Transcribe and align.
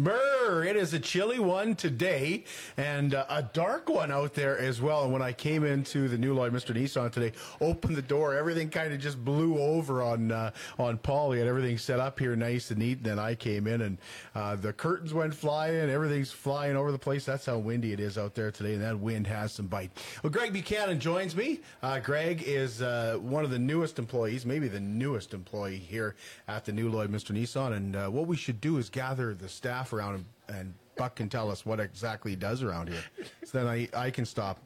Brr, 0.00 0.62
it 0.62 0.76
is 0.76 0.94
a 0.94 1.00
chilly 1.00 1.40
one 1.40 1.74
today 1.74 2.44
and 2.76 3.14
uh, 3.14 3.26
a 3.28 3.42
dark 3.42 3.88
one 3.88 4.12
out 4.12 4.32
there 4.32 4.56
as 4.56 4.80
well. 4.80 5.02
And 5.02 5.12
when 5.12 5.22
I 5.22 5.32
came 5.32 5.64
into 5.64 6.06
the 6.06 6.16
new 6.16 6.36
Lloydminster 6.36 6.72
Nissan 6.72 7.10
today, 7.10 7.32
opened 7.60 7.96
the 7.96 8.02
door, 8.02 8.36
everything 8.36 8.70
kind 8.70 8.92
of 8.92 9.00
just 9.00 9.24
blew 9.24 9.58
over 9.58 10.00
on 10.00 10.30
uh, 10.30 10.52
on 10.78 10.98
Paul. 10.98 11.32
He 11.32 11.40
had 11.40 11.48
everything 11.48 11.78
set 11.78 11.98
up 11.98 12.16
here 12.16 12.36
nice 12.36 12.70
and 12.70 12.78
neat. 12.78 12.98
And 12.98 13.06
then 13.06 13.18
I 13.18 13.34
came 13.34 13.66
in 13.66 13.80
and 13.80 13.98
uh, 14.36 14.54
the 14.54 14.72
curtains 14.72 15.12
went 15.12 15.34
flying, 15.34 15.90
everything's 15.90 16.30
flying 16.30 16.76
over 16.76 16.92
the 16.92 16.98
place. 16.98 17.24
That's 17.24 17.46
how 17.46 17.58
windy 17.58 17.92
it 17.92 17.98
is 17.98 18.16
out 18.16 18.36
there 18.36 18.52
today. 18.52 18.74
And 18.74 18.82
that 18.84 19.00
wind 19.00 19.26
has 19.26 19.50
some 19.50 19.66
bite. 19.66 19.90
Well, 20.22 20.30
Greg 20.30 20.52
Buchanan 20.52 21.00
joins 21.00 21.34
me. 21.34 21.58
Uh, 21.82 21.98
Greg 21.98 22.44
is 22.46 22.82
uh, 22.82 23.18
one 23.20 23.44
of 23.44 23.50
the 23.50 23.58
newest 23.58 23.98
employees, 23.98 24.46
maybe 24.46 24.68
the 24.68 24.78
newest 24.78 25.34
employee 25.34 25.78
here 25.78 26.14
at 26.46 26.64
the 26.64 26.72
new 26.72 26.88
Lloydminster 26.88 27.32
Nissan. 27.32 27.72
And 27.72 27.96
uh, 27.96 28.08
what 28.08 28.28
we 28.28 28.36
should 28.36 28.60
do 28.60 28.76
is 28.76 28.88
gather 28.90 29.34
the 29.34 29.48
staff 29.48 29.87
around 29.92 30.14
and, 30.48 30.56
and 30.58 30.74
Buck 30.96 31.14
can 31.16 31.28
tell 31.28 31.50
us 31.50 31.64
what 31.64 31.80
exactly 31.80 32.32
he 32.32 32.36
does 32.36 32.62
around 32.62 32.88
here. 32.88 33.02
So 33.44 33.58
then 33.58 33.66
I, 33.66 33.88
I 33.94 34.10
can 34.10 34.24
stop. 34.24 34.58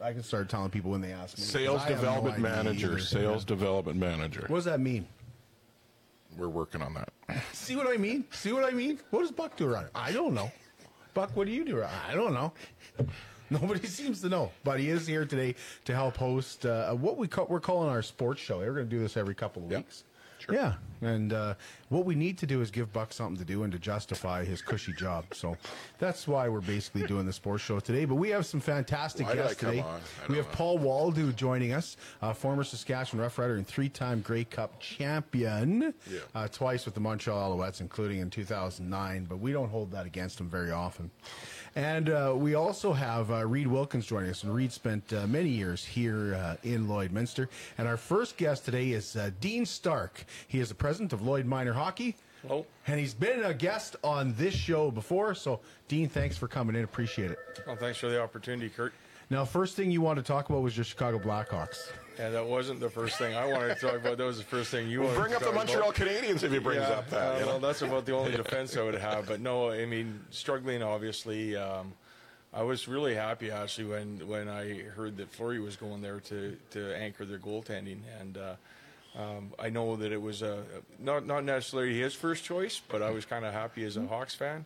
I 0.00 0.12
can 0.12 0.22
start 0.22 0.48
telling 0.48 0.70
people 0.70 0.90
when 0.90 1.00
they 1.00 1.12
ask 1.12 1.36
me. 1.38 1.44
Sales 1.44 1.82
have 1.84 1.90
no 1.90 1.96
development 1.96 2.38
manager. 2.40 2.92
either. 2.92 2.98
Sales 3.00 3.44
development 3.44 3.98
manager. 3.98 4.44
What 4.48 4.58
does 4.58 4.64
that 4.66 4.80
mean? 4.80 5.06
We're 6.36 6.48
working 6.48 6.82
on 6.82 6.94
that. 6.94 7.08
See 7.52 7.74
what 7.76 7.88
I 7.88 7.96
mean? 7.96 8.24
See 8.30 8.52
what 8.52 8.64
I 8.64 8.70
mean? 8.70 9.00
What 9.10 9.22
does 9.22 9.32
Buck 9.32 9.56
do 9.56 9.68
around 9.68 9.82
here? 9.84 9.90
I 9.94 10.12
don't 10.12 10.34
know. 10.34 10.52
Buck, 11.14 11.34
what 11.34 11.46
do 11.46 11.52
you 11.52 11.64
do 11.64 11.78
around 11.78 11.92
I 12.08 12.14
don't 12.14 12.32
know. 12.34 12.52
Nobody 13.50 13.86
seems 13.86 14.20
to 14.20 14.28
know, 14.28 14.52
but 14.62 14.78
he 14.78 14.90
is 14.90 15.06
here 15.06 15.24
today 15.24 15.54
to 15.86 15.94
help 15.94 16.18
host 16.18 16.66
uh, 16.66 16.92
what 16.92 17.16
we 17.16 17.26
call, 17.26 17.46
we're 17.46 17.60
calling 17.60 17.88
our 17.88 18.02
sports 18.02 18.42
show. 18.42 18.58
We're 18.58 18.74
going 18.74 18.84
to 18.88 18.90
do 18.90 19.00
this 19.00 19.16
every 19.16 19.34
couple 19.34 19.64
of 19.64 19.70
Yep. 19.72 19.80
weeks. 19.80 20.04
Sure. 20.38 20.54
Yeah, 20.54 20.74
and 21.00 21.32
uh, 21.32 21.54
what 21.88 22.04
we 22.04 22.14
need 22.14 22.38
to 22.38 22.46
do 22.46 22.60
is 22.62 22.70
give 22.70 22.92
Buck 22.92 23.12
something 23.12 23.36
to 23.38 23.44
do 23.44 23.64
and 23.64 23.72
to 23.72 23.78
justify 23.78 24.44
his 24.44 24.62
cushy 24.62 24.92
job. 24.92 25.24
So 25.34 25.56
that's 25.98 26.28
why 26.28 26.48
we're 26.48 26.60
basically 26.60 27.06
doing 27.06 27.26
the 27.26 27.32
sports 27.32 27.64
show 27.64 27.80
today. 27.80 28.04
But 28.04 28.14
we 28.16 28.28
have 28.30 28.46
some 28.46 28.60
fantastic 28.60 29.26
Why 29.26 29.34
guests 29.34 29.56
today. 29.56 29.84
We 30.28 30.36
have 30.36 30.46
know. 30.46 30.52
Paul 30.52 30.78
Waldo 30.78 31.32
joining 31.32 31.72
us, 31.72 31.96
uh, 32.22 32.32
former 32.32 32.62
Saskatchewan 32.62 33.20
Rough 33.22 33.36
Rider 33.38 33.56
and 33.56 33.66
three-time 33.66 34.20
Grey 34.20 34.44
Cup 34.44 34.78
champion, 34.80 35.92
Yeah. 36.10 36.18
uh, 36.34 36.48
twice 36.48 36.84
with 36.84 36.94
the 36.94 37.00
Montreal 37.00 37.56
Alouettes, 37.56 37.80
including 37.80 38.20
in 38.20 38.30
2009. 38.30 39.24
But 39.24 39.38
we 39.40 39.52
don't 39.52 39.68
hold 39.70 39.90
that 39.92 40.06
against 40.06 40.40
him 40.40 40.48
very 40.48 40.70
often. 40.70 41.10
And 41.76 42.10
uh, 42.10 42.34
we 42.36 42.54
also 42.54 42.92
have 42.92 43.30
uh, 43.30 43.46
Reed 43.46 43.66
Wilkins 43.66 44.06
joining 44.06 44.30
us. 44.30 44.42
And 44.42 44.54
Reed 44.54 44.72
spent 44.72 45.12
uh, 45.12 45.26
many 45.26 45.48
years 45.48 45.84
here 45.84 46.34
uh, 46.34 46.56
in 46.62 46.86
Lloydminster. 46.86 47.48
And 47.76 47.86
our 47.86 47.96
first 47.96 48.36
guest 48.36 48.64
today 48.64 48.90
is 48.90 49.16
uh, 49.16 49.30
Dean 49.40 49.66
Stark. 49.66 50.24
He 50.46 50.60
is 50.60 50.68
the 50.68 50.74
president 50.74 51.12
of 51.12 51.22
Lloyd 51.22 51.46
Minor 51.46 51.72
Hockey. 51.72 52.16
Hello. 52.42 52.64
And 52.86 53.00
he's 53.00 53.14
been 53.14 53.44
a 53.44 53.54
guest 53.54 53.96
on 54.04 54.34
this 54.36 54.54
show 54.54 54.90
before. 54.90 55.34
So, 55.34 55.60
Dean, 55.88 56.08
thanks 56.08 56.36
for 56.36 56.48
coming 56.48 56.76
in. 56.76 56.84
Appreciate 56.84 57.30
it. 57.32 57.38
Well, 57.66 57.76
thanks 57.76 57.98
for 57.98 58.08
the 58.08 58.22
opportunity, 58.22 58.68
Kurt. 58.68 58.92
Now, 59.30 59.44
first 59.44 59.76
thing 59.76 59.90
you 59.90 60.00
want 60.00 60.16
to 60.18 60.22
talk 60.22 60.48
about 60.48 60.62
was 60.62 60.76
your 60.76 60.84
Chicago 60.84 61.18
Blackhawks. 61.18 61.90
And 62.18 62.34
that 62.34 62.46
wasn't 62.46 62.80
the 62.80 62.90
first 62.90 63.16
thing 63.16 63.36
I 63.36 63.46
wanted 63.46 63.74
to 63.74 63.80
talk 63.80 63.94
about. 63.94 64.18
That 64.18 64.24
was 64.24 64.38
the 64.38 64.44
first 64.44 64.70
thing 64.70 64.88
you 64.88 65.02
wanted 65.02 65.20
Bring 65.20 65.34
up 65.34 65.42
the 65.42 65.52
Montreal 65.52 65.90
about. 65.90 65.94
Canadiens 65.94 66.42
if 66.42 66.50
he 66.50 66.58
brings 66.58 66.82
yeah, 66.82 66.96
up 66.96 67.10
that. 67.10 67.16
uh, 67.16 67.34
you 67.34 67.40
know? 67.40 67.46
well, 67.46 67.58
that's 67.60 67.82
about 67.82 68.06
the 68.06 68.12
only 68.12 68.32
defense 68.36 68.76
I 68.76 68.82
would 68.82 68.94
have. 68.96 69.26
But 69.26 69.40
no, 69.40 69.70
I 69.70 69.86
mean, 69.86 70.20
struggling 70.30 70.82
obviously. 70.82 71.56
Um, 71.56 71.92
I 72.52 72.62
was 72.62 72.88
really 72.88 73.14
happy 73.14 73.50
actually 73.50 73.84
when, 73.84 74.26
when 74.26 74.48
I 74.48 74.80
heard 74.80 75.18
that 75.18 75.30
Fleury 75.30 75.60
was 75.60 75.76
going 75.76 76.00
there 76.00 76.18
to, 76.20 76.56
to 76.70 76.96
anchor 76.96 77.26
their 77.26 77.38
goaltending, 77.38 77.98
and 78.18 78.38
uh, 78.38 78.54
um, 79.16 79.52
I 79.58 79.68
know 79.68 79.96
that 79.96 80.12
it 80.12 80.20
was 80.20 80.42
uh, 80.42 80.62
not 80.98 81.26
not 81.26 81.44
necessarily 81.44 81.98
his 81.98 82.14
first 82.14 82.44
choice, 82.44 82.80
but 82.88 83.02
I 83.02 83.10
was 83.10 83.24
kind 83.24 83.44
of 83.44 83.52
happy 83.52 83.84
as 83.84 83.96
a 83.96 84.06
Hawks 84.06 84.34
fan. 84.34 84.64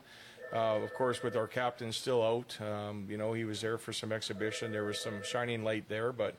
Uh, 0.53 0.77
of 0.77 0.93
course, 0.95 1.23
with 1.23 1.35
our 1.35 1.47
captain 1.47 1.93
still 1.93 2.23
out, 2.23 2.59
um, 2.61 3.07
you 3.09 3.17
know, 3.17 3.33
he 3.33 3.45
was 3.45 3.63
there 3.63 3.79
for 3.79 3.93
some 3.93 4.13
exhibition. 4.13 4.71
There 4.71 4.85
was 4.85 5.01
some 5.01 5.23
shining 5.23 5.65
light 5.65 5.89
there, 5.89 6.13
but 6.13 6.35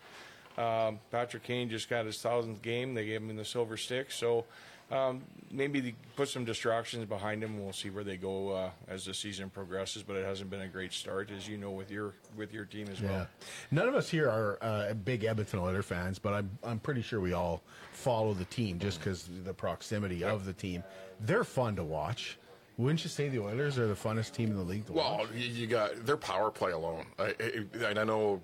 um, 0.57 0.99
Patrick 1.11 1.43
Kane 1.43 1.69
just 1.69 1.89
got 1.89 2.05
his 2.05 2.21
thousandth 2.21 2.61
game. 2.61 2.93
They 2.93 3.05
gave 3.05 3.21
him 3.21 3.35
the 3.35 3.45
silver 3.45 3.77
stick, 3.77 4.11
so 4.11 4.45
um, 4.91 5.23
maybe 5.49 5.79
they 5.79 5.95
put 6.15 6.29
some 6.29 6.45
distractions 6.45 7.05
behind 7.05 7.43
him. 7.43 7.63
We'll 7.63 7.73
see 7.73 7.89
where 7.89 8.03
they 8.03 8.17
go 8.17 8.49
uh, 8.51 8.69
as 8.87 9.05
the 9.05 9.13
season 9.13 9.49
progresses. 9.49 10.03
But 10.03 10.17
it 10.17 10.25
hasn't 10.25 10.49
been 10.49 10.61
a 10.61 10.67
great 10.67 10.93
start, 10.93 11.31
as 11.35 11.47
you 11.47 11.57
know, 11.57 11.71
with 11.71 11.89
your 11.89 12.13
with 12.35 12.53
your 12.53 12.65
team 12.65 12.87
as 12.91 13.01
Yeah. 13.01 13.09
well. 13.09 13.27
None 13.71 13.87
of 13.87 13.95
us 13.95 14.09
here 14.09 14.29
are 14.29 14.57
uh, 14.61 14.93
big 14.93 15.23
Edmonton 15.23 15.59
Oilers 15.59 15.85
fans, 15.85 16.19
but 16.19 16.33
I'm 16.33 16.49
I'm 16.63 16.79
pretty 16.79 17.01
sure 17.01 17.19
we 17.19 17.33
all 17.33 17.61
follow 17.91 18.33
the 18.33 18.45
team 18.45 18.77
just 18.79 18.99
because 18.99 19.27
the 19.43 19.53
proximity 19.53 20.23
of 20.23 20.45
the 20.45 20.53
team. 20.53 20.83
They're 21.21 21.43
fun 21.45 21.75
to 21.77 21.83
watch. 21.83 22.37
Wouldn't 22.77 23.03
you 23.03 23.09
say 23.09 23.29
the 23.29 23.39
Oilers 23.39 23.77
are 23.77 23.87
the 23.87 23.93
funnest 23.93 24.33
team 24.33 24.49
in 24.49 24.57
the 24.57 24.63
league 24.63 24.85
to 24.87 24.93
Well, 24.93 25.19
watch? 25.19 25.27
you, 25.35 25.47
you 25.47 25.67
got 25.67 26.05
their 26.07 26.17
power 26.17 26.49
play 26.49 26.71
alone. 26.71 27.05
I, 27.19 27.35
I, 27.83 27.85
I 27.99 28.03
know 28.03 28.41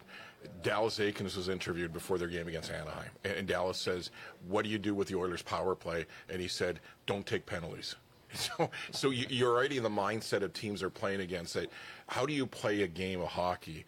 Dallas 0.62 1.00
Eakins 1.00 1.36
was 1.36 1.50
interviewed 1.50 1.94
before 1.94 2.18
their 2.18 2.28
game 2.28 2.48
against 2.48 2.72
Anaheim, 2.72 3.10
and, 3.24 3.48
Dallas 3.48 3.78
says, 3.78 4.12
"What 4.48 4.64
do 4.64 4.70
you 4.70 4.78
do 4.78 4.94
with 4.94 5.08
the 5.08 5.16
Oilers' 5.16 5.42
power 5.42 5.76
play?" 5.76 6.06
And 6.30 6.42
he 6.42 6.48
said, 6.48 6.80
"Don't 7.06 7.26
take 7.26 7.46
penalties." 7.46 7.96
So, 8.32 8.70
so 8.92 9.10
you, 9.10 9.26
you're 9.28 9.52
already 9.52 9.78
in 9.78 9.82
the 9.82 9.90
mindset 9.90 10.44
of 10.44 10.54
teams 10.54 10.82
they're 10.82 10.92
playing 10.92 11.20
against. 11.20 11.56
it. 11.56 11.72
how 12.08 12.28
do 12.28 12.34
you 12.34 12.46
play 12.46 12.84
a 12.84 12.88
game 12.88 13.22
of 13.22 13.28
hockey 13.28 13.86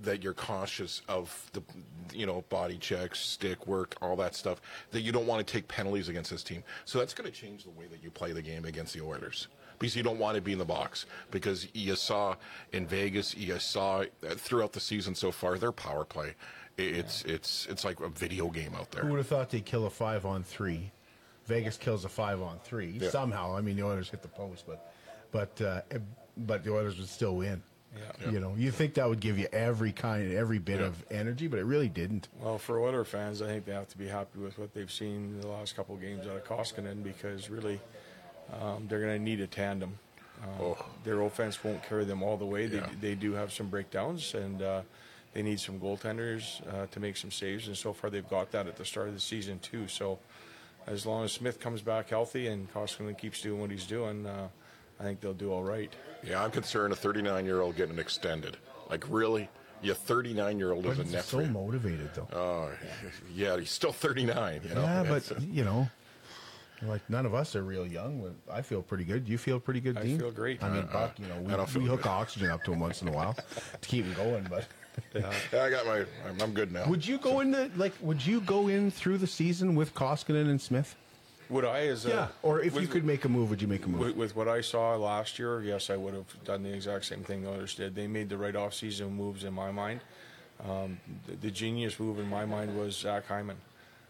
that 0.00 0.20
you're 0.20 0.34
cautious 0.34 1.00
of 1.08 1.48
the, 1.52 1.62
you 2.12 2.26
know, 2.26 2.42
body 2.48 2.76
checks, 2.76 3.20
stick 3.20 3.68
work, 3.68 3.94
all 4.02 4.16
that 4.16 4.34
stuff 4.34 4.60
that 4.90 5.02
you 5.02 5.12
don't 5.12 5.28
want 5.28 5.46
to 5.46 5.52
take 5.52 5.68
penalties 5.68 6.08
against 6.08 6.32
this 6.32 6.42
team. 6.42 6.64
So 6.84 6.98
that's 6.98 7.14
going 7.14 7.30
to 7.30 7.36
change 7.36 7.62
the 7.62 7.70
way 7.70 7.86
that 7.86 8.02
you 8.02 8.10
play 8.10 8.32
the 8.32 8.42
game 8.42 8.64
against 8.64 8.94
the 8.94 9.00
Oilers 9.00 9.46
because 9.78 9.94
you 9.96 10.02
don't 10.02 10.18
want 10.18 10.36
to 10.36 10.40
be 10.42 10.52
in 10.52 10.58
the 10.58 10.64
box. 10.64 11.06
Because 11.30 11.68
you 11.74 11.94
saw 11.96 12.36
in 12.72 12.86
Vegas, 12.86 13.34
you 13.36 13.58
saw 13.58 14.00
uh, 14.00 14.34
throughout 14.36 14.72
the 14.72 14.80
season 14.80 15.14
so 15.14 15.30
far, 15.30 15.58
their 15.58 15.72
power 15.72 16.04
play, 16.04 16.34
i- 16.78 16.82
it's 16.82 17.22
it's 17.24 17.66
it's 17.66 17.84
like 17.84 18.00
a 18.00 18.08
video 18.08 18.48
game 18.48 18.74
out 18.74 18.90
there. 18.90 19.02
Who 19.02 19.10
would 19.12 19.18
have 19.18 19.26
thought 19.28 19.50
they'd 19.50 19.64
kill 19.64 19.86
a 19.86 19.90
five 19.90 20.24
on 20.26 20.42
three? 20.42 20.90
Vegas 21.46 21.76
kills 21.76 22.04
a 22.04 22.08
five 22.08 22.40
on 22.40 22.58
three 22.64 22.98
Yeah. 23.00 23.10
somehow. 23.10 23.54
I 23.56 23.60
mean, 23.60 23.76
the 23.76 23.82
Oilers 23.84 24.08
hit 24.10 24.22
the 24.22 24.28
post, 24.28 24.64
but 24.66 24.92
but 25.30 25.60
uh, 25.60 25.80
but 26.36 26.64
the 26.64 26.72
Oilers 26.72 26.96
would 26.98 27.08
still 27.08 27.36
win. 27.36 27.62
Yeah. 28.22 28.30
You 28.32 28.40
know, 28.40 28.54
you 28.56 28.72
think 28.72 28.94
that 28.94 29.08
would 29.08 29.20
give 29.20 29.38
you 29.38 29.46
every 29.52 29.92
kind, 29.92 30.32
every 30.32 30.58
bit 30.58 30.80
Yeah. 30.80 30.86
of 30.86 31.04
energy, 31.12 31.46
but 31.46 31.60
it 31.60 31.64
really 31.64 31.88
didn't. 31.88 32.26
Well, 32.40 32.58
for 32.58 32.80
Oiler 32.80 33.04
fans, 33.04 33.40
I 33.40 33.46
think 33.46 33.66
they 33.66 33.72
have 33.72 33.86
to 33.90 33.98
be 33.98 34.08
happy 34.08 34.40
with 34.40 34.58
what 34.58 34.74
they've 34.74 34.90
seen 34.90 35.40
the 35.40 35.46
last 35.46 35.76
couple 35.76 35.94
of 35.94 36.00
games 36.00 36.26
out 36.26 36.34
of 36.36 36.44
Koskinen 36.44 37.04
because 37.04 37.48
really 37.50 37.78
um, 38.60 38.86
they're 38.88 39.00
going 39.00 39.16
to 39.18 39.22
need 39.22 39.40
a 39.40 39.46
tandem. 39.46 39.98
Um, 40.42 40.48
Oh. 40.60 40.84
Their 41.04 41.20
offense 41.22 41.62
won't 41.64 41.82
carry 41.82 42.04
them 42.04 42.22
all 42.22 42.36
the 42.36 42.44
way. 42.44 42.66
Yeah. 42.66 42.86
They, 43.00 43.08
they 43.08 43.14
do 43.14 43.32
have 43.32 43.52
some 43.52 43.68
breakdowns, 43.68 44.34
and 44.34 44.60
uh, 44.62 44.82
they 45.32 45.42
need 45.42 45.58
some 45.60 45.80
goaltenders 45.80 46.60
uh, 46.72 46.86
to 46.90 47.00
make 47.00 47.16
some 47.16 47.30
saves. 47.30 47.66
And 47.66 47.76
so 47.76 47.92
far, 47.92 48.10
they've 48.10 48.28
got 48.28 48.50
that 48.52 48.66
at 48.66 48.76
the 48.76 48.84
start 48.84 49.08
of 49.08 49.14
the 49.14 49.20
season 49.20 49.58
too. 49.60 49.88
So, 49.88 50.18
as 50.86 51.06
long 51.06 51.24
as 51.24 51.32
Smith 51.32 51.60
comes 51.60 51.80
back 51.80 52.10
healthy 52.10 52.46
and 52.48 52.72
Koskinen 52.74 53.16
keeps 53.16 53.40
doing 53.40 53.60
what 53.60 53.70
he's 53.70 53.86
doing, 53.86 54.26
uh, 54.26 54.48
I 55.00 55.02
think 55.02 55.20
they'll 55.20 55.32
do 55.32 55.50
all 55.50 55.62
right. 55.62 55.92
Yeah, 56.22 56.44
I'm 56.44 56.50
concerned 56.50 56.92
a 56.92 56.96
39 56.96 57.44
year 57.46 57.60
old 57.62 57.76
getting 57.76 57.98
extended. 57.98 58.56
Like 58.90 59.04
really, 59.08 59.48
Your 59.82 59.94
39 59.94 60.58
year 60.58 60.72
old 60.72 60.86
is 60.86 60.98
a 60.98 61.02
He's 61.04 61.12
net 61.12 61.24
so 61.24 61.44
motivated 61.46 62.10
though. 62.14 62.28
Oh, 62.32 62.70
yeah, 63.34 63.58
he's 63.58 63.70
still 63.70 63.92
39. 63.92 64.60
You 64.68 64.74
know? 64.74 64.82
yeah, 64.82 65.04
but 65.08 65.42
you 65.42 65.64
know, 65.64 65.88
like 66.86 67.08
none 67.08 67.26
of 67.26 67.34
us 67.34 67.54
are 67.56 67.62
real 67.62 67.86
young. 67.86 68.20
but 68.46 68.52
I 68.52 68.62
feel 68.62 68.82
pretty 68.82 69.04
good. 69.04 69.28
You 69.28 69.38
feel 69.38 69.58
pretty 69.60 69.80
good, 69.80 69.96
I 69.98 70.02
Dean? 70.02 70.18
feel 70.18 70.30
great. 70.30 70.62
I 70.62 70.68
mean, 70.68 70.82
Uh, 70.84 70.92
Buck, 70.92 71.18
you 71.18 71.26
know, 71.26 71.34
I 71.34 71.64
we, 71.64 71.80
we 71.82 71.88
hook 71.88 72.02
good. 72.02 72.08
oxygen 72.08 72.50
up 72.50 72.62
to 72.64 72.72
him 72.72 72.80
once 72.80 73.02
in 73.02 73.08
a 73.08 73.12
while 73.12 73.34
to 73.80 73.88
keep 73.88 74.04
him 74.04 74.14
going. 74.14 74.46
But 74.48 74.66
yeah, 75.14 75.62
I 75.64 75.70
got 75.70 75.86
my. 75.86 75.98
I'm, 76.28 76.40
I'm 76.40 76.52
good 76.52 76.72
now. 76.72 76.88
would 76.88 77.06
you 77.06 77.18
go 77.18 77.40
into 77.40 77.70
like? 77.76 77.92
Would 78.00 78.24
you 78.24 78.40
go 78.40 78.68
in 78.68 78.90
through 78.90 79.18
the 79.18 79.26
season 79.26 79.74
with 79.74 79.94
Koskinen 79.94 80.48
and 80.48 80.60
Smith? 80.60 80.94
Would 81.50 81.66
I, 81.66 81.88
as 81.88 82.06
a, 82.06 82.08
Yeah, 82.08 82.28
Or 82.42 82.60
if 82.62 82.74
you 82.80 82.86
could 82.86 83.04
make 83.04 83.26
a 83.26 83.28
move, 83.28 83.50
would 83.50 83.60
you 83.60 83.68
make 83.68 83.84
a 83.84 83.88
move? 83.88 84.00
With, 84.00 84.16
with 84.16 84.34
what 84.36 84.48
I 84.48 84.62
saw 84.62 84.96
last 84.96 85.38
year, 85.38 85.60
yes, 85.62 85.90
I 85.90 85.96
would 85.96 86.14
have 86.14 86.44
done 86.44 86.62
the 86.62 86.72
exact 86.72 87.04
same 87.04 87.22
thing 87.22 87.42
the 87.42 87.52
others 87.52 87.74
did. 87.74 87.94
They 87.94 88.06
made 88.06 88.30
the 88.30 88.38
right 88.38 88.56
off-season 88.56 89.14
moves 89.14 89.44
in 89.44 89.52
my 89.52 89.70
mind. 89.70 90.00
Um, 90.66 90.98
the, 91.26 91.36
the 91.36 91.50
genius 91.50 92.00
move 92.00 92.18
in 92.18 92.28
my 92.30 92.46
mind 92.46 92.74
was 92.78 92.96
Zach 92.96 93.26
Hyman. 93.26 93.58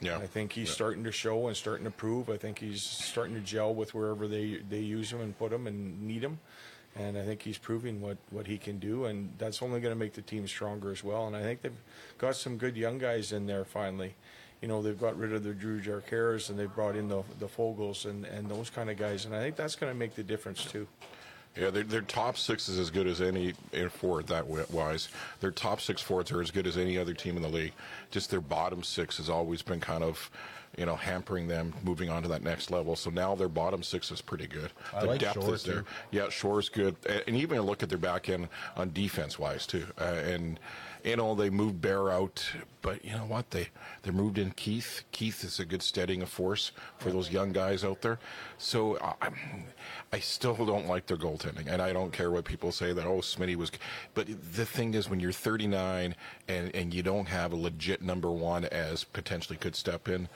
Yeah. 0.00 0.18
I 0.18 0.26
think 0.26 0.52
he's 0.52 0.68
Yeah. 0.68 0.74
starting 0.74 1.04
to 1.04 1.12
show 1.12 1.46
and 1.48 1.56
starting 1.56 1.84
to 1.84 1.90
prove. 1.90 2.28
I 2.28 2.36
think 2.36 2.58
he's 2.58 2.82
starting 2.82 3.34
to 3.34 3.40
gel 3.40 3.74
with 3.74 3.94
wherever 3.94 4.26
they, 4.28 4.56
they 4.68 4.80
use 4.80 5.12
him 5.12 5.20
and 5.20 5.36
put 5.38 5.52
him 5.52 5.66
and 5.66 6.02
need 6.02 6.22
him. 6.22 6.38
And 6.96 7.18
I 7.18 7.24
think 7.24 7.42
he's 7.42 7.58
proving 7.58 8.00
what, 8.00 8.18
what 8.30 8.46
he 8.46 8.56
can 8.56 8.78
do, 8.78 9.06
and 9.06 9.32
that's 9.36 9.62
only 9.62 9.80
going 9.80 9.92
to 9.92 9.98
make 9.98 10.12
the 10.12 10.22
team 10.22 10.46
stronger 10.46 10.92
as 10.92 11.02
well. 11.02 11.26
And 11.26 11.34
I 11.36 11.42
think 11.42 11.62
they've 11.62 11.72
got 12.18 12.36
some 12.36 12.56
good 12.56 12.76
young 12.76 12.98
guys 12.98 13.32
in 13.32 13.46
there 13.46 13.64
finally. 13.64 14.14
you 14.62 14.68
know 14.68 14.80
they've 14.80 15.00
got 15.00 15.18
rid 15.18 15.32
of 15.32 15.42
the 15.42 15.52
Jujhar 15.52 16.02
Khairas 16.08 16.48
and 16.48 16.58
they've 16.58 16.72
brought 16.72 16.96
in 16.96 17.08
the 17.08 17.22
the 17.40 17.48
Foegeles 17.48 18.04
and 18.06 18.24
and 18.24 18.48
those 18.48 18.70
kind 18.70 18.88
of 18.88 18.96
guys, 18.96 19.24
and 19.26 19.34
I 19.34 19.40
think 19.42 19.56
that's 19.56 19.74
going 19.76 19.92
to 19.92 19.98
make 19.98 20.14
the 20.14 20.22
difference 20.22 20.64
too. 20.64 20.86
Yeah, 21.56 21.70
their, 21.70 21.84
their 21.84 22.00
top 22.02 22.36
six 22.36 22.68
is 22.68 22.78
as 22.78 22.90
good 22.90 23.06
as 23.06 23.20
any 23.20 23.54
in 23.72 23.88
forward 23.88 24.26
that 24.26 24.42
wi- 24.48 24.66
wise. 24.70 25.08
Their 25.40 25.52
top 25.52 25.80
six 25.80 26.02
forwards 26.02 26.32
are 26.32 26.40
as 26.42 26.50
good 26.50 26.66
as 26.66 26.76
any 26.76 26.98
other 26.98 27.14
team 27.14 27.36
in 27.36 27.42
the 27.42 27.48
league. 27.48 27.72
Just 28.10 28.30
their 28.30 28.40
bottom 28.40 28.82
six 28.82 29.18
has 29.18 29.30
always 29.30 29.62
been 29.62 29.78
kind 29.78 30.02
of, 30.02 30.30
you 30.76 30.84
know, 30.84 30.96
hampering 30.96 31.46
them 31.46 31.72
moving 31.84 32.10
on 32.10 32.22
to 32.22 32.28
that 32.28 32.42
next 32.42 32.72
level. 32.72 32.96
So 32.96 33.08
now 33.10 33.36
their 33.36 33.48
bottom 33.48 33.84
six 33.84 34.10
is 34.10 34.20
pretty 34.20 34.48
good. 34.48 34.72
I 34.92 35.02
the 35.02 35.06
like 35.06 35.20
depth 35.20 35.34
Shore, 35.44 35.54
is 35.54 35.62
there. 35.62 35.80
too. 35.82 35.86
Yeah, 36.10 36.28
Shore's 36.28 36.68
good, 36.68 36.96
and 37.28 37.36
even 37.36 37.60
look 37.60 37.84
at 37.84 37.88
their 37.88 37.98
back 37.98 38.28
end 38.28 38.48
on 38.76 38.92
defense 38.92 39.38
wise 39.38 39.64
too. 39.66 39.86
Uh, 39.96 40.04
and 40.04 40.58
you 41.04 41.14
know 41.16 41.34
they 41.36 41.50
moved 41.50 41.80
Bear 41.82 42.10
out, 42.10 42.44
but 42.82 43.04
you 43.04 43.12
know 43.12 43.26
what 43.26 43.50
they 43.50 43.68
they 44.02 44.10
moved 44.10 44.38
in 44.38 44.50
Keith. 44.52 45.02
Keith 45.12 45.44
is 45.44 45.60
a 45.60 45.64
good 45.64 45.82
steadying 45.82 46.22
of 46.22 46.30
force 46.30 46.72
for 46.98 47.10
those 47.12 47.30
young 47.30 47.52
guys 47.52 47.84
out 47.84 48.00
there. 48.00 48.18
So 48.58 48.98
I, 48.98 49.12
I'm- 49.22 49.64
I 50.14 50.20
still 50.20 50.54
don't 50.54 50.86
like 50.86 51.06
their 51.06 51.16
goaltending, 51.16 51.66
and 51.66 51.82
I 51.82 51.92
don't 51.92 52.12
care 52.12 52.30
what 52.30 52.44
people 52.44 52.70
say 52.70 52.92
that 52.92 53.04
oh 53.04 53.18
Smitty 53.18 53.56
was. 53.56 53.72
But 54.14 54.28
the 54.54 54.64
thing 54.64 54.94
is, 54.94 55.10
when 55.10 55.18
you're 55.18 55.32
39 55.32 56.14
and 56.46 56.72
and 56.72 56.94
you 56.94 57.02
don't 57.02 57.26
have 57.26 57.52
a 57.52 57.56
legit 57.56 58.00
number 58.00 58.30
one 58.30 58.64
as 58.66 59.02
potentially 59.02 59.58
could 59.58 59.74
step 59.74 60.08
in, 60.08 60.28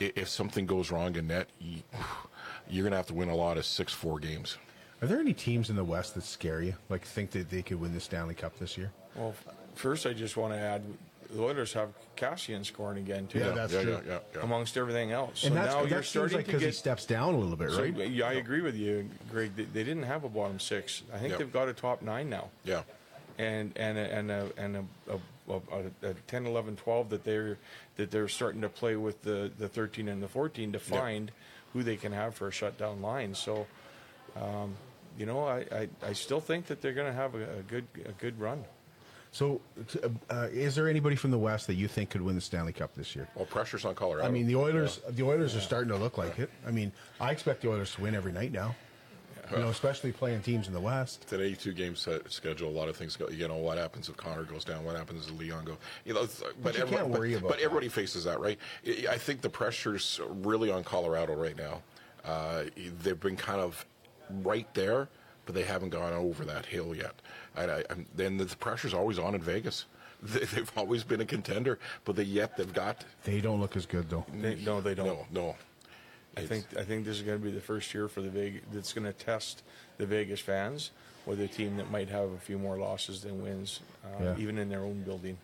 if 0.00 0.30
something 0.30 0.64
goes 0.64 0.90
wrong 0.90 1.14
in 1.14 1.26
net, 1.26 1.48
you, 1.60 1.82
you're 2.70 2.84
gonna 2.84 2.96
have 2.96 3.08
to 3.08 3.14
win 3.14 3.28
a 3.28 3.36
lot 3.36 3.58
of 3.58 3.66
six 3.66 3.92
four 3.92 4.18
games. 4.18 4.56
Are 5.02 5.06
there 5.06 5.20
any 5.20 5.34
teams 5.34 5.68
in 5.68 5.76
the 5.76 5.84
West 5.84 6.14
that 6.14 6.24
scare 6.24 6.62
you? 6.62 6.72
Like 6.88 7.04
think 7.04 7.30
that 7.32 7.50
they 7.50 7.60
could 7.60 7.78
win 7.78 7.92
the 7.92 8.00
Stanley 8.00 8.34
Cup 8.34 8.58
this 8.58 8.78
year? 8.78 8.90
Well, 9.14 9.34
first 9.74 10.06
I 10.06 10.14
just 10.14 10.38
want 10.38 10.54
to 10.54 10.58
add, 10.58 10.82
the 11.30 11.42
Oilers 11.42 11.72
have 11.74 11.90
Kassian 12.16 12.64
scoring 12.64 12.98
again 12.98 13.26
too. 13.26 13.38
Yeah, 13.40 13.50
that's 13.50 13.72
yeah, 13.72 13.82
true. 13.82 14.00
Yeah, 14.06 14.18
yeah. 14.34 14.42
Amongst 14.42 14.76
everything 14.76 15.12
else, 15.12 15.44
and 15.44 15.54
so 15.54 15.60
that's 15.60 15.74
now 15.74 15.84
you're 15.84 16.02
starting 16.02 16.38
like 16.38 16.46
to 16.48 16.58
he 16.58 16.70
steps 16.72 17.04
down 17.06 17.34
a 17.34 17.38
little 17.38 17.56
bit, 17.56 17.70
So, 17.70 17.82
right? 17.82 17.94
yeah, 18.10 18.26
I 18.26 18.32
agree 18.34 18.60
with 18.62 18.76
you, 18.76 19.08
Greg. 19.30 19.54
They, 19.56 19.64
they 19.64 19.84
didn't 19.84 20.04
have 20.04 20.24
a 20.24 20.28
bottom 20.28 20.58
six. 20.58 21.02
I 21.12 21.18
think 21.18 21.36
they've 21.38 21.52
got 21.52 21.68
a 21.68 21.72
top 21.74 22.02
nine 22.02 22.28
now. 22.30 22.48
yeah. 22.64 22.82
and 23.38 23.72
and 23.76 23.98
and 23.98 24.30
a, 24.30 24.50
and 24.56 24.76
a, 24.76 24.84
a, 25.10 25.54
a, 25.54 26.08
a 26.10 26.14
10 26.26 26.46
11 26.46 26.76
12 26.76 27.10
that 27.10 27.24
they're 27.24 27.58
that 27.96 28.10
they're 28.10 28.28
starting 28.28 28.60
to 28.62 28.68
play 28.68 28.96
with 28.96 29.22
the 29.22 29.50
the 29.58 29.68
13 29.68 30.08
and 30.08 30.22
the 30.22 30.28
14 30.28 30.72
to 30.72 30.78
find 30.78 31.30
who 31.72 31.82
they 31.82 31.96
can 31.96 32.12
have 32.12 32.34
for 32.34 32.48
a 32.48 32.50
shutdown 32.50 33.00
line 33.02 33.34
so 33.34 33.66
um, 34.36 34.74
you 35.18 35.26
know 35.26 35.44
I, 35.46 35.58
I, 35.70 35.88
I 36.02 36.12
still 36.14 36.40
think 36.40 36.66
that 36.66 36.80
they're 36.82 36.92
going 36.94 37.06
to 37.06 37.12
have 37.12 37.34
a, 37.34 37.58
a 37.58 37.62
good 37.62 37.86
a 38.06 38.12
good 38.12 38.40
run 38.40 38.64
So, 39.30 39.60
uh, 40.30 40.48
is 40.50 40.74
there 40.74 40.88
anybody 40.88 41.14
from 41.16 41.30
the 41.30 41.38
West 41.38 41.66
that 41.66 41.74
you 41.74 41.86
think 41.86 42.10
could 42.10 42.22
win 42.22 42.34
the 42.34 42.40
Stanley 42.40 42.72
Cup 42.72 42.94
this 42.94 43.14
year? 43.14 43.28
Well, 43.34 43.44
pressure's 43.44 43.84
on 43.84 43.94
Colorado. 43.94 44.26
I 44.26 44.30
mean, 44.30 44.46
the 44.46 44.56
Oilers. 44.56 45.00
The 45.10 45.22
Oilers 45.22 45.54
are 45.54 45.60
starting 45.60 45.90
to 45.90 45.96
look 45.96 46.16
like 46.18 46.38
it. 46.38 46.50
I 46.66 46.70
mean, 46.70 46.92
I 47.20 47.30
expect 47.30 47.62
the 47.62 47.70
Oilers 47.70 47.94
to 47.96 48.02
win 48.02 48.14
every 48.14 48.32
night 48.32 48.52
now. 48.52 48.74
You 49.50 49.56
know, 49.60 49.68
especially 49.68 50.12
playing 50.12 50.42
teams 50.42 50.66
in 50.66 50.74
the 50.74 50.80
West. 50.80 51.20
It's 51.22 51.32
an 51.32 51.40
82 51.40 51.72
game 51.72 51.96
set 51.96 52.30
schedule. 52.30 52.68
A 52.68 52.70
lot 52.70 52.88
of 52.90 52.96
things 52.98 53.16
go. 53.16 53.28
You 53.30 53.48
know, 53.48 53.56
what 53.56 53.78
happens 53.78 54.10
if 54.10 54.16
Connor 54.18 54.42
goes 54.42 54.62
down? 54.62 54.84
What 54.84 54.94
happens 54.94 55.26
if 55.26 55.38
Leon 55.38 55.64
go? 55.64 55.78
You 56.04 56.12
know, 56.12 56.24
it's- 56.24 56.42
but, 56.62 56.74
you 56.76 56.82
every- 56.82 56.96
can't 56.98 57.08
worry 57.08 57.30
but, 57.32 57.38
about 57.38 57.48
but 57.48 57.56
that. 57.58 57.64
everybody 57.64 57.88
faces 57.88 58.24
that, 58.24 58.40
right? 58.40 58.58
I 58.86 59.06
I 59.12 59.16
think 59.18 59.40
the 59.40 59.48
pressure's 59.48 60.20
really 60.28 60.70
on 60.70 60.84
Colorado 60.84 61.32
right 61.34 61.56
now. 61.56 61.80
Uh, 62.26 62.64
they've 63.02 63.18
been 63.18 63.36
kind 63.36 63.60
of 63.62 63.86
right 64.42 64.66
there, 64.74 65.08
but 65.48 65.54
they 65.54 65.62
haven't 65.62 65.88
gone 65.88 66.12
over 66.12 66.44
that 66.44 66.66
hill 66.66 66.94
yet. 66.94 67.14
And 67.56 67.70
I, 67.70 67.82
I'm, 67.88 68.04
then 68.14 68.36
the 68.36 68.44
pressure's 68.56 68.92
always 68.92 69.18
on 69.18 69.34
in 69.34 69.40
Vegas. 69.40 69.86
They, 70.20 70.40
they've 70.40 70.72
always 70.76 71.04
been 71.04 71.20
a 71.20 71.24
contender, 71.24 71.78
but 72.04 72.16
they 72.16 72.24
yet 72.24 72.56
they've 72.56 72.72
got 72.74 73.04
They 73.22 73.40
don't 73.40 73.60
look 73.60 73.76
as 73.76 73.86
good 73.86 74.10
though. 74.10 74.26
they, 74.34 74.56
no 74.56 74.80
they 74.80 74.94
don't 74.96 75.06
no, 75.06 75.26
no. 75.30 75.56
I 76.36 76.40
It's- 76.40 76.48
think 76.48 76.64
I 76.76 76.82
think 76.84 77.04
this 77.04 77.16
is 77.18 77.22
going 77.22 77.38
to 77.38 77.44
be 77.44 77.52
the 77.52 77.60
first 77.60 77.94
year 77.94 78.08
for 78.08 78.20
the 78.20 78.28
Vegas 78.28 78.62
that's 78.72 78.92
going 78.92 79.04
to 79.06 79.12
test 79.12 79.62
the 79.96 80.06
Vegas 80.06 80.40
fans 80.40 80.90
with 81.24 81.40
a 81.40 81.46
team 81.46 81.76
that 81.76 81.88
might 81.92 82.08
have 82.08 82.32
a 82.32 82.38
few 82.38 82.58
more 82.58 82.76
losses 82.76 83.22
than 83.22 83.40
wins 83.40 83.78
uh, 84.04 84.24
Yeah. 84.24 84.34
even 84.38 84.58
in 84.58 84.68
their 84.68 84.80
own 84.82 85.02
building 85.04 85.38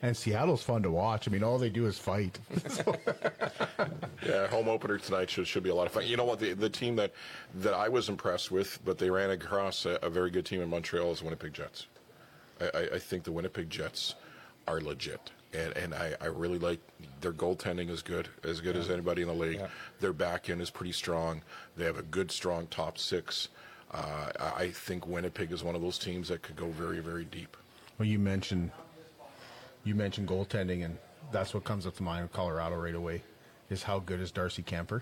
And 0.00 0.16
Seattle's 0.16 0.62
fun 0.62 0.82
to 0.84 0.90
watch. 0.90 1.26
I 1.26 1.32
mean, 1.32 1.42
all 1.42 1.58
they 1.58 1.70
do 1.70 1.86
is 1.86 1.98
fight. 1.98 2.38
Yeah, 4.26 4.46
home 4.48 4.68
opener 4.68 4.98
tonight 4.98 5.30
should 5.30 5.46
should 5.46 5.62
be 5.62 5.70
a 5.70 5.74
lot 5.74 5.86
of 5.86 5.92
fun. 5.92 6.06
You 6.06 6.16
know 6.16 6.24
what? 6.24 6.38
The 6.38 6.52
the 6.52 6.68
team 6.68 6.96
that 6.96 7.12
that 7.54 7.72
I 7.72 7.88
was 7.88 8.08
impressed 8.08 8.50
with, 8.50 8.78
but 8.84 8.98
they 8.98 9.08
ran 9.08 9.30
across 9.30 9.86
a, 9.86 9.98
a 10.02 10.10
very 10.10 10.30
good 10.30 10.44
team 10.44 10.60
in 10.60 10.68
Montreal 10.68 11.12
is 11.12 11.22
Winnipeg 11.22 11.54
Jets. 11.54 11.86
I, 12.60 12.64
I, 12.74 12.80
I 12.94 12.98
think 12.98 13.24
the 13.24 13.32
Winnipeg 13.32 13.70
Jets 13.70 14.16
are 14.66 14.80
legit, 14.80 15.30
and 15.54 15.74
and 15.76 15.94
I, 15.94 16.14
I 16.20 16.26
really 16.26 16.58
like 16.58 16.80
their 17.20 17.32
goaltending 17.32 17.88
is 17.88 18.02
good, 18.02 18.28
as 18.44 18.60
good 18.60 18.76
as 18.76 18.90
anybody 18.90 19.22
in 19.22 19.28
the 19.28 19.34
league. 19.34 19.60
Yeah. 19.60 19.68
Their 20.00 20.12
back 20.12 20.50
end 20.50 20.60
is 20.60 20.68
pretty 20.68 20.92
strong. 20.92 21.40
They 21.76 21.84
have 21.84 21.98
a 21.98 22.02
good, 22.02 22.30
strong 22.30 22.66
top 22.66 22.98
six. 22.98 23.48
Uh, 23.92 24.30
I 24.38 24.68
think 24.68 25.06
Winnipeg 25.06 25.52
is 25.52 25.64
one 25.64 25.74
of 25.74 25.80
those 25.80 25.98
teams 25.98 26.28
that 26.28 26.42
could 26.42 26.56
go 26.56 26.66
very, 26.66 26.98
very 26.98 27.24
deep. 27.24 27.56
well, 27.98 28.06
you 28.06 28.18
mentioned 28.18 28.70
you 29.88 29.94
mentioned 29.94 30.28
goaltending, 30.28 30.84
and 30.84 30.98
that's 31.32 31.54
what 31.54 31.64
comes 31.64 31.86
up 31.86 31.96
to 31.96 32.02
mind 32.02 32.22
in 32.22 32.28
Colorado 32.28 32.76
right 32.76 32.94
away. 32.94 33.22
Is 33.70 33.82
how 33.82 33.98
good 33.98 34.20
is 34.20 34.30
Darcy 34.30 34.62
Kuemper? 34.62 35.00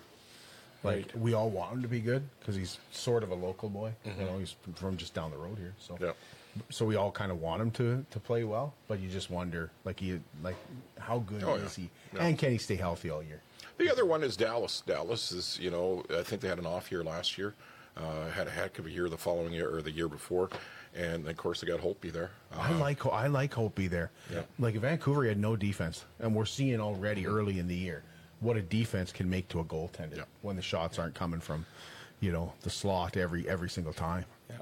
Like 0.82 1.06
Right. 1.06 1.18
we 1.18 1.34
all 1.34 1.50
want 1.50 1.72
him 1.72 1.82
to 1.82 1.88
be 1.88 2.00
good 2.00 2.22
because 2.38 2.54
he's 2.54 2.78
sort 2.92 3.22
of 3.24 3.30
a 3.30 3.34
local 3.34 3.68
boy. 3.68 3.92
You 4.04 4.24
know, 4.24 4.38
he's 4.38 4.54
from 4.76 4.96
just 4.96 5.14
down 5.14 5.30
the 5.32 5.36
road 5.36 5.58
here. 5.58 5.74
So 5.80 5.96
Yeah. 6.00 6.12
so 6.70 6.84
we 6.86 6.94
all 6.96 7.10
kind 7.10 7.30
of 7.32 7.40
want 7.40 7.60
him 7.62 7.70
to 7.72 8.04
to 8.10 8.20
play 8.20 8.44
well, 8.44 8.74
but 8.88 9.00
you 9.00 9.08
just 9.08 9.28
wonder 9.30 9.70
like 9.84 9.98
he 10.00 10.20
like 10.42 10.56
how 10.98 11.18
good 11.18 11.42
Oh, 11.44 11.54
is 11.54 11.78
yeah. 11.78 11.84
he, 11.84 11.90
Yeah. 12.16 12.26
and 12.26 12.38
can 12.38 12.52
he 12.52 12.58
stay 12.58 12.76
healthy 12.76 13.10
all 13.10 13.22
year? 13.22 13.40
The 13.78 13.90
other 13.90 14.04
one 14.06 14.22
is 14.24 14.36
Dallas. 14.36 14.82
Dallas 14.86 15.32
is, 15.32 15.58
you 15.60 15.70
know, 15.70 16.04
I 16.10 16.22
think 16.22 16.40
they 16.40 16.48
had 16.48 16.58
an 16.58 16.66
off 16.66 16.90
year 16.92 17.02
last 17.04 17.36
year. 17.38 17.54
Uh, 17.96 18.28
had 18.30 18.46
a 18.46 18.50
heck 18.50 18.78
of 18.78 18.84
a 18.86 18.90
year 18.90 19.08
the 19.08 19.16
following 19.16 19.52
year 19.54 19.74
or 19.74 19.80
the 19.80 19.90
year 19.90 20.06
before, 20.08 20.50
and 20.96 21.28
of 21.28 21.36
course 21.36 21.60
they 21.60 21.66
got 21.66 21.80
Holtby 21.80 22.12
there. 22.12 22.30
I 22.56 22.72
Uh, 22.72 22.78
like 22.78 23.04
I 23.06 23.26
like 23.26 23.52
Holtby 23.52 23.88
there. 23.90 24.10
Yeah. 24.32 24.42
Like 24.58 24.74
Vancouver 24.76 25.24
had 25.26 25.38
no 25.38 25.56
defense, 25.56 26.04
and 26.20 26.34
we're 26.34 26.44
seeing 26.46 26.80
already 26.80 27.26
early 27.26 27.58
in 27.58 27.68
the 27.68 27.76
year 27.76 28.02
what 28.40 28.56
a 28.56 28.62
defense 28.62 29.12
can 29.12 29.28
make 29.30 29.48
to 29.48 29.60
a 29.60 29.64
goaltender 29.64 30.16
Yeah. 30.18 30.24
when 30.42 30.56
the 30.56 30.62
shots 30.62 30.98
aren't 30.98 31.14
coming 31.14 31.40
from, 31.40 31.64
you 32.20 32.32
know, 32.32 32.52
the 32.62 32.70
slot 32.70 33.16
every 33.16 33.48
every 33.48 33.70
single 33.70 33.92
time. 33.94 34.24
Yeah. 34.50 34.56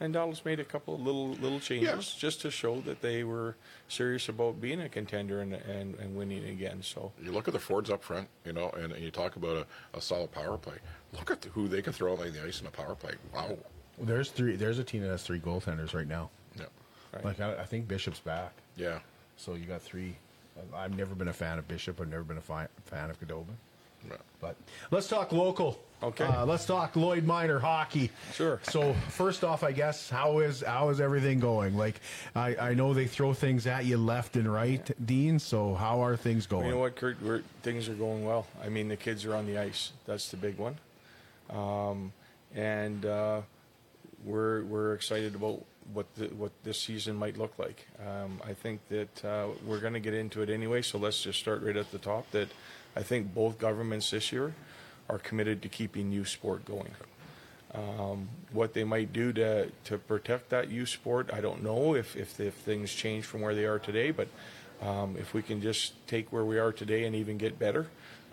And 0.00 0.12
Dallas 0.12 0.44
made 0.44 0.58
a 0.58 0.64
couple 0.64 0.94
of 0.96 1.00
little 1.00 1.28
little 1.34 1.60
changes 1.60 2.12
just 2.12 2.40
to 2.40 2.50
show 2.50 2.80
that 2.80 3.00
they 3.02 3.22
were 3.22 3.54
serious 3.88 4.28
about 4.28 4.60
being 4.60 4.80
a 4.80 4.88
contender 4.88 5.40
and, 5.42 5.54
and, 5.54 5.94
and 5.94 6.16
winning 6.16 6.44
again. 6.48 6.82
So 6.82 7.12
you 7.22 7.30
look 7.30 7.46
at 7.46 7.54
the 7.54 7.60
Fords 7.60 7.88
up 7.90 8.02
front, 8.02 8.28
you 8.44 8.52
know, 8.52 8.70
and, 8.70 8.92
and 8.92 9.02
you 9.04 9.12
talk 9.12 9.36
about 9.36 9.56
a, 9.58 9.96
a 9.96 10.00
solid 10.00 10.32
power 10.32 10.58
play. 10.58 10.78
Look 11.12 11.30
at 11.30 11.44
who 11.54 11.68
they 11.68 11.82
can 11.82 11.92
throw 11.92 12.16
on 12.16 12.32
the 12.32 12.44
ice 12.44 12.60
in 12.60 12.66
a 12.66 12.70
power 12.72 12.96
play. 12.96 13.12
Wow. 13.32 13.56
There's 13.98 14.30
three. 14.30 14.56
There's 14.56 14.78
a 14.78 14.84
team 14.84 15.02
that 15.02 15.08
has 15.08 15.22
three 15.22 15.40
goaltenders 15.40 15.94
right 15.94 16.08
now. 16.08 16.30
Yeah. 16.58 16.64
right. 17.12 17.24
Like 17.24 17.40
I, 17.40 17.54
I 17.62 17.64
think 17.64 17.86
Bishop's 17.88 18.20
back, 18.20 18.52
Yeah. 18.76 18.98
so 19.36 19.54
you 19.54 19.64
got 19.66 19.82
three. 19.82 20.16
I've 20.74 20.96
never 20.96 21.14
been 21.14 21.28
a 21.28 21.32
fan 21.32 21.58
of 21.58 21.66
Bishop. 21.66 22.00
I've 22.00 22.08
never 22.08 22.22
been 22.22 22.38
a 22.38 22.42
fi- 22.42 22.68
fan 22.84 23.10
of 23.10 23.20
Khudobin. 23.20 23.56
Yeah. 24.08 24.16
But 24.40 24.56
let's 24.90 25.08
talk 25.08 25.32
local. 25.32 25.80
Okay. 26.02 26.24
Uh, 26.24 26.44
let's 26.44 26.66
talk 26.66 26.94
Lloyd 26.94 27.24
Minor 27.24 27.58
hockey. 27.58 28.10
Sure. 28.34 28.60
So 28.64 28.92
first 29.08 29.42
off, 29.42 29.64
I 29.64 29.72
guess 29.72 30.10
how 30.10 30.40
is 30.40 30.60
how 30.60 30.90
is 30.90 31.00
everything 31.00 31.40
going? 31.40 31.76
Like 31.76 32.00
I, 32.36 32.54
I 32.56 32.74
know 32.74 32.92
they 32.92 33.06
throw 33.06 33.32
things 33.32 33.66
at 33.66 33.86
you 33.86 33.96
left 33.96 34.36
and 34.36 34.52
right, 34.52 34.88
Dean. 35.06 35.38
So 35.38 35.74
how 35.74 36.04
are 36.04 36.16
things 36.16 36.46
going? 36.46 36.66
You 36.66 36.72
know 36.72 36.78
what, 36.80 36.96
Kurt? 36.96 37.20
We're, 37.22 37.42
things 37.62 37.88
are 37.88 37.94
going 37.94 38.24
well. 38.26 38.46
I 38.62 38.68
mean, 38.68 38.88
the 38.88 38.96
kids 38.96 39.24
are 39.24 39.34
on 39.34 39.46
the 39.46 39.56
ice. 39.58 39.92
That's 40.04 40.28
the 40.30 40.36
big 40.36 40.58
one, 40.58 40.76
um, 41.48 42.12
and 42.54 43.06
uh, 43.06 43.40
we're 44.24 44.64
we're 44.64 44.94
excited 44.94 45.34
about 45.34 45.64
what 45.92 46.12
the, 46.14 46.26
what 46.28 46.52
this 46.64 46.80
season 46.80 47.14
might 47.16 47.36
look 47.36 47.58
like. 47.58 47.86
Um, 48.00 48.40
I 48.44 48.54
think 48.54 48.80
that 48.88 49.24
uh, 49.24 49.48
we're 49.66 49.80
going 49.80 49.92
to 49.92 50.00
get 50.00 50.14
into 50.14 50.42
it 50.42 50.48
anyway. 50.48 50.82
So 50.82 50.98
let's 50.98 51.22
just 51.22 51.38
start 51.38 51.62
right 51.62 51.76
at 51.76 51.90
the 51.92 51.98
top. 51.98 52.30
That 52.30 52.48
I 52.96 53.02
think 53.02 53.34
both 53.34 53.58
governments 53.58 54.10
this 54.10 54.32
year 54.32 54.54
are 55.08 55.18
committed 55.18 55.62
to 55.62 55.68
keeping 55.68 56.10
youth 56.10 56.28
sport 56.28 56.64
going. 56.64 56.90
Um, 57.74 58.28
what 58.52 58.72
they 58.72 58.84
might 58.84 59.12
do 59.12 59.32
to, 59.32 59.70
to 59.84 59.98
protect 59.98 60.50
that 60.50 60.70
youth 60.70 60.90
sport, 60.90 61.30
I 61.32 61.40
don't 61.40 61.62
know 61.62 61.94
if, 61.94 62.16
if, 62.16 62.38
if 62.38 62.54
things 62.54 62.94
change 62.94 63.24
from 63.24 63.40
where 63.40 63.54
they 63.54 63.64
are 63.64 63.80
today, 63.80 64.12
but 64.12 64.28
um, 64.80 65.16
if 65.18 65.34
we 65.34 65.42
can 65.42 65.60
just 65.60 65.94
take 66.06 66.32
where 66.32 66.44
we 66.44 66.58
are 66.58 66.72
today 66.72 67.04
and 67.04 67.16
even 67.16 67.36
get 67.36 67.58
better, 67.58 67.88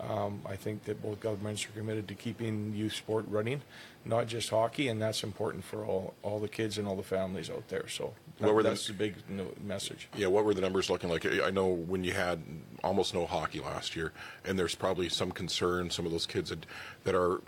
um, 0.08 0.40
I 0.46 0.56
think 0.56 0.84
that 0.84 1.00
both 1.02 1.20
governments 1.20 1.64
are 1.66 1.78
committed 1.78 2.08
to 2.08 2.14
keeping 2.14 2.72
youth 2.74 2.94
sport 2.94 3.24
running, 3.28 3.62
not 4.04 4.26
just 4.26 4.50
hockey, 4.50 4.88
and 4.88 5.00
that's 5.00 5.22
important 5.22 5.64
for 5.64 5.84
all, 5.84 6.14
all 6.22 6.40
the 6.40 6.48
kids 6.48 6.78
and 6.78 6.88
all 6.88 6.96
the 6.96 7.02
families 7.04 7.48
out 7.50 7.68
there. 7.68 7.88
So 7.88 8.12
that, 8.38 8.46
What 8.46 8.54
were 8.54 8.62
the- 8.62 8.70
that's 8.70 8.88
the 8.88 8.94
big 8.94 9.14
no, 9.28 9.46
message. 9.64 10.08
Yeah, 10.16 10.26
what 10.26 10.44
were 10.44 10.54
the 10.54 10.60
numbers 10.60 10.90
looking 10.90 11.08
like? 11.08 11.24
I 11.26 11.50
know 11.50 11.68
when 11.68 12.02
you 12.02 12.12
had 12.12 12.42
almost 12.82 13.14
no 13.14 13.26
hockey 13.26 13.60
last 13.60 13.94
year, 13.94 14.12
and 14.44 14.58
there's 14.58 14.74
probably 14.74 15.08
some 15.08 15.30
concern. 15.30 15.90
Some 15.90 16.04
of 16.06 16.10
those 16.12 16.26
kids 16.26 16.50
that, 16.50 16.66
that 17.04 17.14
are 17.14 17.40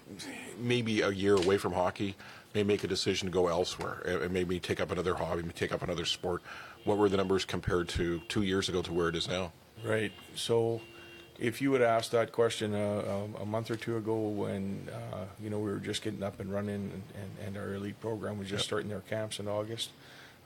maybe 0.58 1.00
a 1.00 1.10
year 1.10 1.34
away 1.34 1.58
from 1.58 1.72
hockey 1.72 2.14
may 2.54 2.62
make 2.62 2.84
a 2.84 2.86
decision 2.88 3.26
to 3.26 3.32
go 3.32 3.48
elsewhere 3.48 4.00
and 4.06 4.32
maybe 4.32 4.60
take 4.60 4.80
up 4.80 4.92
another 4.92 5.14
hobby, 5.14 5.42
take 5.54 5.72
up 5.72 5.82
another 5.82 6.04
sport. 6.04 6.40
What 6.84 6.98
were 6.98 7.08
the 7.08 7.16
numbers 7.16 7.44
compared 7.44 7.88
to 7.90 8.20
two 8.28 8.42
years 8.42 8.68
ago 8.68 8.80
to 8.82 8.92
where 8.92 9.08
it 9.08 9.16
is 9.16 9.26
now? 9.26 9.50
Right. 9.84 10.12
So 10.36 10.80
if 11.44 11.60
you 11.60 11.70
would 11.70 11.82
ask 11.82 12.10
that 12.12 12.32
question 12.32 12.74
uh, 12.74 13.26
a, 13.38 13.42
a 13.42 13.46
month 13.46 13.70
or 13.70 13.76
two 13.76 13.96
ago 13.98 14.16
when 14.16 14.88
uh, 14.90 15.24
you 15.42 15.50
know 15.50 15.58
we 15.58 15.70
were 15.70 15.78
just 15.78 16.02
getting 16.02 16.22
up 16.22 16.40
and 16.40 16.50
running 16.50 16.74
and, 16.74 17.02
and, 17.14 17.46
and 17.46 17.56
our 17.58 17.74
elite 17.74 18.00
program 18.00 18.38
was 18.38 18.48
just 18.48 18.64
starting 18.64 18.88
their 18.88 19.00
camps 19.00 19.38
in 19.38 19.46
August, 19.46 19.90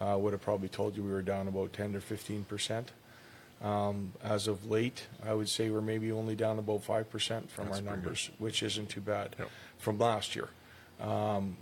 I 0.00 0.12
uh, 0.12 0.18
would 0.18 0.32
have 0.32 0.42
probably 0.42 0.68
told 0.68 0.96
you 0.96 1.04
we 1.04 1.12
were 1.12 1.22
down 1.22 1.46
about 1.46 1.72
10 1.72 1.92
to 1.92 2.00
15 2.00 2.44
percent. 2.44 2.90
Um, 3.62 4.12
as 4.22 4.46
of 4.46 4.70
late, 4.70 5.08
I 5.26 5.34
would 5.34 5.48
say 5.48 5.68
we're 5.68 5.80
maybe 5.80 6.12
only 6.12 6.36
down 6.36 6.60
about 6.60 6.84
5% 6.84 7.48
from 7.48 7.66
That's 7.66 7.78
our 7.78 7.82
numbers, 7.82 8.30
which 8.38 8.62
isn't 8.62 8.88
too 8.88 9.00
bad 9.00 9.34
Yep. 9.36 9.48
from 9.78 9.98
last 9.98 10.36
year. 10.36 10.48
Um, 11.00 11.56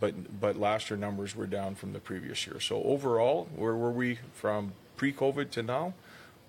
but 0.00 0.40
but 0.40 0.56
last 0.56 0.88
year 0.88 0.98
numbers 0.98 1.36
were 1.36 1.46
down 1.46 1.74
from 1.74 1.92
the 1.92 1.98
previous 1.98 2.46
year. 2.46 2.60
So 2.60 2.82
overall, 2.82 3.48
where 3.54 3.74
were 3.74 3.90
we 3.90 4.18
from 4.34 4.72
pre-COVID 4.96 5.50
to 5.50 5.62
now? 5.62 5.94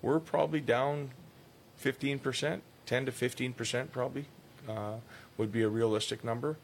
We're 0.00 0.20
probably 0.20 0.60
down 0.60 1.10
15%, 1.82 2.60
10 2.86 3.06
to 3.06 3.12
15% 3.12 3.90
probably 3.90 4.26
uh, 4.68 4.94
would 5.36 5.52
be 5.52 5.62
a 5.62 5.68
realistic 5.68 6.24
number. 6.24 6.56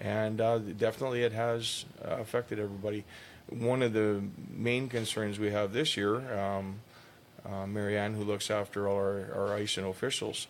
And 0.00 0.40
uh, 0.40 0.58
definitely 0.58 1.22
it 1.22 1.32
has 1.32 1.84
uh, 2.04 2.16
affected 2.16 2.58
everybody. 2.58 3.04
One 3.48 3.82
of 3.82 3.92
the 3.92 4.22
main 4.50 4.88
concerns 4.88 5.38
we 5.38 5.50
have 5.50 5.72
this 5.72 5.96
year, 5.96 6.38
um, 6.38 6.80
uh, 7.44 7.66
Marianne, 7.66 8.14
who 8.14 8.24
looks 8.24 8.50
after 8.50 8.88
all 8.88 8.96
our, 8.96 9.32
our 9.34 9.54
ice 9.54 9.76
and 9.76 9.86
officials, 9.86 10.46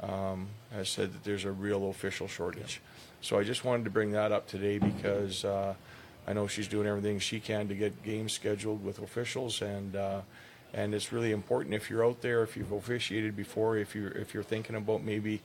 um, 0.00 0.48
has 0.72 0.88
said 0.88 1.12
that 1.12 1.24
there's 1.24 1.44
a 1.44 1.52
real 1.52 1.90
official 1.90 2.28
shortage. 2.28 2.80
So 3.20 3.38
I 3.38 3.44
just 3.44 3.64
wanted 3.64 3.84
to 3.84 3.90
bring 3.90 4.12
that 4.12 4.30
up 4.32 4.46
today 4.46 4.78
because 4.78 5.44
uh, 5.44 5.74
I 6.26 6.32
know 6.32 6.46
she's 6.46 6.68
doing 6.68 6.86
everything 6.86 7.18
she 7.18 7.40
can 7.40 7.68
to 7.68 7.74
get 7.74 8.02
games 8.02 8.32
scheduled 8.32 8.84
with 8.84 9.00
officials, 9.00 9.60
and 9.60 9.96
uh, 9.96 10.20
and 10.74 10.94
it's 10.94 11.12
really 11.12 11.32
important 11.32 11.74
if 11.74 11.90
you're 11.90 12.04
out 12.04 12.20
there, 12.20 12.42
if 12.42 12.56
you've 12.56 12.72
officiated 12.72 13.36
before, 13.36 13.76
if 13.76 13.94
you're 13.94 14.12
if 14.12 14.34
you're 14.34 14.42
thinking 14.42 14.76
about 14.76 15.02
maybe 15.02 15.42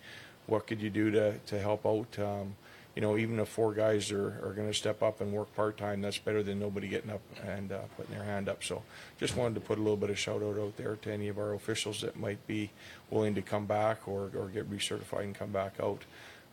what 0.47 0.67
could 0.67 0.81
you 0.81 0.89
do 0.89 1.11
to 1.11 1.37
to 1.39 1.59
help 1.59 1.85
out. 1.85 2.19
Um, 2.19 2.55
you 2.95 3.01
know, 3.01 3.17
even 3.17 3.39
if 3.39 3.47
four 3.47 3.73
guys 3.73 4.11
are, 4.11 4.39
are 4.43 4.53
going 4.55 4.67
to 4.67 4.73
step 4.73 5.01
up 5.01 5.19
and 5.19 5.33
work 5.33 5.53
part 5.55 5.77
time, 5.77 6.01
that's 6.01 6.19
better 6.19 6.43
than 6.43 6.59
nobody 6.59 6.87
getting 6.87 7.09
up 7.09 7.21
and 7.43 7.71
uh, 7.71 7.79
putting 7.97 8.13
their 8.13 8.23
hand 8.23 8.47
up. 8.47 8.63
So, 8.63 8.83
just 9.19 9.35
wanted 9.35 9.55
to 9.55 9.61
put 9.61 9.79
a 9.79 9.81
little 9.81 9.97
bit 9.97 10.11
of 10.11 10.19
shout 10.19 10.43
out 10.43 10.59
out 10.59 10.77
there 10.77 10.95
to 10.97 11.11
any 11.11 11.27
of 11.27 11.39
our 11.39 11.55
officials 11.55 12.01
that 12.01 12.19
might 12.19 12.45
be 12.45 12.69
willing 13.09 13.33
to 13.33 13.41
come 13.41 13.65
back 13.65 14.07
or, 14.07 14.29
or 14.37 14.47
get 14.53 14.69
recertified 14.69 15.23
and 15.23 15.35
come 15.35 15.51
back 15.51 15.73
out. 15.81 16.03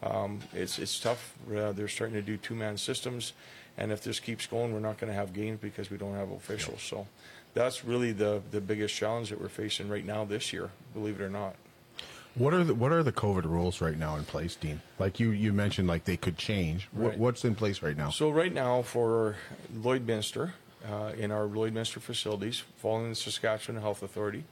Um, 0.02 0.40
it's 0.54 0.78
it's 0.78 0.98
tough. 0.98 1.34
Uh, 1.54 1.72
they're 1.72 1.88
starting 1.88 2.14
to 2.14 2.22
do 2.22 2.38
two 2.38 2.54
man 2.54 2.78
systems, 2.78 3.34
and 3.76 3.92
if 3.92 4.02
this 4.02 4.18
keeps 4.18 4.46
going, 4.46 4.72
we're 4.72 4.80
not 4.80 4.96
going 4.98 5.12
to 5.12 5.18
have 5.18 5.34
games 5.34 5.58
because 5.60 5.90
we 5.90 5.98
don't 5.98 6.14
have 6.14 6.30
officials. 6.30 6.80
So, 6.82 7.06
that's 7.54 7.84
really 7.84 8.12
the 8.12 8.42
the 8.50 8.60
biggest 8.60 8.94
challenge 8.94 9.30
that 9.30 9.40
we're 9.40 9.48
facing 9.48 9.88
right 9.88 10.04
now 10.04 10.24
this 10.24 10.52
year. 10.52 10.70
Believe 10.94 11.20
it 11.20 11.24
or 11.24 11.30
not. 11.30 11.56
What 12.34 12.54
are 12.54 12.62
the 12.62 12.74
what 12.74 12.92
are 12.92 13.02
the 13.02 13.12
COVID 13.12 13.44
rules 13.44 13.80
right 13.80 13.98
now 13.98 14.16
in 14.16 14.24
place, 14.24 14.54
Dean? 14.54 14.80
Like 14.98 15.18
you 15.18 15.30
you 15.30 15.52
mentioned, 15.52 15.88
like 15.88 16.04
they 16.04 16.16
could 16.16 16.38
change. 16.38 16.88
What, 16.92 17.18
what's 17.18 17.44
in 17.44 17.54
place 17.54 17.82
right 17.82 17.96
now? 17.96 18.10
So 18.10 18.30
right 18.30 18.52
now 18.52 18.82
for 18.82 19.36
Lloydminster, 19.74 20.52
uh, 20.88 21.12
in 21.18 21.32
our 21.32 21.46
Lloydminster 21.46 22.00
facilities, 22.00 22.62
following 22.76 23.10
the 23.10 23.16
Saskatchewan 23.16 23.82
Health 23.82 24.02
Authority, 24.02 24.44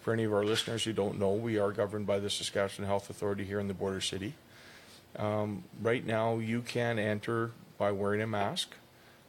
for 0.00 0.12
any 0.12 0.24
of 0.24 0.32
our 0.32 0.44
listeners 0.44 0.84
who 0.84 0.92
don't 0.92 1.18
know, 1.18 1.32
we 1.32 1.58
are 1.58 1.70
governed 1.70 2.06
by 2.06 2.18
the 2.18 2.30
Saskatchewan 2.30 2.88
Health 2.88 3.10
Authority 3.10 3.44
here 3.44 3.60
in 3.60 3.68
the 3.68 3.74
border 3.74 4.00
city. 4.00 4.34
Um, 5.16 5.64
right 5.80 6.04
now, 6.04 6.38
you 6.38 6.62
can 6.62 6.98
enter 6.98 7.52
by 7.78 7.92
wearing 7.92 8.22
a 8.22 8.26
mask, 8.26 8.74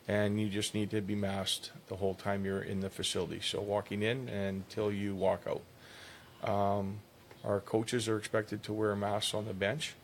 and 0.08 0.40
you 0.40 0.50
just 0.50 0.74
need 0.74 0.90
to 0.92 1.02
be 1.02 1.16
masked 1.16 1.72
the 1.88 1.96
whole 1.96 2.14
time 2.14 2.46
you're 2.46 2.62
in 2.62 2.80
the 2.80 2.90
facility. 2.90 3.40
So 3.42 3.62
walking 3.62 4.02
in 4.02 4.30
until 4.30 4.92
you 4.92 5.16
walk 5.16 5.44
out. 5.48 6.50
Um, 6.50 7.00
our 7.44 7.60
coaches 7.60 8.08
are 8.08 8.18
expected 8.18 8.64
to 8.64 8.74
wear 8.74 8.96
masks 8.96 9.34
on 9.34 9.46
the 9.46 9.54
bench, 9.54 9.96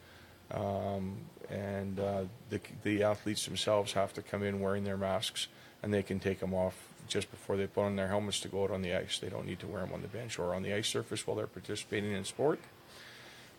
um, 0.51 1.17
and 1.49 1.99
uh, 1.99 2.23
the, 2.49 2.59
the 2.83 3.03
athletes 3.03 3.45
themselves 3.45 3.93
have 3.93 4.13
to 4.13 4.21
come 4.21 4.43
in 4.43 4.59
wearing 4.59 4.83
their 4.83 4.97
masks, 4.97 5.47
and 5.83 5.93
they 5.93 6.03
can 6.03 6.19
take 6.19 6.39
them 6.39 6.53
off 6.53 6.75
just 7.07 7.29
before 7.31 7.55
they 7.55 7.67
put 7.67 7.83
on 7.83 7.95
their 7.95 8.07
helmets 8.07 8.39
to 8.41 8.47
go 8.47 8.63
out 8.63 8.71
on 8.71 8.81
the 8.81 8.93
ice. 8.93 9.19
They 9.19 9.29
don't 9.29 9.45
need 9.45 9.59
to 9.59 9.67
wear 9.67 9.81
them 9.81 9.93
on 9.93 10.01
the 10.01 10.07
bench 10.07 10.39
or 10.39 10.53
on 10.53 10.63
the 10.63 10.73
ice 10.73 10.87
surface 10.87 11.25
while 11.25 11.37
they're 11.37 11.47
participating 11.47 12.11
in 12.11 12.23
sport. 12.23 12.59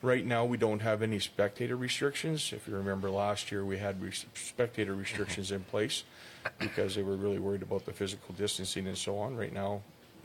Right 0.00 0.24
now, 0.24 0.44
we 0.44 0.56
don't 0.58 0.80
have 0.80 1.02
any 1.02 1.18
spectator 1.18 1.76
restrictions. 1.76 2.52
If 2.52 2.68
you 2.68 2.74
remember 2.76 3.10
last 3.10 3.50
year, 3.50 3.64
we 3.64 3.78
had 3.78 3.96
spectator 4.34 4.94
restrictions 4.94 5.50
in 5.50 5.64
place 5.64 6.04
because 6.60 6.94
they 6.94 7.02
were 7.02 7.16
really 7.16 7.40
worried 7.40 7.62
about 7.62 7.84
the 7.84 7.92
physical 7.92 8.32
distancing 8.34 8.86
and 8.86 8.96
so 8.96 9.18
on. 9.18 9.36
Right 9.36 9.52
now, 9.52 9.82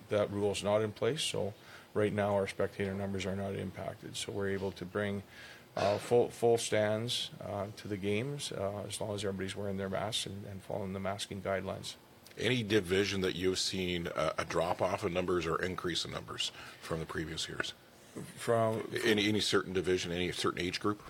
that 0.10 0.32
rule 0.32 0.52
is 0.52 0.64
not 0.64 0.82
in 0.82 0.92
place, 0.92 1.24
so 1.24 1.56
right 1.96 2.14
now 2.14 2.36
our 2.36 2.48
spectator 2.48 2.94
numbers 2.94 3.26
are 3.26 3.36
not 3.36 3.56
impacted. 3.56 4.16
So 4.16 4.32
we're 4.32 4.50
able 4.50 4.72
to 4.74 4.86
bring 4.86 5.24
uh, 5.76 5.98
full 5.98 6.30
full 6.30 6.60
stands 6.60 7.32
uh, 7.44 7.66
to 7.78 7.88
the 7.88 7.98
games 7.98 8.52
uh, 8.52 8.84
as 8.88 9.02
long 9.02 9.16
as 9.16 9.26
everybody's 9.26 9.56
wearing 9.56 9.78
their 9.78 9.90
masks 9.90 10.28
and, 10.28 10.46
and 10.52 10.62
following 10.62 10.94
the 10.94 11.00
masking 11.00 11.42
guidelines. 11.42 11.96
Any 12.38 12.62
division 12.62 13.22
that 13.22 13.36
you've 13.36 13.58
seen 13.58 14.08
a, 14.16 14.34
a 14.38 14.46
drop 14.46 14.84
off 14.84 15.04
in 15.04 15.14
numbers 15.14 15.48
or 15.48 15.60
increase 15.64 16.06
in 16.06 16.12
numbers 16.12 16.52
from 16.82 17.00
the 17.00 17.08
previous 17.08 17.48
years? 17.48 17.74
From 18.38 18.88
Any 19.04 19.28
any 19.28 19.40
certain 19.40 19.74
division, 19.74 20.12
any 20.12 20.32
certain 20.32 20.62
age 20.62 20.80
group? 20.80 21.02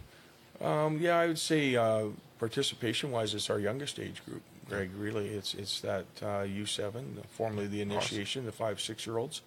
Um, 0.61 0.99
yeah, 0.99 1.17
I 1.17 1.27
would 1.27 1.39
say 1.39 1.75
uh, 1.75 2.05
participation-wise, 2.39 3.33
it's 3.33 3.49
our 3.49 3.59
youngest 3.59 3.99
age 3.99 4.23
group. 4.25 4.41
Greg, 4.69 4.89
really, 4.97 5.27
it's 5.27 5.53
it's 5.53 5.81
that 5.81 6.05
uh, 6.21 6.45
U7, 6.45 7.25
formerly 7.29 7.67
the 7.67 7.81
initiation, 7.81 8.45
the 8.45 8.51
five 8.51 8.79
six-year-olds. 8.79 9.41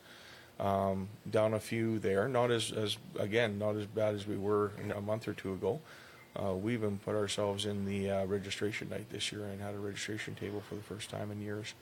Um, 0.59 1.09
down 1.31 1.53
a 1.53 1.61
few 1.61 1.99
there, 1.99 2.29
not 2.29 2.51
as 2.51 2.73
as 2.73 2.97
again, 3.19 3.59
not 3.59 3.77
as 3.77 3.87
bad 3.87 4.15
as 4.15 4.27
we 4.27 4.37
were 4.37 4.73
a 4.95 5.01
month 5.01 5.29
or 5.29 5.35
two 5.35 5.53
ago. 5.53 5.81
Uh, 6.39 6.55
we 6.55 6.75
even 6.75 6.99
put 6.99 7.15
ourselves 7.15 7.65
in 7.65 7.85
the 7.87 8.11
uh, 8.11 8.25
registration 8.27 8.89
night 8.91 9.09
this 9.11 9.33
year 9.33 9.45
and 9.45 9.61
had 9.61 9.75
a 9.75 9.79
registration 9.79 10.35
table 10.35 10.63
for 10.69 10.75
the 10.75 10.83
first 10.83 11.09
time 11.09 11.31
in 11.31 11.41
years, 11.41 11.75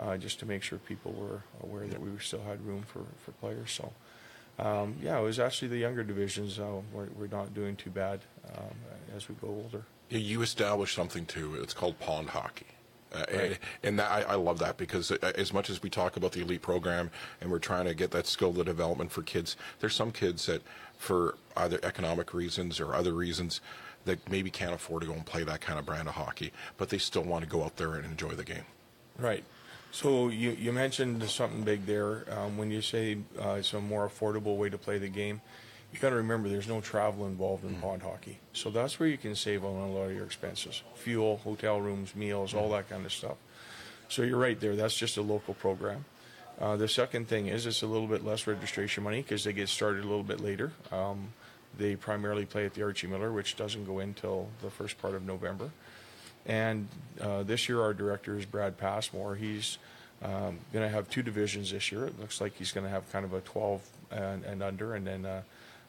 uh, 0.00 0.16
just 0.16 0.40
to 0.40 0.46
make 0.46 0.62
sure 0.62 0.78
people 0.78 1.12
were 1.12 1.42
aware 1.62 1.86
that 1.86 2.00
we 2.00 2.10
still 2.18 2.42
had 2.42 2.64
room 2.66 2.82
for, 2.82 3.02
for 3.24 3.30
players. 3.32 3.70
So, 3.70 3.92
um, 4.58 4.94
yeah, 5.02 5.18
it 5.18 5.22
was 5.22 5.38
actually 5.38 5.68
the 5.68 5.78
younger 5.78 6.04
divisions. 6.04 6.58
Uh, 6.58 6.80
we're, 6.92 7.06
we're 7.18 7.26
not 7.28 7.54
doing 7.54 7.76
too 7.76 7.90
bad 7.90 8.20
um, 8.56 8.74
as 9.16 9.28
we 9.28 9.34
go 9.36 9.48
older. 9.48 9.82
You- 10.10 10.18
You 10.18 10.42
established 10.42 10.94
something 10.94 11.26
too. 11.26 11.54
It's 11.56 11.74
called 11.74 11.98
pond 11.98 12.30
hockey. 12.30 12.66
Uh, 13.14 13.24
and, 13.28 13.38
Right. 13.40 13.58
and 13.82 13.98
that, 13.98 14.10
I, 14.10 14.22
I 14.22 14.34
love 14.36 14.58
that 14.60 14.78
because 14.78 15.10
uh, 15.12 15.32
as 15.36 15.52
much 15.52 15.68
as 15.68 15.82
we 15.82 15.90
talk 15.90 16.16
about 16.16 16.32
the 16.32 16.40
elite 16.40 16.62
program 16.62 17.10
and 17.40 17.50
we're 17.50 17.58
trying 17.58 17.84
to 17.84 17.94
get 17.94 18.10
that 18.12 18.26
skill 18.26 18.54
to 18.54 18.64
development 18.64 19.10
for 19.12 19.22
kids, 19.22 19.56
there's 19.80 19.94
some 19.94 20.12
kids 20.12 20.46
that, 20.46 20.62
for 20.96 21.36
either 21.56 21.78
economic 21.82 22.32
reasons 22.32 22.80
or 22.80 22.94
other 22.94 23.12
reasons, 23.12 23.60
that 24.06 24.30
maybe 24.30 24.50
can't 24.50 24.72
afford 24.72 25.02
to 25.02 25.08
go 25.08 25.12
and 25.14 25.26
play 25.26 25.44
that 25.44 25.60
kind 25.60 25.78
of 25.78 25.84
brand 25.84 26.08
of 26.08 26.14
hockey, 26.14 26.52
but 26.78 26.88
they 26.88 26.98
still 26.98 27.22
want 27.22 27.44
to 27.44 27.50
go 27.50 27.62
out 27.64 27.76
there 27.76 27.94
and 27.94 28.04
enjoy 28.06 28.30
the 28.30 28.44
game. 28.44 28.64
Right. 29.18 29.44
So 29.92 30.28
you, 30.28 30.52
you 30.52 30.72
mentioned 30.72 31.22
something 31.28 31.64
big 31.64 31.84
there. 31.84 32.24
Um, 32.30 32.56
when 32.56 32.70
you 32.70 32.80
say 32.80 33.18
uh, 33.38 33.56
it's 33.58 33.74
a 33.74 33.80
more 33.80 34.08
affordable 34.08 34.56
way 34.56 34.70
to 34.70 34.78
play 34.78 34.96
the 34.96 35.08
game, 35.08 35.42
you 35.92 35.98
got 35.98 36.10
to 36.10 36.16
remember 36.16 36.48
there's 36.48 36.66
no 36.66 36.80
travel 36.80 37.26
involved 37.26 37.62
in 37.64 37.74
pond 37.74 38.02
hockey. 38.02 38.38
So 38.54 38.70
that's 38.70 38.98
where 38.98 39.06
you 39.06 39.18
can 39.18 39.36
save 39.36 39.66
on 39.66 39.76
a 39.76 39.92
lot 39.92 40.04
of 40.04 40.14
your 40.14 40.24
expenses: 40.24 40.82
fuel, 40.94 41.36
hotel 41.44 41.78
rooms, 41.78 42.16
meals, 42.16 42.54
all 42.54 42.70
that 42.70 42.88
kind 42.88 43.04
of 43.04 43.12
stuff. 43.12 43.36
So 44.08 44.22
you're 44.22 44.38
right 44.38 44.58
there. 44.58 44.74
That's 44.76 44.96
just 44.96 45.18
a 45.18 45.22
local 45.22 45.52
program. 45.52 46.06
Uh, 46.58 46.76
the 46.76 46.88
second 46.88 47.28
thing 47.28 47.48
is 47.48 47.66
it's 47.66 47.82
a 47.82 47.86
little 47.86 48.06
bit 48.06 48.24
less 48.24 48.46
registration 48.46 49.04
money 49.04 49.20
because 49.20 49.44
they 49.44 49.52
get 49.52 49.68
started 49.68 50.04
a 50.04 50.08
little 50.08 50.22
bit 50.22 50.40
later. 50.40 50.72
Um, 50.90 51.34
they 51.76 51.96
primarily 51.96 52.46
play 52.46 52.64
at 52.64 52.72
the 52.72 52.82
Archie 52.82 53.08
Miller, 53.08 53.30
which 53.30 53.56
doesn't 53.56 53.84
go 53.84 53.98
in 53.98 54.14
till 54.14 54.48
the 54.62 54.70
first 54.70 54.96
part 54.98 55.14
of 55.14 55.22
November. 55.22 55.70
And 56.46 56.88
uh, 57.20 57.42
this 57.42 57.68
year, 57.68 57.80
our 57.80 57.94
director 57.94 58.38
is 58.38 58.44
Brad 58.44 58.76
Passmore. 58.78 59.36
He's 59.36 59.78
um, 60.22 60.58
going 60.72 60.84
to 60.84 60.88
have 60.88 61.08
two 61.08 61.22
divisions 61.22 61.70
this 61.72 61.92
year. 61.92 62.04
It 62.06 62.18
looks 62.20 62.40
like 62.40 62.56
he's 62.56 62.72
going 62.72 62.84
to 62.84 62.90
have 62.90 63.10
kind 63.12 63.24
of 63.24 63.32
a 63.32 63.40
12 63.40 63.82
and, 64.10 64.44
and 64.44 64.62
under, 64.62 64.94
and 64.94 65.06
then 65.06 65.24
uh, 65.24 65.42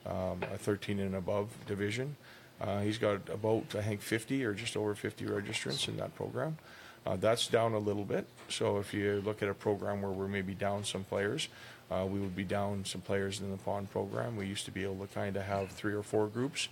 um, 0.06 0.42
a 0.54 0.58
13 0.58 1.00
and 1.00 1.16
above 1.16 1.50
division. 1.68 2.16
Uh, 2.62 2.82
he's 2.82 2.98
got 2.98 3.30
about, 3.30 3.76
I 3.76 3.82
think, 3.82 4.02
50 4.02 4.46
or 4.46 4.54
just 4.54 4.78
over 4.78 4.96
50 4.96 5.26
registrants 5.26 5.88
in 5.88 5.98
that 5.98 6.16
program. 6.16 6.58
Uh, 7.06 7.18
that's 7.18 7.48
down 7.48 7.74
a 7.74 7.80
little 7.80 8.06
bit. 8.06 8.26
So 8.48 8.78
if 8.78 8.94
you 8.94 9.22
look 9.26 9.44
at 9.44 9.50
a 9.50 9.54
program 9.54 10.02
where 10.02 10.12
we're 10.12 10.28
maybe 10.28 10.54
down 10.54 10.86
some 10.86 11.04
players, 11.04 11.50
uh, 11.92 12.06
we 12.06 12.20
would 12.20 12.36
be 12.36 12.46
down 12.46 12.86
some 12.86 13.02
players 13.02 13.42
in 13.42 13.52
the 13.52 13.58
pond 13.58 13.92
program. 13.92 14.38
We 14.38 14.46
used 14.46 14.66
to 14.66 14.72
be 14.72 14.84
able 14.84 15.06
to 15.06 15.14
kind 15.14 15.36
of 15.36 15.44
have 15.44 15.70
three 15.70 15.94
or 15.94 16.04
four 16.04 16.28
groups 16.28 16.70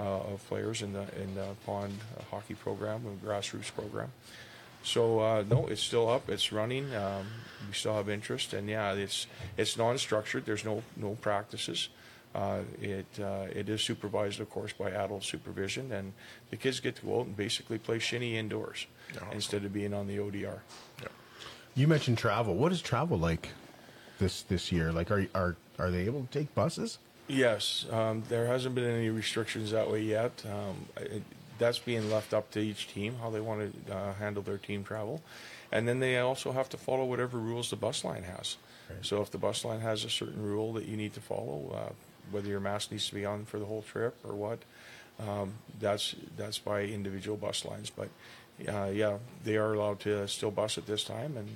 of 0.00 0.44
players 0.48 0.82
in 0.82 0.92
the 0.92 1.02
in 1.20 1.34
the 1.34 1.48
pond 1.66 1.98
uh, 2.18 2.22
hockey 2.30 2.54
program 2.54 3.04
and 3.06 3.22
grassroots 3.22 3.72
program. 3.74 4.10
So 4.84 5.20
uh, 5.20 5.44
no, 5.48 5.66
it's 5.66 5.82
still 5.82 6.08
up. 6.08 6.28
It's 6.28 6.50
running. 6.52 6.94
Um, 6.94 7.26
we 7.68 7.74
still 7.74 7.94
have 7.94 8.08
interest, 8.08 8.52
and 8.52 8.68
yeah, 8.68 8.92
it's 8.94 9.26
it's 9.56 9.76
non-structured. 9.76 10.44
There's 10.44 10.64
no 10.64 10.82
no 10.96 11.14
practices. 11.20 11.88
Uh, 12.34 12.60
it 12.80 13.06
uh, 13.20 13.46
it 13.54 13.68
is 13.68 13.82
supervised, 13.82 14.40
of 14.40 14.48
course, 14.50 14.72
by 14.72 14.90
adult 14.90 15.22
supervision, 15.22 15.92
and 15.92 16.12
the 16.50 16.56
kids 16.56 16.80
get 16.80 16.96
to 16.96 17.06
go 17.06 17.20
out 17.20 17.26
and 17.26 17.36
basically 17.36 17.78
play 17.78 17.98
shinny 17.98 18.36
indoors 18.38 18.86
Yeah. 19.14 19.20
instead 19.32 19.64
of 19.64 19.72
being 19.72 19.92
on 19.94 20.06
the 20.06 20.16
ODR. 20.18 20.60
You 21.74 21.86
mentioned 21.86 22.18
travel. 22.18 22.54
What 22.54 22.72
is 22.72 22.80
travel 22.82 23.18
like 23.18 23.50
this 24.18 24.42
this 24.42 24.72
year? 24.72 24.90
Like, 24.92 25.10
are 25.10 25.26
are 25.34 25.56
are 25.78 25.90
they 25.90 26.06
able 26.06 26.22
to 26.22 26.28
take 26.38 26.54
buses? 26.54 26.98
Yes, 27.28 27.86
um, 27.90 28.24
there 28.28 28.46
hasn't 28.46 28.74
been 28.74 28.84
any 28.84 29.08
restrictions 29.08 29.70
that 29.70 29.90
way 29.90 30.02
yet. 30.02 30.44
Um, 30.46 30.86
it, 30.96 31.22
that's 31.58 31.78
being 31.78 32.10
left 32.10 32.34
up 32.34 32.50
to 32.50 32.60
each 32.60 32.88
team 32.88 33.16
how 33.22 33.30
they 33.30 33.40
want 33.40 33.86
to 33.86 33.94
uh, 33.94 34.14
handle 34.14 34.42
their 34.42 34.58
team 34.58 34.82
travel, 34.84 35.22
and 35.70 35.86
then 35.86 36.00
they 36.00 36.18
also 36.18 36.52
have 36.52 36.68
to 36.70 36.76
follow 36.76 37.04
whatever 37.04 37.38
rules 37.38 37.70
the 37.70 37.76
bus 37.76 38.04
line 38.04 38.24
has. 38.24 38.56
So 39.00 39.22
if 39.22 39.30
the 39.30 39.38
bus 39.38 39.64
line 39.64 39.80
has 39.80 40.04
a 40.04 40.10
certain 40.10 40.42
rule 40.42 40.72
that 40.74 40.86
you 40.86 40.96
need 40.96 41.14
to 41.14 41.20
follow, 41.20 41.72
uh, 41.74 41.92
whether 42.30 42.48
your 42.48 42.60
mask 42.60 42.90
needs 42.90 43.08
to 43.08 43.14
be 43.14 43.24
on 43.24 43.44
for 43.44 43.58
the 43.58 43.64
whole 43.64 43.82
trip 43.82 44.14
or 44.24 44.34
what, 44.34 44.58
um, 45.18 45.54
that's 45.80 46.14
that's 46.36 46.58
by 46.58 46.82
individual 46.82 47.36
bus 47.36 47.64
lines. 47.64 47.90
But 47.90 48.08
uh, 48.68 48.90
yeah, 48.92 49.18
they 49.44 49.56
are 49.56 49.72
allowed 49.72 50.00
to 50.00 50.28
still 50.28 50.50
bus 50.50 50.78
at 50.78 50.86
this 50.86 51.04
time, 51.04 51.36
and 51.36 51.48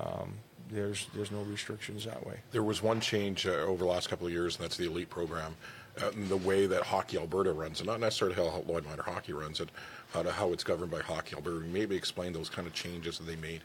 um, 0.00 0.34
there's 0.70 1.06
there's 1.14 1.30
no 1.30 1.42
restrictions 1.42 2.04
that 2.04 2.26
way. 2.26 2.40
There 2.52 2.62
was 2.62 2.82
one 2.82 3.00
change 3.00 3.46
uh, 3.46 3.50
over 3.50 3.84
the 3.84 3.90
last 3.90 4.08
couple 4.08 4.26
of 4.26 4.32
years, 4.32 4.56
and 4.56 4.64
that's 4.64 4.76
the 4.76 4.86
elite 4.86 5.10
program. 5.10 5.56
Uh, 6.02 6.10
and 6.10 6.28
the 6.28 6.36
way 6.36 6.66
that 6.66 6.82
Hockey 6.82 7.16
Alberta 7.16 7.52
runs, 7.52 7.80
and 7.80 7.86
not 7.86 8.00
necessarily 8.00 8.36
how 8.36 8.62
Lloyd 8.66 8.84
Minor 8.84 9.02
Hockey 9.02 9.32
runs 9.32 9.60
it, 9.60 9.70
how, 10.12 10.22
to, 10.22 10.30
how 10.30 10.52
it's 10.52 10.62
governed 10.62 10.90
by 10.90 11.00
Hockey 11.00 11.34
Alberta. 11.34 11.60
Maybe 11.60 11.96
explain 11.96 12.34
those 12.34 12.50
kind 12.50 12.68
of 12.68 12.74
changes 12.74 13.16
that 13.16 13.24
they 13.24 13.36
made. 13.36 13.62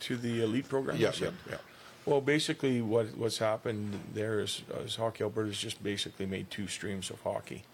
To 0.00 0.16
the 0.16 0.42
elite 0.42 0.66
program. 0.66 0.96
Yeah, 0.96 1.12
yeah, 1.20 1.30
yeah. 1.50 1.56
Well, 2.06 2.20
basically, 2.20 2.82
what 2.82 3.16
what's 3.16 3.38
happened 3.38 4.00
there 4.12 4.40
is, 4.40 4.62
is 4.84 4.96
Hockey 4.96 5.24
Alberta 5.24 5.48
has 5.48 5.58
just 5.58 5.82
basically 5.82 6.26
made 6.26 6.50
two 6.50 6.68
streams 6.68 7.10
of 7.10 7.20
hockey. 7.20 7.64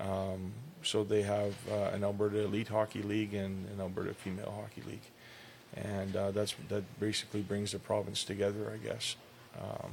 Um, 0.00 0.52
so 0.82 1.04
they 1.04 1.22
have 1.22 1.54
uh, 1.70 1.90
an 1.94 2.04
Alberta 2.04 2.40
Elite 2.40 2.68
Hockey 2.68 3.02
League 3.02 3.34
and 3.34 3.68
an 3.70 3.80
Alberta 3.80 4.14
Female 4.14 4.52
Hockey 4.54 4.82
League, 4.88 5.10
and 5.74 6.16
uh, 6.16 6.30
that's 6.30 6.54
that 6.68 6.84
basically 7.00 7.42
brings 7.42 7.72
the 7.72 7.78
province 7.78 8.24
together, 8.24 8.72
I 8.72 8.78
guess. 8.86 9.16
Um, 9.58 9.92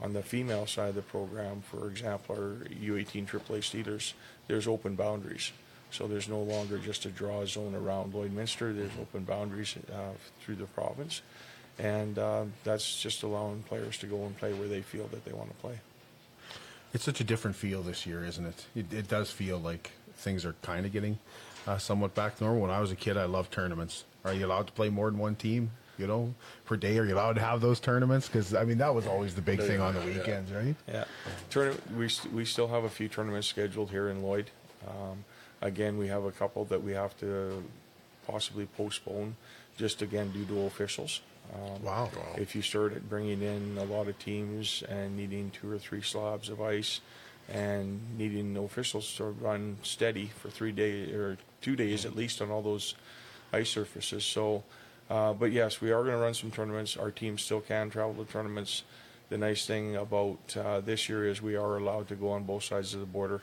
on 0.00 0.12
the 0.12 0.22
female 0.22 0.66
side 0.66 0.90
of 0.90 0.94
the 0.96 1.02
program, 1.02 1.62
for 1.62 1.88
example, 1.88 2.34
our 2.34 2.66
U18 2.68 3.26
AAA 3.26 3.60
Steelers, 3.60 4.12
there's 4.48 4.66
open 4.66 4.96
boundaries. 4.96 5.52
So 5.90 6.08
there's 6.08 6.28
no 6.28 6.42
longer 6.42 6.78
just 6.78 7.06
a 7.06 7.10
draw 7.10 7.46
zone 7.46 7.74
around 7.74 8.12
Lloydminster. 8.12 8.74
There's 8.74 8.90
open 9.00 9.22
boundaries 9.22 9.76
uh, 9.92 10.10
through 10.40 10.56
the 10.56 10.66
province, 10.66 11.22
and 11.78 12.18
uh, 12.18 12.44
that's 12.64 13.00
just 13.00 13.22
allowing 13.22 13.62
players 13.62 13.98
to 13.98 14.06
go 14.06 14.24
and 14.24 14.36
play 14.36 14.52
where 14.54 14.66
they 14.66 14.80
feel 14.80 15.06
that 15.08 15.24
they 15.24 15.32
want 15.32 15.50
to 15.50 15.56
play. 15.56 15.78
It's 16.92 17.04
such 17.04 17.20
a 17.20 17.24
different 17.24 17.56
feel 17.56 17.82
this 17.82 18.06
year, 18.06 18.24
isn't 18.24 18.44
it? 18.44 18.66
It, 18.74 18.92
it 18.92 19.08
does 19.08 19.30
feel 19.30 19.58
like 19.58 19.92
things 20.16 20.44
are 20.44 20.54
kind 20.62 20.84
of 20.86 20.92
getting 20.92 21.18
uh, 21.66 21.78
somewhat 21.78 22.14
back 22.14 22.36
to 22.38 22.44
normal. 22.44 22.62
When 22.62 22.70
I 22.70 22.80
was 22.80 22.90
a 22.90 22.96
kid, 22.96 23.16
I 23.16 23.24
loved 23.24 23.52
tournaments. 23.52 24.04
Are 24.24 24.32
you 24.32 24.46
allowed 24.46 24.66
to 24.66 24.72
play 24.72 24.88
more 24.88 25.10
than 25.10 25.18
one 25.20 25.34
team? 25.36 25.70
You 25.96 26.08
know, 26.08 26.34
per 26.64 26.76
day, 26.76 26.98
are 26.98 27.04
you 27.04 27.14
allowed 27.14 27.34
to 27.34 27.40
have 27.40 27.60
those 27.60 27.78
tournaments? 27.78 28.26
Because 28.26 28.52
I 28.52 28.64
mean, 28.64 28.78
that 28.78 28.92
was 28.92 29.06
always 29.06 29.34
the 29.36 29.42
big 29.42 29.60
thing 29.60 29.80
on 29.80 29.94
the 29.94 30.00
weekends, 30.00 30.50
right? 30.50 30.74
Yeah, 30.88 31.04
Tourna- 31.50 31.78
we 31.92 32.08
we 32.36 32.44
still 32.44 32.66
have 32.66 32.82
a 32.82 32.88
few 32.88 33.06
tournaments 33.08 33.46
scheduled 33.46 33.90
here 33.90 34.08
in 34.08 34.20
Lloyd. 34.22 34.50
Um, 34.88 35.24
again, 35.60 35.96
we 35.96 36.08
have 36.08 36.24
a 36.24 36.32
couple 36.32 36.64
that 36.64 36.82
we 36.82 36.92
have 36.92 37.16
to 37.20 37.62
possibly 38.26 38.66
postpone, 38.76 39.36
just 39.76 40.02
again 40.02 40.32
due 40.32 40.44
to 40.46 40.62
officials. 40.62 41.20
Um, 41.54 41.84
Wow. 41.84 42.10
If 42.36 42.56
you 42.56 42.62
started 42.62 43.08
bringing 43.08 43.42
in 43.42 43.76
a 43.78 43.84
lot 43.84 44.08
of 44.08 44.18
teams 44.18 44.82
and 44.88 45.16
needing 45.16 45.50
two 45.52 45.70
or 45.70 45.78
three 45.78 46.02
slabs 46.02 46.48
of 46.48 46.60
ice, 46.60 47.02
and 47.48 48.00
needing 48.18 48.56
officials 48.56 49.14
to 49.16 49.24
run 49.26 49.76
steady 49.82 50.26
for 50.40 50.48
three 50.50 50.72
days 50.72 51.12
or 51.14 51.36
two 51.60 51.76
days 51.76 52.04
at 52.04 52.16
least 52.16 52.42
on 52.42 52.50
all 52.50 52.62
those 52.62 52.94
ice 53.54 53.70
surfaces, 53.70 54.24
so. 54.24 54.64
Uh, 55.10 55.34
but 55.34 55.52
yes, 55.52 55.82
we 55.82 55.92
are 55.92 56.02
going 56.02 56.16
to 56.16 56.22
run 56.22 56.32
some 56.32 56.50
tournaments. 56.50 56.96
Our 56.96 57.10
team 57.10 57.36
still 57.36 57.60
can 57.60 57.90
travel 57.90 58.24
to 58.24 58.32
tournaments. 58.32 58.84
The 59.28 59.36
nice 59.36 59.66
thing 59.66 59.96
about 59.96 60.56
uh, 60.56 60.80
this 60.80 61.10
year 61.10 61.28
is 61.28 61.42
we 61.42 61.56
are 61.56 61.76
allowed 61.76 62.08
to 62.08 62.14
go 62.14 62.30
on 62.30 62.44
both 62.44 62.64
sides 62.64 62.94
of 62.94 63.00
the 63.00 63.06
border. 63.06 63.42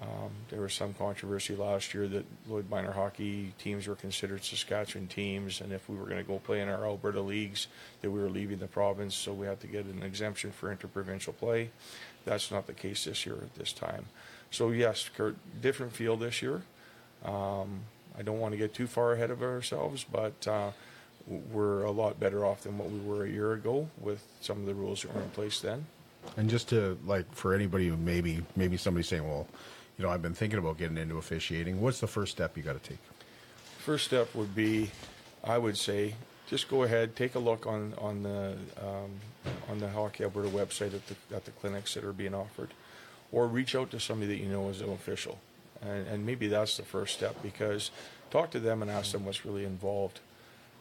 Um, 0.00 0.30
there 0.50 0.60
was 0.60 0.74
some 0.74 0.92
controversy 0.92 1.56
last 1.56 1.94
year 1.94 2.06
that 2.06 2.24
Lloyd 2.46 2.68
Minor 2.68 2.92
hockey 2.92 3.54
teams 3.58 3.88
were 3.88 3.94
considered 3.94 4.44
Saskatchewan 4.44 5.08
teams, 5.08 5.60
and 5.60 5.72
if 5.72 5.88
we 5.88 5.96
were 5.96 6.04
going 6.04 6.18
to 6.18 6.22
go 6.22 6.38
play 6.38 6.60
in 6.60 6.68
our 6.68 6.84
Alberta 6.84 7.20
leagues, 7.20 7.66
that 8.02 8.10
we 8.10 8.20
were 8.20 8.28
leaving 8.28 8.58
the 8.58 8.66
province, 8.66 9.14
so 9.14 9.32
we 9.32 9.46
had 9.46 9.58
to 9.60 9.66
get 9.66 9.86
an 9.86 10.02
exemption 10.02 10.52
for 10.52 10.70
interprovincial 10.70 11.32
play. 11.32 11.70
That's 12.26 12.50
not 12.50 12.66
the 12.66 12.74
case 12.74 13.06
this 13.06 13.24
year 13.24 13.36
at 13.36 13.54
this 13.54 13.72
time. 13.72 14.06
So 14.50 14.70
yes, 14.70 15.08
Kurt, 15.16 15.36
different 15.62 15.92
field 15.92 16.20
this 16.20 16.42
year. 16.42 16.62
Um, 17.24 17.80
I 18.18 18.22
don't 18.22 18.40
want 18.40 18.52
to 18.52 18.58
get 18.58 18.74
too 18.74 18.86
far 18.86 19.12
ahead 19.12 19.30
of 19.30 19.42
ourselves, 19.42 20.04
but 20.10 20.46
uh, 20.48 20.70
we're 21.26 21.82
a 21.82 21.90
lot 21.90 22.18
better 22.18 22.44
off 22.44 22.62
than 22.62 22.78
what 22.78 22.90
we 22.90 23.00
were 23.00 23.24
a 23.24 23.28
year 23.28 23.52
ago 23.52 23.88
with 24.00 24.24
some 24.40 24.58
of 24.60 24.66
the 24.66 24.74
rules 24.74 25.02
that 25.02 25.14
were 25.14 25.20
in 25.20 25.30
place 25.30 25.60
then. 25.60 25.86
And 26.36 26.50
just 26.50 26.68
to 26.70 26.98
like 27.06 27.32
for 27.34 27.54
anybody 27.54 27.88
who 27.88 27.96
maybe 27.96 28.42
maybe 28.56 28.76
somebody's 28.76 29.08
saying, 29.08 29.26
well, 29.26 29.46
you 29.98 30.04
know, 30.04 30.10
I've 30.10 30.22
been 30.22 30.34
thinking 30.34 30.58
about 30.58 30.78
getting 30.78 30.98
into 30.98 31.16
officiating. 31.18 31.80
What's 31.80 32.00
the 32.00 32.06
first 32.06 32.32
step 32.32 32.56
you 32.56 32.62
got 32.62 32.82
to 32.82 32.88
take? 32.88 32.98
First 33.78 34.06
step 34.06 34.34
would 34.34 34.54
be, 34.54 34.90
I 35.44 35.58
would 35.58 35.76
say, 35.76 36.14
just 36.48 36.68
go 36.68 36.82
ahead, 36.82 37.16
take 37.16 37.34
a 37.34 37.38
look 37.38 37.66
on 37.66 37.94
on 37.98 38.22
the 38.22 38.56
um, 38.80 39.10
on 39.70 39.78
the 39.78 39.88
Hockey 39.88 40.24
Alberta 40.24 40.48
website 40.48 40.94
at 40.94 41.06
the 41.06 41.36
at 41.36 41.44
the 41.44 41.50
clinics 41.52 41.94
that 41.94 42.04
are 42.04 42.12
being 42.12 42.34
offered, 42.34 42.70
or 43.32 43.46
reach 43.46 43.74
out 43.74 43.90
to 43.92 44.00
somebody 44.00 44.36
that 44.36 44.42
you 44.42 44.50
know 44.50 44.68
is 44.68 44.80
an 44.80 44.92
official, 44.92 45.38
and, 45.82 46.06
and 46.06 46.26
maybe 46.26 46.48
that's 46.48 46.76
the 46.76 46.82
first 46.82 47.14
step 47.14 47.36
because 47.42 47.90
talk 48.30 48.50
to 48.50 48.60
them 48.60 48.82
and 48.82 48.90
ask 48.90 49.12
them 49.12 49.24
what's 49.24 49.44
really 49.44 49.64
involved. 49.64 50.20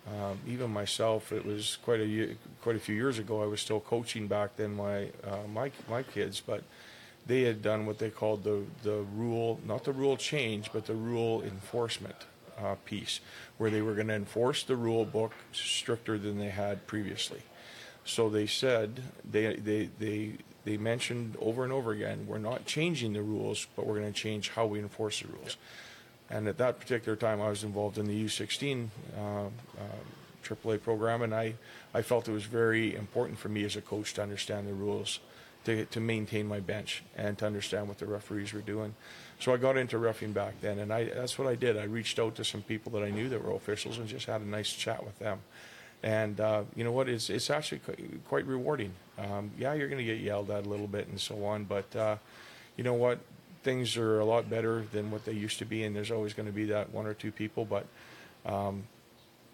Um, 0.08 0.39
even 0.47 0.69
myself, 0.69 1.31
it 1.31 1.45
was 1.45 1.77
quite 1.84 1.99
a 1.99 2.05
year, 2.05 2.36
quite 2.62 2.75
a 2.75 2.79
few 2.79 2.95
years 2.95 3.17
ago. 3.17 3.41
I 3.41 3.47
was 3.47 3.60
still 3.60 3.79
coaching 3.79 4.27
back 4.27 4.55
then 4.55 4.75
my 4.75 5.05
uh, 5.23 5.47
my 5.51 5.71
my 5.89 6.03
kids, 6.03 6.41
but 6.45 6.63
they 7.25 7.41
had 7.41 7.63
done 7.63 7.88
what 7.88 7.97
they 7.97 8.12
called 8.12 8.43
the 8.43 8.63
the 8.84 9.03
rule, 9.15 9.60
not 9.65 9.84
the 9.84 9.93
rule 9.93 10.15
change, 10.15 10.71
but 10.71 10.86
the 10.86 10.93
rule 10.93 11.41
enforcement 11.41 12.15
uh, 12.62 12.75
piece, 12.86 13.19
where 13.58 13.71
they 13.71 13.81
were 13.81 13.95
going 13.95 14.08
to 14.08 14.13
enforce 14.13 14.62
the 14.63 14.75
rule 14.75 15.05
book 15.05 15.34
stricter 15.51 16.19
than 16.19 16.38
they 16.38 16.49
had 16.49 16.86
previously. 16.86 17.41
So 18.05 18.29
they 18.29 18.45
said 18.45 19.01
they 19.29 19.55
they 19.55 19.89
they 19.97 20.34
they 20.65 20.78
mentioned 20.78 21.38
over 21.39 21.63
and 21.63 21.71
over 21.71 21.91
again, 21.91 22.25
we're 22.28 22.39
not 22.39 22.65
changing 22.65 23.13
the 23.13 23.21
rules, 23.21 23.67
but 23.75 23.86
we're 23.86 23.99
going 23.99 24.12
to 24.12 24.19
change 24.19 24.49
how 24.49 24.65
we 24.65 24.80
enforce 24.80 25.21
the 25.21 25.28
rules. 25.28 25.58
And 26.30 26.47
at 26.47 26.58
that 26.58 26.80
particular 26.80 27.15
time, 27.15 27.39
I 27.39 27.49
was 27.49 27.63
involved 27.63 27.99
in 27.99 28.06
the 28.08 28.25
U16 28.25 28.88
uh, 29.15 29.21
uh, 29.21 29.49
AAA 30.43 30.82
program, 30.82 31.21
and 31.21 31.34
I, 31.34 31.54
I 31.93 32.01
felt 32.01 32.28
it 32.28 32.32
was 32.32 32.45
very 32.45 32.95
important 32.95 33.38
for 33.38 33.47
me 33.47 33.63
as 33.63 33.75
a 33.75 33.82
coach 33.82 34.15
to 34.15 34.23
understand 34.23 34.67
the 34.67 34.73
rules, 34.73 35.19
to, 35.65 35.86
to 35.86 35.99
maintain 35.99 36.47
my 36.47 36.60
bench, 36.60 37.04
and 37.15 37.38
to 37.38 37.45
understand 37.45 37.88
what 37.88 37.99
the 37.99 38.08
referees 38.08 38.51
were 38.51 38.62
doing. 38.62 38.95
So 39.39 39.54
I 39.54 39.58
got 39.58 39.78
into 39.78 39.99
roughing 39.99 40.32
back 40.32 40.60
then, 40.62 40.80
and 40.80 40.91
I, 40.91 41.06
that's 41.06 41.38
what 41.38 41.47
I 41.47 41.54
did. 41.54 41.78
I 41.78 41.84
reached 41.84 42.17
out 42.17 42.36
to 42.36 42.43
some 42.43 42.63
people 42.63 42.91
that 42.93 43.04
I 43.04 43.12
knew 43.12 43.30
that 43.30 43.43
were 43.43 43.54
officials 43.54 43.99
and 43.99 44.08
just 44.08 44.25
had 44.25 44.41
a 44.41 44.47
nice 44.47 44.73
chat 44.73 45.04
with 45.06 45.19
them. 45.19 45.41
And 46.01 46.39
uh, 46.39 46.63
you 46.75 46.84
know 46.84 46.91
what? 46.91 47.10
It's 47.10 47.30
it's 47.30 47.49
actually 47.49 47.80
quite, 47.80 48.25
quite 48.28 48.45
rewarding. 48.45 48.93
Um, 49.17 49.51
yeah, 49.58 49.73
you're 49.73 49.88
going 49.88 49.99
to 49.99 50.06
get 50.06 50.19
yelled 50.19 50.51
at 50.51 50.65
a 50.65 50.69
little 50.69 50.88
bit 50.88 51.08
and 51.08 51.19
so 51.19 51.45
on, 51.45 51.63
but 51.63 51.95
uh, 51.95 52.17
you 52.75 52.84
know 52.84 52.93
what? 52.93 53.19
Things 53.63 53.97
are 53.97 54.19
a 54.19 54.25
lot 54.25 54.49
better 54.49 54.86
than 54.91 55.10
what 55.10 55.25
they 55.25 55.32
used 55.32 55.60
to 55.60 55.65
be, 55.65 55.84
and 55.84 55.95
there's 55.95 56.12
always 56.12 56.34
going 56.34 56.47
to 56.47 56.51
be 56.51 56.65
that 56.65 56.91
one 56.91 57.06
or 57.08 57.13
two 57.13 57.32
people. 57.32 57.65
But 57.65 57.88
um, 58.45 58.84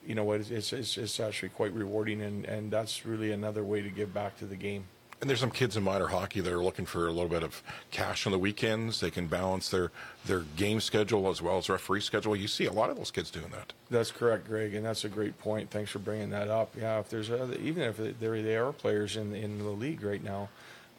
you 0.06 0.15
know 0.15 0.24
what? 0.24 0.41
It's, 0.41 0.74
it's 0.74 0.97
it's 0.97 1.19
actually 1.19 1.50
quite 1.50 1.74
rewarding, 1.74 2.21
and 2.21 2.43
and 2.45 2.71
that's 2.71 3.06
really 3.06 3.32
another 3.32 3.63
way 3.63 3.82
to 3.82 3.89
give 3.89 4.13
back 4.13 4.38
to 4.39 4.45
the 4.45 4.56
game. 4.56 4.86
And 5.22 5.30
there's 5.30 5.40
some 5.40 5.52
kids 5.52 5.78
in 5.78 5.84
minor 5.84 6.08
hockey 6.08 6.42
that 6.42 6.52
are 6.52 6.64
looking 6.64 6.88
for 6.88 7.08
a 7.08 7.12
little 7.12 7.30
bit 7.30 7.44
of 7.44 7.62
cash 7.92 8.26
on 8.26 8.32
the 8.32 8.40
weekends. 8.40 9.02
They 9.02 9.12
can 9.12 9.28
balance 9.28 9.70
their, 9.70 9.92
their 10.26 10.40
game 10.56 10.82
schedule 10.82 11.30
as 11.30 11.44
well 11.44 11.60
as 11.60 11.70
referee 11.70 12.02
schedule. 12.02 12.36
You 12.36 12.48
see 12.48 12.66
a 12.66 12.74
lot 12.74 12.90
of 12.90 12.98
those 12.98 13.12
kids 13.12 13.30
doing 13.30 13.50
that. 13.52 13.74
That's 13.92 14.12
correct, 14.12 14.48
Greg, 14.48 14.74
and 14.74 14.84
that's 14.84 15.06
a 15.06 15.10
great 15.10 15.38
point. 15.38 15.70
Thanks 15.70 15.92
for 15.92 16.00
bringing 16.00 16.32
that 16.32 16.48
up. 16.48 16.74
Yeah, 16.76 17.00
if 17.00 17.10
there's 17.10 17.30
other, 17.30 17.54
even 17.60 17.84
if 17.84 17.98
there 18.20 18.42
they 18.42 18.56
are 18.58 18.74
players 18.74 19.16
in 19.16 19.36
in 19.36 19.60
the 19.60 19.70
league 19.70 20.02
right 20.02 20.24
now, 20.24 20.50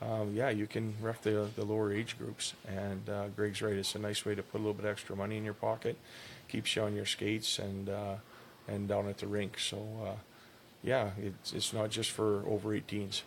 um, 0.01 0.33
yeah, 0.35 0.51
you 0.51 0.69
can 0.69 0.95
ref 1.01 1.23
the 1.23 1.49
the 1.57 1.65
lower 1.65 1.93
age 1.93 2.17
groups. 2.17 2.55
And 2.69 3.09
uh, 3.09 3.27
Greg's 3.35 3.61
right; 3.61 3.75
it's 3.75 3.97
a 3.97 3.99
nice 3.99 4.25
way 4.25 4.37
to 4.37 4.43
put 4.43 4.59
a 4.59 4.63
little 4.63 4.75
bit 4.75 4.87
extra 4.87 5.17
money 5.17 5.37
in 5.37 5.45
your 5.45 5.55
pocket, 5.55 5.97
keeps 6.49 6.77
you 6.77 6.83
on 6.83 6.95
your 6.95 7.07
skates 7.07 7.59
and 7.59 7.89
uh, 7.89 8.15
and 8.69 8.87
down 8.87 9.09
at 9.09 9.19
the 9.19 9.27
rink. 9.27 9.59
So, 9.59 9.85
uh, 10.05 10.15
yeah, 10.83 11.11
it's 11.21 11.53
it's 11.53 11.73
not 11.73 11.91
just 11.91 12.11
for 12.11 12.45
over 12.47 12.69
18s. 12.71 13.23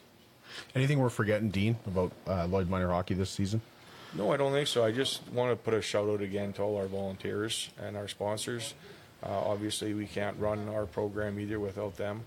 Anything 0.75 0.99
we're 0.99 1.09
forgetting, 1.09 1.49
Dean, 1.49 1.77
about 1.87 2.11
uh, 2.27 2.45
Lloyd 2.45 2.69
Minor 2.69 2.89
Hockey 2.89 3.13
this 3.13 3.29
season? 3.29 3.61
No, 4.13 4.31
I 4.31 4.37
don't 4.37 4.53
think 4.53 4.67
so. 4.67 4.83
I 4.85 4.91
just 4.91 5.27
want 5.29 5.51
to 5.51 5.55
put 5.55 5.73
a 5.73 5.81
shout 5.81 6.07
out 6.07 6.21
again 6.21 6.53
to 6.53 6.61
all 6.61 6.77
our 6.77 6.87
volunteers 6.87 7.69
and 7.81 7.97
our 7.97 8.07
sponsors. 8.07 8.73
Uh, 9.21 9.29
obviously, 9.29 9.93
we 9.93 10.05
can't 10.05 10.37
run 10.39 10.69
our 10.69 10.85
program 10.85 11.39
either 11.39 11.59
without 11.59 11.97
them. 11.97 12.23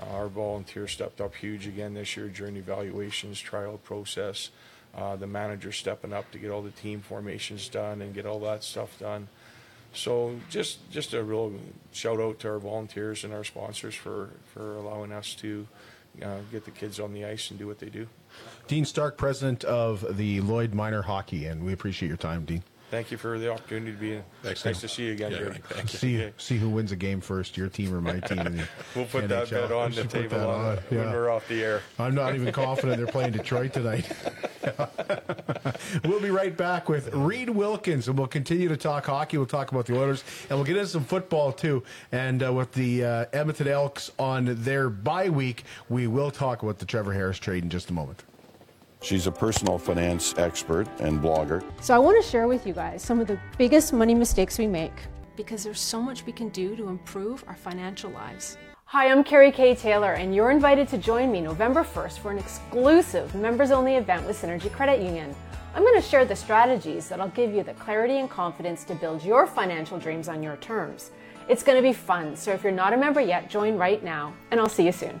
Uh, 0.00 0.04
our 0.16 0.28
volunteers 0.28 0.92
stepped 0.92 1.20
up 1.20 1.34
huge 1.34 1.66
again 1.66 1.94
this 1.94 2.16
year 2.16 2.28
during 2.28 2.56
evaluations 2.56 3.40
trial 3.40 3.78
process. 3.78 4.50
Uh, 4.94 5.16
the 5.16 5.26
manager 5.26 5.72
stepping 5.72 6.12
up 6.12 6.30
to 6.30 6.38
get 6.38 6.50
all 6.50 6.62
the 6.62 6.70
team 6.70 7.00
formations 7.00 7.68
done 7.68 8.00
and 8.00 8.14
get 8.14 8.24
all 8.24 8.40
that 8.40 8.64
stuff 8.64 8.98
done. 8.98 9.28
So 9.92 10.38
just 10.50 10.90
just 10.90 11.14
a 11.14 11.22
real 11.22 11.52
shout 11.92 12.20
out 12.20 12.38
to 12.40 12.48
our 12.48 12.58
volunteers 12.58 13.24
and 13.24 13.32
our 13.32 13.44
sponsors 13.44 13.94
for 13.94 14.30
for 14.52 14.76
allowing 14.76 15.12
us 15.12 15.34
to 15.36 15.66
uh, 16.22 16.38
get 16.50 16.64
the 16.64 16.70
kids 16.70 17.00
on 17.00 17.12
the 17.12 17.24
ice 17.24 17.50
and 17.50 17.58
do 17.58 17.66
what 17.66 17.78
they 17.78 17.88
do. 17.88 18.06
Dean 18.66 18.84
Stark, 18.84 19.16
president 19.16 19.64
of 19.64 20.16
the 20.16 20.40
Lloyd 20.40 20.74
Minor 20.74 21.02
Hockey, 21.02 21.46
and 21.46 21.64
we 21.64 21.72
appreciate 21.72 22.08
your 22.08 22.16
time, 22.16 22.44
Dean. 22.44 22.62
Thank 22.90 23.10
you 23.10 23.16
for 23.18 23.36
the 23.38 23.50
opportunity 23.52 23.90
to 23.92 23.98
be 23.98 24.12
in. 24.14 24.22
Thanks, 24.44 24.64
nice 24.64 24.80
to 24.80 24.88
see 24.88 25.06
you 25.06 25.12
again, 25.12 25.32
Yeah, 25.32 25.38
Greg. 25.38 25.64
thank 25.64 25.92
you. 25.92 25.98
See, 25.98 26.16
Okay. 26.22 26.32
see 26.38 26.56
who 26.56 26.68
wins 26.68 26.92
a 26.92 26.96
game 26.96 27.20
first, 27.20 27.56
your 27.56 27.68
team 27.68 27.92
or 27.92 28.00
my 28.00 28.20
team. 28.20 28.62
We'll 28.94 29.06
put 29.06 29.28
that 29.28 29.50
bet 29.50 29.72
on 29.72 29.90
We 29.90 29.96
the 29.96 30.02
put 30.02 30.10
table 30.10 30.38
that 30.38 30.46
on, 30.46 30.64
on, 30.64 30.76
when 30.88 31.00
yeah. 31.00 31.12
we're 31.12 31.28
off 31.28 31.48
the 31.48 31.62
air. 31.64 31.82
I'm 31.98 32.14
not 32.14 32.34
even 32.36 32.52
confident 32.52 32.98
they're 32.98 33.06
playing 33.08 33.32
Detroit 33.32 33.72
tonight. 33.72 34.10
we'll 36.04 36.20
be 36.20 36.30
right 36.30 36.56
back 36.56 36.88
with 36.88 37.12
Reed 37.12 37.50
Wilkins, 37.50 38.08
and 38.08 38.16
we'll 38.16 38.26
continue 38.28 38.68
to 38.68 38.76
talk 38.76 39.06
hockey. 39.06 39.36
We'll 39.36 39.46
talk 39.46 39.72
about 39.72 39.86
the 39.86 39.98
Oilers, 39.98 40.22
and 40.48 40.56
we'll 40.58 40.64
get 40.66 40.76
into 40.76 40.88
some 40.88 41.04
football 41.04 41.52
too. 41.52 41.82
And 42.12 42.42
uh, 42.42 42.52
with 42.52 42.72
the 42.72 43.04
uh, 43.04 43.24
Edmonton 43.32 43.68
Elks 43.68 44.10
on 44.18 44.54
their 44.62 44.88
bye 44.90 45.28
week, 45.28 45.64
we 45.88 46.06
will 46.06 46.30
talk 46.30 46.62
about 46.62 46.78
the 46.78 46.86
Trevor 46.86 47.12
Harris 47.12 47.38
trade 47.38 47.64
in 47.64 47.70
just 47.70 47.90
a 47.90 47.92
moment. 47.92 48.22
She's 49.06 49.28
a 49.28 49.30
personal 49.30 49.78
finance 49.78 50.36
expert 50.36 50.88
and 50.98 51.20
blogger. 51.20 51.62
So 51.80 51.94
I 51.94 51.98
want 51.98 52.20
to 52.20 52.28
share 52.28 52.48
with 52.48 52.66
you 52.66 52.72
guys 52.72 53.04
some 53.04 53.20
of 53.20 53.28
the 53.28 53.38
biggest 53.56 53.92
money 53.92 54.16
mistakes 54.16 54.58
we 54.58 54.66
make 54.66 54.90
because 55.36 55.62
there's 55.62 55.78
so 55.78 56.02
much 56.02 56.26
we 56.26 56.32
can 56.32 56.48
do 56.48 56.74
to 56.74 56.88
improve 56.88 57.44
our 57.46 57.54
financial 57.54 58.10
lives. 58.10 58.58
Hi, 58.86 59.08
I'm 59.08 59.22
Carrie 59.22 59.52
K. 59.52 59.76
Taylor, 59.76 60.14
and 60.14 60.34
you're 60.34 60.50
invited 60.50 60.88
to 60.88 60.98
join 60.98 61.30
me 61.30 61.40
November 61.40 61.84
1st 61.84 62.18
for 62.18 62.32
an 62.32 62.38
exclusive 62.38 63.32
members 63.36 63.70
only 63.70 63.94
event 63.94 64.26
with 64.26 64.42
Synergy 64.42 64.72
Credit 64.72 65.00
Union. 65.00 65.32
I'm 65.76 65.84
going 65.84 66.02
to 66.02 66.08
share 66.08 66.24
the 66.24 66.34
strategies 66.34 67.08
that'll 67.08 67.28
give 67.28 67.54
you 67.54 67.62
the 67.62 67.74
clarity 67.74 68.18
and 68.18 68.28
confidence 68.28 68.82
to 68.84 68.96
build 68.96 69.22
your 69.22 69.46
financial 69.46 70.00
dreams 70.00 70.26
on 70.26 70.42
your 70.42 70.56
terms. 70.56 71.12
It's 71.48 71.62
going 71.62 71.78
to 71.78 71.88
be 71.88 71.92
fun, 71.92 72.34
so 72.34 72.50
if 72.50 72.64
you're 72.64 72.72
not 72.72 72.92
a 72.92 72.96
member 72.96 73.20
yet, 73.20 73.48
join 73.48 73.76
right 73.76 74.02
now, 74.02 74.34
and 74.50 74.58
I'll 74.58 74.68
see 74.68 74.84
you 74.86 74.90
soon. 74.90 75.20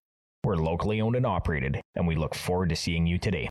We're 0.43 0.55
locally 0.55 0.99
owned 1.01 1.15
and 1.15 1.25
operated, 1.25 1.81
and 1.95 2.07
we 2.07 2.15
look 2.15 2.33
forward 2.33 2.69
to 2.69 2.75
seeing 2.75 3.05
you 3.05 3.19
today. 3.19 3.47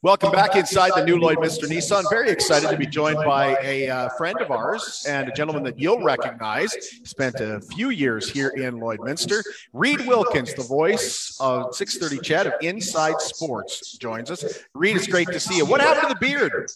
Welcome 0.00 0.32
back 0.32 0.56
inside 0.56 0.92
the 0.96 1.04
new 1.04 1.16
Lloydminster 1.16 1.68
Nissan. 1.68 2.02
Very 2.10 2.30
excited 2.30 2.70
to 2.70 2.76
be 2.76 2.86
joined 2.86 3.18
by 3.18 3.56
a 3.62 3.88
uh, 3.88 4.08
friend 4.16 4.40
of 4.40 4.50
ours 4.50 5.04
and 5.06 5.28
a 5.28 5.32
gentleman 5.32 5.62
that 5.64 5.78
you'll 5.78 6.02
recognize. 6.02 6.74
Spent 7.04 7.36
a 7.40 7.60
few 7.60 7.90
years 7.90 8.28
here 8.28 8.48
in 8.48 8.80
Lloydminster. 8.80 9.42
Reed 9.74 10.04
Wilkins, 10.06 10.54
the 10.54 10.64
voice 10.64 11.36
of 11.38 11.74
630 11.74 12.26
CHED 12.26 12.46
of 12.46 12.54
Inside 12.62 13.20
Sports, 13.20 13.96
joins 13.98 14.30
us. 14.30 14.64
Reed, 14.74 14.96
it's 14.96 15.06
great 15.06 15.28
to 15.28 15.38
see 15.38 15.58
you. 15.58 15.66
What 15.66 15.82
happened 15.82 16.08
to 16.08 16.14
the 16.14 16.26
beard? 16.26 16.70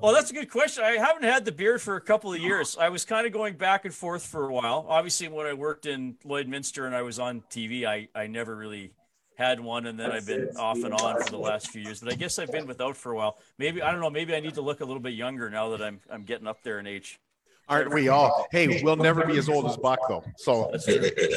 Well, 0.00 0.12
that's 0.12 0.30
a 0.30 0.34
good 0.34 0.48
question. 0.48 0.84
I 0.84 0.92
haven't 0.92 1.24
had 1.24 1.44
the 1.44 1.50
beard 1.50 1.82
for 1.82 1.96
a 1.96 2.00
couple 2.00 2.32
of 2.32 2.38
years. 2.38 2.76
I 2.78 2.88
was 2.88 3.04
kind 3.04 3.26
of 3.26 3.32
going 3.32 3.54
back 3.54 3.84
and 3.84 3.92
forth 3.92 4.24
for 4.24 4.48
a 4.48 4.52
while. 4.52 4.86
Obviously, 4.88 5.26
when 5.26 5.46
I 5.46 5.54
worked 5.54 5.86
in 5.86 6.14
Lloydminster 6.24 6.86
and 6.86 6.94
I 6.94 7.02
was 7.02 7.18
on 7.18 7.42
TV, 7.50 7.84
I, 7.84 8.08
I 8.14 8.28
never 8.28 8.54
really 8.54 8.92
had 9.36 9.58
one, 9.58 9.86
and 9.86 9.98
then 9.98 10.12
I've 10.12 10.26
been 10.26 10.50
off 10.56 10.76
and 10.84 10.94
on 10.94 11.20
for 11.20 11.30
the 11.30 11.38
last 11.38 11.70
few 11.70 11.82
years. 11.82 11.98
But 11.98 12.12
I 12.12 12.16
guess 12.16 12.38
I've 12.38 12.52
been 12.52 12.68
without 12.68 12.96
for 12.96 13.10
a 13.10 13.16
while. 13.16 13.38
Maybe 13.58 13.82
I 13.82 13.90
don't 13.90 14.00
know. 14.00 14.10
Maybe 14.10 14.36
I 14.36 14.40
need 14.40 14.54
to 14.54 14.62
look 14.62 14.80
a 14.80 14.84
little 14.84 15.02
bit 15.02 15.14
younger 15.14 15.50
now 15.50 15.70
that 15.70 15.82
I'm 15.82 16.00
I'm 16.10 16.22
getting 16.22 16.46
up 16.46 16.62
there 16.62 16.78
in 16.78 16.86
age. 16.86 17.18
Aren't 17.68 17.92
we 17.92 18.08
all? 18.08 18.46
Hey, 18.50 18.80
we'll 18.82 18.96
never 18.96 19.26
be 19.26 19.36
as 19.36 19.48
old 19.48 19.66
as 19.66 19.76
Buck, 19.76 19.98
though. 20.08 20.24
So, 20.38 20.72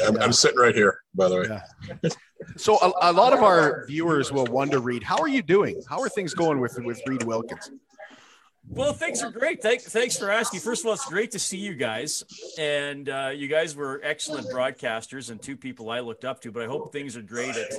I'm, 0.06 0.16
I'm 0.16 0.32
sitting 0.32 0.58
right 0.58 0.74
here, 0.74 1.00
by 1.14 1.28
the 1.28 1.36
way. 1.36 1.46
Yeah. 2.02 2.10
so 2.56 2.78
a, 2.78 3.10
a 3.10 3.12
lot 3.12 3.34
of 3.34 3.42
our 3.42 3.84
viewers 3.86 4.32
will 4.32 4.46
wonder, 4.46 4.78
Reed, 4.78 5.02
how 5.02 5.18
are 5.18 5.28
you 5.28 5.42
doing? 5.42 5.82
How 5.90 6.00
are 6.00 6.08
things 6.08 6.32
going 6.32 6.58
with 6.58 6.78
with 6.78 7.02
Reed 7.06 7.22
Wilkins? 7.24 7.70
Well, 8.74 8.94
things 8.94 9.22
are 9.22 9.30
great. 9.30 9.60
Thank, 9.62 9.82
thanks 9.82 10.16
for 10.16 10.30
asking. 10.30 10.60
First 10.60 10.82
of 10.82 10.86
all, 10.86 10.94
it's 10.94 11.04
great 11.04 11.30
to 11.32 11.38
see 11.38 11.58
you 11.58 11.74
guys, 11.74 12.24
and 12.58 13.08
uh, 13.08 13.30
you 13.34 13.46
guys 13.46 13.76
were 13.76 14.00
excellent 14.02 14.48
broadcasters 14.48 15.30
and 15.30 15.40
two 15.42 15.56
people 15.58 15.90
I 15.90 16.00
looked 16.00 16.24
up 16.24 16.40
to. 16.42 16.50
But 16.52 16.62
I 16.62 16.66
hope 16.66 16.90
things 16.90 17.16
are 17.16 17.22
great 17.22 17.54
at. 17.54 17.70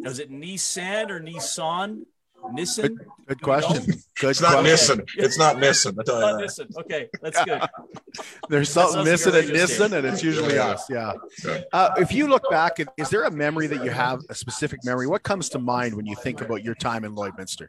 Was 0.00 0.18
it 0.18 0.30
Nissan 0.30 1.08
or 1.10 1.20
Nissan? 1.20 2.04
Nissan. 2.52 2.82
Good, 2.82 2.98
good 2.98 2.98
Do 2.98 3.06
we 3.28 3.34
know? 3.34 3.60
question. 3.60 3.84
Good 4.20 4.30
It's 4.30 4.40
not 4.40 4.48
question. 4.50 4.62
missing. 4.64 5.00
It's 5.16 5.38
not 5.38 5.58
missing. 5.58 5.96
I 5.98 6.02
tell 6.04 6.14
you 6.16 6.20
Not 6.20 6.38
that. 6.38 6.46
Nissan. 6.46 6.80
Okay, 6.80 7.08
that's 7.22 7.44
good. 7.44 7.62
There's 8.48 8.68
something 8.70 8.92
sounds 9.06 9.24
like 9.26 9.34
missing 9.34 9.34
at 9.34 9.44
Nissan, 9.46 9.92
and 9.96 10.06
it's 10.06 10.22
usually 10.22 10.54
Yeah. 10.54 10.68
us. 10.68 10.84
Yeah. 10.90 11.12
Yeah. 11.44 11.60
Uh, 11.72 11.90
if 11.98 12.12
you 12.12 12.28
look 12.28 12.48
back, 12.50 12.76
is 12.98 13.08
there 13.10 13.24
a 13.24 13.30
memory 13.30 13.66
that 13.68 13.82
you 13.84 13.90
have, 13.90 14.20
a 14.28 14.34
specific 14.34 14.84
memory? 14.84 15.06
What 15.06 15.22
comes 15.22 15.48
to 15.50 15.58
mind 15.58 15.94
when 15.94 16.04
you 16.06 16.14
think 16.16 16.40
about 16.42 16.62
your 16.62 16.74
time 16.74 17.04
in 17.04 17.14
Lloydminster? 17.16 17.68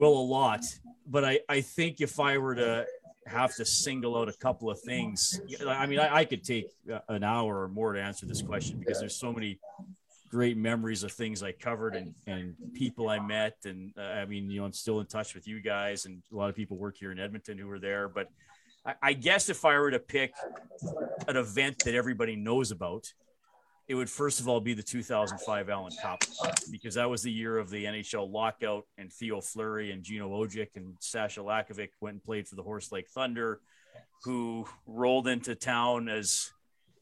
Well, 0.00 0.12
a 0.12 0.26
lot, 0.38 0.64
but 1.06 1.24
I 1.24 1.40
I 1.48 1.60
think 1.60 2.00
if 2.00 2.18
I 2.18 2.38
were 2.38 2.54
to 2.54 2.86
have 3.26 3.54
to 3.56 3.64
single 3.66 4.16
out 4.18 4.28
a 4.28 4.32
couple 4.32 4.70
of 4.70 4.80
things, 4.80 5.40
I 5.68 5.86
mean, 5.86 5.98
I, 6.00 6.16
I 6.20 6.24
could 6.24 6.42
take 6.42 6.68
uh, 6.92 7.00
an 7.08 7.22
hour 7.22 7.62
or 7.62 7.68
more 7.68 7.92
to 7.92 8.00
answer 8.02 8.24
this 8.26 8.40
question 8.42 8.78
because 8.78 8.98
there's 8.98 9.14
so 9.14 9.30
many 9.32 9.58
great 10.30 10.56
memories 10.56 11.02
of 11.02 11.12
things 11.12 11.42
I 11.42 11.52
covered 11.52 11.94
and 11.96 12.14
and 12.26 12.54
people 12.72 13.10
I 13.10 13.18
met, 13.20 13.56
and 13.66 13.92
uh, 13.98 14.00
I 14.02 14.24
mean, 14.24 14.50
you 14.50 14.60
know, 14.60 14.66
I'm 14.66 14.72
still 14.72 15.00
in 15.00 15.06
touch 15.06 15.34
with 15.34 15.46
you 15.46 15.60
guys, 15.60 16.06
and 16.06 16.22
a 16.32 16.36
lot 16.36 16.48
of 16.48 16.56
people 16.56 16.78
work 16.78 16.96
here 16.96 17.12
in 17.12 17.18
Edmonton 17.18 17.58
who 17.58 17.66
were 17.66 17.78
there, 17.80 18.08
but. 18.08 18.26
I- 18.86 18.94
I 19.02 19.12
guess 19.12 19.50
if 19.50 19.66
I 19.66 19.78
were 19.78 19.90
to 19.90 19.98
pick 19.98 20.32
an 21.28 21.36
event 21.36 21.80
that 21.84 21.94
everybody 21.94 22.34
knows 22.34 22.70
about, 22.70 23.12
it 23.90 23.96
would 23.96 24.08
first 24.08 24.38
of 24.38 24.46
all 24.46 24.60
be 24.60 24.72
the 24.72 24.84
2005 24.84 25.68
Allen 25.68 25.92
Cup 26.00 26.22
because 26.70 26.94
that 26.94 27.10
was 27.10 27.22
the 27.22 27.32
year 27.32 27.58
of 27.58 27.70
the 27.70 27.86
NHL 27.86 28.30
lockout 28.30 28.84
and 28.96 29.12
Theo 29.12 29.40
Fleury 29.40 29.90
and 29.90 30.04
Gino 30.04 30.30
Odjick 30.30 30.76
and 30.76 30.94
Sasha 31.00 31.40
Lakovic 31.40 31.88
went 32.00 32.14
and 32.14 32.22
played 32.22 32.46
for 32.46 32.54
the 32.54 32.62
Horse 32.62 32.92
Lake 32.92 33.08
Thunder, 33.08 33.58
who 34.22 34.64
rolled 34.86 35.26
into 35.26 35.56
town 35.56 36.08
as 36.08 36.52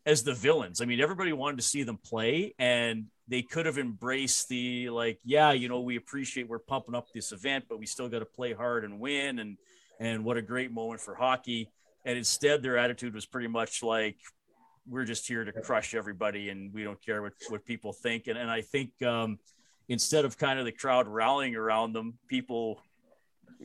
as 0.06 0.22
the 0.22 0.32
villains. 0.32 0.80
I 0.80 0.86
mean, 0.86 0.98
everybody 0.98 1.34
wanted 1.34 1.58
to 1.58 1.62
see 1.62 1.82
them 1.82 1.98
play, 1.98 2.54
and 2.58 3.08
they 3.28 3.42
could 3.42 3.66
have 3.66 3.76
embraced 3.76 4.48
the 4.48 4.88
like, 4.88 5.18
yeah, 5.22 5.52
you 5.52 5.68
know, 5.68 5.80
we 5.80 5.96
appreciate 5.96 6.48
we're 6.48 6.58
pumping 6.58 6.94
up 6.94 7.08
this 7.12 7.32
event, 7.32 7.66
but 7.68 7.78
we 7.78 7.84
still 7.84 8.08
got 8.08 8.20
to 8.20 8.24
play 8.24 8.54
hard 8.54 8.84
and 8.84 8.98
win, 8.98 9.40
and 9.40 9.58
and 10.00 10.24
what 10.24 10.38
a 10.38 10.42
great 10.42 10.72
moment 10.72 11.02
for 11.02 11.14
hockey. 11.14 11.68
And 12.06 12.16
instead, 12.16 12.62
their 12.62 12.78
attitude 12.78 13.12
was 13.12 13.26
pretty 13.26 13.48
much 13.48 13.82
like, 13.82 14.16
we're 14.88 15.04
just 15.04 15.26
here 15.26 15.44
to 15.44 15.52
crush 15.52 15.94
everybody 15.94 16.48
and 16.48 16.72
we 16.72 16.82
don't 16.82 17.00
care 17.04 17.22
what, 17.22 17.32
what 17.48 17.64
people 17.64 17.92
think. 17.92 18.26
And, 18.26 18.38
and 18.38 18.50
I 18.50 18.62
think 18.62 18.90
um, 19.02 19.38
instead 19.88 20.24
of 20.24 20.38
kind 20.38 20.58
of 20.58 20.64
the 20.64 20.72
crowd 20.72 21.06
rallying 21.06 21.56
around 21.56 21.92
them, 21.92 22.18
people 22.26 22.80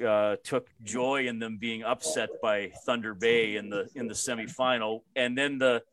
uh, 0.06 0.38
took 0.44 0.70
joy 0.84 1.28
in 1.28 1.40
them 1.40 1.58
being 1.58 1.84
upset 1.84 2.30
by 2.42 2.72
Thunder 2.86 3.14
Bay 3.14 3.56
in 3.56 3.70
the 3.70 3.90
in 3.96 4.08
the 4.08 4.14
semifinal. 4.14 5.02
And 5.16 5.38
then 5.38 5.58
the 5.58 5.84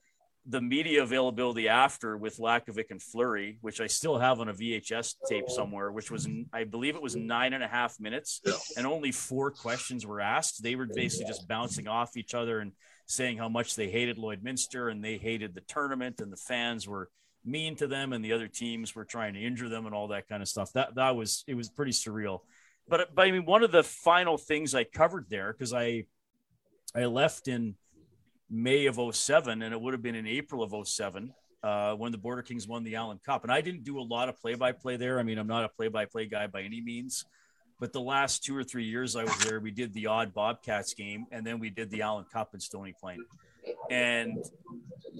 the 0.46 0.60
media 0.60 1.02
availability 1.02 1.68
after 1.68 2.16
with 2.16 2.38
Lakovic 2.38 2.90
and 2.90 3.00
Fleury, 3.00 3.58
which 3.60 3.80
I 3.80 3.86
still 3.86 4.18
have 4.18 4.40
on 4.40 4.48
a 4.48 4.54
VHS 4.54 5.16
tape 5.28 5.50
somewhere, 5.50 5.92
which 5.92 6.10
was 6.10 6.26
I 6.52 6.64
believe 6.64 6.96
it 6.96 7.02
was 7.02 7.14
nine 7.14 7.52
and 7.52 7.62
a 7.62 7.68
half 7.68 8.00
minutes, 8.00 8.40
and 8.76 8.86
only 8.86 9.12
four 9.12 9.50
questions 9.50 10.06
were 10.06 10.20
asked. 10.20 10.62
They 10.62 10.76
were 10.76 10.86
basically 10.86 11.26
just 11.26 11.46
bouncing 11.46 11.88
off 11.88 12.16
each 12.16 12.34
other 12.34 12.60
and 12.60 12.72
saying 13.10 13.38
how 13.38 13.48
much 13.48 13.74
they 13.74 13.88
hated 13.88 14.16
Lloydminster 14.16 14.90
and 14.90 15.04
they 15.04 15.18
hated 15.18 15.54
the 15.54 15.60
tournament, 15.62 16.20
and 16.20 16.32
the 16.32 16.36
fans 16.36 16.86
were 16.86 17.08
mean 17.44 17.74
to 17.76 17.86
them, 17.86 18.12
and 18.12 18.24
the 18.24 18.32
other 18.32 18.48
teams 18.48 18.94
were 18.94 19.04
trying 19.04 19.34
to 19.34 19.40
injure 19.40 19.68
them 19.68 19.86
and 19.86 19.94
all 19.94 20.08
that 20.08 20.28
kind 20.28 20.42
of 20.42 20.48
stuff. 20.48 20.72
That 20.72 20.94
that 20.94 21.16
was 21.16 21.44
it 21.46 21.54
was 21.54 21.68
pretty 21.68 21.92
surreal. 21.92 22.40
But 22.88 23.14
but 23.14 23.26
I 23.26 23.30
mean, 23.32 23.44
one 23.44 23.62
of 23.62 23.72
the 23.72 23.82
final 23.82 24.38
things 24.38 24.74
I 24.74 24.84
covered 24.84 25.26
there 25.28 25.52
because 25.52 25.72
I 25.72 26.04
I 26.94 27.06
left 27.06 27.48
in 27.48 27.74
May 28.48 28.86
of 28.86 28.98
07, 29.14 29.62
and 29.62 29.72
it 29.74 29.80
would 29.80 29.94
have 29.94 30.02
been 30.02 30.14
in 30.16 30.26
April 30.26 30.62
of 30.62 30.88
07 30.88 31.32
uh, 31.62 31.94
when 31.94 32.12
the 32.12 32.18
Border 32.18 32.42
Kings 32.42 32.66
won 32.66 32.82
the 32.84 32.96
Allen 32.96 33.20
Cup. 33.24 33.44
And 33.44 33.52
I 33.52 33.60
didn't 33.60 33.84
do 33.84 34.00
a 34.00 34.02
lot 34.02 34.28
of 34.28 34.36
play 34.40 34.54
by 34.54 34.72
play 34.72 34.96
there. 34.96 35.18
I 35.18 35.22
mean, 35.22 35.38
I'm 35.38 35.46
not 35.46 35.64
a 35.64 35.68
play 35.68 35.88
by 35.88 36.04
play 36.04 36.26
guy 36.26 36.46
by 36.46 36.62
any 36.62 36.80
means. 36.80 37.24
But 37.80 37.92
the 37.92 38.00
last 38.00 38.44
two 38.44 38.56
or 38.56 38.62
three 38.62 38.84
years 38.84 39.16
I 39.16 39.24
was 39.24 39.36
there, 39.38 39.58
we 39.58 39.70
did 39.70 39.92
the 39.94 40.06
odd 40.06 40.34
Bobcats 40.34 40.94
game, 40.94 41.26
and 41.32 41.46
then 41.46 41.58
we 41.58 41.70
did 41.70 41.90
the 41.90 42.02
Allen 42.02 42.26
Cup 42.32 42.54
in 42.54 42.60
Stony 42.60 42.94
Plain. 43.00 43.24
And 43.90 44.44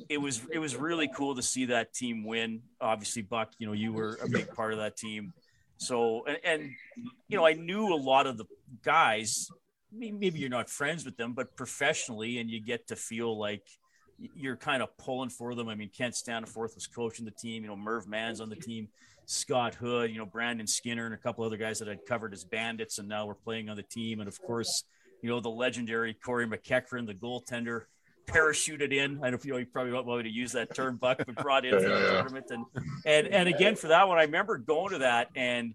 it 0.09 0.19
was 0.19 0.43
it 0.53 0.59
was 0.59 0.77
really 0.77 1.09
cool 1.09 1.35
to 1.35 1.43
see 1.43 1.65
that 1.67 1.93
team 1.95 2.25
win. 2.25 2.63
Obviously, 2.81 3.23
Buck, 3.23 3.53
you 3.59 3.67
know, 3.67 3.73
you 3.73 3.93
were 3.93 4.19
a 4.23 4.29
big 4.29 4.55
part 4.55 4.73
of 4.73 4.79
that 4.79 4.97
team. 4.97 5.33
So 5.79 6.25
and, 6.27 6.39
and 6.45 6.71
you 7.29 7.37
know, 7.37 7.47
I 7.47 7.55
knew 7.55 7.95
a 7.95 7.97
lot 7.97 8.27
of 8.27 8.37
the 8.37 8.45
guys 8.85 9.51
maybe 9.93 10.39
you're 10.39 10.49
not 10.49 10.71
friends 10.71 11.05
with 11.05 11.17
them, 11.17 11.33
but 11.33 11.57
professionally, 11.57 12.39
and 12.39 12.51
you 12.51 12.61
get 12.61 12.87
to 12.89 12.97
feel 12.97 13.39
like 13.39 13.65
you're 14.35 14.57
kind 14.57 14.83
of 14.83 14.97
pulling 14.99 15.31
for 15.31 15.55
them. 15.55 15.69
I 15.69 15.75
mean, 15.75 15.91
Kent 15.97 16.15
Staniforth 16.15 16.75
was 16.75 16.87
coaching 16.87 17.25
the 17.25 17.31
team. 17.31 17.63
You 17.63 17.69
know, 17.69 17.77
Merv 17.77 18.07
Mann's 18.07 18.41
on 18.41 18.49
the 18.49 18.57
team. 18.57 18.89
Scott 19.31 19.77
Hood, 19.77 20.11
you 20.11 20.19
know, 20.19 20.27
Brandon 20.27 20.67
Skinner, 20.67 21.07
and 21.07 21.15
a 21.15 21.19
couple 21.19 21.45
other 21.45 21.57
guys 21.57 21.79
that 21.79 21.87
had 21.87 22.05
covered 22.05 22.33
as 22.33 22.43
bandits, 22.43 22.99
and 22.99 23.09
now 23.09 23.27
we're 23.27 23.35
playing 23.35 23.69
on 23.69 23.77
the 23.77 23.83
team. 23.85 24.19
And 24.19 24.29
of 24.29 24.43
course, 24.43 24.83
you 25.23 25.31
know, 25.31 25.39
the 25.39 25.49
legendary 25.49 26.15
Corey 26.15 26.49
McEachran, 26.49 27.07
the 27.07 27.15
goaltender, 27.15 27.83
parachuted 28.27 28.93
in. 28.93 29.19
I 29.19 29.23
don't 29.23 29.31
know 29.31 29.37
if 29.37 29.45
you 29.45 29.53
know 29.53 29.59
you 29.59 29.67
probably 29.67 29.93
don't 29.93 30.05
want 30.05 30.25
me 30.25 30.31
to 30.31 30.35
use 30.35 30.51
that 30.53 30.75
term, 30.75 30.97
Buck, 30.97 31.23
but 31.25 31.37
brought 31.37 31.65
in 31.65 31.75
for 31.81 31.89
the 31.89 32.11
tournament. 32.11 32.47
And 32.51 32.65
and 33.07 33.29
and 33.29 33.49
again 33.49 33.77
for 33.77 33.89
that 33.89 34.09
one, 34.09 34.19
I 34.19 34.23
remember 34.23 34.59
going 34.59 34.93
to 34.95 34.99
that 34.99 35.29
and 35.37 35.75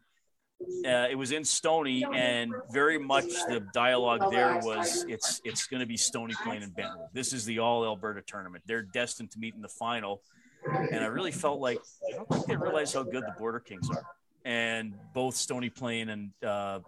uh, 0.86 1.08
it 1.10 1.18
was 1.18 1.32
in 1.32 1.44
Stony, 1.44 2.06
and 2.14 2.54
very 2.72 2.98
much 2.98 3.26
the 3.26 3.66
dialogue 3.74 4.32
there 4.32 4.60
was 4.64 5.06
it's 5.08 5.42
it's 5.46 5.68
going 5.68 5.80
to 5.80 5.86
be 5.86 5.98
Stony 5.98 6.34
Plain 6.44 6.64
and 6.64 6.76
Bentley. 6.76 7.06
This 7.14 7.32
is 7.34 7.46
the 7.46 7.60
All 7.60 7.86
Alberta 7.86 8.22
tournament. 8.22 8.64
They're 8.66 8.82
destined 8.82 9.32
to 9.32 9.40
meet 9.40 9.56
in 9.56 9.62
the 9.62 9.70
final, 9.70 10.22
and 10.66 11.04
I 11.04 11.08
really 11.08 11.32
felt 11.32 11.60
like 11.60 11.80
I 12.08 12.16
don't 12.16 12.30
think 12.30 12.46
they 12.48 12.56
realize 12.56 12.94
how 12.94 13.04
good 13.04 13.24
the 13.24 13.34
Border 13.38 13.60
Kings 13.60 13.90
are. 13.90 14.06
And 14.46 14.94
both 15.14 15.36
Stony 15.36 15.70
Plain 15.70 16.10
and 16.10 16.32
uh, 16.46 16.80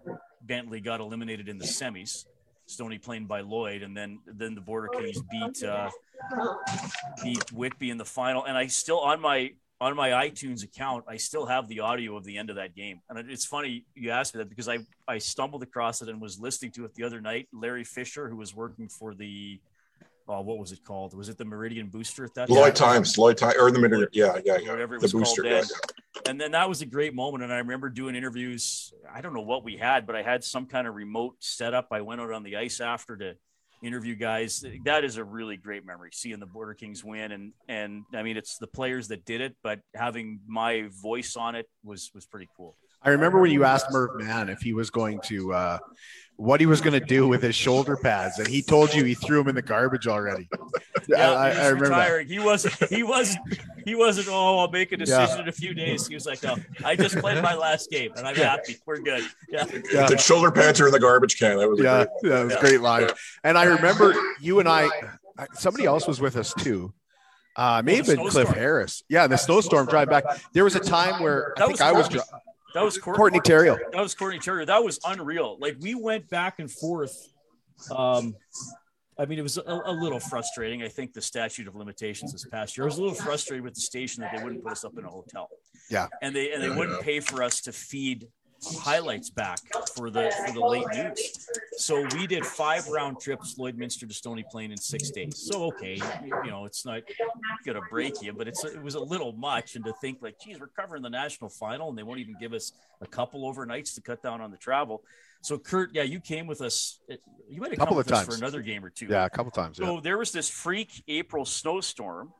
Bentley 0.43 0.79
got 0.79 0.99
eliminated 0.99 1.49
in 1.49 1.57
the 1.57 1.65
semis. 1.65 2.25
Stony 2.67 2.97
Plain 2.97 3.25
by 3.25 3.41
Lloyd, 3.41 3.81
and 3.81 3.95
then 3.95 4.19
then 4.27 4.53
the 4.53 4.61
Border 4.61 4.89
Kings 4.89 5.21
beat 5.31 5.63
uh, 5.63 5.89
beat 7.23 7.51
Whitby 7.51 7.89
in 7.89 7.97
the 7.97 8.05
final. 8.05 8.45
And 8.45 8.57
I 8.57 8.67
still 8.67 8.99
on 8.99 9.21
my 9.21 9.51
on 9.79 9.95
my 9.95 10.09
iTunes 10.09 10.63
account, 10.63 11.05
I 11.07 11.17
still 11.17 11.45
have 11.45 11.67
the 11.67 11.81
audio 11.81 12.17
of 12.17 12.23
the 12.23 12.37
end 12.37 12.49
of 12.49 12.55
that 12.55 12.75
game. 12.75 13.01
And 13.09 13.29
it's 13.29 13.45
funny 13.45 13.85
you 13.95 14.09
asked 14.09 14.35
me 14.35 14.39
that 14.39 14.49
because 14.49 14.67
I 14.67 14.79
I 15.07 15.17
stumbled 15.17 15.63
across 15.63 16.01
it 16.01 16.09
and 16.09 16.19
was 16.21 16.39
listening 16.39 16.71
to 16.73 16.85
it 16.85 16.93
the 16.95 17.03
other 17.03 17.21
night. 17.21 17.47
Larry 17.53 17.83
Fisher, 17.83 18.27
who 18.27 18.35
was 18.35 18.55
working 18.55 18.89
for 18.89 19.13
the 19.13 19.59
oh, 20.27 20.41
what 20.41 20.57
was 20.57 20.71
it 20.71 20.83
called? 20.83 21.13
Was 21.13 21.29
it 21.29 21.37
the 21.37 21.45
Meridian 21.45 21.87
Booster 21.87 22.25
at 22.25 22.33
that 22.35 22.47
time? 22.47 22.55
Lloyd 22.55 22.75
time? 22.75 22.95
Times, 22.95 23.17
Lloyd 23.17 23.37
Times, 23.37 23.55
or 23.59 23.71
the 23.71 23.79
Meridian, 23.79 24.09
yeah, 24.11 24.39
yeah, 24.43 24.57
yeah. 24.57 24.71
Whatever 24.71 24.95
it 24.95 24.99
the 24.99 25.05
was 25.05 25.13
booster, 25.13 25.43
called 25.43 25.53
yeah, 25.53 25.61
then. 25.61 26.31
And 26.31 26.41
then 26.41 26.51
that 26.51 26.67
was 26.67 26.81
a 26.81 26.85
great 26.85 27.13
moment. 27.13 27.43
And 27.43 27.53
I 27.53 27.57
remember 27.57 27.89
doing 27.89 28.15
interviews. 28.15 28.93
I 29.13 29.21
don't 29.21 29.33
know 29.33 29.41
what 29.41 29.63
we 29.63 29.77
had, 29.77 30.05
but 30.05 30.15
I 30.15 30.21
had 30.21 30.43
some 30.43 30.65
kind 30.65 30.87
of 30.87 30.95
remote 30.95 31.35
setup. 31.39 31.87
I 31.91 32.01
went 32.01 32.21
out 32.21 32.31
on 32.31 32.43
the 32.43 32.57
ice 32.57 32.79
after 32.81 33.15
to 33.17 33.35
interview 33.83 34.15
guys. 34.15 34.65
That 34.85 35.03
is 35.03 35.17
a 35.17 35.23
really 35.23 35.57
great 35.57 35.85
memory, 35.85 36.09
seeing 36.13 36.39
the 36.39 36.45
Border 36.45 36.73
Kings 36.73 37.03
win. 37.03 37.31
And 37.31 37.53
and 37.67 38.03
I 38.13 38.23
mean, 38.23 38.37
it's 38.37 38.57
the 38.57 38.67
players 38.67 39.09
that 39.09 39.25
did 39.25 39.41
it, 39.41 39.55
but 39.63 39.79
having 39.95 40.39
my 40.47 40.89
voice 41.01 41.35
on 41.35 41.55
it 41.55 41.69
was 41.83 42.11
was 42.13 42.25
pretty 42.25 42.49
cool. 42.57 42.75
I 43.07 43.11
remember 43.11 43.39
when 43.39 43.51
you 43.51 43.63
asked 43.63 43.89
Merv 43.89 44.15
Mann 44.15 44.49
if 44.49 44.59
he 44.59 44.73
was 44.73 44.89
going 44.89 45.21
to 45.27 45.53
uh, 45.53 45.77
what 46.35 46.59
he 46.59 46.65
was 46.65 46.81
going 46.81 46.91
to 46.99 47.05
do 47.05 47.25
with 47.25 47.41
his 47.41 47.55
shoulder 47.55 47.95
pads, 47.95 48.37
and 48.37 48.45
he 48.47 48.61
told 48.61 48.93
you 48.93 49.05
he 49.05 49.13
threw 49.15 49.37
them 49.39 49.47
in 49.47 49.55
the 49.55 49.61
garbage 49.61 50.07
already. 50.07 50.49
Yeah, 51.09 51.31
I, 51.39 51.53
he 51.53 51.59
I 51.59 51.63
was 51.63 51.71
remember 51.71 51.87
that. 51.89 51.97
retiring. 52.01 52.27
He 52.27 52.39
wasn't. 52.39 52.89
He 52.89 53.01
wasn't. 53.01 53.59
He 53.85 53.95
wasn't. 53.95 54.27
Oh, 54.29 54.57
I'll 54.59 54.69
make 54.69 54.91
a 54.91 54.97
decision 54.97 55.37
Yeah. 55.37 55.41
in 55.43 55.47
a 55.47 55.53
few 55.53 55.73
days. 55.73 56.05
He 56.05 56.15
was 56.15 56.25
like, 56.25 56.43
"No, 56.43 56.57
I 56.83 56.97
just 56.97 57.15
played 57.19 57.41
my 57.41 57.55
last 57.55 57.89
game, 57.89 58.11
and 58.17 58.27
I'm 58.27 58.35
happy. 58.35 58.75
We're 58.85 58.97
good." 58.97 59.23
Yeah. 59.47 59.63
Yeah. 59.89 60.07
The 60.07 60.17
shoulder 60.17 60.51
pads 60.51 60.81
are 60.81 60.87
in 60.87 60.91
the 60.91 60.99
garbage 60.99 61.39
can. 61.39 61.59
That 61.59 61.69
was 61.69 61.79
a 61.79 61.83
Yeah, 61.83 62.05
great. 62.21 62.31
that 62.33 62.43
was 62.43 62.53
a 62.55 62.59
great 62.59 62.81
line. 62.81 63.07
And 63.45 63.57
I 63.57 63.63
remember 63.63 64.13
you 64.41 64.59
and 64.59 64.67
I, 64.67 64.89
somebody 65.53 65.85
else 65.85 66.07
was 66.07 66.19
with 66.19 66.35
us 66.35 66.53
too. 66.55 66.93
Uh, 67.55 67.81
may 67.85 67.93
Oh, 67.93 67.95
have 67.97 68.05
the 68.07 68.11
been 68.15 68.21
Cliff 68.23 68.33
snowstorm. 68.33 68.57
Harris. 68.59 69.03
Yeah, 69.07 69.27
the 69.27 69.37
snowstorm 69.37 69.85
drive 69.87 70.09
back. 70.09 70.25
There 70.51 70.65
was 70.65 70.75
a 70.75 70.81
time 70.81 71.23
where 71.23 71.53
I 71.57 71.61
think 71.67 71.71
was 71.71 71.81
I 71.81 71.91
was. 71.93 72.09
Dri- 72.09 72.19
That 72.77 72.83
was 72.83 72.95
Courtney, 72.99 73.17
Courtney 73.17 73.39
Terrio. 73.39 73.75
That 73.91 74.01
was 74.01 74.13
Courtney 74.13 74.37
Terrier. 74.37 74.63
That 74.63 74.83
was 74.83 74.99
unreal. 75.03 75.57
Like 75.59 75.77
we 75.79 75.95
went 75.95 76.29
back 76.29 76.59
and 76.59 76.69
forth. 76.69 77.27
Um, 77.89 78.35
I 79.17 79.25
mean, 79.25 79.39
it 79.39 79.41
was 79.41 79.57
a, 79.57 79.81
a 79.85 79.91
little 79.91 80.19
frustrating. 80.19 80.83
I 80.83 80.87
think 80.87 81.13
the 81.13 81.21
statute 81.21 81.67
of 81.67 81.75
limitations 81.75 82.33
this 82.33 82.45
past 82.45 82.77
year. 82.77 82.85
I 82.85 82.85
was 82.85 82.99
a 82.99 83.01
little 83.01 83.15
frustrated 83.15 83.63
with 83.63 83.73
the 83.73 83.81
station 83.81 84.21
that 84.21 84.31
they 84.35 84.43
wouldn't 84.43 84.61
put 84.61 84.73
us 84.73 84.85
up 84.85 84.95
in 84.95 85.05
a 85.05 85.09
hotel. 85.09 85.49
Yeah. 85.89 86.05
and 86.21 86.35
they 86.35 86.51
and 86.51 86.61
they 86.61 86.69
wouldn't 86.69 87.01
pay 87.01 87.19
for 87.19 87.41
us 87.41 87.61
to 87.61 87.71
feed 87.71 88.27
highlights 88.79 89.29
back 89.29 89.59
for 89.95 90.09
the 90.09 90.31
for 90.45 90.53
the 90.53 90.65
late 90.65 90.85
news. 90.93 91.47
So 91.77 92.05
we 92.15 92.27
did 92.27 92.45
five 92.45 92.87
round 92.87 93.19
trips, 93.19 93.55
Lloydminster 93.55 94.07
to 94.07 94.13
Stony 94.13 94.43
Plain 94.49 94.71
in 94.71 94.77
six 94.77 95.11
days. 95.11 95.37
So 95.37 95.65
okay, 95.65 96.01
you, 96.23 96.51
know 96.51 96.65
it's 96.65 96.85
not 96.85 97.03
gonna 97.65 97.81
break 97.89 98.21
you, 98.21 98.33
but 98.33 98.47
it's 98.47 98.63
it 98.63 98.81
was 98.81 98.95
a 98.95 98.99
little 98.99 99.33
much. 99.33 99.75
And 99.75 99.85
to 99.85 99.93
think 100.01 100.21
like, 100.21 100.39
geez, 100.39 100.59
we're 100.59 100.67
covering 100.67 101.03
the 101.03 101.09
national 101.09 101.49
final, 101.49 101.89
and 101.89 101.97
they 101.97 102.03
won't 102.03 102.19
even 102.19 102.35
give 102.39 102.53
us 102.53 102.71
a 103.01 103.07
couple 103.07 103.51
overnights 103.51 103.93
to 103.95 104.01
cut 104.01 104.21
down 104.21 104.41
on 104.41 104.51
the 104.51 104.57
travel. 104.57 105.03
So 105.41 105.57
Kurt, 105.57 105.93
yeah, 105.93 106.03
you 106.03 106.19
came 106.19 106.47
with 106.47 106.61
us. 106.61 106.99
You 107.49 107.61
might 107.61 107.69
have 107.69 107.79
Couple 107.79 107.95
come 107.95 107.99
of 107.99 108.05
with 108.05 108.11
us 108.11 108.25
times. 108.25 108.35
for 108.35 108.43
another 108.43 108.61
game 108.61 108.83
or 108.83 108.89
two. 108.89 109.05
Yeah, 109.05 109.25
a 109.25 109.29
couple 109.29 109.51
times. 109.51 109.79
Yeah. 109.79 109.85
So 109.85 109.99
there 109.99 110.17
was 110.17 110.31
this 110.31 110.49
freak 110.49 111.03
April 111.07 111.45
snowstorm, 111.45 112.33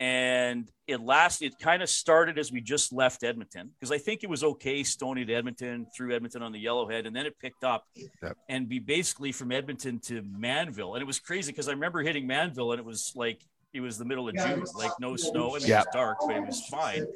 and 0.00 0.70
it 0.86 1.00
lasted. 1.00 1.46
It 1.46 1.58
kind 1.58 1.82
of 1.82 1.88
started 1.88 2.38
as 2.38 2.52
we 2.52 2.60
just 2.60 2.92
left 2.92 3.22
Edmonton 3.24 3.70
because 3.78 3.90
I 3.92 3.98
think 3.98 4.22
it 4.22 4.28
was 4.30 4.42
okay 4.44 4.82
Stony 4.82 5.24
to 5.24 5.32
Edmonton 5.34 5.86
through 5.96 6.14
Edmonton 6.14 6.42
on 6.42 6.52
the 6.52 6.62
Yellowhead, 6.64 7.06
and 7.06 7.14
then 7.14 7.26
it 7.26 7.38
picked 7.38 7.64
up 7.64 7.86
Yep. 8.22 8.36
and 8.48 8.68
be 8.68 8.78
basically 8.78 9.32
from 9.32 9.52
Edmonton 9.52 9.98
to 10.00 10.22
Mannville, 10.22 10.94
and 10.94 11.02
it 11.02 11.06
was 11.06 11.18
crazy 11.20 11.52
because 11.52 11.68
I 11.68 11.72
remember 11.72 12.02
hitting 12.02 12.26
Mannville 12.28 12.72
and 12.72 12.78
it 12.80 12.84
was 12.84 13.12
like. 13.14 13.40
It 13.72 13.80
was 13.80 13.98
the 13.98 14.04
middle 14.04 14.28
of 14.28 14.36
June, 14.36 14.62
like 14.76 14.92
no 15.00 15.16
snow. 15.16 15.56
I 15.56 15.58
mean, 15.58 15.66
Yeah. 15.66 15.80
it 15.80 15.86
was 15.86 15.94
dark, 15.94 16.18
but 16.24 16.36
it 16.36 16.46
was 16.46 16.64
fine. 16.68 17.08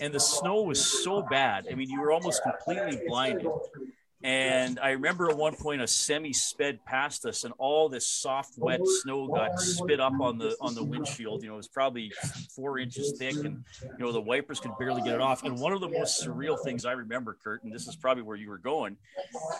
And 0.00 0.14
the 0.14 0.20
snow 0.20 0.62
was 0.62 0.80
so 1.02 1.22
bad. 1.22 1.66
I 1.68 1.74
mean, 1.74 1.90
you 1.90 2.00
were 2.00 2.12
almost 2.12 2.40
completely 2.44 3.00
blinded. 3.08 3.48
And 4.24 4.80
I 4.80 4.92
remember 4.92 5.28
at 5.28 5.36
one 5.36 5.54
point 5.54 5.82
a 5.82 5.86
semi 5.86 6.32
sped 6.32 6.82
past 6.86 7.26
us, 7.26 7.44
and 7.44 7.52
all 7.58 7.90
this 7.90 8.06
soft, 8.06 8.56
wet 8.56 8.80
snow 9.02 9.28
got 9.28 9.60
spit 9.60 10.00
up 10.00 10.18
on 10.18 10.38
the 10.38 10.56
on 10.62 10.74
the 10.74 10.82
windshield. 10.82 11.42
You 11.42 11.48
know, 11.48 11.54
it 11.54 11.58
was 11.58 11.68
probably 11.68 12.10
four 12.56 12.78
inches 12.78 13.12
thick, 13.18 13.34
and 13.34 13.62
you 13.82 13.98
know 13.98 14.12
the 14.12 14.22
wipers 14.22 14.60
could 14.60 14.70
barely 14.78 15.02
get 15.02 15.14
it 15.14 15.20
off. 15.20 15.44
And 15.44 15.60
one 15.60 15.74
of 15.74 15.82
the 15.82 15.90
most 15.90 16.24
surreal 16.24 16.58
things 16.64 16.86
I 16.86 16.92
remember, 16.92 17.36
Kurt, 17.44 17.64
and 17.64 17.72
this 17.72 17.86
is 17.86 17.96
probably 17.96 18.22
where 18.22 18.38
you 18.38 18.48
were 18.48 18.56
going. 18.56 18.96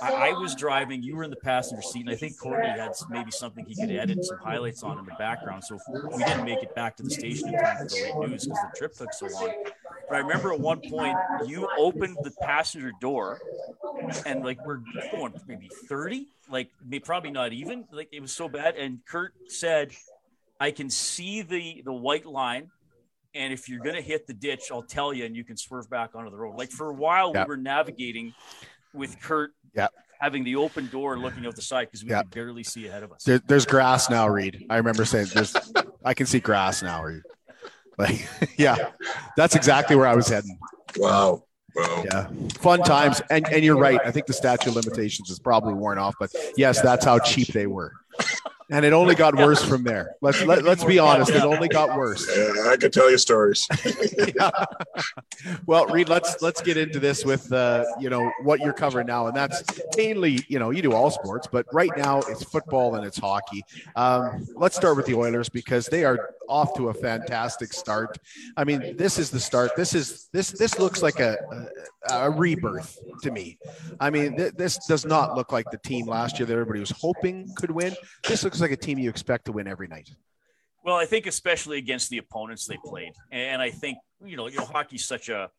I, 0.00 0.31
I 0.31 0.33
was 0.33 0.55
driving, 0.55 1.03
you 1.03 1.14
were 1.14 1.24
in 1.24 1.31
the 1.31 1.37
passenger 1.37 1.83
seat, 1.83 2.00
and 2.07 2.11
I 2.11 2.14
think 2.14 2.38
Courtney 2.38 2.70
had 2.70 2.92
maybe 3.11 3.33
something 3.33 3.66
he 3.66 3.74
could 3.74 3.90
edit 3.90 4.24
some 4.24 4.38
highlights 4.38 4.83
on 4.83 4.98
in 4.98 5.05
the 5.05 5.14
background. 5.18 5.62
So 5.64 5.79
we 6.11 6.24
didn't 6.24 6.46
make 6.46 6.62
it 6.62 6.74
back 6.74 6.96
to 6.96 7.03
the 7.03 7.11
station 7.11 7.48
in 7.48 7.61
time 7.61 7.77
for 7.77 7.85
the 7.85 8.18
late 8.18 8.31
news 8.31 8.44
because 8.46 8.59
the 8.72 8.79
trip 8.79 8.94
took 8.94 9.12
so 9.12 9.27
long. 9.27 9.53
But 10.08 10.16
I 10.16 10.18
remember 10.18 10.52
at 10.52 10.60
one 10.60 10.80
point 10.88 11.16
you 11.46 11.68
opened 11.78 12.18
the 12.22 12.32
passenger 12.42 12.92
door 13.00 13.38
and 14.26 14.44
like 14.44 14.64
we're 14.66 14.80
going 15.12 15.32
maybe 15.46 15.70
30 15.88 16.26
like 16.50 16.68
probably 17.04 17.30
not 17.30 17.52
even 17.52 17.84
like 17.90 18.08
it 18.12 18.20
was 18.20 18.32
so 18.32 18.48
bad 18.48 18.76
and 18.76 18.98
kurt 19.08 19.32
said 19.48 19.90
i 20.60 20.70
can 20.70 20.90
see 20.90 21.42
the 21.42 21.82
the 21.84 21.92
white 21.92 22.26
line 22.26 22.70
and 23.34 23.52
if 23.52 23.68
you're 23.68 23.80
going 23.80 23.94
to 23.94 24.02
hit 24.02 24.26
the 24.26 24.34
ditch 24.34 24.68
i'll 24.70 24.82
tell 24.82 25.12
you 25.12 25.24
and 25.24 25.34
you 25.34 25.42
can 25.44 25.56
swerve 25.56 25.88
back 25.90 26.10
onto 26.14 26.30
the 26.30 26.36
road 26.36 26.54
like 26.56 26.70
for 26.70 26.90
a 26.90 26.94
while 26.94 27.32
Yeah. 27.34 27.44
we 27.44 27.48
were 27.48 27.56
navigating 27.56 28.32
with 28.92 29.18
kurt 29.20 29.52
Yeah. 29.74 29.88
having 30.20 30.44
the 30.44 30.56
open 30.56 30.86
door 30.88 31.18
looking 31.18 31.46
out 31.46 31.56
the 31.56 31.62
side 31.62 31.86
because 31.88 32.04
we 32.04 32.10
Yeah. 32.10 32.22
could 32.22 32.30
barely 32.30 32.62
see 32.64 32.86
ahead 32.86 33.02
of 33.02 33.12
us 33.12 33.24
There, 33.24 33.38
there's 33.46 33.66
grass 33.66 34.10
now, 34.10 34.28
Reed. 34.28 34.66
I 34.70 34.76
remember 34.76 35.04
saying 35.04 35.28
there's. 35.34 35.54
I 36.04 36.14
can 36.14 36.26
see 36.26 36.40
grass 36.40 36.82
now, 36.82 37.02
Reed. 37.02 37.22
Like, 37.98 38.28
yeah, 38.59 38.90
that's 39.37 39.54
exactly 39.54 39.96
where 39.96 40.07
I 40.07 40.14
was 40.14 40.28
heading. 40.28 40.59
Wow. 40.96 41.44
Wow. 41.76 42.04
Yeah, 42.04 42.28
fun 42.61 42.83
times, 42.85 43.20
and 43.30 43.44
and 43.48 43.64
you're 43.64 43.76
right. 43.76 43.98
I 44.04 44.12
think 44.12 44.26
the 44.26 44.33
statute 44.33 44.68
of 44.68 44.76
limitations 44.76 45.28
is 45.28 45.40
probably 45.40 45.74
worn 45.74 45.98
off, 45.98 46.14
but 46.20 46.30
yes, 46.57 46.80
that's 46.80 47.04
how 47.04 47.18
cheap 47.18 47.48
they 47.48 47.66
were, 47.66 47.90
and 48.70 48.85
it 48.85 48.92
only 48.92 49.14
got 49.14 49.35
worse 49.37 49.64
from 49.68 49.85
there. 49.85 50.14
Let's 50.20 50.42
let, 50.44 50.64
let's 50.64 50.85
be 50.85 50.98
honest, 50.98 51.31
it 51.31 51.42
only 51.42 51.68
got 51.68 51.96
worse. 51.96 52.29
Yeah, 52.35 52.70
I 52.70 52.77
could 52.77 52.92
tell 52.92 53.11
you 53.11 53.18
stories. 53.18 53.66
Yeah. 54.37 54.50
Well, 55.66 55.87
Reed, 55.87 56.09
let's 56.09 56.40
let's 56.40 56.61
get 56.61 56.77
into 56.77 56.98
this 56.98 57.24
with 57.24 57.53
uh, 57.53 57.85
you 58.00 58.11
know 58.11 58.31
what 58.42 58.61
you're 58.61 58.72
covering 58.72 59.07
now, 59.07 59.27
and 59.27 59.37
that's 59.37 59.62
mainly 59.96 60.44
you 60.48 60.59
know 60.59 60.70
you 60.70 60.83
do 60.83 60.92
all 60.92 61.11
sports, 61.11 61.46
but 61.50 61.66
right 61.72 61.90
now 61.96 62.20
it's 62.20 62.42
football 62.42 62.94
and 62.94 63.05
it's 63.05 63.18
hockey. 63.18 63.62
Um, 63.96 64.46
let's 64.55 64.77
start 64.77 64.96
with 64.96 65.07
the 65.07 65.14
Oilers 65.14 65.48
because 65.48 65.87
they 65.87 66.05
are 66.05 66.35
off 66.48 66.74
to 66.77 66.88
a 66.88 66.94
fantastic 66.94 67.72
start. 67.72 68.18
I 68.57 68.64
mean, 68.64 68.96
this 68.96 69.18
is 69.18 69.31
the 69.31 69.40
start. 69.40 69.77
This 69.77 69.94
is 69.94 70.29
this 70.33 70.50
this 70.50 70.79
looks 70.79 71.03
like 71.03 71.20
a 71.20 71.37
a, 71.53 71.66
a 72.10 72.30
rebirth 72.30 72.98
to 73.22 73.30
me. 73.30 73.58
I 74.00 74.10
mean, 74.10 74.36
th- 74.36 74.54
this 74.54 74.78
does 74.86 75.04
not 75.04 75.36
look 75.36 75.52
like 75.52 75.70
the 75.70 75.78
team 75.78 76.06
last 76.06 76.38
year 76.38 76.46
that 76.46 76.52
everybody 76.52 76.80
was 76.80 76.90
hoping 76.90 77.52
could 77.56 77.70
win. 77.70 77.94
This 78.26 78.44
looks 78.44 78.60
like 78.60 78.70
a 78.70 78.76
team 78.76 78.98
you 78.98 79.10
expect 79.10 79.46
to 79.46 79.52
win 79.52 79.66
every 79.66 79.88
night. 79.88 80.10
Well, 80.84 80.96
I 80.96 81.06
think 81.06 81.26
especially 81.26 81.78
against 81.78 82.10
the 82.10 82.18
opponents 82.18 82.66
they 82.66 82.78
played, 82.84 83.12
and 83.32 83.62
I 83.62 83.70
think 83.70 83.98
you 84.22 84.36
know, 84.36 84.48
you 84.48 84.58
know, 84.58 84.66
hockey's 84.66 85.04
such 85.04 85.28
a 85.28 85.50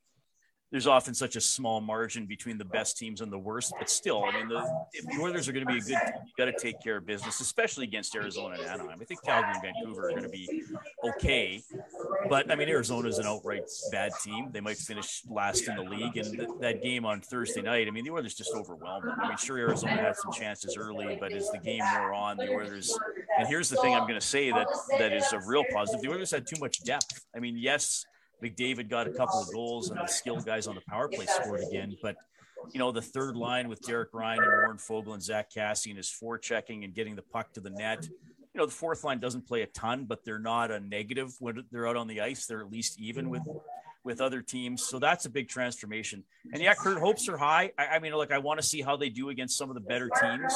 there's 0.75 0.87
often 0.87 1.13
such 1.13 1.37
a 1.37 1.41
small 1.41 1.79
margin 1.79 2.25
between 2.25 2.57
the 2.57 2.65
best 2.65 2.97
teams 2.97 3.21
and 3.21 3.31
the 3.31 3.37
worst. 3.37 3.71
But 3.79 3.89
still, 3.89 4.25
I 4.25 4.33
mean, 4.33 4.49
the, 4.49 4.85
if 4.91 5.05
the 5.05 5.21
Oilers 5.21 5.47
are 5.47 5.53
going 5.53 5.65
to 5.65 5.71
be 5.71 5.77
a 5.77 5.81
good 5.81 5.91
you 6.25 6.33
got 6.37 6.51
to 6.51 6.53
take 6.59 6.83
care 6.83 6.97
of 6.97 7.05
business, 7.05 7.39
especially 7.39 7.85
against 7.85 8.13
Arizona 8.13 8.55
and 8.55 8.65
Anaheim. 8.65 8.97
I 8.99 9.05
think 9.05 9.23
Calgary 9.23 9.53
and 9.53 9.61
Vancouver 9.61 10.09
are 10.09 10.11
going 10.11 10.23
to 10.23 10.27
be 10.27 10.63
okay. 11.01 11.63
But 12.27 12.51
I 12.51 12.55
mean, 12.55 12.67
Arizona 12.67 13.07
is 13.07 13.19
an 13.19 13.25
outright 13.25 13.63
bad 13.89 14.11
team. 14.21 14.49
They 14.51 14.59
might 14.59 14.75
finish 14.75 15.23
last 15.29 15.65
in 15.65 15.77
the 15.77 15.83
league. 15.83 16.17
And 16.17 16.37
th- 16.37 16.49
that 16.59 16.83
game 16.83 17.05
on 17.05 17.21
Thursday 17.21 17.61
night, 17.61 17.87
I 17.87 17.91
mean, 17.91 18.03
the 18.03 18.11
Oilers 18.11 18.35
just 18.35 18.51
overwhelmed 18.53 19.07
them. 19.07 19.15
I 19.23 19.29
mean, 19.29 19.37
sure, 19.37 19.57
Arizona 19.57 19.95
had 19.95 20.17
some 20.17 20.33
chances 20.33 20.75
early, 20.75 21.15
but 21.17 21.31
as 21.31 21.49
the 21.51 21.59
game 21.59 21.83
wore 21.93 22.13
on, 22.13 22.35
the 22.35 22.49
Oilers. 22.49 22.93
And 23.39 23.47
here's 23.47 23.69
the 23.69 23.77
thing 23.77 23.95
I'm 23.95 24.09
going 24.09 24.19
to 24.19 24.27
say 24.27 24.51
that 24.51 24.67
that 24.99 25.13
is 25.13 25.31
a 25.31 25.39
real 25.47 25.63
positive: 25.71 26.01
the 26.01 26.09
Oilers 26.09 26.31
had 26.31 26.45
too 26.45 26.59
much 26.59 26.83
depth. 26.83 27.25
I 27.33 27.39
mean, 27.39 27.57
yes 27.57 28.05
McDavid 28.43 28.89
got 28.89 29.07
a 29.07 29.11
couple 29.11 29.41
of 29.41 29.51
goals, 29.53 29.89
and 29.89 29.99
the 29.99 30.07
skilled 30.07 30.45
guys 30.45 30.67
on 30.67 30.75
the 30.75 30.81
power 30.81 31.07
play 31.07 31.25
scored 31.25 31.61
again. 31.69 31.95
But 32.01 32.15
you 32.71 32.79
know, 32.79 32.91
the 32.91 33.01
third 33.01 33.35
line 33.35 33.69
with 33.69 33.81
Derek 33.81 34.09
Ryan 34.13 34.39
and 34.39 34.51
Warren 34.51 34.77
Foegele 34.77 35.13
and 35.13 35.23
Zack 35.23 35.51
Kassian 35.51 35.97
is 35.97 36.09
forechecking 36.09 36.83
and 36.83 36.93
getting 36.93 37.15
the 37.15 37.21
puck 37.21 37.53
to 37.53 37.61
the 37.61 37.69
net. 37.69 38.07
You 38.53 38.59
know, 38.59 38.65
the 38.65 38.71
fourth 38.71 39.03
line 39.03 39.19
doesn't 39.19 39.47
play 39.47 39.61
a 39.61 39.67
ton, 39.67 40.05
but 40.05 40.23
they're 40.23 40.39
not 40.39 40.71
a 40.71 40.79
negative 40.79 41.35
when 41.39 41.65
they're 41.71 41.87
out 41.87 41.97
on 41.97 42.07
the 42.07 42.21
ice. 42.21 42.45
They're 42.45 42.61
at 42.61 42.71
least 42.71 42.99
even 42.99 43.29
with 43.29 43.43
with 44.05 44.21
other 44.21 44.41
teams. 44.41 44.83
So 44.83 44.99
that's 44.99 45.25
a 45.25 45.29
big 45.29 45.49
transformation. 45.49 46.23
And 46.53 46.61
yeah, 46.61 46.75
Kurt, 46.75 46.99
hopes 46.99 47.27
are 47.27 47.37
high. 47.37 47.71
I, 47.77 47.87
I 47.87 47.99
mean, 47.99 48.13
look, 48.13 48.31
I 48.31 48.37
want 48.37 48.61
to 48.61 48.65
see 48.65 48.81
how 48.81 48.95
they 48.95 49.09
do 49.09 49.29
against 49.29 49.57
some 49.57 49.69
of 49.69 49.73
the 49.73 49.81
better 49.81 50.09
teams. 50.21 50.53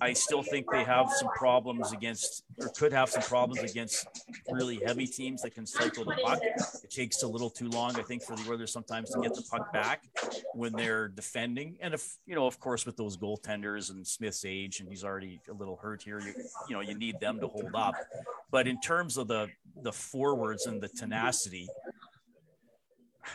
I 0.00 0.14
still 0.14 0.42
think 0.42 0.66
they 0.72 0.82
have 0.82 1.10
some 1.10 1.28
problems 1.36 1.92
against, 1.92 2.44
or 2.58 2.68
could 2.70 2.92
have 2.94 3.10
some 3.10 3.22
problems 3.22 3.70
against 3.70 4.06
really 4.50 4.80
heavy 4.84 5.06
teams 5.06 5.42
that 5.42 5.54
can 5.54 5.66
cycle 5.66 6.06
the 6.06 6.16
puck. 6.24 6.40
It 6.42 6.90
takes 6.90 7.22
a 7.22 7.28
little 7.28 7.50
too 7.50 7.68
long, 7.68 7.96
I 7.96 8.02
think, 8.02 8.22
for 8.22 8.34
the 8.34 8.50
Oilers 8.50 8.72
sometimes 8.72 9.10
to 9.10 9.20
get 9.20 9.34
the 9.34 9.42
puck 9.42 9.72
back 9.74 10.04
when 10.54 10.72
they're 10.72 11.08
defending. 11.08 11.76
And 11.80 11.92
if, 11.92 12.16
you 12.26 12.34
know, 12.34 12.46
of 12.46 12.58
course, 12.58 12.86
with 12.86 12.96
those 12.96 13.18
goaltenders 13.18 13.90
and 13.90 14.06
Smith's 14.06 14.46
age, 14.46 14.80
and 14.80 14.88
he's 14.88 15.04
already 15.04 15.38
a 15.50 15.52
little 15.52 15.76
hurt 15.76 16.02
here, 16.02 16.18
you, 16.20 16.32
you 16.68 16.74
know, 16.74 16.80
you 16.80 16.94
need 16.94 17.20
them 17.20 17.40
to 17.40 17.46
hold 17.46 17.70
up. 17.74 17.94
But 18.50 18.66
in 18.66 18.80
terms 18.80 19.18
of 19.18 19.28
the, 19.28 19.48
the 19.82 19.92
forwards 19.92 20.64
and 20.64 20.80
the 20.80 20.88
tenacity, 20.88 21.68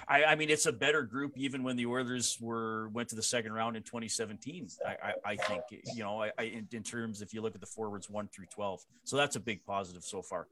I, 0.07 0.23
I, 0.25 0.35
mean, 0.35 0.49
it's 0.49 0.65
a 0.65 0.71
better 0.71 1.03
group 1.03 1.33
even 1.37 1.63
when 1.63 1.75
the 1.75 1.85
Oilers 1.85 2.37
were 2.39 2.89
went 2.89 3.09
to 3.09 3.15
the 3.15 3.23
second 3.23 3.53
round 3.53 3.75
in 3.75 3.83
2017. 3.83 4.67
I, 4.85 4.89
I, 4.89 5.13
I 5.25 5.35
think 5.35 5.63
you 5.93 6.03
know, 6.03 6.23
I, 6.23 6.43
in, 6.43 6.67
in, 6.71 6.83
terms 6.83 7.21
if 7.21 7.33
you 7.33 7.41
look 7.41 7.55
at 7.55 7.61
the 7.61 7.67
forwards 7.67 8.09
one 8.09 8.27
through 8.27 8.47
12, 8.53 8.81
so 9.03 9.17
that's 9.17 9.35
a 9.35 9.39
big 9.39 9.65
positive 9.65 10.03
so 10.03 10.21
far. 10.21 10.47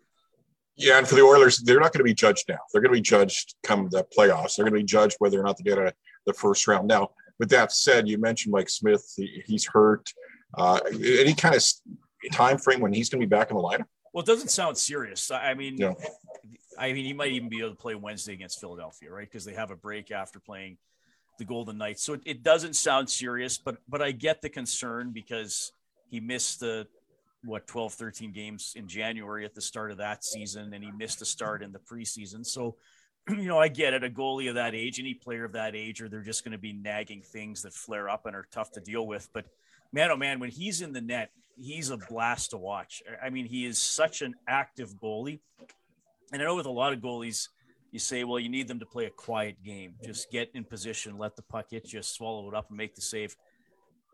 Yeah, 0.75 0.97
and 0.97 1.07
for 1.07 1.15
the 1.15 1.21
Oilers, 1.21 1.57
they're 1.57 1.79
not 1.79 1.91
going 1.91 1.99
to 1.99 2.05
be 2.05 2.13
judged 2.13 2.45
now. 2.47 2.59
They're 2.71 2.81
going 2.81 2.93
to 2.93 2.97
be 2.97 3.01
judged 3.01 3.55
come 3.63 3.89
the 3.89 4.05
playoffs. 4.17 4.55
They're 4.55 4.63
going 4.63 4.75
to 4.75 4.79
be 4.79 4.85
judged 4.85 5.17
whether 5.19 5.39
or 5.39 5.43
not 5.43 5.57
they 5.57 5.63
get 5.63 5.77
a, 5.77 5.93
the 6.25 6.33
first 6.33 6.67
round. 6.67 6.87
Now, 6.87 7.09
with 7.37 7.49
that 7.49 7.73
said, 7.73 8.07
you 8.07 8.17
mentioned 8.17 8.53
Mike 8.53 8.69
Smith. 8.69 9.13
He, 9.17 9.43
he's 9.45 9.65
hurt. 9.65 10.09
Uh, 10.57 10.79
any 10.93 11.33
kind 11.33 11.55
of 11.55 11.63
time 12.31 12.57
frame 12.57 12.79
when 12.79 12.93
he's 12.93 13.09
going 13.09 13.19
to 13.19 13.27
be 13.27 13.29
back 13.29 13.51
in 13.51 13.57
the 13.57 13.63
lineup? 13.63 13.85
Well, 14.13 14.23
it 14.23 14.27
doesn't 14.27 14.49
sound 14.49 14.77
serious. 14.77 15.29
I 15.31 15.53
mean, 15.53 15.77
yeah. 15.77 15.93
I 16.79 16.93
mean, 16.93 17.05
he 17.05 17.13
might 17.13 17.31
even 17.31 17.49
be 17.49 17.59
able 17.59 17.71
to 17.71 17.75
play 17.75 17.95
Wednesday 17.95 18.33
against 18.33 18.59
Philadelphia, 18.59 19.11
right? 19.11 19.27
Because 19.29 19.45
they 19.45 19.53
have 19.53 19.69
a 19.69 19.75
break 19.75 20.11
after 20.11 20.39
playing 20.39 20.77
the 21.37 21.45
Golden 21.45 21.77
Knights. 21.77 22.03
So 22.03 22.13
it, 22.13 22.21
it, 22.25 22.43
doesn't 22.43 22.75
sound 22.75 23.09
serious, 23.09 23.57
but 23.57 23.77
but 23.87 24.01
I 24.01 24.11
get 24.11 24.41
the 24.41 24.49
concern 24.49 25.11
because 25.11 25.71
he 26.09 26.19
missed 26.19 26.59
the 26.59 26.87
what 27.43 27.67
12 27.67 27.93
13 27.93 28.33
games 28.33 28.73
in 28.75 28.87
January 28.87 29.45
at 29.45 29.55
the 29.55 29.61
start 29.61 29.91
of 29.91 29.97
that 29.97 30.25
season 30.25 30.73
and 30.73 30.83
he 30.83 30.91
missed 30.91 31.21
a 31.21 31.25
start 31.25 31.63
in 31.63 31.71
the 31.71 31.79
preseason. 31.79 32.45
So 32.45 32.75
you 33.29 33.47
know, 33.47 33.59
I 33.59 33.67
get 33.67 33.93
it. 33.93 34.03
A 34.03 34.09
goalie 34.09 34.49
of 34.49 34.55
that 34.55 34.75
age, 34.75 34.99
any 34.99 35.13
player 35.13 35.45
of 35.45 35.53
that 35.53 35.75
age, 35.75 36.01
or 36.01 36.09
they're 36.09 36.21
just 36.21 36.43
going 36.43 36.51
to 36.53 36.57
be 36.57 36.73
nagging 36.73 37.21
things 37.21 37.61
that 37.63 37.73
flare 37.73 38.09
up 38.09 38.25
and 38.25 38.35
are 38.35 38.47
tough 38.51 38.71
to 38.73 38.81
deal 38.81 39.05
with. 39.05 39.29
But 39.33 39.45
man, 39.91 40.11
oh 40.11 40.17
man, 40.17 40.39
when 40.39 40.49
he's 40.49 40.81
in 40.81 40.93
the 40.93 41.01
net, 41.01 41.31
he's 41.55 41.89
a 41.89 41.97
blast 41.97 42.51
to 42.51 42.57
watch. 42.57 43.01
I 43.21 43.29
mean, 43.29 43.45
he 43.45 43.65
is 43.65 43.77
such 43.81 44.21
an 44.21 44.35
active 44.47 44.95
goalie. 44.95 45.39
And 46.31 46.41
I 46.41 46.45
know 46.45 46.55
with 46.55 46.65
a 46.65 46.71
lot 46.71 46.93
of 46.93 46.99
goalies, 46.99 47.47
you 47.91 47.99
say, 47.99 48.23
well, 48.23 48.39
you 48.39 48.49
need 48.49 48.67
them 48.67 48.79
to 48.79 48.85
play 48.85 49.05
a 49.05 49.09
quiet 49.09 49.63
game. 49.63 49.95
Just 50.03 50.31
get 50.31 50.51
in 50.53 50.63
position, 50.63 51.17
let 51.17 51.35
the 51.35 51.41
puck 51.41 51.67
hit 51.71 51.91
you, 51.91 52.01
swallow 52.01 52.47
it 52.47 52.55
up, 52.55 52.69
and 52.69 52.77
make 52.77 52.95
the 52.95 53.01
save. 53.01 53.35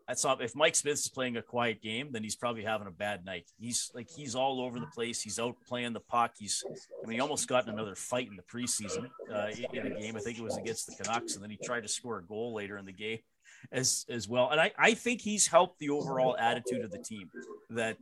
That's 0.08 0.22
not 0.22 0.40
if 0.40 0.54
Mike 0.54 0.76
Smith 0.76 0.94
is 0.94 1.08
playing 1.08 1.36
a 1.36 1.42
quiet 1.42 1.82
game, 1.82 2.10
then 2.12 2.22
he's 2.22 2.36
probably 2.36 2.62
having 2.62 2.86
a 2.86 2.92
bad 2.92 3.24
night. 3.24 3.50
He's 3.58 3.90
like 3.92 4.08
he's 4.08 4.36
all 4.36 4.60
over 4.60 4.78
the 4.78 4.86
place. 4.86 5.20
He's 5.20 5.40
out 5.40 5.56
playing 5.66 5.94
the 5.94 6.00
puck. 6.00 6.34
He's 6.38 6.62
I 7.02 7.08
mean, 7.08 7.16
he 7.16 7.20
almost 7.20 7.48
got 7.48 7.66
in 7.66 7.74
another 7.74 7.96
fight 7.96 8.28
in 8.28 8.36
the 8.36 8.42
preseason 8.42 9.08
uh, 9.34 9.48
in 9.72 9.92
a 9.92 10.00
game. 10.00 10.16
I 10.16 10.20
think 10.20 10.38
it 10.38 10.44
was 10.44 10.56
against 10.56 10.86
the 10.86 11.02
Canucks, 11.02 11.34
and 11.34 11.42
then 11.42 11.50
he 11.50 11.56
tried 11.56 11.80
to 11.80 11.88
score 11.88 12.18
a 12.18 12.22
goal 12.22 12.54
later 12.54 12.78
in 12.78 12.84
the 12.84 12.92
game 12.92 13.18
as 13.72 14.06
as 14.08 14.28
well. 14.28 14.50
And 14.50 14.60
I, 14.60 14.70
I 14.78 14.94
think 14.94 15.22
he's 15.22 15.48
helped 15.48 15.80
the 15.80 15.90
overall 15.90 16.36
attitude 16.38 16.84
of 16.84 16.92
the 16.92 16.98
team 16.98 17.28
that 17.70 17.96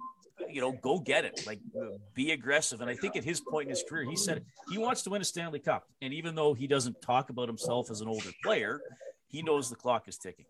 you 0.48 0.60
know, 0.60 0.72
go 0.72 0.98
get 0.98 1.24
it. 1.24 1.46
Like, 1.46 1.60
be 2.14 2.32
aggressive. 2.32 2.80
And 2.80 2.90
I 2.90 2.94
think 2.94 3.16
at 3.16 3.24
his 3.24 3.40
point 3.40 3.66
in 3.66 3.70
his 3.70 3.84
career, 3.88 4.08
he 4.08 4.16
said 4.16 4.44
he 4.70 4.78
wants 4.78 5.02
to 5.02 5.10
win 5.10 5.22
a 5.22 5.24
Stanley 5.24 5.58
Cup. 5.58 5.84
And 6.02 6.12
even 6.12 6.34
though 6.34 6.54
he 6.54 6.66
doesn't 6.66 7.00
talk 7.02 7.30
about 7.30 7.48
himself 7.48 7.90
as 7.90 8.00
an 8.00 8.08
older 8.08 8.30
player, 8.42 8.80
he 9.28 9.42
knows 9.42 9.70
the 9.70 9.76
clock 9.76 10.08
is 10.08 10.16
ticking. 10.16 10.46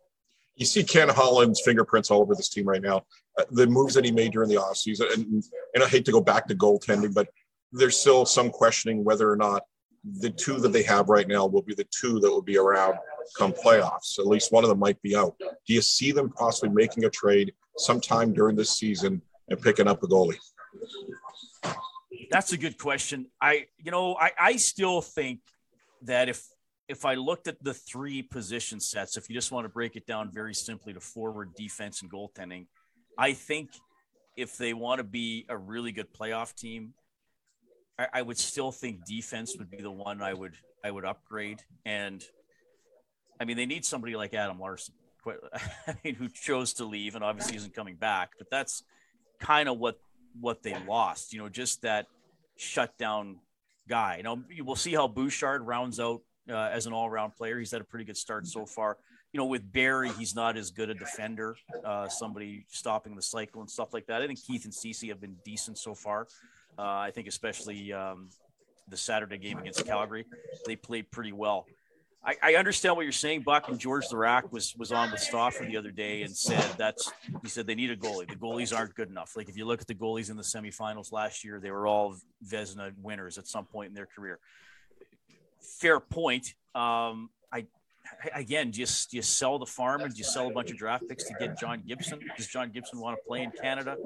You 0.56 0.66
see 0.66 0.84
Ken 0.84 1.08
Holland's 1.08 1.60
fingerprints 1.62 2.10
all 2.10 2.20
over 2.20 2.34
this 2.34 2.48
team 2.48 2.64
right 2.64 2.82
now. 2.82 3.04
Uh, 3.38 3.44
the 3.50 3.66
moves 3.66 3.94
that 3.94 4.04
he 4.04 4.12
made 4.12 4.32
during 4.32 4.48
the 4.48 4.56
offseason, 4.56 5.12
and, 5.12 5.42
and 5.74 5.82
I 5.82 5.88
hate 5.88 6.04
to 6.04 6.12
go 6.12 6.20
back 6.20 6.46
to 6.46 6.54
goaltending, 6.54 7.12
but 7.12 7.28
there's 7.72 7.96
still 7.96 8.24
some 8.24 8.50
questioning 8.50 9.02
whether 9.02 9.28
or 9.28 9.36
not 9.36 9.64
the 10.20 10.30
two 10.30 10.58
that 10.60 10.68
they 10.68 10.82
have 10.82 11.08
right 11.08 11.26
now 11.26 11.46
will 11.46 11.62
be 11.62 11.74
the 11.74 11.86
two 11.90 12.20
that 12.20 12.30
will 12.30 12.42
be 12.42 12.58
around 12.58 12.94
come 13.36 13.52
playoffs. 13.52 14.18
At 14.18 14.26
least 14.26 14.52
one 14.52 14.62
of 14.62 14.70
them 14.70 14.78
might 14.78 15.00
be 15.02 15.16
out. 15.16 15.34
Do 15.38 15.74
you 15.74 15.82
see 15.82 16.12
them 16.12 16.30
possibly 16.30 16.68
making 16.68 17.04
a 17.04 17.10
trade 17.10 17.52
sometime 17.78 18.32
during 18.32 18.54
this 18.54 18.78
season 18.78 19.22
and 19.48 19.60
picking 19.60 19.86
up 19.86 20.02
a 20.02 20.06
goalie? 20.06 20.38
That's 22.30 22.52
a 22.52 22.56
good 22.56 22.78
question. 22.78 23.26
I, 23.40 23.66
you 23.78 23.90
know, 23.90 24.16
I, 24.16 24.32
I 24.38 24.56
still 24.56 25.00
think 25.00 25.40
that 26.02 26.28
if 26.28 26.44
if 26.86 27.04
I 27.06 27.14
looked 27.14 27.48
at 27.48 27.62
the 27.62 27.72
three 27.72 28.22
position 28.22 28.78
sets, 28.78 29.16
if 29.16 29.30
you 29.30 29.34
just 29.34 29.50
want 29.50 29.64
to 29.64 29.70
break 29.70 29.96
it 29.96 30.06
down 30.06 30.30
very 30.30 30.54
simply 30.54 30.92
to 30.92 31.00
forward, 31.00 31.54
defense, 31.54 32.02
and 32.02 32.12
goaltending, 32.12 32.66
I 33.16 33.32
think 33.32 33.70
if 34.36 34.58
they 34.58 34.74
want 34.74 34.98
to 34.98 35.04
be 35.04 35.46
a 35.48 35.56
really 35.56 35.92
good 35.92 36.12
playoff 36.12 36.54
team, 36.54 36.92
I, 37.98 38.08
I 38.14 38.22
would 38.22 38.38
still 38.38 38.72
think 38.72 39.04
defense 39.06 39.56
would 39.58 39.70
be 39.70 39.80
the 39.80 39.90
one 39.90 40.20
I 40.20 40.34
would 40.34 40.54
I 40.84 40.90
would 40.90 41.04
upgrade. 41.04 41.62
And 41.86 42.22
I 43.40 43.44
mean, 43.44 43.56
they 43.56 43.66
need 43.66 43.84
somebody 43.84 44.16
like 44.16 44.34
Adam 44.34 44.58
Larsson, 44.58 44.94
I 45.86 45.94
mean, 46.04 46.14
who 46.14 46.28
chose 46.28 46.74
to 46.74 46.84
leave 46.84 47.14
and 47.14 47.24
obviously 47.24 47.56
isn't 47.56 47.74
coming 47.74 47.96
back. 47.96 48.32
But 48.38 48.48
that's 48.50 48.82
kind 49.44 49.68
of 49.68 49.78
what 49.78 49.98
what 50.40 50.62
they 50.62 50.76
lost. 50.88 51.32
You 51.32 51.40
know, 51.40 51.48
just 51.48 51.82
that 51.82 52.06
shutdown 52.56 53.38
guy. 53.88 54.16
You 54.18 54.22
know, 54.22 54.42
we'll 54.60 54.76
see 54.76 54.94
how 54.94 55.06
Bouchard 55.06 55.62
rounds 55.66 56.00
out 56.00 56.22
uh, 56.50 56.70
as 56.72 56.86
an 56.86 56.92
all-around 56.92 57.36
player. 57.36 57.58
He's 57.58 57.70
had 57.70 57.80
a 57.80 57.84
pretty 57.84 58.04
good 58.04 58.16
start 58.16 58.46
so 58.46 58.66
far. 58.66 58.96
You 59.32 59.38
know, 59.38 59.46
with 59.46 59.70
Barrie, 59.72 60.10
he's 60.10 60.34
not 60.34 60.56
as 60.56 60.70
good 60.70 60.90
a 60.90 60.94
defender. 60.94 61.56
Uh, 61.84 62.08
somebody 62.08 62.64
stopping 62.68 63.16
the 63.16 63.22
cycle 63.22 63.60
and 63.60 63.70
stuff 63.70 63.92
like 63.92 64.06
that. 64.06 64.22
I 64.22 64.26
think 64.26 64.38
Keith 64.44 64.64
and 64.64 64.72
Ceci 64.72 65.08
have 65.08 65.20
been 65.20 65.36
decent 65.44 65.76
so 65.76 65.94
far. 65.94 66.28
Uh, 66.78 66.82
I 66.82 67.10
think 67.12 67.26
especially 67.26 67.92
um, 67.92 68.30
the 68.88 68.96
Saturday 68.96 69.38
game 69.38 69.58
against 69.58 69.84
Calgary, 69.86 70.24
they 70.66 70.76
played 70.76 71.10
pretty 71.10 71.32
well. 71.32 71.66
I, 72.24 72.36
I, 72.42 72.54
understand 72.54 72.96
what 72.96 73.02
you're 73.02 73.12
saying, 73.12 73.42
Buck. 73.42 73.68
And 73.68 73.78
George 73.78 74.06
Laraque 74.08 74.50
was 74.50 74.74
was 74.76 74.92
on 74.92 75.10
with 75.10 75.20
Stauffer 75.20 75.64
the 75.64 75.76
other 75.76 75.90
day 75.90 76.22
and 76.22 76.34
said 76.34 76.64
that's 76.78 77.12
he 77.42 77.48
said 77.48 77.66
they 77.66 77.74
need 77.74 77.90
a 77.90 77.96
goalie. 77.96 78.28
The 78.28 78.36
goalies 78.36 78.76
aren't 78.76 78.94
good 78.94 79.10
enough. 79.10 79.36
Like 79.36 79.48
if 79.48 79.56
you 79.56 79.66
look 79.66 79.80
at 79.80 79.86
the 79.86 79.94
goalies 79.94 80.30
in 80.30 80.36
the 80.36 80.42
semifinals 80.42 81.12
last 81.12 81.44
year, 81.44 81.60
they 81.60 81.70
were 81.70 81.86
all 81.86 82.16
Vezina 82.46 82.92
winners 83.02 83.36
at 83.36 83.46
some 83.46 83.66
point 83.66 83.88
in 83.88 83.94
their 83.94 84.06
career. 84.06 84.38
Fair 85.60 86.00
point. 86.00 86.54
Um, 86.74 87.30
I 87.52 87.66
again 88.34 88.72
just 88.72 89.12
you 89.12 89.22
sell 89.22 89.58
the 89.58 89.66
farm 89.66 90.00
and 90.02 90.16
you 90.16 90.24
sell 90.24 90.48
a 90.48 90.52
bunch 90.52 90.70
of 90.70 90.78
draft 90.78 91.06
picks 91.08 91.24
to 91.24 91.34
get 91.38 91.58
John 91.58 91.82
Gibson. 91.86 92.20
Does 92.36 92.46
John 92.46 92.70
Gibson 92.70 93.00
want 93.00 93.18
to 93.18 93.28
play 93.28 93.42
in 93.42 93.50
Canada? 93.50 93.96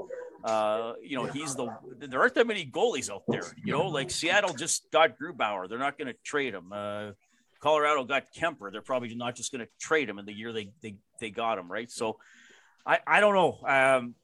Uh, 0.42 0.94
you 1.02 1.16
know, 1.16 1.26
he's 1.26 1.54
the 1.54 1.68
there 1.98 2.20
aren't 2.20 2.34
that 2.34 2.46
many 2.46 2.64
goalies 2.64 3.10
out 3.10 3.22
there. 3.28 3.42
You 3.64 3.72
know, 3.72 3.86
like 3.86 4.10
Seattle 4.10 4.54
just 4.54 4.90
got 4.90 5.18
Grubauer. 5.18 5.68
They're 5.68 5.78
not 5.78 5.98
going 5.98 6.08
to 6.08 6.18
trade 6.24 6.54
him. 6.54 6.72
Uh, 6.72 7.10
Colorado 7.60 8.04
got 8.04 8.32
Kuemper, 8.32 8.70
They're 8.70 8.82
probably 8.82 9.14
not 9.14 9.34
just 9.34 9.52
going 9.52 9.64
to 9.64 9.70
trade 9.80 10.08
him 10.08 10.18
in 10.18 10.26
the 10.26 10.32
year 10.32 10.52
they, 10.52 10.70
they, 10.80 10.96
they 11.20 11.30
got 11.30 11.58
him, 11.58 11.70
right? 11.70 11.90
So 11.90 12.18
I, 12.86 12.98
I 13.06 13.20
don't 13.20 13.34
know. 13.34 13.58
Um, 13.66 14.14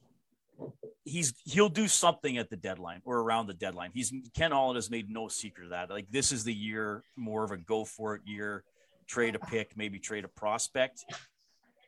he's 1.03 1.33
he'll 1.45 1.69
do 1.69 1.87
something 1.87 2.37
at 2.37 2.49
the 2.49 2.55
deadline 2.55 3.01
or 3.05 3.19
around 3.19 3.47
the 3.47 3.53
deadline. 3.53 3.91
He's 3.93 4.13
Ken 4.33 4.51
Holland 4.51 4.77
has 4.77 4.89
made 4.89 5.09
no 5.09 5.27
secret 5.27 5.65
of 5.65 5.69
that. 5.71 5.89
Like 5.89 6.09
this 6.09 6.31
is 6.31 6.43
the 6.43 6.53
year 6.53 7.03
more 7.15 7.43
of 7.43 7.51
a 7.51 7.57
go 7.57 7.85
for 7.85 8.15
it 8.15 8.21
year, 8.25 8.63
trade 9.07 9.35
a 9.35 9.39
pick, 9.39 9.77
maybe 9.77 9.99
trade 9.99 10.25
a 10.25 10.29
prospect. 10.29 11.05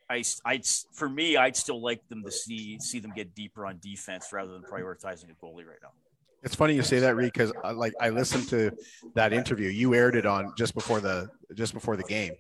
I, 0.10 0.24
I'd 0.46 0.66
for 0.94 1.10
me, 1.10 1.36
I'd 1.36 1.56
still 1.56 1.82
like 1.82 2.08
them 2.08 2.24
to 2.24 2.32
see 2.32 2.80
see 2.80 3.00
them 3.00 3.12
get 3.14 3.36
deeper 3.36 3.66
on 3.66 3.80
defense 3.82 4.32
rather 4.32 4.54
than 4.54 4.62
prioritizing 4.62 5.26
a 5.32 5.46
goalie 5.46 5.66
right 5.66 5.80
now. 5.82 5.92
It's 6.44 6.56
funny 6.56 6.76
you 6.76 6.84
say 6.84 7.00
that, 7.00 7.16
Reed, 7.16 7.34
because 7.34 7.52
like 7.74 7.94
I 8.00 8.10
listened 8.10 8.48
to 8.50 8.72
that 9.16 9.34
interview. 9.34 9.70
You 9.70 9.96
aired 9.96 10.16
it 10.16 10.26
on 10.26 10.54
just 10.58 10.76
before 10.76 11.00
the 11.00 11.30
just 11.56 11.74
before 11.74 11.98
the 11.98 12.04
game, 12.04 12.34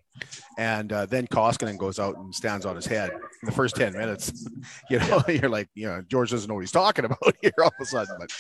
and 0.58 0.93
uh, 0.93 1.06
then 1.08 1.26
Koskinen 1.28 1.78
goes 1.78 1.98
out 1.98 2.16
and 2.18 2.34
stands 2.34 2.66
on 2.66 2.76
his 2.76 2.86
head 2.86 3.10
in 3.12 3.45
the 3.45 3.52
first 3.52 3.76
ten 3.76 3.93
minutes. 3.93 4.48
You 4.89 5.00
know, 5.00 5.22
you're 5.28 5.50
like, 5.50 5.70
you 5.76 5.88
know, 5.88 6.02
George 6.08 6.32
doesn't 6.32 6.48
know 6.48 6.54
what 6.54 6.62
he's 6.62 6.72
talking 6.72 7.06
about 7.06 7.36
here 7.41 7.52
all 7.60 7.68
of 7.68 7.74
a 7.82 7.86
sudden. 7.86 8.16
But, 8.18 8.32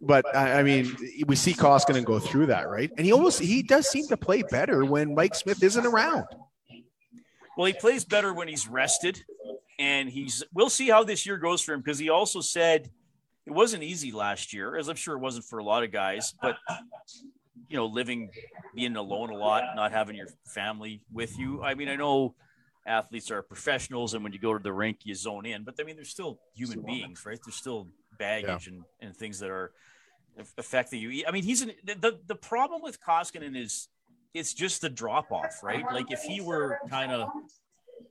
but 0.00 0.36
I 0.36 0.62
mean, 0.62 0.94
we 1.26 1.36
see 1.36 1.54
Koskinen 1.54 2.04
go 2.04 2.18
through 2.18 2.46
that, 2.46 2.68
right? 2.68 2.90
And 2.96 3.06
he 3.06 3.12
almost 3.12 3.40
he 3.40 3.62
does 3.62 3.88
seem 3.88 4.06
to 4.08 4.16
play 4.16 4.42
better 4.42 4.84
when 4.84 5.14
Mike 5.14 5.34
Smith 5.34 5.62
isn't 5.62 5.86
around. 5.86 6.26
Well, 7.56 7.66
he 7.66 7.72
plays 7.72 8.04
better 8.04 8.34
when 8.34 8.48
he's 8.48 8.66
rested, 8.66 9.24
and 9.78 10.08
he's. 10.08 10.42
We'll 10.52 10.70
see 10.70 10.88
how 10.88 11.04
this 11.04 11.24
year 11.24 11.38
goes 11.38 11.62
for 11.62 11.72
him 11.72 11.80
because 11.80 11.98
he 11.98 12.10
also 12.10 12.40
said 12.40 12.90
it 13.46 13.52
wasn't 13.52 13.82
easy 13.82 14.12
last 14.12 14.52
year, 14.52 14.76
as 14.76 14.88
I'm 14.88 14.96
sure 14.96 15.14
it 15.14 15.20
wasn't 15.20 15.44
for 15.44 15.58
a 15.58 15.64
lot 15.64 15.84
of 15.84 15.92
guys. 15.92 16.34
But 16.40 16.56
you 17.68 17.76
know, 17.76 17.86
living, 17.86 18.30
being 18.74 18.96
alone 18.96 19.30
a 19.30 19.36
lot, 19.36 19.64
not 19.74 19.92
having 19.92 20.16
your 20.16 20.28
family 20.46 21.02
with 21.12 21.38
you. 21.38 21.62
I 21.62 21.74
mean, 21.74 21.88
I 21.88 21.96
know 21.96 22.34
athletes 22.86 23.30
are 23.30 23.42
professionals, 23.42 24.14
and 24.14 24.22
when 24.22 24.32
you 24.32 24.38
go 24.38 24.52
to 24.52 24.62
the 24.62 24.72
rink, 24.72 25.00
you 25.04 25.14
zone 25.14 25.46
in. 25.46 25.64
But 25.64 25.74
I 25.80 25.84
mean, 25.84 25.96
they're 25.96 26.04
still 26.04 26.40
human 26.54 26.82
beings, 26.82 27.24
right? 27.26 27.38
There's 27.44 27.56
still 27.56 27.88
baggage 28.18 28.66
yeah. 28.66 28.74
and, 28.74 28.84
and 29.00 29.16
things 29.16 29.40
that 29.40 29.50
are 29.50 29.72
affecting 30.58 31.00
you. 31.00 31.24
I 31.26 31.30
mean, 31.30 31.44
he's 31.44 31.62
an, 31.62 31.72
the 31.84 32.18
the 32.26 32.34
problem 32.34 32.82
with 32.82 33.00
Koskinen 33.00 33.56
is 33.56 33.88
it's 34.32 34.52
just 34.52 34.80
the 34.80 34.90
drop 34.90 35.30
off, 35.30 35.62
right? 35.62 35.84
Like 35.92 36.10
if 36.10 36.22
he 36.22 36.40
were 36.40 36.78
kind 36.90 37.12
of 37.12 37.28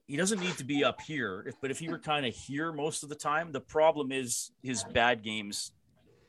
he 0.07 0.17
doesn't 0.17 0.39
need 0.39 0.57
to 0.57 0.63
be 0.63 0.83
up 0.83 1.01
here, 1.01 1.43
if, 1.47 1.55
but 1.61 1.71
if 1.71 1.79
he 1.79 1.89
were 1.89 1.99
kind 1.99 2.25
of 2.25 2.33
here 2.35 2.71
most 2.71 3.03
of 3.03 3.09
the 3.09 3.15
time, 3.15 3.51
the 3.51 3.61
problem 3.61 4.11
is 4.11 4.51
his 4.61 4.83
bad 4.83 5.23
games 5.23 5.71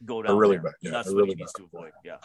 go 0.05 0.23
down. 0.23 0.37
really 0.37 0.57
there. 0.57 0.65
bad. 0.65 0.73
Yeah, 0.81 0.91
That's 0.93 1.09
really 1.09 1.21
what 1.21 1.29
he 1.29 1.35
bad. 1.35 1.39
needs 1.41 1.53
to 1.55 1.65
avoid. 1.65 1.93
Yeah. 2.05 2.17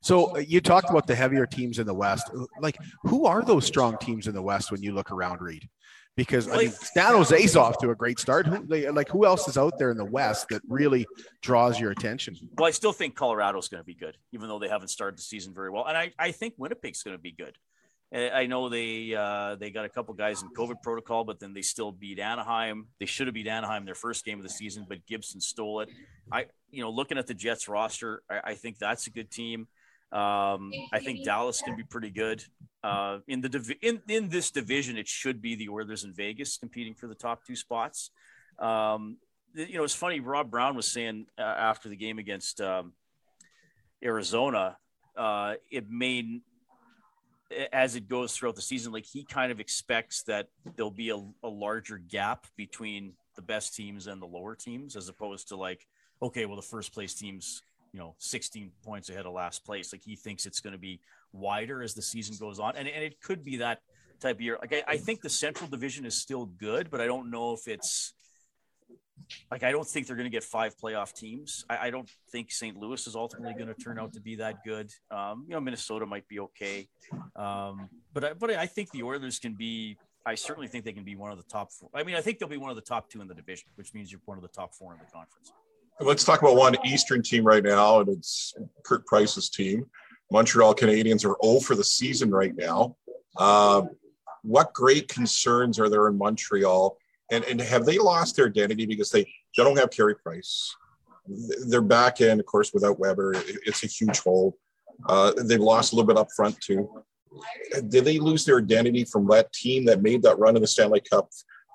So 0.00 0.36
uh, 0.36 0.38
you 0.38 0.60
talked 0.60 0.90
about 0.90 1.06
the 1.06 1.14
heavier 1.14 1.46
teams 1.46 1.78
in 1.78 1.86
the 1.86 1.94
West. 1.94 2.30
Like, 2.60 2.76
who 3.02 3.26
are 3.26 3.42
those 3.42 3.66
strong 3.66 3.96
teams 3.98 4.26
in 4.26 4.34
the 4.34 4.42
West 4.42 4.70
when 4.70 4.82
you 4.82 4.92
look 4.92 5.10
around, 5.10 5.40
Reed? 5.40 5.68
Because 6.16 6.48
I 6.48 6.56
mean, 6.56 6.70
San 6.72 7.14
Jose's 7.14 7.54
off 7.54 7.78
to 7.78 7.90
a 7.90 7.94
great 7.94 8.18
start. 8.18 8.44
Who, 8.48 8.64
like, 8.90 9.08
who 9.08 9.24
else 9.24 9.46
is 9.46 9.56
out 9.56 9.78
there 9.78 9.92
in 9.92 9.96
the 9.96 10.04
West 10.04 10.48
that 10.50 10.62
really 10.68 11.06
draws 11.42 11.78
your 11.78 11.92
attention? 11.92 12.34
Well, 12.56 12.66
I 12.66 12.72
still 12.72 12.92
think 12.92 13.14
Colorado's 13.14 13.68
going 13.68 13.80
to 13.80 13.86
be 13.86 13.94
good, 13.94 14.16
even 14.32 14.48
though 14.48 14.58
they 14.58 14.68
haven't 14.68 14.88
started 14.88 15.16
the 15.16 15.22
season 15.22 15.54
very 15.54 15.70
well. 15.70 15.86
And 15.86 15.96
I, 15.96 16.12
I 16.18 16.32
think 16.32 16.54
Winnipeg's 16.56 17.04
going 17.04 17.16
to 17.16 17.22
be 17.22 17.30
good. 17.30 17.56
I 18.10 18.46
know 18.46 18.70
they 18.70 19.14
uh, 19.14 19.56
they 19.56 19.70
got 19.70 19.84
a 19.84 19.88
couple 19.88 20.14
guys 20.14 20.42
in 20.42 20.48
COVID 20.56 20.82
protocol, 20.82 21.24
but 21.24 21.40
then 21.40 21.52
they 21.52 21.60
still 21.60 21.92
beat 21.92 22.18
Anaheim. 22.18 22.86
They 22.98 23.06
should 23.06 23.26
have 23.26 23.34
beat 23.34 23.46
Anaheim 23.46 23.84
their 23.84 23.94
first 23.94 24.24
game 24.24 24.38
of 24.38 24.44
the 24.44 24.50
season, 24.50 24.86
but 24.88 25.04
Gibson 25.06 25.40
stole 25.40 25.80
it. 25.80 25.90
I 26.32 26.46
you 26.70 26.82
know 26.82 26.90
looking 26.90 27.18
at 27.18 27.26
the 27.26 27.34
Jets 27.34 27.68
roster, 27.68 28.22
I, 28.30 28.40
I 28.44 28.54
think 28.54 28.78
that's 28.78 29.06
a 29.06 29.10
good 29.10 29.30
team. 29.30 29.68
Um, 30.10 30.72
I 30.90 31.00
think 31.00 31.22
Dallas 31.22 31.60
can 31.60 31.76
be 31.76 31.82
pretty 31.82 32.08
good 32.08 32.42
uh, 32.82 33.18
in 33.28 33.42
the 33.42 33.50
divi- 33.50 33.78
in 33.82 34.00
in 34.08 34.30
this 34.30 34.50
division. 34.50 34.96
It 34.96 35.06
should 35.06 35.42
be 35.42 35.54
the 35.54 35.68
Oilers 35.68 36.04
and 36.04 36.16
Vegas 36.16 36.56
competing 36.56 36.94
for 36.94 37.08
the 37.08 37.14
top 37.14 37.44
two 37.44 37.56
spots. 37.56 38.10
Um, 38.58 39.18
you 39.54 39.76
know, 39.76 39.84
it's 39.84 39.94
funny. 39.94 40.20
Rob 40.20 40.50
Brown 40.50 40.76
was 40.76 40.90
saying 40.90 41.26
uh, 41.38 41.42
after 41.42 41.90
the 41.90 41.96
game 41.96 42.18
against 42.18 42.62
um, 42.62 42.94
Arizona, 44.02 44.78
uh, 45.16 45.54
it 45.70 45.90
made 45.90 46.40
as 47.72 47.96
it 47.96 48.08
goes 48.08 48.36
throughout 48.36 48.56
the 48.56 48.62
season, 48.62 48.92
like 48.92 49.06
he 49.06 49.24
kind 49.24 49.50
of 49.50 49.60
expects 49.60 50.22
that 50.24 50.48
there'll 50.76 50.90
be 50.90 51.10
a, 51.10 51.16
a 51.42 51.48
larger 51.48 51.98
gap 51.98 52.46
between 52.56 53.12
the 53.36 53.42
best 53.42 53.74
teams 53.74 54.06
and 54.06 54.20
the 54.20 54.26
lower 54.26 54.54
teams, 54.54 54.96
as 54.96 55.08
opposed 55.08 55.48
to 55.48 55.56
like, 55.56 55.86
okay, 56.20 56.46
well, 56.46 56.56
the 56.56 56.62
first 56.62 56.92
place 56.92 57.14
teams 57.14 57.62
you 57.92 57.98
know 57.98 58.14
16 58.18 58.70
points 58.84 59.08
ahead 59.08 59.26
of 59.26 59.32
last 59.32 59.64
place. 59.64 59.92
Like 59.92 60.02
he 60.04 60.14
thinks 60.14 60.46
it's 60.46 60.60
going 60.60 60.72
to 60.72 60.78
be 60.78 61.00
wider 61.32 61.82
as 61.82 61.94
the 61.94 62.02
season 62.02 62.36
goes 62.38 62.58
on. 62.58 62.76
And, 62.76 62.86
and 62.86 63.02
it 63.02 63.20
could 63.20 63.44
be 63.44 63.56
that 63.58 63.80
type 64.20 64.36
of 64.36 64.40
year. 64.40 64.58
Like 64.60 64.74
I, 64.74 64.82
I 64.86 64.96
think 64.98 65.22
the 65.22 65.30
central 65.30 65.70
division 65.70 66.04
is 66.04 66.14
still 66.14 66.46
good 66.46 66.90
but 66.90 67.00
i 67.00 67.06
don't 67.06 67.30
know 67.30 67.52
if 67.52 67.66
it's 67.66 68.14
like 69.50 69.62
I 69.62 69.72
don't 69.72 69.86
think 69.86 70.06
they're 70.06 70.16
going 70.16 70.30
to 70.30 70.30
get 70.30 70.44
five 70.44 70.76
playoff 70.76 71.12
teams. 71.14 71.64
I, 71.68 71.88
I 71.88 71.90
don't 71.90 72.08
think 72.30 72.50
St. 72.50 72.76
Louis 72.76 73.06
is 73.06 73.16
ultimately 73.16 73.54
going 73.54 73.68
to 73.68 73.74
turn 73.74 73.98
out 73.98 74.12
to 74.14 74.20
be 74.20 74.36
that 74.36 74.64
good. 74.64 74.90
Um, 75.10 75.44
you 75.48 75.54
know, 75.54 75.60
Minnesota 75.60 76.06
might 76.06 76.26
be 76.28 76.40
okay, 76.40 76.88
um, 77.36 77.88
but 78.12 78.24
I, 78.24 78.32
but 78.34 78.50
I 78.50 78.66
think 78.66 78.90
the 78.90 79.02
Oilers 79.02 79.38
can 79.38 79.54
be. 79.54 79.96
I 80.26 80.34
certainly 80.34 80.68
think 80.68 80.84
they 80.84 80.92
can 80.92 81.04
be 81.04 81.16
one 81.16 81.30
of 81.30 81.38
the 81.38 81.44
top 81.44 81.72
four. 81.72 81.88
I 81.94 82.02
mean, 82.02 82.16
I 82.16 82.20
think 82.20 82.38
they'll 82.38 82.48
be 82.48 82.58
one 82.58 82.70
of 82.70 82.76
the 82.76 82.82
top 82.82 83.08
two 83.08 83.22
in 83.22 83.28
the 83.28 83.34
division, 83.34 83.68
which 83.76 83.94
means 83.94 84.12
you're 84.12 84.20
one 84.26 84.36
of 84.36 84.42
the 84.42 84.48
top 84.48 84.74
four 84.74 84.92
in 84.92 84.98
the 84.98 85.10
conference. 85.10 85.52
Let's 86.00 86.22
talk 86.22 86.42
about 86.42 86.56
one 86.56 86.76
Eastern 86.84 87.22
team 87.22 87.44
right 87.44 87.62
now, 87.62 88.00
and 88.00 88.08
it's 88.10 88.54
Kurt 88.84 89.06
Price's 89.06 89.48
team. 89.48 89.86
Montreal 90.30 90.74
Canadiens 90.74 91.24
are 91.24 91.36
0 91.42 91.60
for 91.60 91.74
the 91.74 91.84
season 91.84 92.30
right 92.30 92.54
now. 92.54 92.96
Uh, 93.36 93.82
what 94.42 94.72
great 94.72 95.08
concerns 95.08 95.80
are 95.80 95.88
there 95.88 96.06
in 96.08 96.16
Montreal? 96.16 96.96
And, 97.30 97.44
and 97.44 97.60
have 97.60 97.84
they 97.84 97.98
lost 97.98 98.36
their 98.36 98.46
identity 98.46 98.86
because 98.86 99.10
they, 99.10 99.24
they 99.24 99.64
don't 99.64 99.78
have 99.78 99.90
Carey 99.90 100.14
Price? 100.14 100.74
They're 101.66 101.82
back 101.82 102.20
in, 102.20 102.40
of 102.40 102.46
course, 102.46 102.72
without 102.72 102.98
Weber. 102.98 103.34
It's 103.36 103.84
a 103.84 103.86
huge 103.86 104.20
hole. 104.20 104.56
Uh, 105.06 105.32
they've 105.44 105.60
lost 105.60 105.92
a 105.92 105.96
little 105.96 106.06
bit 106.06 106.16
up 106.16 106.28
front 106.34 106.58
too. 106.60 107.02
Did 107.88 108.04
they 108.04 108.18
lose 108.18 108.44
their 108.44 108.58
identity 108.58 109.04
from 109.04 109.26
that 109.28 109.52
team 109.52 109.84
that 109.84 110.02
made 110.02 110.22
that 110.22 110.38
run 110.38 110.56
in 110.56 110.62
the 110.62 110.68
Stanley 110.68 111.00
Cup 111.00 111.28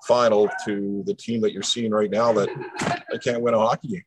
final 0.06 0.48
to 0.64 1.02
the 1.06 1.14
team 1.14 1.40
that 1.40 1.52
you're 1.52 1.62
seeing 1.62 1.90
right 1.90 2.10
now 2.10 2.32
that 2.32 2.48
I 3.12 3.16
can't 3.18 3.40
win 3.40 3.54
a 3.54 3.58
hockey 3.58 3.88
game? 3.88 4.04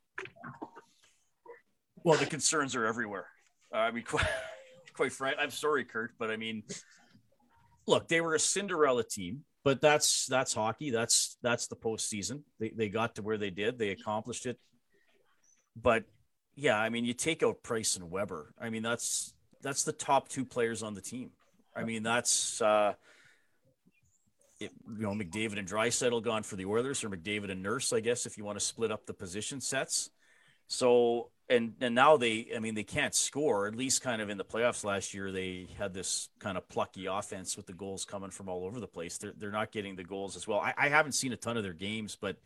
Well, 2.03 2.17
the 2.17 2.25
concerns 2.25 2.75
are 2.75 2.85
everywhere. 2.85 3.27
Uh, 3.73 3.77
I 3.77 3.91
mean, 3.91 4.03
quite, 4.07 4.27
quite 4.93 5.11
frank, 5.11 5.37
I'm 5.39 5.51
sorry, 5.51 5.85
Kurt, 5.85 6.11
but 6.19 6.29
I 6.29 6.37
mean, 6.37 6.63
look, 7.87 8.07
they 8.07 8.21
were 8.21 8.35
a 8.35 8.39
Cinderella 8.39 9.03
team, 9.03 9.43
but 9.63 9.81
that's 9.81 10.25
that's 10.27 10.53
hockey. 10.53 10.91
That's 10.91 11.37
that's 11.41 11.67
the 11.67 11.75
postseason. 11.75 12.43
They 12.59 12.69
they 12.69 12.89
got 12.89 13.15
to 13.15 13.21
where 13.21 13.37
they 13.37 13.49
did. 13.49 13.77
They 13.77 13.89
accomplished 13.89 14.45
it. 14.45 14.59
But 15.75 16.05
yeah, 16.55 16.77
I 16.79 16.89
mean, 16.89 17.05
you 17.05 17.13
take 17.13 17.43
out 17.43 17.63
Price 17.63 17.95
and 17.95 18.09
Weber. 18.09 18.53
I 18.59 18.69
mean, 18.69 18.83
that's 18.83 19.33
that's 19.61 19.83
the 19.83 19.93
top 19.93 20.29
two 20.29 20.45
players 20.45 20.83
on 20.83 20.93
the 20.93 21.01
team. 21.01 21.31
I 21.75 21.83
mean, 21.83 22.01
that's 22.01 22.61
uh, 22.61 22.93
it, 24.59 24.71
you 24.87 25.03
know 25.03 25.11
McDavid 25.11 25.59
and 25.59 25.67
Draisaitl 25.67 26.23
gone 26.23 26.43
for 26.43 26.55
the 26.55 26.65
Oilers, 26.65 27.03
or 27.03 27.09
McDavid 27.09 27.51
and 27.51 27.61
Nurse, 27.61 27.93
I 27.93 27.99
guess, 27.99 28.25
if 28.25 28.37
you 28.37 28.43
want 28.43 28.57
to 28.57 28.65
split 28.65 28.91
up 28.91 29.05
the 29.05 29.13
position 29.13 29.61
sets. 29.61 30.09
So 30.67 31.29
and 31.49 31.73
and 31.79 31.95
now 31.95 32.17
they 32.17 32.47
I 32.55 32.59
mean 32.59 32.75
they 32.75 32.83
can't 32.83 33.15
score 33.15 33.67
at 33.67 33.75
least 33.75 34.01
kind 34.01 34.21
of 34.21 34.29
in 34.29 34.37
the 34.37 34.45
playoffs 34.45 34.83
last 34.83 35.13
year 35.13 35.31
they 35.31 35.67
had 35.77 35.93
this 35.93 36.29
kind 36.39 36.57
of 36.57 36.67
plucky 36.67 37.05
offense 37.05 37.55
with 37.55 37.67
the 37.67 37.73
goals 37.73 38.05
coming 38.05 38.31
from 38.31 38.49
all 38.49 38.65
over 38.65 38.79
the 38.79 38.87
place. 38.87 39.17
They're, 39.17 39.33
they're 39.37 39.51
not 39.51 39.71
getting 39.71 39.95
the 39.95 40.03
goals 40.03 40.35
as 40.35 40.47
well. 40.47 40.59
I, 40.59 40.73
I 40.77 40.89
haven't 40.89 41.13
seen 41.13 41.31
a 41.31 41.37
ton 41.37 41.57
of 41.57 41.63
their 41.63 41.73
games 41.73 42.17
but 42.19 42.37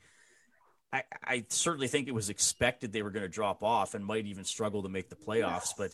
I, 0.94 1.04
I 1.24 1.46
certainly 1.48 1.88
think 1.88 2.10
it 2.10 2.14
was 2.14 2.30
expected 2.30 2.92
they 2.92 3.02
were 3.02 3.12
going 3.12 3.24
to 3.24 3.30
drop 3.30 3.64
off 3.64 3.94
and 3.94 4.06
might 4.06 4.26
even 4.26 4.44
struggle 4.44 4.84
to 4.84 4.90
make 4.90 5.10
the 5.10 5.16
playoffs 5.16 5.70
but 5.78 5.92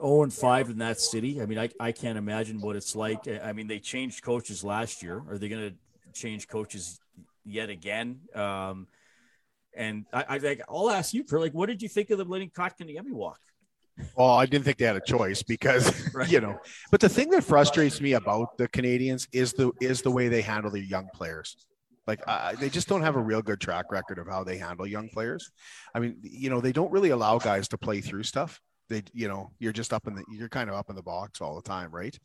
0 0.00 0.24
and 0.24 0.32
5 0.32 0.70
in 0.70 0.78
that 0.78 1.00
city 1.00 1.42
I 1.42 1.46
mean 1.46 1.58
I, 1.58 1.70
I 1.80 1.92
can't 1.92 2.18
imagine 2.18 2.60
what 2.60 2.76
it's 2.76 2.94
like. 2.94 3.26
I 3.42 3.52
mean 3.52 3.66
they 3.66 3.80
changed 3.80 4.22
coaches 4.22 4.62
last 4.62 5.02
year. 5.02 5.22
Are 5.28 5.38
they 5.38 5.48
going 5.48 5.70
to 5.70 6.12
change 6.12 6.46
coaches 6.46 7.00
yet 7.44 7.70
again? 7.70 8.20
Um, 8.34 8.86
and 9.78 10.04
I, 10.12 10.24
I 10.28 10.38
like, 10.38 10.60
I'll 10.68 10.90
ask 10.90 11.14
you 11.14 11.24
for 11.24 11.40
like, 11.40 11.54
what 11.54 11.66
did 11.66 11.80
you 11.80 11.88
think 11.88 12.10
of 12.10 12.18
them 12.18 12.28
letting 12.28 12.50
Kotkaniemi 12.50 13.12
walk? 13.12 13.38
Well, 14.16 14.30
I 14.30 14.46
didn't 14.46 14.64
think 14.64 14.78
they 14.78 14.84
had 14.84 14.96
a 14.96 15.00
choice 15.00 15.42
because 15.42 16.10
right. 16.14 16.30
you 16.30 16.40
know. 16.40 16.60
But 16.90 17.00
the 17.00 17.08
thing 17.08 17.30
that 17.30 17.44
frustrates 17.44 18.00
me 18.00 18.12
about 18.12 18.58
the 18.58 18.68
Canadiens 18.68 19.26
is 19.32 19.52
the 19.52 19.72
is 19.80 20.02
the 20.02 20.10
way 20.10 20.28
they 20.28 20.42
handle 20.42 20.70
their 20.70 20.82
young 20.82 21.08
players. 21.14 21.56
Like 22.06 22.20
uh, 22.26 22.54
they 22.54 22.70
just 22.70 22.88
don't 22.88 23.02
have 23.02 23.16
a 23.16 23.20
real 23.20 23.42
good 23.42 23.60
track 23.60 23.90
record 23.90 24.18
of 24.18 24.26
how 24.26 24.44
they 24.44 24.56
handle 24.56 24.86
young 24.86 25.08
players. 25.08 25.50
I 25.94 26.00
mean, 26.00 26.16
you 26.22 26.48
know, 26.48 26.60
they 26.60 26.72
don't 26.72 26.90
really 26.90 27.10
allow 27.10 27.38
guys 27.38 27.68
to 27.68 27.78
play 27.78 28.00
through 28.00 28.22
stuff. 28.22 28.60
They, 28.88 29.02
you 29.12 29.28
know, 29.28 29.50
you're 29.58 29.72
just 29.72 29.92
up 29.92 30.06
in 30.06 30.14
the 30.14 30.24
you're 30.30 30.48
kind 30.48 30.70
of 30.70 30.76
up 30.76 30.90
in 30.90 30.96
the 30.96 31.02
box 31.02 31.40
all 31.40 31.56
the 31.56 31.68
time, 31.68 31.90
right? 31.90 32.16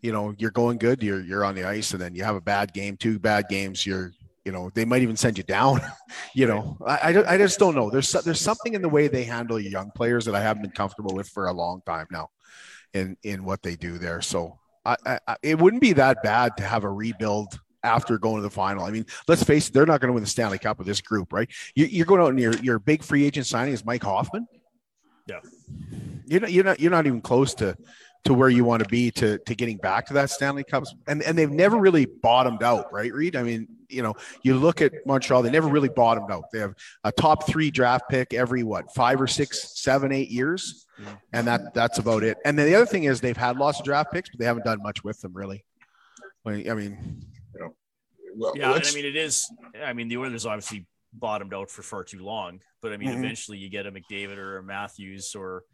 You 0.00 0.10
know, 0.10 0.34
you're 0.38 0.50
going 0.50 0.78
good, 0.78 1.02
you're 1.02 1.20
you're 1.20 1.44
on 1.44 1.54
the 1.54 1.64
ice, 1.64 1.92
and 1.92 2.00
then 2.00 2.14
you 2.14 2.24
have 2.24 2.36
a 2.36 2.40
bad 2.40 2.72
game, 2.72 2.96
two 2.96 3.18
bad 3.18 3.48
games, 3.48 3.86
you're 3.86 4.12
you 4.44 4.52
know 4.52 4.70
they 4.74 4.84
might 4.84 5.02
even 5.02 5.16
send 5.16 5.38
you 5.38 5.44
down 5.44 5.80
you 6.34 6.46
know 6.46 6.76
I, 6.86 7.14
I, 7.14 7.34
I, 7.34 7.38
just 7.38 7.58
don't 7.58 7.74
know 7.74 7.90
there's 7.90 8.10
there's 8.12 8.40
something 8.40 8.74
in 8.74 8.82
the 8.82 8.88
way 8.88 9.08
they 9.08 9.24
handle 9.24 9.60
young 9.60 9.90
players 9.94 10.24
that 10.24 10.34
i 10.34 10.40
haven't 10.40 10.62
been 10.62 10.72
comfortable 10.72 11.14
with 11.14 11.28
for 11.28 11.46
a 11.46 11.52
long 11.52 11.82
time 11.86 12.06
now 12.10 12.28
in 12.92 13.16
in 13.22 13.44
what 13.44 13.62
they 13.62 13.76
do 13.76 13.98
there 13.98 14.20
so 14.20 14.58
I, 14.84 15.18
I 15.26 15.36
it 15.42 15.58
wouldn't 15.58 15.82
be 15.82 15.92
that 15.94 16.22
bad 16.22 16.56
to 16.56 16.64
have 16.64 16.84
a 16.84 16.90
rebuild 16.90 17.60
after 17.84 18.18
going 18.18 18.36
to 18.36 18.42
the 18.42 18.50
final. 18.50 18.84
I 18.84 18.90
mean, 18.90 19.06
let's 19.28 19.42
face 19.42 19.68
it, 19.68 19.74
they're 19.74 19.86
not 19.86 20.00
going 20.00 20.08
to 20.08 20.12
win 20.12 20.22
the 20.22 20.28
Stanley 20.28 20.58
Cup 20.58 20.78
with 20.78 20.86
this 20.86 21.00
group, 21.00 21.32
right? 21.32 21.48
You, 21.74 22.02
are 22.02 22.06
going 22.06 22.20
out 22.20 22.30
and 22.30 22.40
your 22.40 22.54
your 22.58 22.78
big 22.78 23.02
free 23.02 23.24
agent 23.24 23.46
signing 23.46 23.74
is 23.74 23.84
Mike 23.84 24.02
Hoffman. 24.02 24.46
Yeah, 25.26 25.40
you're 26.26 26.40
not 26.40 26.52
you're 26.52 26.64
not 26.64 26.80
you're 26.80 26.90
not 26.90 27.06
even 27.06 27.20
close 27.20 27.54
to 27.54 27.76
to 28.24 28.34
where 28.34 28.48
you 28.48 28.64
want 28.64 28.82
to 28.82 28.88
be 28.88 29.10
to 29.10 29.38
to 29.38 29.54
getting 29.54 29.76
back 29.76 30.06
to 30.06 30.14
that 30.14 30.30
Stanley 30.30 30.64
Cups. 30.64 30.94
And 31.06 31.22
and 31.22 31.36
they've 31.36 31.50
never 31.50 31.76
really 31.76 32.06
bottomed 32.06 32.62
out, 32.62 32.92
right, 32.92 33.12
Reed? 33.12 33.34
I 33.36 33.42
mean, 33.42 33.66
you 33.88 34.02
know, 34.02 34.14
you 34.42 34.54
look 34.56 34.80
at 34.80 34.92
Montreal, 35.06 35.42
they 35.42 35.50
never 35.50 35.68
really 35.68 35.88
bottomed 35.88 36.30
out. 36.30 36.44
They 36.52 36.60
have 36.60 36.74
a 37.04 37.10
top 37.12 37.46
three 37.46 37.70
draft 37.70 38.08
pick 38.08 38.32
every 38.32 38.62
what 38.62 38.94
five 38.94 39.20
or 39.20 39.26
six, 39.26 39.80
seven, 39.80 40.12
eight 40.12 40.30
years, 40.30 40.86
and 41.32 41.46
that 41.48 41.74
that's 41.74 41.98
about 41.98 42.22
it. 42.22 42.38
And 42.44 42.56
then 42.58 42.66
the 42.66 42.76
other 42.76 42.86
thing 42.86 43.04
is 43.04 43.20
they've 43.20 43.36
had 43.36 43.56
lots 43.56 43.80
of 43.80 43.84
draft 43.84 44.12
picks, 44.12 44.30
but 44.30 44.38
they 44.38 44.46
haven't 44.46 44.64
done 44.64 44.82
much 44.82 45.02
with 45.02 45.20
them 45.20 45.32
really. 45.34 45.64
I 46.46 46.74
mean, 46.74 47.24
Well, 48.34 48.52
Yeah, 48.56 48.74
and 48.74 48.84
I 48.84 48.92
mean 48.94 49.04
it 49.04 49.16
is. 49.16 49.50
I 49.84 49.92
mean 49.92 50.08
the 50.08 50.16
Oilers 50.18 50.46
obviously 50.46 50.86
bottomed 51.12 51.52
out 51.54 51.70
for 51.70 51.82
far 51.82 52.02
too 52.04 52.22
long, 52.24 52.60
but 52.80 52.92
I 52.92 52.96
mean 52.96 53.10
Mhm. 53.10 53.18
eventually 53.18 53.58
you 53.58 53.68
get 53.68 53.86
a 53.86 53.92
McDavid 53.92 54.38
or 54.38 54.58
a 54.58 54.62
Matthews 54.62 55.34
or. 55.34 55.64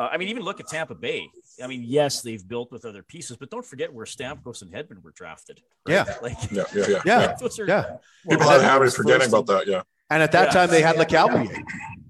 Uh, 0.00 0.08
I 0.10 0.16
mean, 0.16 0.28
even 0.28 0.42
look 0.44 0.60
at 0.60 0.66
Tampa 0.66 0.94
Bay. 0.94 1.28
I 1.62 1.66
mean, 1.66 1.82
yes, 1.84 2.22
they've 2.22 2.46
built 2.48 2.72
with 2.72 2.86
other 2.86 3.02
pieces, 3.02 3.36
but 3.36 3.50
don't 3.50 3.66
forget 3.66 3.92
where 3.92 4.06
Stamkos 4.06 4.62
and 4.62 4.72
Hedman 4.72 5.02
were 5.02 5.10
drafted. 5.10 5.60
Yeah. 5.86 6.06
like 6.22 6.38
yeah, 6.50 6.62
yeah, 6.74 6.84
yeah. 6.88 7.02
yeah, 7.04 7.36
those 7.38 7.58
are 7.58 7.66
yeah. 7.66 7.96
People 8.26 8.46
well, 8.46 8.48
have 8.48 8.62
a 8.62 8.64
habit 8.64 8.88
of 8.88 8.94
forgetting 8.94 9.28
about 9.28 9.46
that. 9.48 9.66
Yeah. 9.66 9.82
And 10.08 10.22
at 10.22 10.32
that 10.32 10.46
Yeah. 10.46 10.52
time, 10.52 10.70
they 10.70 10.80
had 10.80 10.96
Lecavalier. 10.96 11.62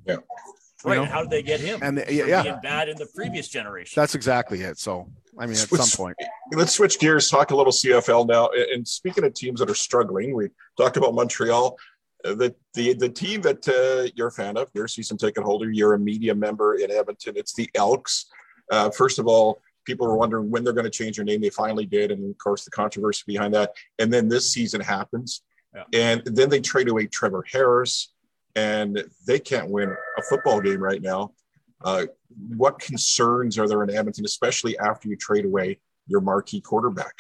Yeah. 0.07 0.19
Right? 0.85 0.99
know? 0.99 1.05
How 1.05 1.23
did 1.23 1.31
they 1.31 1.43
get 1.43 1.59
him? 1.59 1.81
And 1.83 1.99
the- 1.99 2.15
yeah, 2.15 2.27
yeah. 2.27 2.43
being 2.45 2.61
bad 2.63 2.89
in 2.89 2.97
the 2.97 3.07
previous 3.07 3.49
generation. 3.49 4.01
That's 4.01 4.15
exactly 4.15 4.63
it. 4.63 4.79
So, 4.79 5.11
I 5.37 5.47
mean, 5.47 5.57
at 5.57 5.69
Switch- 5.69 5.81
some 5.81 6.05
point, 6.05 6.17
Let's 6.53 6.73
switch 6.73 7.01
gears, 7.01 7.29
talk 7.29 7.51
a 7.51 7.57
little 7.57 7.73
CFL 7.73 8.29
now. 8.29 8.51
And 8.51 8.67
and 8.71 8.89
speaking 8.89 9.25
of 9.25 9.35
teams 9.35 9.59
that 9.59 9.69
are 9.69 9.75
struggling, 9.75 10.33
we 10.33 10.51
talked 10.77 10.97
about 10.97 11.13
Montreal. 11.15 11.77
The 12.25 12.55
the 12.75 12.95
the 12.95 13.09
team 13.09 13.41
that 13.43 13.67
uh, 13.69 14.11
you're 14.15 14.29
a 14.29 14.33
fan 14.33 14.57
of, 14.57 14.69
you're 14.75 14.85
a 14.85 14.89
season 14.89 15.17
ticket 15.17 15.43
holder, 15.43 15.71
you're 15.71 15.95
a 15.95 15.99
media 15.99 16.35
member 16.35 16.75
in 16.75 16.91
Edmonton. 16.91 17.35
It's 17.37 17.55
the 17.55 17.69
Elks. 17.75 18.27
Uh, 18.71 18.91
first 18.91 19.19
of 19.19 19.27
all, 19.27 19.61
people 19.85 20.07
were 20.07 20.17
wondering 20.17 20.51
when 20.51 20.63
they're 20.63 20.73
going 20.73 20.85
to 20.85 20.91
change 20.91 21.17
their 21.17 21.25
name. 21.25 21.41
They 21.41 21.51
finally 21.51 21.87
did, 21.87 22.11
and 22.11 22.31
of 22.31 22.39
course, 22.39 22.65
the 22.65 22.71
controversy 22.71 23.23
behind 23.27 23.55
that. 23.55 23.73
And 23.99 24.13
then 24.13 24.29
this 24.29 24.53
season 24.53 24.81
happens, 24.81 25.43
Yeah. 25.75 25.85
and 25.93 26.23
then 26.27 26.49
they 26.51 26.61
trade 26.61 26.89
away 26.89 27.07
Trevor 27.07 27.45
Harris, 27.51 28.13
and 28.55 29.03
they 29.27 29.39
can't 29.39 29.71
win 29.71 29.89
a 30.19 30.23
football 30.23 30.61
game 30.61 30.81
right 30.81 31.01
now. 31.03 31.33
Uh, 31.83 32.07
what 32.57 32.79
concerns 32.79 33.59
are 33.59 33.67
there 33.67 33.83
in 33.83 33.91
Edmonton, 33.91 34.25
especially 34.27 34.79
after 34.79 35.09
you 35.09 35.17
trade 35.17 35.47
away 35.47 35.81
your 36.07 36.21
marquee 36.21 36.61
quarterback? 36.61 37.15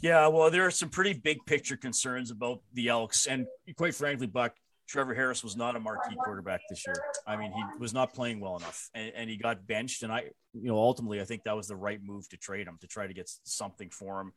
Yeah, 0.00 0.26
well, 0.26 0.50
there 0.50 0.66
are 0.66 0.70
some 0.70 0.90
pretty 0.90 1.14
big 1.14 1.38
picture 1.46 1.76
concerns 1.76 2.30
about 2.30 2.60
the 2.74 2.88
Elks, 2.88 3.26
and 3.26 3.46
quite 3.76 3.94
frankly, 3.94 4.26
Buck 4.26 4.54
Trevor 4.86 5.14
Harris 5.14 5.42
was 5.42 5.56
not 5.56 5.76
a 5.76 5.80
marquee 5.80 6.16
quarterback 6.24 6.60
this 6.68 6.86
year. 6.86 6.96
I 7.26 7.36
mean, 7.36 7.52
he 7.52 7.62
was 7.78 7.94
not 7.94 8.12
playing 8.12 8.40
well 8.40 8.56
enough, 8.56 8.90
and, 8.94 9.12
and 9.14 9.30
he 9.30 9.36
got 9.36 9.66
benched. 9.66 10.02
And 10.02 10.12
I, 10.12 10.24
you 10.52 10.68
know, 10.68 10.76
ultimately, 10.76 11.20
I 11.20 11.24
think 11.24 11.44
that 11.44 11.56
was 11.56 11.68
the 11.68 11.76
right 11.76 12.00
move 12.02 12.28
to 12.30 12.36
trade 12.36 12.66
him 12.66 12.76
to 12.80 12.86
try 12.86 13.06
to 13.06 13.14
get 13.14 13.30
something 13.44 13.88
for 13.90 14.20
him. 14.20 14.32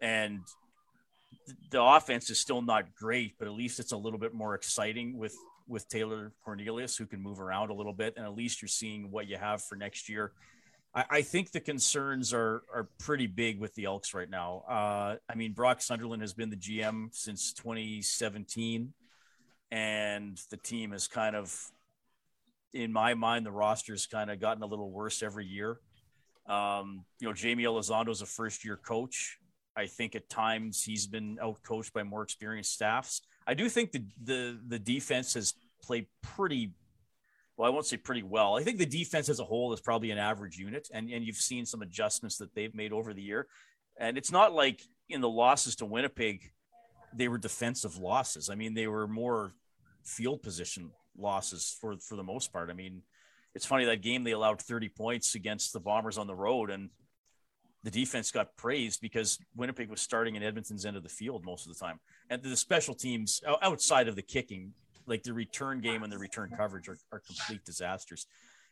And 0.00 0.40
the 1.70 1.82
offense 1.82 2.28
is 2.30 2.38
still 2.38 2.60
not 2.60 2.94
great, 2.94 3.38
but 3.38 3.48
at 3.48 3.54
least 3.54 3.80
it's 3.80 3.92
a 3.92 3.96
little 3.96 4.18
bit 4.18 4.34
more 4.34 4.54
exciting 4.54 5.16
with 5.16 5.34
with 5.66 5.86
Taylor 5.88 6.32
Cornelius, 6.42 6.96
who 6.96 7.06
can 7.06 7.20
move 7.20 7.40
around 7.40 7.70
a 7.70 7.74
little 7.74 7.92
bit, 7.92 8.14
and 8.16 8.24
at 8.24 8.34
least 8.34 8.62
you're 8.62 8.68
seeing 8.68 9.10
what 9.10 9.26
you 9.26 9.36
have 9.36 9.62
for 9.62 9.76
next 9.76 10.08
year. 10.08 10.32
I, 10.94 11.04
I 11.10 11.22
think 11.22 11.50
the 11.50 11.60
concerns 11.60 12.32
are 12.32 12.62
are 12.72 12.88
pretty 12.98 13.26
big 13.26 13.60
with 13.60 13.74
the 13.74 13.84
Elks 13.84 14.14
right 14.14 14.28
now. 14.28 14.64
Uh, 14.68 15.16
I 15.28 15.34
mean, 15.34 15.52
Brock 15.52 15.80
Sunderland 15.80 16.22
has 16.22 16.34
been 16.34 16.50
the 16.50 16.56
GM 16.56 17.08
since 17.12 17.52
2017, 17.52 18.92
and 19.70 20.40
the 20.50 20.56
team 20.56 20.92
has 20.92 21.08
kind 21.08 21.36
of, 21.36 21.70
in 22.72 22.92
my 22.92 23.14
mind, 23.14 23.44
the 23.46 23.50
roster's 23.50 24.06
kind 24.06 24.30
of 24.30 24.40
gotten 24.40 24.62
a 24.62 24.66
little 24.66 24.90
worse 24.90 25.22
every 25.22 25.46
year. 25.46 25.78
Um, 26.46 27.04
you 27.20 27.28
know, 27.28 27.34
Jamie 27.34 27.64
Elizondo 27.64 28.08
is 28.08 28.22
a 28.22 28.26
first 28.26 28.64
year 28.64 28.76
coach. 28.76 29.38
I 29.76 29.86
think 29.86 30.16
at 30.16 30.28
times 30.28 30.82
he's 30.82 31.06
been 31.06 31.38
out 31.40 31.62
coached 31.62 31.92
by 31.92 32.02
more 32.02 32.22
experienced 32.22 32.72
staffs. 32.72 33.22
I 33.46 33.54
do 33.54 33.68
think 33.68 33.92
the 33.92 34.04
the 34.22 34.60
the 34.66 34.78
defense 34.78 35.34
has 35.34 35.54
played 35.82 36.06
pretty 36.22 36.72
well, 37.58 37.66
I 37.66 37.74
won't 37.74 37.86
say 37.86 37.96
pretty 37.96 38.22
well. 38.22 38.56
I 38.56 38.62
think 38.62 38.78
the 38.78 38.86
defense 38.86 39.28
as 39.28 39.40
a 39.40 39.44
whole 39.44 39.72
is 39.72 39.80
probably 39.80 40.12
an 40.12 40.18
average 40.18 40.56
unit, 40.56 40.88
and, 40.94 41.10
and 41.10 41.24
you've 41.24 41.36
seen 41.36 41.66
some 41.66 41.82
adjustments 41.82 42.38
that 42.38 42.54
they've 42.54 42.74
made 42.74 42.92
over 42.92 43.12
the 43.12 43.20
year. 43.20 43.48
And 43.98 44.16
it's 44.16 44.30
not 44.30 44.52
like 44.52 44.80
in 45.08 45.20
the 45.20 45.28
losses 45.28 45.74
to 45.76 45.84
Winnipeg, 45.84 46.52
they 47.12 47.26
were 47.26 47.36
defensive 47.36 47.96
losses. 47.96 48.48
I 48.48 48.54
mean, 48.54 48.74
they 48.74 48.86
were 48.86 49.08
more 49.08 49.54
field 50.04 50.40
position 50.40 50.92
losses 51.18 51.76
for 51.80 51.98
for 51.98 52.14
the 52.14 52.22
most 52.22 52.52
part. 52.52 52.70
I 52.70 52.74
mean, 52.74 53.02
it's 53.56 53.66
funny 53.66 53.84
that 53.86 54.02
game 54.02 54.22
they 54.22 54.30
allowed 54.30 54.62
30 54.62 54.90
points 54.90 55.34
against 55.34 55.72
the 55.72 55.80
Bombers 55.80 56.16
on 56.16 56.28
the 56.28 56.36
road, 56.36 56.70
and 56.70 56.90
the 57.82 57.90
defense 57.90 58.30
got 58.30 58.56
praised 58.56 59.00
because 59.00 59.36
Winnipeg 59.56 59.90
was 59.90 60.00
starting 60.00 60.36
in 60.36 60.44
Edmonton's 60.44 60.86
end 60.86 60.96
of 60.96 61.02
the 61.02 61.08
field 61.08 61.44
most 61.44 61.66
of 61.66 61.74
the 61.74 61.84
time. 61.84 61.98
And 62.30 62.40
the 62.40 62.56
special 62.56 62.94
teams 62.94 63.42
outside 63.62 64.06
of 64.06 64.14
the 64.14 64.22
kicking, 64.22 64.74
like 65.08 65.22
the 65.22 65.32
return 65.32 65.80
game 65.80 66.02
and 66.02 66.12
the 66.12 66.18
return 66.18 66.50
coverage 66.56 66.88
are, 66.88 66.98
are 67.12 67.20
complete 67.20 67.64
disasters. 67.64 68.26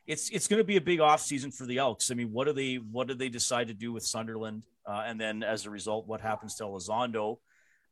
It's 0.07 0.31
it's 0.31 0.47
going 0.47 0.61
to 0.61 0.65
be 0.65 0.77
a 0.77 0.81
big 0.81 1.01
off 1.01 1.21
season 1.21 1.51
for 1.51 1.67
the 1.67 1.79
Elks. 1.79 2.11
I 2.11 2.15
mean, 2.15 2.33
what 2.33 2.47
do 2.47 2.53
they 2.53 2.77
what 2.77 3.09
do 3.09 3.15
they 3.15 3.29
decide 3.29 3.69
to 3.69 3.75
do 3.75 3.93
with 3.93 4.05
Sunderland? 4.05 4.63
Uh, 4.87 5.03
and 5.05 5.21
then 5.21 5.43
as 5.43 5.67
a 5.67 5.71
result, 5.71 6.07
what 6.07 6.21
happens 6.21 6.55
to 6.57 6.65
Elizondo? 6.65 7.39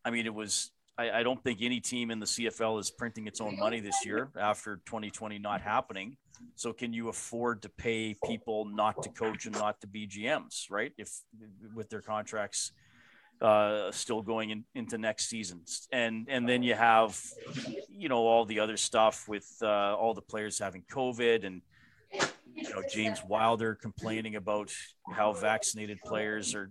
I 0.05 0.11
mean, 0.11 0.26
it 0.26 0.34
was 0.34 0.70
I, 0.97 1.11
I 1.11 1.22
don't 1.22 1.42
think 1.42 1.61
any 1.61 1.80
team 1.80 2.11
in 2.11 2.20
the 2.20 2.26
CFL 2.26 2.78
is 2.80 2.90
printing 2.90 3.26
its 3.26 3.40
own 3.40 3.59
money 3.59 3.80
this 3.80 4.05
year 4.05 4.30
after 4.38 4.76
2020 4.86 5.38
not 5.38 5.61
happening. 5.61 6.16
So 6.55 6.72
can 6.72 6.92
you 6.92 7.09
afford 7.09 7.62
to 7.62 7.68
pay 7.68 8.16
people 8.24 8.64
not 8.64 9.03
to 9.03 9.09
coach 9.09 9.47
and 9.47 9.55
not 9.55 9.80
to 9.80 9.86
be 9.86 10.07
GMs, 10.07 10.70
right? 10.70 10.92
If 10.99 11.11
with 11.74 11.90
their 11.90 12.03
contracts 12.03 12.72
uh, 13.41 13.91
still 13.93 14.22
going 14.22 14.51
in, 14.51 14.64
into 14.74 14.99
next 14.99 15.28
season, 15.28 15.62
and 15.93 16.26
and 16.28 16.49
then 16.49 16.62
you 16.62 16.74
have, 16.74 17.20
you 17.89 18.09
know, 18.09 18.18
all 18.18 18.45
the 18.45 18.61
other 18.61 18.76
stuff 18.76 19.28
with 19.28 19.47
uh, 19.62 19.95
all 19.97 20.14
the 20.14 20.22
players 20.22 20.59
having 20.59 20.82
COVID 20.91 21.45
and 21.45 21.62
you 22.55 22.70
know 22.70 22.82
James 22.93 23.20
Wilder 23.26 23.74
complaining 23.74 24.37
about 24.37 24.72
how 25.12 25.32
vaccinated 25.32 25.99
players 26.05 26.55
are, 26.55 26.70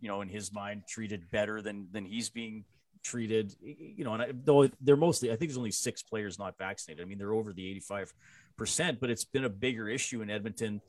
you 0.00 0.08
know, 0.08 0.20
in 0.20 0.28
his 0.28 0.52
mind 0.52 0.82
treated 0.88 1.30
better 1.30 1.62
than 1.62 1.88
than 1.92 2.04
he's 2.04 2.28
being 2.28 2.64
treated. 3.02 3.54
You 3.60 4.04
know, 4.04 4.14
and 4.14 4.22
I, 4.22 4.32
though 4.32 4.68
they're 4.80 4.96
mostly, 4.96 5.30
I 5.30 5.36
think 5.36 5.50
there's 5.50 5.58
only 5.58 5.70
six 5.70 6.02
players 6.02 6.38
not 6.38 6.58
vaccinated. 6.58 7.04
I 7.04 7.08
mean, 7.08 7.18
they're 7.18 7.32
over 7.32 7.52
the 7.52 7.66
85 7.70 8.12
percent, 8.56 9.00
but 9.00 9.10
it's 9.10 9.24
been 9.24 9.44
a 9.44 9.50
bigger 9.50 9.88
issue 9.88 10.22
in 10.22 10.30
Edmonton 10.30 10.80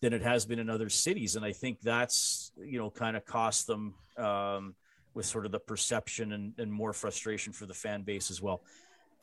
than 0.00 0.12
it 0.12 0.22
has 0.22 0.46
been 0.46 0.58
in 0.58 0.70
other 0.70 0.88
cities, 0.88 1.36
and 1.36 1.44
I 1.44 1.52
think 1.52 1.80
that's 1.80 2.52
you 2.58 2.78
know 2.78 2.90
kind 2.90 3.16
of 3.16 3.24
cost 3.24 3.66
them 3.66 3.94
um, 4.16 4.74
with 5.14 5.26
sort 5.26 5.46
of 5.46 5.52
the 5.52 5.58
perception 5.58 6.32
and, 6.32 6.52
and 6.58 6.72
more 6.72 6.92
frustration 6.92 7.52
for 7.52 7.66
the 7.66 7.74
fan 7.74 8.02
base 8.02 8.30
as 8.30 8.40
well. 8.40 8.62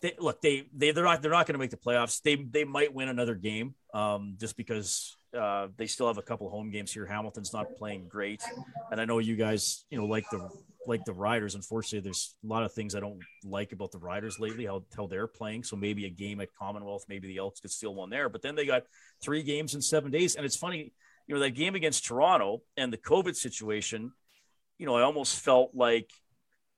They, 0.02 0.14
look, 0.20 0.42
they 0.42 0.68
they 0.76 0.92
they're 0.92 1.04
not 1.04 1.22
they're 1.22 1.32
not 1.32 1.48
going 1.48 1.56
to 1.56 1.60
make 1.60 1.72
the 1.72 1.78
playoffs. 1.78 2.22
They 2.22 2.36
they 2.36 2.64
might 2.64 2.94
win 2.94 3.10
another 3.10 3.36
game 3.36 3.74
um, 3.94 4.36
just 4.40 4.56
because 4.56 5.18
uh, 5.38 5.68
they 5.78 5.88
still 5.88 6.08
have 6.08 6.20
a 6.20 6.22
couple 6.24 6.50
home 6.50 6.70
games 6.70 6.94
here. 6.94 7.06
Hamilton's 7.06 7.54
not 7.54 7.76
playing 7.78 8.08
great, 8.08 8.44
and 8.92 9.02
I 9.02 9.06
know 9.06 9.20
you 9.20 9.36
guys 9.36 9.86
you 9.90 9.98
know 9.98 10.06
like 10.06 10.30
the 10.30 10.50
like 10.88 11.06
the 11.06 11.14
Riders. 11.14 11.56
Unfortunately, 11.56 12.00
there's 12.00 12.36
a 12.44 12.48
lot 12.48 12.64
of 12.64 12.74
things 12.74 12.96
I 12.96 13.00
don't 13.00 13.20
like 13.44 13.74
about 13.74 13.92
the 13.92 14.00
Riders 14.00 14.40
lately. 14.40 14.66
How 14.66 14.84
how 14.96 15.08
they're 15.08 15.28
playing. 15.28 15.64
So 15.64 15.76
maybe 15.76 16.06
a 16.06 16.10
game 16.10 16.40
at 16.42 16.50
Commonwealth, 16.58 17.06
maybe 17.10 17.28
the 17.28 17.38
Elks 17.38 17.60
could 17.60 17.72
steal 17.72 17.94
one 17.94 18.10
there. 18.10 18.30
But 18.30 18.42
then 18.42 18.56
they 18.56 18.66
got 18.66 18.84
three 19.22 19.44
games 19.44 19.76
in 19.76 19.82
seven 19.82 20.12
days, 20.12 20.36
and 20.36 20.46
it's 20.46 20.56
funny. 20.58 20.94
You 21.28 21.36
know 21.36 21.42
that 21.42 21.52
game 21.52 21.76
against 21.76 22.06
Toronto 22.06 22.62
and 22.78 22.92
the 22.92 22.98
COVID 22.98 23.36
situation. 23.36 24.12
You 24.78 24.86
know, 24.86 24.96
I 24.96 25.02
almost 25.02 25.40
felt 25.40 25.72
like 25.74 26.10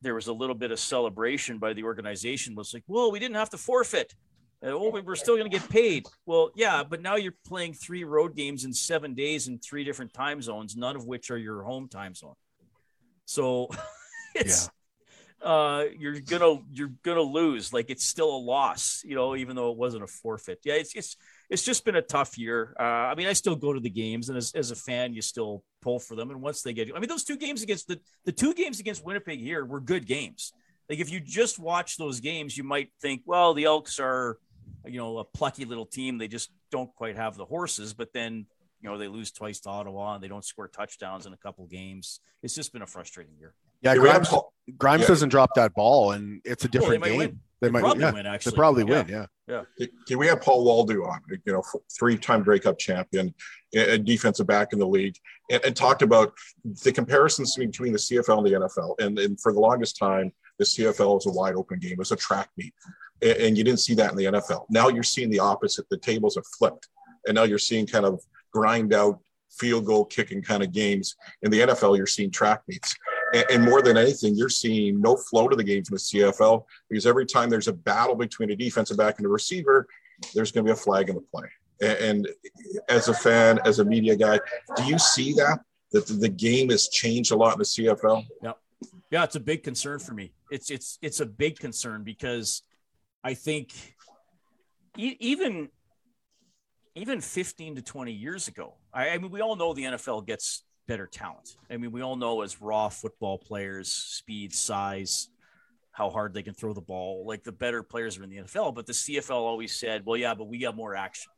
there 0.02 0.16
was 0.16 0.28
a 0.28 0.34
little 0.34 0.56
bit 0.56 0.72
of 0.72 0.80
celebration 0.80 1.60
by 1.60 1.74
the 1.74 1.84
organization. 1.84 2.56
Was 2.56 2.74
like, 2.74 2.84
well, 2.88 3.12
we 3.12 3.20
didn't 3.20 3.36
have 3.36 3.50
to 3.52 3.58
forfeit. 3.58 4.14
Uh, 4.64 4.70
oh, 4.72 4.90
we- 4.90 5.02
we're 5.02 5.16
still 5.16 5.38
going 5.38 5.50
to 5.50 5.58
get 5.58 5.70
paid. 5.70 6.06
Well, 6.26 6.52
yeah, 6.56 6.84
but 6.84 7.02
now 7.02 7.16
you're 7.16 7.36
playing 7.46 7.74
three 7.74 8.04
road 8.04 8.36
games 8.36 8.66
in 8.66 8.74
seven 8.74 9.14
days 9.14 9.48
in 9.48 9.60
three 9.60 9.84
different 9.84 10.14
time 10.14 10.42
zones, 10.42 10.76
none 10.76 10.96
of 10.96 11.06
which 11.06 11.32
are 11.32 11.38
your 11.38 11.64
home 11.64 11.88
time 11.88 12.16
zone. 12.16 12.36
So 13.26 13.70
it's 14.40 14.70
uh 15.42 15.86
you're 15.98 16.20
gonna 16.20 16.62
you're 16.72 16.92
gonna 17.04 17.22
lose. 17.22 17.72
Like 17.72 17.90
it's 17.90 18.06
still 18.06 18.36
a 18.36 18.38
loss, 18.38 19.02
you 19.06 19.16
know, 19.16 19.36
even 19.36 19.56
though 19.56 19.72
it 19.72 19.78
wasn't 19.78 20.04
a 20.04 20.08
forfeit. 20.08 20.60
Yeah, 20.64 20.76
it's 20.76 20.96
it's 20.96 21.16
it's 21.50 21.64
just 21.64 21.86
been 21.86 21.96
a 21.96 22.02
tough 22.02 22.38
year. 22.38 22.76
Uh, 22.80 22.84
I 22.84 23.16
mean, 23.16 23.28
I 23.28 23.34
still 23.34 23.56
go 23.56 23.74
to 23.74 23.80
the 23.80 23.90
games, 23.90 24.30
and 24.30 24.38
as, 24.38 24.52
as 24.54 24.72
a 24.72 24.76
fan, 24.76 25.14
you 25.14 25.22
still 25.22 25.64
pull 25.82 26.00
for 26.00 26.16
them. 26.16 26.30
And 26.30 26.42
once 26.42 26.62
they 26.62 26.74
get, 26.74 26.88
you, 26.88 26.96
I 26.96 27.00
mean, 27.00 27.10
those 27.10 27.24
two 27.24 27.38
games 27.38 27.64
against 27.64 27.88
the 27.88 28.00
the 28.26 28.32
two 28.32 28.54
games 28.54 28.80
against 28.80 29.06
Winnipeg 29.06 29.40
here 29.40 29.66
were 29.66 29.80
good 29.80 30.06
games. 30.06 30.54
Like 30.90 31.00
if 31.00 31.12
you 31.12 31.20
just 31.20 31.60
watch 31.60 31.98
those 31.98 32.20
games, 32.20 32.58
you 32.58 32.64
might 32.64 32.90
think, 33.00 33.22
well, 33.26 33.54
the 33.54 33.66
Elks 33.66 34.00
are, 34.00 34.38
you 34.86 34.98
know, 34.98 35.20
a 35.20 35.24
plucky 35.24 35.66
little 35.66 35.86
team. 35.86 36.18
They 36.18 36.28
just 36.28 36.50
don't 36.72 36.94
quite 36.96 37.16
have 37.16 37.38
the 37.38 37.46
horses. 37.46 37.94
But 37.94 38.12
then, 38.12 38.48
you 38.82 38.90
know, 38.90 38.98
they 38.98 39.08
lose 39.08 39.32
twice 39.32 39.60
to 39.62 39.70
Ottawa 39.70 40.16
and 40.16 40.24
they 40.24 40.28
don't 40.28 40.44
score 40.44 40.68
touchdowns 40.68 41.28
in 41.28 41.34
a 41.34 41.38
couple 41.38 41.68
games. 41.68 42.20
It's 42.42 42.56
just 42.56 42.74
been 42.74 42.82
a 42.82 42.88
frustrating 42.88 43.36
year. 43.38 43.54
Yeah, 43.82 43.94
Here 43.94 44.02
Grimes, 44.02 44.34
Grimes 44.78 45.02
yeah. 45.02 45.08
doesn't 45.08 45.30
drop 45.30 45.52
that 45.56 45.74
ball, 45.74 46.12
and 46.12 46.42
it's 46.46 46.66
a 46.66 46.68
Well, 46.68 46.72
they 46.72 46.80
different 46.80 47.02
might 47.02 47.10
game. 47.10 47.42
They 47.62 47.68
They 47.68 47.72
might 47.72 47.80
probably 47.82 48.02
yeah, 48.04 48.12
win, 48.14 48.26
actually. 48.26 48.52
They 48.52 48.56
probably 48.56 48.84
Yeah. 48.86 49.04
win. 49.04 49.08
Yeah. 49.08 49.26
Yeah. 49.80 49.88
Can 50.08 50.18
we 50.20 50.28
have 50.28 50.42
Paul 50.42 50.66
Woldu 50.66 51.06
on? 51.06 51.20
You 51.46 51.54
know, 51.54 51.64
three-time 51.98 52.44
Grey 52.44 52.60
Cup 52.60 52.78
champion, 52.78 53.34
a 53.74 53.98
defensive 53.98 54.46
back 54.48 54.74
in 54.74 54.80
the 54.80 54.88
league, 54.88 55.16
and, 55.50 55.64
and 55.66 55.76
talked 55.76 56.02
about 56.04 56.34
the 56.84 56.92
comparisons 56.92 57.56
between 57.56 57.92
the 57.92 57.98
CFL 58.00 58.38
and 58.38 58.48
the 58.48 58.52
NFL. 58.68 58.96
And, 59.00 59.18
and 59.18 59.42
for 59.42 59.52
the 59.52 59.60
longest 59.60 59.98
time, 59.98 60.32
the 60.60 60.66
CFL 60.66 61.16
was 61.16 61.26
a 61.26 61.32
wide 61.32 61.56
open 61.56 61.80
game, 61.80 61.98
it's 62.00 62.12
a 62.12 62.16
track 62.16 62.50
meet. 62.58 62.74
And, 63.22 63.38
and 63.38 63.58
you 63.58 63.64
didn't 63.64 63.80
see 63.80 63.96
that 63.96 64.12
in 64.12 64.18
the 64.18 64.26
NFL. 64.26 64.66
Now 64.70 64.88
you're 64.90 65.04
seeing 65.04 65.30
the 65.30 65.40
opposite. 65.40 65.90
The 65.90 65.98
tables 65.98 66.36
have 66.36 66.46
flipped. 66.58 66.88
And 67.28 67.36
now 67.36 67.44
you're 67.44 67.58
seeing 67.58 67.88
kind 67.88 68.06
of 68.06 68.22
grind 68.54 68.94
out 68.94 69.20
field 69.52 69.86
goal 69.86 70.06
kicking 70.06 70.42
kind 70.42 70.64
of 70.64 70.72
games. 70.72 71.16
In 71.42 71.52
the 71.52 71.62
NFL, 71.62 71.98
you're 71.98 72.06
seeing 72.08 72.32
track 72.32 72.62
meets. 72.68 72.96
And, 73.34 73.46
and, 73.52 73.64
more 73.64 73.82
than 73.82 73.98
anything, 73.98 74.36
you're 74.36 74.50
seeing 74.50 75.02
no 75.02 75.16
flow 75.16 75.48
to 75.48 75.56
the 75.56 75.64
game 75.64 75.84
from 75.84 75.96
the 75.96 76.00
CFL 76.00 76.66
because 76.90 77.06
every 77.06 77.26
time 77.26 77.50
there's 77.50 77.68
a 77.68 77.74
battle 77.74 78.16
between 78.16 78.52
a 78.52 78.56
defensive 78.56 78.98
back 78.98 79.18
and 79.18 79.26
a 79.26 79.30
receiver, 79.30 79.88
there's 80.34 80.52
going 80.52 80.66
to 80.66 80.70
be 80.70 80.74
a 80.74 80.76
flag 80.76 81.10
in 81.10 81.16
the 81.16 81.22
play. 81.22 81.48
And, 81.82 81.98
and 81.98 82.28
as 82.90 83.08
a 83.08 83.14
fan, 83.14 83.60
as 83.66 83.80
a 83.80 83.86
media 83.86 84.16
guy, 84.16 84.40
do 84.76 84.84
you 84.86 85.00
see 85.00 85.34
that? 85.34 85.60
That 85.92 86.06
the 86.06 86.30
game 86.30 86.70
has 86.70 86.88
changed 86.90 87.32
a 87.32 87.36
lot 87.36 87.54
in 87.54 87.60
the 87.60 87.66
CFL? 87.66 88.24
Yep. 88.44 88.58
Yeah, 89.12 89.24
it's 89.24 89.36
a 89.36 89.40
big 89.40 89.64
concern 89.64 89.98
for 89.98 90.14
me. 90.14 90.34
It's 90.52 90.70
it's 90.70 91.00
it's 91.02 91.20
a 91.20 91.26
big 91.26 91.58
concern 91.58 92.04
because 92.04 92.62
I 93.24 93.34
think 93.34 93.74
even 94.98 95.70
even 96.96 97.22
15 97.22 97.76
to 97.76 97.82
20 97.82 98.12
years 98.12 98.48
ago, 98.48 98.76
I, 98.94 99.10
I, 99.10 99.18
mean, 99.18 99.32
we 99.32 99.42
all 99.42 99.56
know 99.56 99.74
the 99.74 99.84
NFL 99.84 100.26
gets 100.26 100.64
better 100.90 101.06
talent. 101.06 101.56
I 101.70 101.78
mean, 101.78 101.92
we 101.92 102.02
all 102.02 102.16
know 102.16 102.42
as 102.42 102.60
raw 102.60 102.90
football 102.90 103.38
players, 103.38 103.92
speed, 103.92 104.52
size, 104.52 105.30
how 105.92 106.10
hard 106.10 106.34
they 106.34 106.42
can 106.42 106.56
throw 106.56 106.74
the 106.74 106.82
ball. 106.82 107.26
Like 107.28 107.44
the 107.44 107.52
better 107.52 107.84
players 107.84 108.18
are 108.18 108.24
in 108.24 108.32
the 108.32 108.38
NFL, 108.38 108.74
but 108.74 108.88
the 108.88 108.94
CFL 108.94 109.36
always 109.36 109.80
said, 109.80 110.04
well, 110.04 110.18
yeah, 110.18 110.34
but 110.34 110.48
we 110.48 110.58
got 110.58 110.76
more 110.76 110.96
action. 110.96 111.32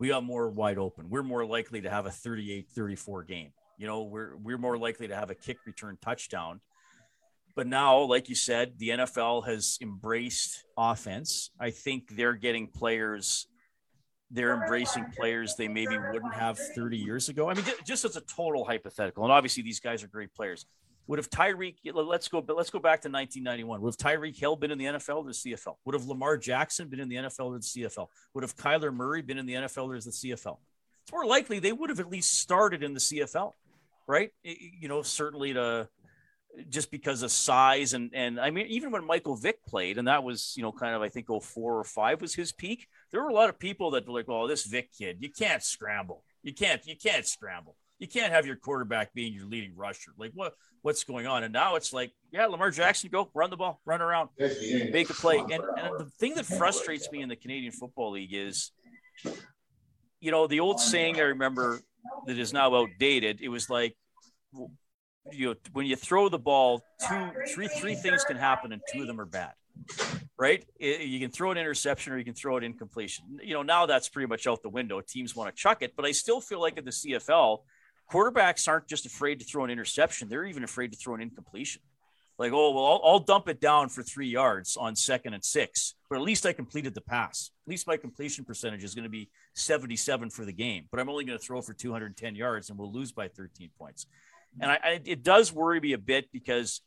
We 0.00 0.08
got 0.08 0.24
more 0.24 0.50
wide 0.50 0.76
open. 0.76 1.08
We're 1.08 1.22
more 1.22 1.46
likely 1.46 1.80
to 1.82 1.88
have 1.88 2.06
a 2.06 2.10
38 2.10 2.66
34 2.68 3.22
game. 3.22 3.52
You 3.78 3.86
know, 3.86 4.02
we're, 4.02 4.36
we're 4.38 4.58
more 4.58 4.76
likely 4.76 5.06
to 5.06 5.14
have 5.14 5.30
a 5.30 5.36
kick 5.36 5.58
return 5.66 5.98
touchdown. 6.02 6.60
But 7.54 7.68
now, 7.68 8.00
like 8.00 8.28
you 8.28 8.34
said, 8.34 8.72
the 8.78 8.88
NFL 8.88 9.46
has 9.46 9.78
embraced 9.80 10.64
offense. 10.76 11.52
I 11.60 11.70
think 11.70 12.16
they're 12.16 12.34
getting 12.34 12.66
players 12.66 13.46
they're 14.30 14.54
embracing 14.54 15.04
players 15.16 15.54
they 15.54 15.68
maybe 15.68 15.96
wouldn't 15.96 16.34
have 16.34 16.58
30 16.58 16.96
years 16.96 17.28
ago. 17.28 17.48
I 17.48 17.54
mean, 17.54 17.64
just 17.84 18.04
as 18.04 18.16
a 18.16 18.20
total 18.22 18.64
hypothetical, 18.64 19.24
and 19.24 19.32
obviously 19.32 19.62
these 19.62 19.80
guys 19.80 20.02
are 20.02 20.08
great 20.08 20.34
players. 20.34 20.66
Would 21.08 21.20
have 21.20 21.30
Tyreek? 21.30 21.76
Let's 21.84 22.26
go. 22.26 22.44
Let's 22.48 22.70
go 22.70 22.80
back 22.80 23.02
to 23.02 23.08
1991. 23.08 23.80
Would 23.80 23.94
have 23.94 23.96
Tyreek 23.96 24.36
Hill 24.36 24.56
been 24.56 24.72
in 24.72 24.78
the 24.78 24.86
NFL 24.86 25.18
or 25.18 25.24
the 25.24 25.30
CFL? 25.30 25.76
Would 25.84 25.94
have 25.94 26.06
Lamar 26.06 26.36
Jackson 26.36 26.88
been 26.88 26.98
in 26.98 27.08
the 27.08 27.16
NFL 27.16 27.46
or 27.46 27.58
the 27.58 27.64
CFL? 27.64 28.08
Would 28.34 28.42
have 28.42 28.56
Kyler 28.56 28.92
Murray 28.92 29.22
been 29.22 29.38
in 29.38 29.46
the 29.46 29.54
NFL 29.54 29.86
or 29.86 30.00
the 30.00 30.10
CFL? 30.10 30.58
It's 31.04 31.12
more 31.12 31.24
likely 31.24 31.60
they 31.60 31.72
would 31.72 31.90
have 31.90 32.00
at 32.00 32.10
least 32.10 32.40
started 32.40 32.82
in 32.82 32.92
the 32.92 32.98
CFL, 32.98 33.52
right? 34.08 34.32
You 34.42 34.88
know, 34.88 35.02
certainly 35.02 35.52
to 35.52 35.88
just 36.68 36.90
because 36.90 37.22
of 37.22 37.30
size 37.30 37.92
and 37.92 38.10
and 38.14 38.40
I 38.40 38.50
mean 38.50 38.66
even 38.68 38.90
when 38.90 39.04
Michael 39.04 39.36
Vick 39.36 39.64
played 39.66 39.98
and 39.98 40.08
that 40.08 40.24
was 40.24 40.54
you 40.56 40.62
know 40.62 40.72
kind 40.72 40.94
of 40.94 41.02
I 41.02 41.08
think 41.10 41.26
04 41.28 41.78
or 41.78 41.84
5 41.84 42.22
was 42.22 42.34
his 42.34 42.50
peak 42.50 42.88
there 43.16 43.24
were 43.24 43.30
a 43.30 43.34
lot 43.34 43.48
of 43.48 43.58
people 43.58 43.92
that 43.92 44.06
were 44.06 44.12
like 44.12 44.28
well, 44.28 44.46
this 44.46 44.66
Vick 44.66 44.90
kid 44.92 45.16
you 45.20 45.30
can't 45.30 45.62
scramble. 45.62 46.22
You 46.42 46.52
can't 46.52 46.86
you 46.86 46.96
can't 46.96 47.26
scramble. 47.26 47.74
You 47.98 48.06
can't 48.06 48.30
have 48.30 48.44
your 48.44 48.56
quarterback 48.56 49.14
being 49.14 49.32
your 49.32 49.46
leading 49.46 49.74
rusher. 49.74 50.12
Like 50.18 50.32
what 50.34 50.52
what's 50.82 51.02
going 51.02 51.26
on? 51.26 51.42
And 51.42 51.50
now 51.50 51.76
it's 51.76 51.94
like 51.94 52.12
yeah 52.30 52.44
Lamar 52.44 52.70
Jackson 52.70 53.08
go 53.10 53.30
run 53.32 53.48
the 53.48 53.56
ball 53.56 53.80
run 53.86 54.02
around 54.02 54.28
make 54.38 55.08
a 55.08 55.14
play. 55.14 55.38
And, 55.38 55.52
and 55.52 55.98
the 55.98 56.10
thing 56.20 56.34
that 56.34 56.44
frustrates 56.44 57.10
me 57.10 57.22
in 57.22 57.30
the 57.30 57.36
Canadian 57.36 57.72
Football 57.72 58.10
League 58.10 58.34
is 58.34 58.70
you 60.20 60.30
know 60.30 60.46
the 60.46 60.60
old 60.60 60.78
saying 60.78 61.16
I 61.16 61.22
remember 61.22 61.80
that 62.26 62.38
is 62.38 62.52
now 62.52 62.74
outdated. 62.74 63.40
It 63.40 63.48
was 63.48 63.70
like 63.70 63.96
you 65.32 65.46
know, 65.46 65.54
when 65.72 65.86
you 65.86 65.96
throw 65.96 66.28
the 66.28 66.38
ball, 66.38 66.82
two, 67.08 67.30
three, 67.48 67.68
three 67.68 67.94
things 67.94 68.24
can 68.24 68.36
happen, 68.36 68.72
and 68.72 68.82
two 68.92 69.00
of 69.00 69.06
them 69.06 69.18
are 69.18 69.24
bad. 69.24 69.52
Right? 70.38 70.66
You 70.78 71.18
can 71.18 71.30
throw 71.30 71.50
an 71.50 71.56
interception 71.56 72.12
or 72.12 72.18
you 72.18 72.24
can 72.24 72.34
throw 72.34 72.58
it 72.58 72.64
incompletion. 72.64 73.38
You 73.42 73.54
know, 73.54 73.62
now 73.62 73.86
that's 73.86 74.10
pretty 74.10 74.26
much 74.26 74.46
out 74.46 74.62
the 74.62 74.68
window. 74.68 75.00
Teams 75.00 75.34
want 75.34 75.48
to 75.48 75.56
chuck 75.58 75.80
it, 75.80 75.94
but 75.96 76.04
I 76.04 76.12
still 76.12 76.42
feel 76.42 76.60
like 76.60 76.76
in 76.76 76.84
the 76.84 76.90
CFL, 76.90 77.60
quarterbacks 78.12 78.68
aren't 78.68 78.86
just 78.86 79.06
afraid 79.06 79.38
to 79.40 79.46
throw 79.46 79.64
an 79.64 79.70
interception; 79.70 80.28
they're 80.28 80.44
even 80.44 80.62
afraid 80.62 80.92
to 80.92 80.98
throw 80.98 81.14
an 81.14 81.22
incompletion. 81.22 81.80
Like, 82.38 82.52
oh 82.52 82.72
well, 82.72 82.84
I'll, 82.84 83.00
I'll 83.04 83.18
dump 83.20 83.48
it 83.48 83.60
down 83.60 83.88
for 83.88 84.02
three 84.02 84.28
yards 84.28 84.76
on 84.76 84.94
second 84.94 85.32
and 85.32 85.44
six, 85.44 85.94
but 86.10 86.16
at 86.16 86.22
least 86.22 86.44
I 86.44 86.52
completed 86.52 86.94
the 86.94 87.00
pass. 87.00 87.50
At 87.66 87.70
least 87.70 87.86
my 87.86 87.96
completion 87.96 88.44
percentage 88.44 88.84
is 88.84 88.94
going 88.94 89.04
to 89.04 89.10
be 89.10 89.30
77 89.54 90.30
for 90.30 90.44
the 90.44 90.52
game, 90.52 90.84
but 90.90 91.00
I'm 91.00 91.08
only 91.08 91.24
going 91.24 91.38
to 91.38 91.44
throw 91.44 91.62
for 91.62 91.72
210 91.72 92.34
yards 92.34 92.68
and 92.68 92.78
we'll 92.78 92.92
lose 92.92 93.10
by 93.10 93.28
13 93.28 93.70
points. 93.78 94.06
And 94.60 94.70
I, 94.70 94.78
I, 94.82 95.00
it 95.04 95.22
does 95.22 95.52
worry 95.52 95.80
me 95.80 95.92
a 95.92 95.98
bit 95.98 96.30
because, 96.32 96.82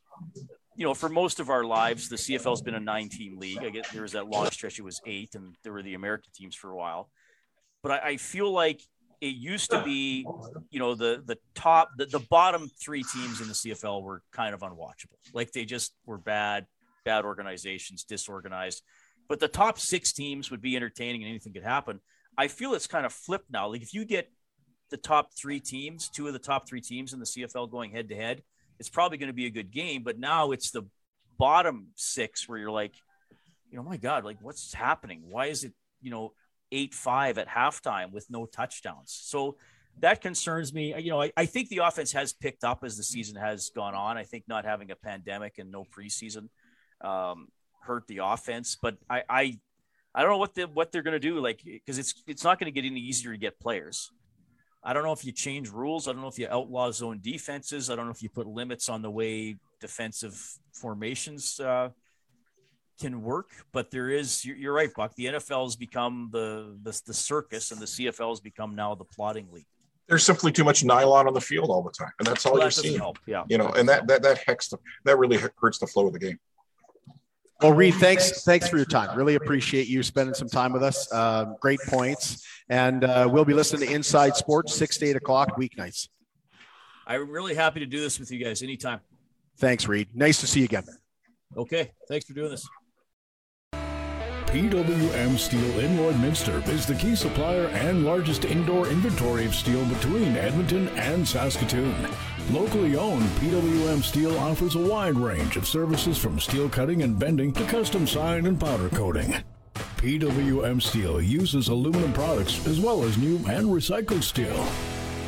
you 0.79 0.85
know, 0.85 0.93
for 0.93 1.09
most 1.09 1.41
of 1.41 1.49
our 1.49 1.65
lives, 1.65 2.07
the 2.07 2.15
CFL 2.15 2.51
has 2.51 2.61
been 2.61 2.73
a 2.73 2.79
nine 2.79 3.09
team 3.09 3.37
league. 3.37 3.57
I 3.61 3.69
guess 3.69 3.91
there 3.91 4.03
was 4.03 4.13
that 4.13 4.29
long 4.29 4.49
stretch, 4.49 4.79
it 4.79 4.81
was 4.81 5.01
eight, 5.05 5.35
and 5.35 5.53
there 5.61 5.73
were 5.73 5.83
the 5.83 5.93
American 5.93 6.31
teams 6.33 6.55
for 6.55 6.71
a 6.71 6.75
while. 6.75 7.09
But 7.83 7.91
I, 7.91 7.99
I 8.11 8.17
feel 8.17 8.49
like 8.49 8.81
it 9.19 9.35
used 9.35 9.71
to 9.71 9.83
be, 9.83 10.25
you 10.71 10.79
know, 10.79 10.95
the 10.95 11.21
the 11.25 11.37
top, 11.53 11.89
the, 11.97 12.05
the 12.05 12.21
bottom 12.29 12.71
three 12.81 13.03
teams 13.03 13.41
in 13.41 13.49
the 13.49 13.53
CFL 13.53 14.01
were 14.01 14.21
kind 14.31 14.53
of 14.53 14.61
unwatchable. 14.61 15.17
Like 15.33 15.51
they 15.51 15.65
just 15.65 15.91
were 16.05 16.17
bad, 16.17 16.65
bad 17.03 17.25
organizations, 17.25 18.05
disorganized. 18.05 18.81
But 19.27 19.41
the 19.41 19.49
top 19.49 19.79
six 19.79 20.13
teams 20.13 20.49
would 20.49 20.61
be 20.61 20.77
entertaining 20.77 21.23
and 21.23 21.29
anything 21.29 21.51
could 21.51 21.63
happen. 21.63 21.99
I 22.37 22.47
feel 22.47 22.73
it's 22.73 22.87
kind 22.87 23.05
of 23.05 23.11
flipped 23.11 23.51
now. 23.51 23.67
Like 23.67 23.81
if 23.81 23.93
you 23.93 24.05
get 24.05 24.31
the 24.91 24.97
top 24.97 25.33
three 25.33 25.59
teams, 25.59 26.07
two 26.07 26.27
of 26.27 26.31
the 26.31 26.39
top 26.39 26.69
three 26.69 26.79
teams 26.79 27.11
in 27.11 27.19
the 27.19 27.25
CFL 27.25 27.69
going 27.69 27.91
head 27.91 28.07
to 28.07 28.15
head, 28.15 28.43
it's 28.79 28.89
probably 28.89 29.17
going 29.17 29.27
to 29.27 29.33
be 29.33 29.45
a 29.45 29.51
good 29.51 29.71
game. 29.71 30.03
But 30.03 30.19
now 30.19 30.51
it's 30.51 30.71
the 30.71 30.83
bottom 31.37 31.87
six 31.95 32.47
where 32.47 32.57
you're 32.57 32.71
like, 32.71 32.93
you 33.69 33.77
know, 33.77 33.83
my 33.83 33.97
God, 33.97 34.25
like 34.25 34.37
what's 34.41 34.73
happening? 34.73 35.23
Why 35.29 35.47
is 35.47 35.63
it, 35.63 35.73
you 36.01 36.11
know, 36.11 36.33
eight 36.71 36.93
five 36.93 37.37
at 37.37 37.47
halftime 37.47 38.11
with 38.11 38.29
no 38.29 38.45
touchdowns? 38.45 39.17
So 39.23 39.57
that 39.99 40.21
concerns 40.21 40.73
me. 40.73 40.99
You 40.99 41.11
know, 41.11 41.21
I, 41.21 41.31
I 41.35 41.45
think 41.45 41.69
the 41.69 41.79
offense 41.79 42.11
has 42.13 42.33
picked 42.33 42.63
up 42.63 42.83
as 42.83 42.97
the 42.97 43.03
season 43.03 43.35
has 43.35 43.69
gone 43.69 43.95
on. 43.95 44.17
I 44.17 44.23
think 44.23 44.45
not 44.47 44.65
having 44.65 44.91
a 44.91 44.95
pandemic 44.95 45.57
and 45.57 45.71
no 45.71 45.83
preseason 45.83 46.49
um, 47.01 47.47
hurt 47.81 48.07
the 48.07 48.19
offense, 48.23 48.77
but 48.81 48.97
I, 49.09 49.23
I 49.29 49.59
I 50.13 50.21
don't 50.21 50.31
know 50.31 50.37
what 50.37 50.55
the 50.55 50.63
what 50.63 50.91
they're 50.91 51.03
going 51.03 51.13
to 51.13 51.19
do, 51.19 51.39
like 51.39 51.61
because 51.63 51.97
it's 51.97 52.23
it's 52.27 52.43
not 52.43 52.59
going 52.59 52.71
to 52.71 52.81
get 52.81 52.87
any 52.89 52.99
easier 52.99 53.31
to 53.31 53.37
get 53.37 53.59
players. 53.59 54.11
I 54.83 54.93
don't 54.93 55.03
know 55.03 55.11
if 55.11 55.25
you 55.25 55.31
change 55.31 55.69
rules. 55.69 56.07
I 56.07 56.13
don't 56.13 56.21
know 56.21 56.27
if 56.27 56.39
you 56.39 56.47
outlaw 56.49 56.91
zone 56.91 57.19
defenses. 57.21 57.89
I 57.89 57.95
don't 57.95 58.05
know 58.05 58.11
if 58.11 58.23
you 58.23 58.29
put 58.29 58.47
limits 58.47 58.87
on 58.87 59.01
the 59.01 59.11
way 59.11 59.57
defensive 59.81 60.41
formations 60.73 61.59
uh, 61.59 61.89
can 62.99 63.21
work. 63.21 63.51
But 63.73 63.91
there 63.91 64.09
is, 64.09 64.45
you're, 64.45 64.55
you're, 64.55 64.73
right, 64.73 64.89
Buck. 64.95 65.15
The 65.15 65.25
NFL 65.25 65.65
has 65.65 65.75
become 65.75 66.29
the, 66.31 66.77
the, 66.83 67.01
the 67.05 67.13
circus, 67.13 67.71
and 67.71 67.81
the 67.81 67.85
CFL 67.85 68.29
has 68.29 68.39
become 68.39 68.75
now 68.75 68.95
the 68.95 69.05
plotting 69.05 69.47
league. 69.51 69.65
There's 70.07 70.25
simply 70.25 70.51
too 70.51 70.63
much 70.63 70.83
nylon 70.83 71.27
on 71.27 71.33
the 71.33 71.41
field 71.41 71.69
all 71.69 71.83
the 71.83 71.91
time, 71.91 72.11
and 72.17 72.27
that's 72.27 72.45
all 72.45 72.53
well, 72.53 72.61
you're 72.63 72.69
that 72.69 72.73
seeing. 72.73 72.97
Help. 72.97 73.19
Yeah, 73.27 73.43
you 73.47 73.59
know, 73.59 73.67
and 73.67 73.87
that 73.87 74.07
that 74.07 74.23
that 74.23 74.39
hex 74.39 74.69
the, 74.69 74.77
that 75.05 75.19
really 75.19 75.37
hurts 75.61 75.77
the 75.77 75.85
flow 75.85 76.07
of 76.07 76.13
the 76.13 76.19
game. 76.19 76.39
Well, 77.61 77.73
Reed, 77.73 77.95
thanks, 77.95 78.43
thanks 78.43 78.69
for 78.69 78.77
your 78.77 78.85
time. 78.85 79.17
Really 79.17 79.35
appreciate 79.35 79.87
you 79.87 80.01
spending 80.01 80.33
some 80.33 80.47
time 80.47 80.71
with 80.71 80.81
us. 80.81 81.11
Uh, 81.11 81.55
great 81.59 81.79
points, 81.87 82.45
and 82.69 83.03
uh, 83.03 83.27
we'll 83.29 83.43
be 83.43 83.53
listening 83.53 83.87
to 83.87 83.93
Inside 83.93 84.37
Sports 84.37 84.73
six 84.75 84.97
to 84.99 85.07
eight 85.07 85.17
o'clock 85.17 85.57
weeknights. 85.57 86.07
I'm 87.05 87.29
really 87.29 87.55
happy 87.55 87.81
to 87.81 87.85
do 87.85 87.99
this 87.99 88.17
with 88.17 88.31
you 88.31 88.43
guys 88.43 88.61
anytime. 88.61 89.01
Thanks, 89.57 89.87
Reed. 89.87 90.07
Nice 90.15 90.39
to 90.39 90.47
see 90.47 90.59
you 90.59 90.65
again. 90.65 90.85
Okay, 91.57 91.91
thanks 92.07 92.25
for 92.25 92.33
doing 92.33 92.51
this. 92.51 92.65
PWM 93.73 95.37
Steel 95.37 95.79
in 95.79 95.97
Lloydminster 95.97 96.65
is 96.69 96.85
the 96.85 96.95
key 96.95 97.15
supplier 97.15 97.67
and 97.67 98.05
largest 98.05 98.45
indoor 98.45 98.87
inventory 98.87 99.45
of 99.45 99.53
steel 99.53 99.85
between 99.85 100.37
Edmonton 100.37 100.87
and 100.89 101.27
Saskatoon. 101.27 101.93
Locally 102.51 102.95
owned, 102.95 103.29
PWM 103.41 104.01
Steel 104.01 104.35
offers 104.39 104.73
a 104.73 104.79
wide 104.79 105.15
range 105.15 105.55
of 105.55 105.67
services 105.67 106.17
from 106.17 106.39
steel 106.39 106.67
cutting 106.67 107.03
and 107.03 107.19
bending 107.19 107.53
to 107.53 107.63
custom 107.65 108.07
sign 108.07 108.47
and 108.47 108.59
powder 108.59 108.89
coating. 108.89 109.35
PWM 109.97 110.81
Steel 110.81 111.21
uses 111.21 111.67
aluminum 111.67 112.11
products 112.11 112.65
as 112.65 112.79
well 112.79 113.03
as 113.03 113.19
new 113.19 113.35
and 113.47 113.67
recycled 113.67 114.23
steel. 114.23 114.65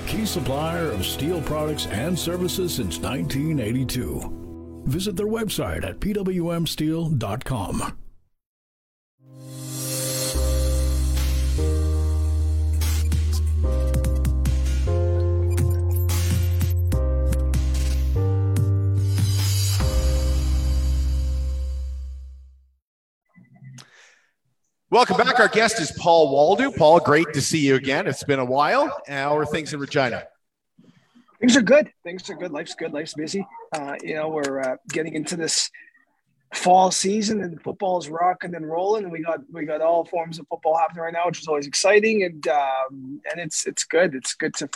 Key 0.07 0.25
supplier 0.25 0.89
of 0.89 1.05
steel 1.05 1.43
products 1.43 1.85
and 1.87 2.17
services 2.17 2.73
since 2.73 2.97
1982. 2.97 4.81
Visit 4.85 5.15
their 5.15 5.27
website 5.27 5.85
at 5.85 5.99
pwmsteel.com. 5.99 8.00
Welcome 24.91 25.15
back. 25.15 25.39
Our 25.39 25.47
guest 25.47 25.79
is 25.79 25.89
Paul 25.89 26.57
Woldu. 26.57 26.75
Paul, 26.75 26.99
great 26.99 27.31
to 27.31 27.39
see 27.39 27.59
you 27.59 27.75
again. 27.75 28.07
It's 28.07 28.25
been 28.25 28.39
a 28.39 28.45
while. 28.45 29.01
How 29.07 29.37
are 29.37 29.45
things 29.45 29.73
in 29.73 29.79
Regina? 29.79 30.27
Things 31.39 31.55
are 31.55 31.61
good. 31.61 31.93
Things 32.03 32.29
are 32.29 32.35
good. 32.35 32.51
Life's 32.51 32.75
good. 32.75 32.91
Life's 32.91 33.13
busy. 33.13 33.47
Uh, 33.73 33.95
you 34.03 34.15
know, 34.15 34.27
we're 34.27 34.59
uh, 34.59 34.75
getting 34.89 35.13
into 35.13 35.37
this 35.37 35.71
fall 36.53 36.91
season 36.91 37.41
and 37.41 37.63
football's 37.63 38.09
rocking 38.09 38.53
and 38.53 38.69
rolling 38.69 39.05
and 39.05 39.13
we 39.13 39.23
got 39.23 39.39
we 39.53 39.63
got 39.63 39.79
all 39.79 40.03
forms 40.03 40.37
of 40.37 40.45
football 40.49 40.77
happening 40.77 41.01
right 41.01 41.13
now 41.13 41.25
which 41.25 41.39
is 41.39 41.47
always 41.47 41.65
exciting 41.65 42.23
and 42.23 42.45
um, 42.49 43.21
and 43.31 43.39
it's 43.39 43.65
it's 43.65 43.85
good 43.85 44.13
it's 44.13 44.33
good 44.33 44.53
to 44.53 44.67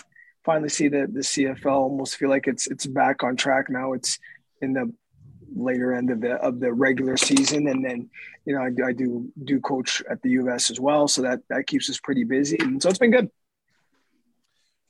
finally 0.45 0.69
see 0.69 0.87
the 0.87 1.05
the 1.11 1.19
CFL 1.19 1.65
almost 1.65 2.15
feel 2.15 2.29
like 2.29 2.47
it's 2.47 2.67
it's 2.67 2.85
back 2.85 3.23
on 3.23 3.35
track 3.35 3.69
now 3.69 3.91
it's 3.91 4.19
in 4.61 4.71
the 4.71 4.89
later 5.55 5.93
end 5.93 6.09
of 6.09 6.21
the 6.21 6.33
of 6.35 6.59
the 6.59 6.71
regular 6.71 7.17
season 7.17 7.67
and 7.67 7.83
then 7.83 8.09
you 8.45 8.53
know 8.53 8.61
I, 8.61 8.89
I 8.89 8.93
do 8.93 9.31
do 9.43 9.59
coach 9.61 10.03
at 10.09 10.21
the 10.21 10.31
US 10.31 10.69
as 10.69 10.79
well 10.79 11.07
so 11.07 11.21
that 11.21 11.39
that 11.49 11.67
keeps 11.67 11.89
us 11.89 11.99
pretty 11.99 12.23
busy 12.23 12.57
and 12.59 12.81
so 12.81 12.89
it's 12.89 12.99
been 12.99 13.11
good 13.11 13.29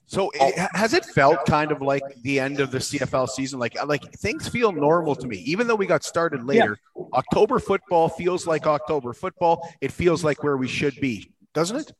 so 0.07 0.31
has 0.73 0.93
it 0.93 1.03
felt 1.03 1.45
kind 1.45 1.71
of 1.71 1.81
like 1.81 2.03
the 2.21 2.39
end 2.39 2.59
of 2.59 2.69
the 2.69 2.77
CFL 2.77 3.27
season? 3.27 3.59
Like 3.59 3.75
like 3.85 4.11
things 4.13 4.47
feel 4.47 4.71
normal 4.71 5.15
to 5.15 5.27
me, 5.27 5.37
even 5.37 5.67
though 5.67 5.75
we 5.75 5.87
got 5.87 6.03
started 6.03 6.43
later. 6.43 6.77
Yeah. 6.95 7.03
October 7.13 7.59
football 7.59 8.09
feels 8.09 8.45
like 8.45 8.67
October 8.67 9.13
football. 9.13 9.67
It 9.81 9.91
feels 9.91 10.23
like 10.23 10.43
where 10.43 10.57
we 10.57 10.67
should 10.67 10.99
be, 10.99 11.31
doesn't 11.53 11.77
it? 11.77 11.91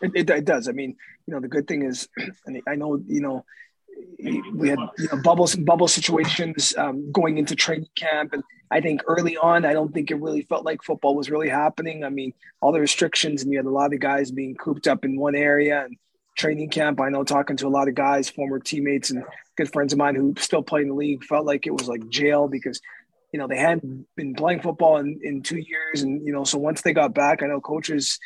It, 0.00 0.12
it, 0.14 0.30
it 0.30 0.44
does. 0.44 0.68
I 0.68 0.72
mean, 0.72 0.96
you 1.26 1.34
know, 1.34 1.40
the 1.40 1.48
good 1.48 1.68
thing 1.68 1.82
is, 1.82 2.08
and 2.46 2.62
I 2.66 2.76
know, 2.76 3.02
you 3.06 3.20
know, 3.20 3.44
we 4.54 4.68
had 4.68 4.78
you 4.98 5.08
know, 5.12 5.22
bubbles 5.22 5.54
and 5.54 5.66
bubble 5.66 5.88
situations 5.88 6.74
um, 6.76 7.10
going 7.12 7.38
into 7.38 7.54
training 7.54 7.88
camp, 7.94 8.32
and 8.32 8.42
I 8.70 8.80
think 8.80 9.02
early 9.06 9.36
on, 9.36 9.64
I 9.64 9.72
don't 9.72 9.92
think 9.92 10.10
it 10.10 10.20
really 10.20 10.42
felt 10.42 10.64
like 10.64 10.82
football 10.82 11.14
was 11.14 11.30
really 11.30 11.48
happening. 11.48 12.04
I 12.04 12.08
mean, 12.08 12.32
all 12.60 12.72
the 12.72 12.80
restrictions, 12.80 13.42
and 13.42 13.52
you 13.52 13.58
had 13.58 13.66
a 13.66 13.70
lot 13.70 13.92
of 13.92 14.00
guys 14.00 14.30
being 14.30 14.54
cooped 14.54 14.88
up 14.88 15.04
in 15.04 15.18
one 15.18 15.34
area, 15.34 15.84
and 15.84 15.96
training 16.36 16.70
camp. 16.70 17.00
I 17.00 17.08
know 17.08 17.24
talking 17.24 17.56
to 17.58 17.66
a 17.66 17.68
lot 17.68 17.88
of 17.88 17.94
guys, 17.94 18.28
former 18.30 18.58
teammates 18.58 19.10
and 19.10 19.24
good 19.56 19.72
friends 19.72 19.92
of 19.92 19.98
mine 19.98 20.14
who 20.14 20.34
still 20.38 20.62
play 20.62 20.82
in 20.82 20.88
the 20.88 20.94
league 20.94 21.24
felt 21.24 21.46
like 21.46 21.66
it 21.66 21.72
was 21.72 21.88
like 21.88 22.08
jail 22.08 22.48
because, 22.48 22.80
you 23.32 23.38
know, 23.38 23.46
they 23.46 23.56
hadn't 23.56 24.06
been 24.16 24.34
playing 24.34 24.60
football 24.60 24.96
in, 24.96 25.20
in 25.22 25.42
two 25.42 25.58
years. 25.58 26.02
And, 26.02 26.26
you 26.26 26.32
know, 26.32 26.44
so 26.44 26.58
once 26.58 26.82
they 26.82 26.92
got 26.92 27.14
back, 27.14 27.42
I 27.42 27.46
know 27.46 27.60
coaches 27.60 28.18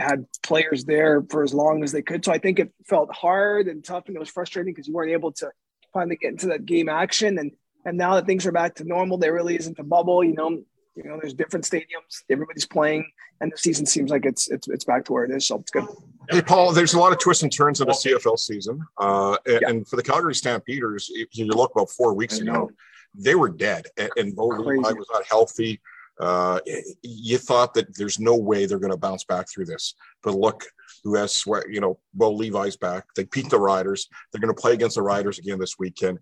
had 0.00 0.26
players 0.42 0.84
there 0.84 1.22
for 1.30 1.42
as 1.42 1.54
long 1.54 1.84
as 1.84 1.92
they 1.92 2.02
could. 2.02 2.24
So 2.24 2.32
I 2.32 2.38
think 2.38 2.58
it 2.58 2.72
felt 2.86 3.12
hard 3.12 3.68
and 3.68 3.84
tough 3.84 4.04
and 4.06 4.16
it 4.16 4.20
was 4.20 4.28
frustrating 4.28 4.72
because 4.72 4.88
you 4.88 4.94
weren't 4.94 5.12
able 5.12 5.32
to 5.32 5.50
finally 5.92 6.16
get 6.16 6.32
into 6.32 6.46
that 6.48 6.66
game 6.66 6.88
action. 6.88 7.38
And, 7.38 7.52
and 7.84 7.96
now 7.96 8.14
that 8.14 8.26
things 8.26 8.46
are 8.46 8.52
back 8.52 8.76
to 8.76 8.84
normal, 8.84 9.18
there 9.18 9.32
really 9.32 9.56
isn't 9.56 9.78
a 9.78 9.84
bubble, 9.84 10.22
you 10.24 10.34
know, 10.34 10.62
you 10.96 11.04
know, 11.04 11.18
there's 11.20 11.34
different 11.34 11.64
stadiums, 11.64 12.22
everybody's 12.28 12.66
playing 12.66 13.10
and 13.40 13.52
the 13.52 13.56
season 13.56 13.86
seems 13.86 14.10
like 14.10 14.26
it's, 14.26 14.50
it's, 14.50 14.68
it's 14.68 14.84
back 14.84 15.04
to 15.06 15.12
where 15.12 15.24
it 15.24 15.30
is. 15.30 15.46
So 15.46 15.56
it's 15.56 15.70
good. 15.70 15.86
Hey, 16.28 16.42
Paul, 16.42 16.72
there's 16.72 16.94
a 16.94 16.98
lot 16.98 17.12
of 17.12 17.18
twists 17.18 17.42
and 17.42 17.52
turns 17.52 17.80
in 17.80 17.86
the 17.86 17.94
CFL 17.94 18.38
season. 18.38 18.84
Uh, 18.98 19.36
and, 19.46 19.58
yeah. 19.62 19.68
and, 19.68 19.88
for 19.88 19.96
the 19.96 20.02
Calgary 20.02 20.34
Stampeders, 20.34 21.10
if 21.14 21.36
you 21.36 21.46
look 21.46 21.72
about 21.74 21.90
four 21.90 22.12
weeks 22.12 22.38
ago, 22.38 22.70
they 23.14 23.34
were 23.34 23.48
dead. 23.48 23.86
And, 23.96 24.10
and 24.16 24.36
Bo 24.36 24.48
Levi 24.48 24.92
was 24.92 25.06
not 25.12 25.24
healthy. 25.24 25.80
Uh, 26.20 26.60
you 27.02 27.38
thought 27.38 27.74
that 27.74 27.96
there's 27.96 28.20
no 28.20 28.36
way 28.36 28.66
they're 28.66 28.78
going 28.78 28.92
to 28.92 28.96
bounce 28.96 29.24
back 29.24 29.48
through 29.48 29.64
this. 29.64 29.94
But 30.22 30.34
look, 30.34 30.64
who 31.02 31.14
has 31.14 31.32
sweat, 31.32 31.64
you 31.70 31.80
know, 31.80 31.98
Bo 32.12 32.32
Levi's 32.32 32.76
back. 32.76 33.06
They 33.16 33.24
beat 33.24 33.48
the 33.48 33.58
Riders. 33.58 34.08
They're 34.30 34.40
going 34.40 34.54
to 34.54 34.60
play 34.60 34.74
against 34.74 34.96
the 34.96 35.02
Riders 35.02 35.38
again 35.38 35.58
this 35.58 35.78
weekend. 35.78 36.18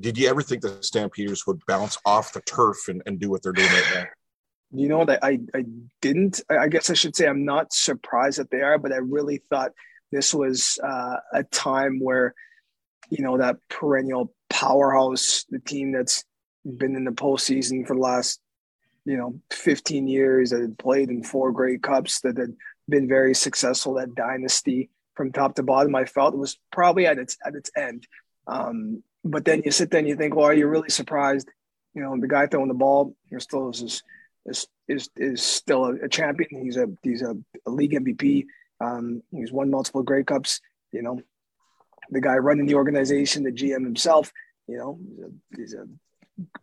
Did 0.00 0.16
you 0.16 0.28
ever 0.28 0.42
think 0.42 0.62
the 0.62 0.78
Stampeders 0.82 1.46
would 1.46 1.60
bounce 1.66 1.98
off 2.06 2.32
the 2.32 2.40
turf 2.40 2.88
and, 2.88 3.02
and 3.04 3.20
do 3.20 3.28
what 3.28 3.42
they're 3.42 3.52
doing 3.52 3.68
right 3.68 3.92
now? 3.94 4.04
you 4.72 4.88
know 4.88 5.04
that 5.04 5.22
I, 5.22 5.38
I 5.54 5.64
didn't 6.00 6.40
i 6.50 6.68
guess 6.68 6.90
i 6.90 6.94
should 6.94 7.14
say 7.14 7.26
i'm 7.26 7.44
not 7.44 7.72
surprised 7.72 8.38
that 8.38 8.50
they 8.50 8.62
are 8.62 8.78
but 8.78 8.92
i 8.92 8.96
really 8.96 9.42
thought 9.50 9.72
this 10.10 10.34
was 10.34 10.78
uh, 10.82 11.16
a 11.32 11.42
time 11.44 12.00
where 12.00 12.34
you 13.10 13.22
know 13.22 13.38
that 13.38 13.56
perennial 13.68 14.32
powerhouse 14.50 15.44
the 15.50 15.58
team 15.58 15.92
that's 15.92 16.24
been 16.64 16.96
in 16.96 17.04
the 17.04 17.10
postseason 17.10 17.86
for 17.86 17.94
the 17.94 18.00
last 18.00 18.40
you 19.04 19.16
know 19.16 19.40
15 19.50 20.06
years 20.06 20.50
that 20.50 20.60
had 20.60 20.78
played 20.78 21.10
in 21.10 21.22
four 21.22 21.52
Grey 21.52 21.78
Cups 21.78 22.20
that 22.20 22.36
had 22.36 22.54
been 22.88 23.08
very 23.08 23.34
successful 23.34 23.94
that 23.94 24.14
dynasty 24.14 24.90
from 25.14 25.30
top 25.30 25.54
to 25.54 25.62
bottom 25.62 25.94
i 25.94 26.04
felt 26.04 26.34
it 26.34 26.38
was 26.38 26.58
probably 26.72 27.06
at 27.06 27.18
its 27.18 27.36
at 27.44 27.54
its 27.54 27.70
end 27.76 28.06
um, 28.46 29.02
but 29.24 29.44
then 29.44 29.62
you 29.64 29.70
sit 29.70 29.90
there 29.90 30.00
and 30.00 30.08
you 30.08 30.16
think 30.16 30.34
well 30.34 30.46
are 30.46 30.54
you 30.54 30.66
really 30.66 30.88
surprised 30.88 31.48
you 31.94 32.02
know 32.02 32.16
the 32.20 32.28
guy 32.28 32.46
throwing 32.46 32.68
the 32.68 32.74
ball 32.74 33.14
you're 33.30 33.40
still 33.40 33.70
this 33.70 34.02
is 34.46 34.66
is 34.88 35.08
is 35.16 35.42
still 35.42 35.84
a, 35.84 35.92
a 36.04 36.08
champion. 36.08 36.62
He's 36.62 36.76
a 36.76 36.86
he's 37.02 37.22
a, 37.22 37.36
a 37.66 37.70
league 37.70 37.92
MVP. 37.92 38.46
Um, 38.80 39.22
he's 39.30 39.52
won 39.52 39.70
multiple 39.70 40.02
Grey 40.02 40.24
Cups. 40.24 40.60
You 40.92 41.02
know, 41.02 41.20
the 42.10 42.20
guy 42.20 42.36
running 42.36 42.66
the 42.66 42.74
organization, 42.74 43.44
the 43.44 43.52
GM 43.52 43.84
himself. 43.84 44.32
You 44.68 44.78
know, 44.78 44.98
he's 45.08 45.24
a, 45.24 45.30
he's 45.56 45.74
a 45.74 45.86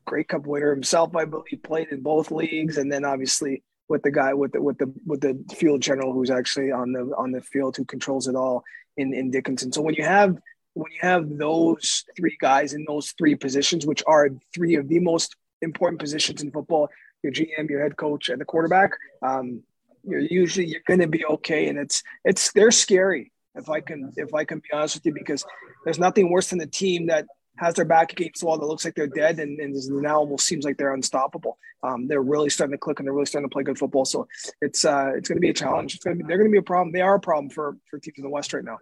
Grey 0.05 0.23
Cup 0.23 0.45
winner 0.45 0.71
himself. 0.73 1.15
I 1.15 1.25
believe 1.25 1.63
played 1.63 1.89
in 1.91 2.01
both 2.01 2.31
leagues, 2.31 2.77
and 2.77 2.91
then 2.91 3.05
obviously 3.05 3.63
with 3.87 4.03
the 4.03 4.11
guy 4.11 4.33
with 4.33 4.51
the 4.53 4.61
with 4.61 4.77
the 4.77 4.93
with 5.05 5.21
the 5.21 5.43
field 5.55 5.81
general 5.81 6.13
who's 6.13 6.29
actually 6.29 6.71
on 6.71 6.91
the 6.91 7.01
on 7.17 7.31
the 7.31 7.41
field 7.41 7.75
who 7.75 7.85
controls 7.85 8.27
it 8.27 8.35
all 8.35 8.63
in 8.97 9.13
in 9.13 9.31
Dickenson. 9.31 9.71
So 9.71 9.81
when 9.81 9.95
you 9.95 10.03
have 10.03 10.37
when 10.73 10.91
you 10.91 10.99
have 11.01 11.37
those 11.37 12.05
three 12.15 12.37
guys 12.39 12.73
in 12.73 12.85
those 12.87 13.11
three 13.17 13.35
positions, 13.35 13.85
which 13.85 14.03
are 14.07 14.29
three 14.53 14.75
of 14.75 14.87
the 14.87 14.99
most 14.99 15.35
important 15.61 15.99
positions 15.99 16.41
in 16.41 16.51
football, 16.51 16.89
your 17.23 17.33
GM, 17.33 17.69
your 17.69 17.81
head 17.81 17.97
coach, 17.97 18.29
and 18.29 18.39
the 18.39 18.45
quarterback, 18.45 18.91
um, 19.21 19.63
you're 20.03 20.19
usually 20.19 20.67
you're 20.67 20.81
going 20.87 21.01
to 21.01 21.07
be 21.07 21.25
okay. 21.25 21.67
And 21.67 21.77
it's 21.77 22.03
it's 22.23 22.51
they're 22.53 22.71
scary 22.71 23.31
if 23.55 23.69
I 23.69 23.81
can 23.81 24.13
if 24.15 24.33
I 24.33 24.45
can 24.45 24.59
be 24.59 24.69
honest 24.73 24.95
with 24.95 25.05
you 25.05 25.13
because 25.13 25.45
there's 25.83 25.99
nothing 25.99 26.31
worse 26.31 26.49
than 26.49 26.61
a 26.61 26.67
team 26.67 27.07
that 27.07 27.25
has 27.59 27.75
their 27.75 27.85
back 27.85 28.13
against 28.13 28.39
the 28.39 28.45
wall 28.45 28.57
that 28.57 28.65
looks 28.65 28.85
like 28.85 28.95
they're 28.95 29.07
dead 29.07 29.39
and, 29.39 29.59
and 29.59 29.75
now 30.01 30.17
almost 30.17 30.45
seems 30.45 30.63
like 30.63 30.77
they're 30.77 30.93
unstoppable. 30.93 31.57
Um, 31.83 32.07
they're 32.07 32.21
really 32.21 32.49
starting 32.49 32.71
to 32.73 32.77
click 32.77 32.99
and 32.99 33.07
they're 33.07 33.13
really 33.13 33.25
starting 33.25 33.49
to 33.49 33.53
play 33.53 33.63
good 33.63 33.77
football. 33.77 34.05
So 34.05 34.27
it's 34.61 34.85
uh, 34.85 35.11
it's 35.15 35.27
going 35.27 35.37
to 35.37 35.41
be 35.41 35.49
a 35.49 35.53
challenge. 35.53 35.95
It's 35.95 36.03
to 36.03 36.15
be, 36.15 36.23
they're 36.23 36.37
going 36.37 36.49
to 36.49 36.51
be 36.51 36.59
a 36.59 36.63
problem. 36.63 36.93
They 36.93 37.01
are 37.01 37.15
a 37.15 37.19
problem 37.19 37.49
for 37.49 37.77
for 37.89 37.99
teams 37.99 38.17
in 38.17 38.23
the 38.23 38.29
West 38.29 38.53
right 38.53 38.63
now. 38.63 38.77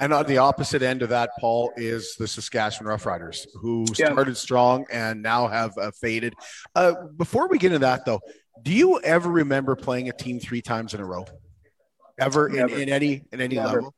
And 0.00 0.12
on 0.12 0.26
the 0.26 0.38
opposite 0.38 0.82
end 0.82 1.02
of 1.02 1.10
that, 1.10 1.30
Paul, 1.38 1.72
is 1.76 2.16
the 2.16 2.26
Saskatchewan 2.26 2.92
Roughriders, 2.92 3.46
who 3.54 3.86
started 3.86 4.32
yeah. 4.32 4.34
strong 4.34 4.86
and 4.90 5.22
now 5.22 5.46
have 5.46 5.72
uh, 5.78 5.92
faded. 5.92 6.34
Uh, 6.74 6.94
before 7.16 7.46
we 7.48 7.58
get 7.58 7.68
into 7.68 7.78
that, 7.80 8.04
though, 8.04 8.20
do 8.62 8.72
you 8.72 9.00
ever 9.00 9.28
remember 9.28 9.76
playing 9.76 10.08
a 10.08 10.12
team 10.12 10.40
three 10.40 10.62
times 10.62 10.94
in 10.94 11.00
a 11.00 11.04
row? 11.04 11.24
Ever 12.18 12.48
in, 12.48 12.70
in, 12.70 12.88
any 12.88 13.24
in 13.32 13.40
any 13.40 13.56
Never. 13.56 13.68
level? 13.68 13.94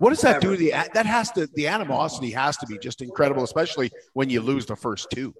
What 0.00 0.08
does 0.08 0.22
that 0.22 0.40
do 0.40 0.52
to 0.52 0.56
the 0.56 0.70
that 0.94 1.04
has 1.04 1.30
to 1.32 1.46
the 1.52 1.66
animosity 1.66 2.30
has 2.30 2.56
to 2.56 2.66
be 2.66 2.78
just 2.78 3.02
incredible, 3.02 3.44
especially 3.44 3.90
when 4.14 4.30
you 4.30 4.40
lose 4.40 4.64
the 4.64 4.74
first 4.74 5.10
two. 5.10 5.34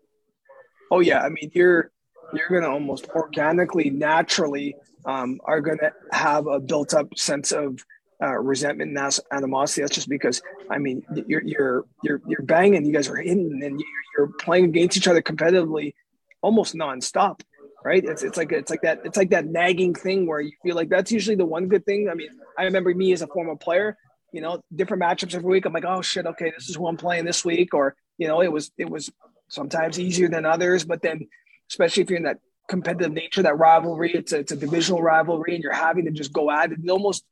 Oh 0.90 1.00
yeah, 1.00 1.20
I 1.20 1.30
mean 1.30 1.50
you're 1.54 1.90
you're 2.34 2.61
gonna 2.61 2.70
almost 2.70 3.08
organically, 3.08 3.88
naturally, 3.88 4.76
um, 5.06 5.40
are 5.44 5.62
gonna 5.62 5.92
have 6.12 6.46
a 6.46 6.61
built 6.61 6.92
up 6.92 7.16
sense 7.16 7.52
of 7.52 7.82
uh, 8.22 8.36
resentment 8.38 8.94
and 8.94 9.18
animosity. 9.32 9.80
That's 9.80 9.94
just 9.94 10.11
because 10.11 10.42
I 10.70 10.76
mean 10.76 11.02
you're 11.26 11.42
you're 11.42 11.86
you're 12.04 12.20
you're 12.26 12.42
banging. 12.42 12.84
You 12.84 12.92
guys 12.92 13.08
are 13.08 13.16
hitting, 13.16 13.62
and 13.64 13.82
you're 14.14 14.28
playing 14.40 14.66
against 14.66 14.94
each 14.94 15.08
other 15.08 15.22
competitively, 15.22 15.94
almost 16.42 16.74
nonstop. 16.74 17.40
Right? 17.82 18.04
It's 18.04 18.22
it's 18.22 18.36
like 18.36 18.52
it's 18.52 18.68
like 18.70 18.82
that 18.82 19.00
it's 19.06 19.16
like 19.16 19.30
that 19.30 19.46
nagging 19.46 19.94
thing 19.94 20.26
where 20.26 20.42
you 20.42 20.52
feel 20.62 20.76
like 20.76 20.90
that's 20.90 21.11
usually 21.11 21.36
the 21.36 21.46
one 21.46 21.66
good 21.68 21.86
thing. 21.86 22.11
I 22.11 22.14
mean, 22.14 22.28
I 22.58 22.64
remember 22.64 22.94
me 22.94 23.14
as 23.14 23.22
a 23.22 23.26
former 23.26 23.56
player. 23.56 23.96
You 24.33 24.41
know, 24.41 24.62
different 24.74 25.03
matchups 25.03 25.35
every 25.35 25.51
week. 25.51 25.66
I'm 25.66 25.72
like, 25.72 25.85
oh 25.85 26.03
shit, 26.03 26.26
okay, 26.26 26.53
this 26.57 26.68
is 26.68 26.76
who 26.76 26.87
I'm 26.87 26.97
playing 26.97 27.24
this 27.24 27.45
week. 27.45 27.74
Or 27.74 27.97
you 28.18 28.28
know, 28.28 28.41
it 28.43 28.53
was 28.53 28.70
it 28.78 28.89
was 28.89 29.11
sometimes 29.49 29.99
easier 29.99 30.28
than 30.28 30.47
others, 30.47 30.85
but 30.85 31.03
then 31.03 31.28
especially 31.68 32.03
if 32.03 32.11
you're 32.11 32.18
in 32.18 32.24
that 32.24 32.39
competitive 32.68 33.12
nature, 33.12 33.43
that 33.43 33.59
rivalry, 33.59 34.12
it's 34.14 34.33
a, 34.33 34.39
it's 34.39 34.53
a 34.53 34.57
divisional 34.57 35.03
rivalry, 35.03 35.55
and 35.55 35.62
you're 35.64 35.72
having 35.72 36.05
to 36.05 36.12
just 36.12 36.33
go 36.33 36.51
at 36.51 36.70
it. 36.72 36.78
It 36.83 36.91
almost 36.91 37.24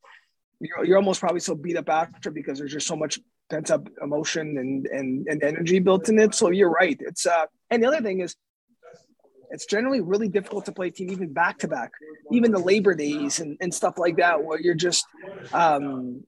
you're, 0.59 0.85
you're 0.85 0.97
almost 0.97 1.19
probably 1.19 1.39
so 1.39 1.55
beat 1.55 1.77
up 1.77 1.89
after 1.89 2.31
because 2.31 2.59
there's 2.59 2.73
just 2.73 2.87
so 2.87 2.95
much 2.95 3.19
pent 3.49 3.71
up 3.71 3.87
emotion 4.01 4.57
and, 4.57 4.85
and, 4.87 5.27
and 5.27 5.43
energy 5.43 5.79
built 5.79 6.09
in 6.09 6.19
it. 6.19 6.35
So 6.35 6.51
you're 6.51 6.69
right. 6.69 6.97
It's, 6.99 7.25
uh, 7.25 7.45
and 7.69 7.81
the 7.81 7.87
other 7.87 8.01
thing 8.01 8.19
is, 8.19 8.35
it's 9.51 9.65
generally 9.65 10.01
really 10.01 10.27
difficult 10.27 10.65
to 10.65 10.71
play 10.71 10.91
team 10.91 11.09
even 11.09 11.33
back 11.33 11.57
to 11.59 11.67
back, 11.67 11.91
even 12.31 12.51
the 12.51 12.59
Labor 12.59 12.93
Days 12.93 13.39
and, 13.39 13.57
and 13.61 13.73
stuff 13.73 13.97
like 13.97 14.17
that, 14.17 14.43
where 14.43 14.59
you're 14.59 14.75
just, 14.75 15.05
um, 15.53 16.23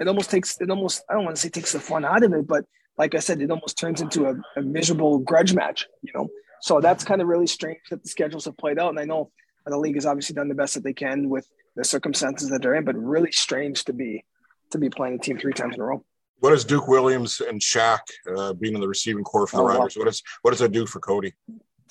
it 0.00 0.08
almost 0.08 0.30
takes, 0.30 0.60
it 0.60 0.70
almost, 0.70 1.04
I 1.08 1.14
don't 1.14 1.24
want 1.24 1.36
to 1.36 1.42
say 1.42 1.48
takes 1.48 1.72
the 1.72 1.80
fun 1.80 2.04
out 2.04 2.22
of 2.22 2.32
it, 2.32 2.46
but 2.46 2.64
like 2.96 3.14
I 3.14 3.18
said, 3.18 3.40
it 3.40 3.50
almost 3.50 3.78
turns 3.78 4.00
into 4.00 4.26
a, 4.26 4.34
a 4.56 4.62
miserable 4.62 5.18
grudge 5.18 5.54
match, 5.54 5.86
you 6.02 6.12
know? 6.14 6.28
So 6.60 6.80
that's 6.80 7.04
kind 7.04 7.22
of 7.22 7.28
really 7.28 7.46
strange 7.46 7.78
that 7.90 8.02
the 8.02 8.08
schedules 8.08 8.44
have 8.46 8.56
played 8.56 8.78
out. 8.78 8.90
And 8.90 8.98
I 8.98 9.04
know 9.04 9.30
the 9.66 9.78
league 9.78 9.94
has 9.94 10.06
obviously 10.06 10.34
done 10.34 10.48
the 10.48 10.54
best 10.54 10.74
that 10.74 10.84
they 10.84 10.92
can 10.92 11.28
with 11.28 11.46
the 11.76 11.84
circumstances 11.84 12.48
that 12.50 12.62
they're 12.62 12.74
in, 12.74 12.84
but 12.84 12.96
really 12.96 13.32
strange 13.32 13.84
to 13.84 13.92
be 13.92 14.24
to 14.70 14.78
be 14.78 14.90
playing 14.90 15.14
a 15.14 15.18
team 15.18 15.38
three 15.38 15.52
times 15.52 15.76
in 15.76 15.80
a 15.80 15.84
row. 15.84 16.04
What 16.40 16.50
does 16.50 16.64
Duke 16.64 16.88
Williams 16.88 17.40
and 17.40 17.60
Shaq 17.60 18.00
uh, 18.36 18.52
being 18.52 18.74
in 18.74 18.80
the 18.80 18.88
receiving 18.88 19.24
corps 19.24 19.46
for 19.46 19.56
the 19.56 19.62
oh, 19.62 19.66
Riders? 19.66 19.96
What 19.96 20.04
does 20.04 20.22
what 20.42 20.50
does 20.50 20.60
that 20.60 20.72
do 20.72 20.86
for 20.86 21.00
Cody? 21.00 21.34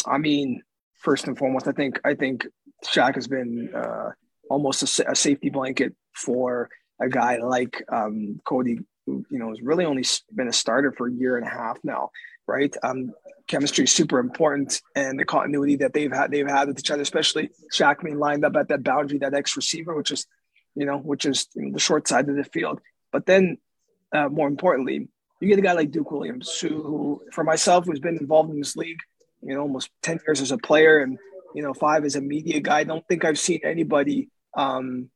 I 0.05 0.17
mean, 0.17 0.61
first 0.93 1.27
and 1.27 1.37
foremost, 1.37 1.67
I 1.67 1.71
think 1.71 1.99
I 2.05 2.13
think 2.13 2.45
Shaq 2.85 3.15
has 3.15 3.27
been 3.27 3.71
uh, 3.73 4.11
almost 4.49 4.99
a, 4.99 5.11
a, 5.11 5.15
safety 5.15 5.49
blanket 5.49 5.95
for 6.13 6.69
a 6.99 7.09
guy 7.09 7.37
like 7.37 7.83
um, 7.91 8.39
Cody, 8.43 8.79
who 9.05 9.25
you 9.29 9.39
know 9.39 9.49
has 9.49 9.61
really 9.61 9.85
only 9.85 10.03
been 10.33 10.47
a 10.47 10.53
starter 10.53 10.91
for 10.91 11.07
a 11.07 11.11
year 11.13 11.37
and 11.37 11.45
a 11.45 11.49
half 11.49 11.77
now, 11.83 12.11
right? 12.47 12.75
Um, 12.83 13.13
chemistry 13.47 13.85
is 13.85 13.91
super 13.91 14.19
important, 14.19 14.81
and 14.95 15.19
the 15.19 15.25
continuity 15.25 15.77
that 15.77 15.93
they've 15.93 16.11
had 16.11 16.31
they've 16.31 16.47
had 16.47 16.67
with 16.67 16.79
each 16.79 16.91
other, 16.91 17.01
especially 17.01 17.49
Shaq 17.73 18.03
being 18.03 18.19
lined 18.19 18.45
up 18.45 18.55
at 18.55 18.67
that 18.69 18.83
boundary, 18.83 19.19
that 19.19 19.33
X 19.33 19.55
receiver, 19.55 19.95
which 19.95 20.11
is, 20.11 20.27
you 20.75 20.85
know, 20.85 20.97
which 20.97 21.25
is 21.25 21.47
you 21.55 21.63
know, 21.63 21.73
the 21.73 21.79
short 21.79 22.07
side 22.07 22.29
of 22.29 22.35
the 22.35 22.43
field. 22.43 22.79
But 23.11 23.25
then, 23.25 23.57
uh, 24.13 24.29
more 24.29 24.47
importantly, 24.47 25.07
you 25.39 25.47
get 25.47 25.59
a 25.59 25.61
guy 25.61 25.73
like 25.73 25.91
Duke 25.91 26.11
Williams, 26.11 26.59
who, 26.59 26.69
who, 26.69 27.21
for 27.31 27.43
myself, 27.43 27.85
who's 27.85 27.99
been 27.99 28.17
involved 28.17 28.51
in 28.51 28.59
this 28.59 28.75
league, 28.75 28.99
you 29.41 29.53
know, 29.53 29.61
almost 29.61 29.89
ten 30.01 30.19
years 30.27 30.41
as 30.41 30.51
a 30.51 30.57
player, 30.57 30.99
and 30.99 31.17
you 31.55 31.63
know, 31.63 31.73
five 31.73 32.05
as 32.05 32.15
a 32.15 32.21
media 32.21 32.59
guy. 32.59 32.79
I 32.79 32.83
don't 32.83 33.07
think 33.07 33.23
I've 33.23 33.39
seen 33.39 33.61
anybody, 33.63 34.29
um, 34.55 35.09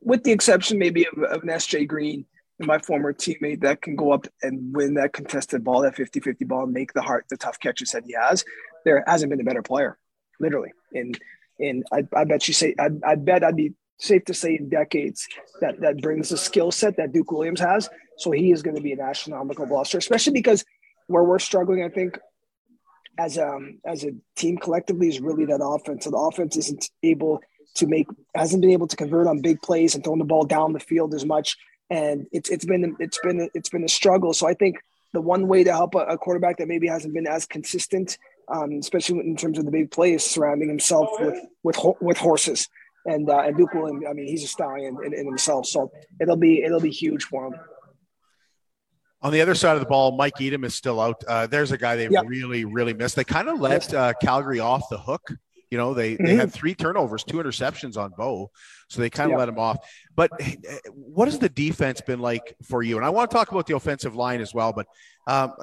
with 0.00 0.24
the 0.24 0.32
exception 0.32 0.78
maybe 0.78 1.06
of, 1.06 1.22
of 1.22 1.42
an 1.42 1.48
SJ 1.48 1.86
Green 1.88 2.26
my 2.66 2.78
former 2.78 3.12
teammate 3.12 3.60
that 3.60 3.82
can 3.82 3.96
go 3.96 4.12
up 4.12 4.26
and 4.42 4.74
win 4.74 4.94
that 4.94 5.12
contested 5.12 5.64
ball, 5.64 5.82
that 5.82 5.96
50 5.96 6.20
50 6.20 6.44
ball, 6.44 6.64
and 6.64 6.72
make 6.72 6.92
the 6.92 7.02
heart, 7.02 7.26
the 7.30 7.36
tough 7.36 7.58
catches 7.58 7.90
that 7.92 8.04
he 8.06 8.14
has. 8.18 8.44
There 8.84 9.04
hasn't 9.06 9.30
been 9.30 9.40
a 9.40 9.44
better 9.44 9.62
player, 9.62 9.98
literally. 10.40 10.72
And 10.92 11.18
and 11.58 11.84
I, 11.92 12.06
I 12.16 12.24
bet 12.24 12.48
you 12.48 12.54
say, 12.54 12.74
I, 12.78 12.88
I 13.06 13.14
bet 13.14 13.44
I'd 13.44 13.56
be 13.56 13.74
safe 13.98 14.24
to 14.24 14.34
say 14.34 14.56
in 14.56 14.68
decades 14.68 15.28
that 15.60 15.80
that 15.80 16.00
brings 16.02 16.30
the 16.30 16.36
skill 16.36 16.72
set 16.72 16.96
that 16.96 17.12
Duke 17.12 17.30
Williams 17.30 17.60
has. 17.60 17.88
So 18.18 18.30
he 18.30 18.50
is 18.50 18.62
going 18.62 18.76
to 18.76 18.82
be 18.82 18.92
an 18.92 19.00
astronomical 19.00 19.66
blaster, 19.66 19.98
especially 19.98 20.32
because 20.32 20.64
where 21.06 21.22
we're 21.22 21.38
struggling, 21.38 21.84
I 21.84 21.88
think, 21.88 22.18
as 23.18 23.36
a 23.36 23.46
um, 23.46 23.80
as 23.86 24.04
a 24.04 24.12
team 24.36 24.56
collectively 24.56 25.08
is 25.08 25.20
really 25.20 25.44
that 25.46 25.62
offense. 25.62 26.04
So 26.04 26.10
the 26.10 26.16
offense 26.16 26.56
isn't 26.56 26.88
able 27.02 27.40
to 27.74 27.86
make 27.86 28.06
hasn't 28.34 28.62
been 28.62 28.70
able 28.70 28.86
to 28.86 28.96
convert 28.96 29.26
on 29.26 29.40
big 29.40 29.60
plays 29.62 29.94
and 29.94 30.04
throwing 30.04 30.18
the 30.18 30.24
ball 30.24 30.44
down 30.44 30.72
the 30.72 30.80
field 30.80 31.14
as 31.14 31.24
much 31.24 31.56
and 31.92 32.26
it's 32.32 32.48
it's 32.48 32.64
been 32.64 32.96
it's 32.98 33.18
been 33.22 33.50
it's 33.54 33.68
been 33.68 33.84
a 33.84 33.88
struggle. 33.88 34.32
So 34.32 34.48
I 34.48 34.54
think 34.54 34.76
the 35.12 35.20
one 35.20 35.46
way 35.46 35.62
to 35.62 35.72
help 35.72 35.94
a, 35.94 35.98
a 35.98 36.16
quarterback 36.16 36.56
that 36.56 36.66
maybe 36.66 36.88
hasn't 36.88 37.12
been 37.12 37.26
as 37.26 37.44
consistent, 37.44 38.16
um, 38.48 38.72
especially 38.80 39.20
in 39.20 39.36
terms 39.36 39.58
of 39.58 39.66
the 39.66 39.70
big 39.70 39.90
plays, 39.90 40.24
surrounding 40.24 40.68
himself 40.68 41.10
with 41.20 41.38
with 41.62 41.78
with 42.00 42.16
horses. 42.16 42.68
And 43.04 43.28
uh, 43.28 43.40
and 43.40 43.56
Duke 43.56 43.74
Williams, 43.74 44.04
I 44.08 44.14
mean, 44.14 44.26
he's 44.26 44.42
a 44.42 44.46
stallion 44.46 44.96
in, 45.04 45.12
in 45.12 45.26
himself. 45.26 45.66
So 45.66 45.92
it'll 46.18 46.36
be 46.36 46.62
it'll 46.62 46.80
be 46.80 46.90
huge 46.90 47.24
for 47.24 47.46
him. 47.46 47.54
On 49.20 49.32
the 49.32 49.42
other 49.42 49.54
side 49.54 49.74
of 49.74 49.80
the 49.80 49.86
ball, 49.86 50.16
Mike 50.16 50.40
Edem 50.40 50.64
is 50.64 50.74
still 50.74 50.98
out. 50.98 51.22
Uh, 51.28 51.46
there's 51.46 51.72
a 51.72 51.78
guy 51.78 51.94
they 51.94 52.08
yep. 52.08 52.24
really, 52.26 52.64
really 52.64 52.94
missed. 52.94 53.16
They 53.16 53.24
kind 53.24 53.48
of 53.48 53.60
let 53.60 53.92
uh, 53.92 54.14
Calgary 54.20 54.60
off 54.60 54.88
the 54.88 54.98
hook. 54.98 55.22
You 55.72 55.78
know, 55.78 55.94
they, 55.94 56.12
mm-hmm. 56.12 56.26
they 56.26 56.34
had 56.34 56.52
three 56.52 56.74
turnovers, 56.74 57.24
two 57.24 57.38
interceptions 57.38 57.96
on 57.96 58.12
Bo. 58.14 58.50
So 58.90 59.00
they 59.00 59.08
kind 59.08 59.32
of 59.32 59.38
let 59.38 59.48
him 59.48 59.58
off. 59.58 59.78
But 60.14 60.30
eh, 60.38 60.56
what 60.90 61.28
has 61.28 61.38
the 61.38 61.48
defense 61.48 62.02
been 62.02 62.20
like 62.20 62.54
for 62.62 62.82
you? 62.82 62.98
And 62.98 63.06
I 63.06 63.08
want 63.08 63.30
to 63.30 63.34
talk 63.34 63.52
about 63.52 63.66
the 63.66 63.74
offensive 63.74 64.14
line 64.14 64.42
as 64.42 64.52
well. 64.52 64.74
But 64.74 64.86
um, 65.26 65.54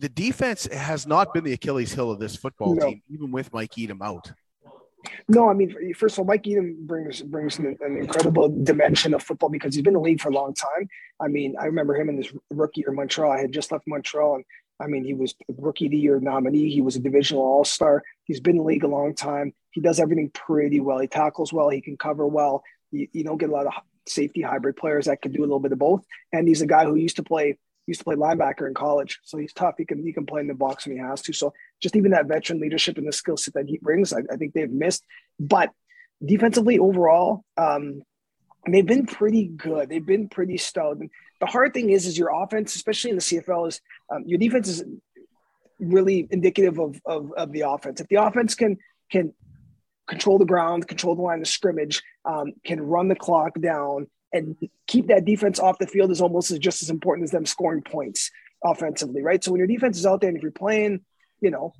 the 0.00 0.08
defense 0.08 0.66
has 0.66 1.06
not 1.06 1.32
been 1.32 1.44
the 1.44 1.52
Achilles 1.52 1.94
heel 1.94 2.10
of 2.10 2.18
this 2.18 2.34
football 2.34 2.74
no. 2.74 2.88
team, 2.88 3.02
even 3.08 3.30
with 3.30 3.52
Mike 3.52 3.78
Edem 3.78 4.02
out. 4.02 4.32
No, 5.28 5.48
I 5.48 5.52
mean, 5.52 5.94
first 5.94 6.16
of 6.16 6.20
all, 6.20 6.24
Mike 6.24 6.46
Edem 6.46 6.78
brings 6.80 7.22
brings 7.22 7.58
an, 7.60 7.76
an, 7.80 7.98
incredible 7.98 8.48
dimension 8.64 9.14
of 9.14 9.22
football 9.22 9.48
because 9.48 9.74
he's 9.74 9.82
been 9.82 9.94
in 9.94 10.00
the 10.00 10.00
league 10.00 10.20
for 10.20 10.30
a 10.30 10.34
long 10.34 10.54
time. 10.54 10.88
I 11.20 11.28
mean, 11.28 11.54
I 11.60 11.66
remember 11.66 11.94
him 11.94 12.08
in 12.08 12.16
this 12.16 12.32
rookie 12.50 12.80
year 12.80 12.90
in 12.90 12.96
Montreal. 12.96 13.30
I 13.30 13.40
had 13.40 13.52
just 13.52 13.70
left 13.70 13.84
Montreal, 13.86 14.36
and 14.36 14.44
I 14.80 14.86
mean, 14.86 15.04
he 15.04 15.14
was 15.14 15.34
rookie 15.56 15.86
of 15.86 15.92
the 15.92 15.98
year 15.98 16.18
nominee. 16.20 16.70
He 16.70 16.80
was 16.80 16.96
a 16.96 17.00
divisional 17.00 17.42
all 17.42 17.64
star. 17.64 18.02
He's 18.24 18.40
been 18.40 18.56
in 18.56 18.58
the 18.58 18.64
league 18.64 18.84
a 18.84 18.88
long 18.88 19.14
time. 19.14 19.52
He 19.70 19.80
does 19.80 20.00
everything 20.00 20.30
pretty 20.30 20.80
well. 20.80 20.98
He 20.98 21.06
tackles 21.06 21.52
well. 21.52 21.68
He 21.68 21.80
can 21.80 21.96
cover 21.96 22.26
well. 22.26 22.62
You, 22.90 23.08
you 23.12 23.24
don't 23.24 23.38
get 23.38 23.50
a 23.50 23.52
lot 23.52 23.66
of 23.66 23.72
safety 24.06 24.42
hybrid 24.42 24.76
players 24.76 25.06
that 25.06 25.22
can 25.22 25.32
do 25.32 25.40
a 25.40 25.42
little 25.42 25.60
bit 25.60 25.72
of 25.72 25.78
both. 25.78 26.04
And 26.32 26.48
he's 26.48 26.62
a 26.62 26.66
guy 26.66 26.84
who 26.84 26.96
used 26.96 27.16
to 27.16 27.22
play 27.22 27.58
used 27.86 28.00
to 28.00 28.04
play 28.04 28.14
linebacker 28.14 28.68
in 28.68 28.74
college, 28.74 29.18
so 29.24 29.38
he's 29.38 29.52
tough. 29.52 29.74
He 29.76 29.84
can 29.84 30.04
he 30.04 30.12
can 30.12 30.26
play 30.26 30.40
in 30.40 30.46
the 30.46 30.54
box 30.54 30.86
when 30.86 30.96
he 30.96 31.02
has 31.02 31.20
to. 31.22 31.32
So 31.32 31.52
just 31.80 31.96
even 31.96 32.12
that 32.12 32.26
veteran 32.26 32.60
leadership 32.60 32.96
and 32.98 33.06
the 33.06 33.12
skill 33.12 33.36
set 33.36 33.54
that 33.54 33.68
he 33.68 33.78
brings, 33.78 34.12
I, 34.12 34.20
I 34.30 34.36
think 34.36 34.54
they've 34.54 34.70
missed. 34.70 35.04
But 35.40 35.70
defensively 36.24 36.78
overall, 36.78 37.44
um, 37.56 38.02
they've 38.68 38.86
been 38.86 39.06
pretty 39.06 39.46
good. 39.46 39.88
They've 39.88 40.04
been 40.04 40.28
pretty 40.28 40.58
stout. 40.58 40.98
And 40.98 41.10
the 41.40 41.46
hard 41.46 41.74
thing 41.74 41.90
is, 41.90 42.06
is 42.06 42.16
your 42.16 42.30
offense, 42.42 42.76
especially 42.76 43.10
in 43.10 43.16
the 43.16 43.22
CFL, 43.22 43.68
is 43.68 43.80
um, 44.12 44.24
your 44.26 44.38
defense 44.38 44.68
is 44.68 44.84
really 45.80 46.28
indicative 46.30 46.78
of, 46.78 47.00
of, 47.04 47.32
of 47.36 47.52
the 47.52 47.62
offense. 47.62 48.00
If 48.00 48.08
the 48.08 48.16
offense 48.16 48.54
can 48.54 48.78
can 49.10 49.32
control 50.08 50.38
the 50.38 50.44
ground, 50.44 50.88
control 50.88 51.14
the 51.14 51.22
line 51.22 51.40
of 51.40 51.48
scrimmage, 51.48 52.02
um, 52.24 52.52
can 52.64 52.80
run 52.80 53.08
the 53.08 53.14
clock 53.14 53.52
down, 53.60 54.06
and 54.32 54.56
keep 54.86 55.08
that 55.08 55.24
defense 55.24 55.60
off 55.60 55.78
the 55.78 55.86
field 55.86 56.10
is 56.10 56.20
almost 56.20 56.50
as 56.50 56.58
just 56.58 56.82
as 56.82 56.90
important 56.90 57.24
as 57.24 57.30
them 57.30 57.46
scoring 57.46 57.82
points 57.82 58.30
offensively, 58.64 59.22
right? 59.22 59.42
So 59.42 59.52
when 59.52 59.58
your 59.58 59.66
defense 59.66 59.98
is 59.98 60.06
out 60.06 60.20
there 60.20 60.28
and 60.28 60.36
if 60.36 60.42
you're 60.42 60.52
playing, 60.52 61.00
you 61.40 61.50
know, 61.50 61.72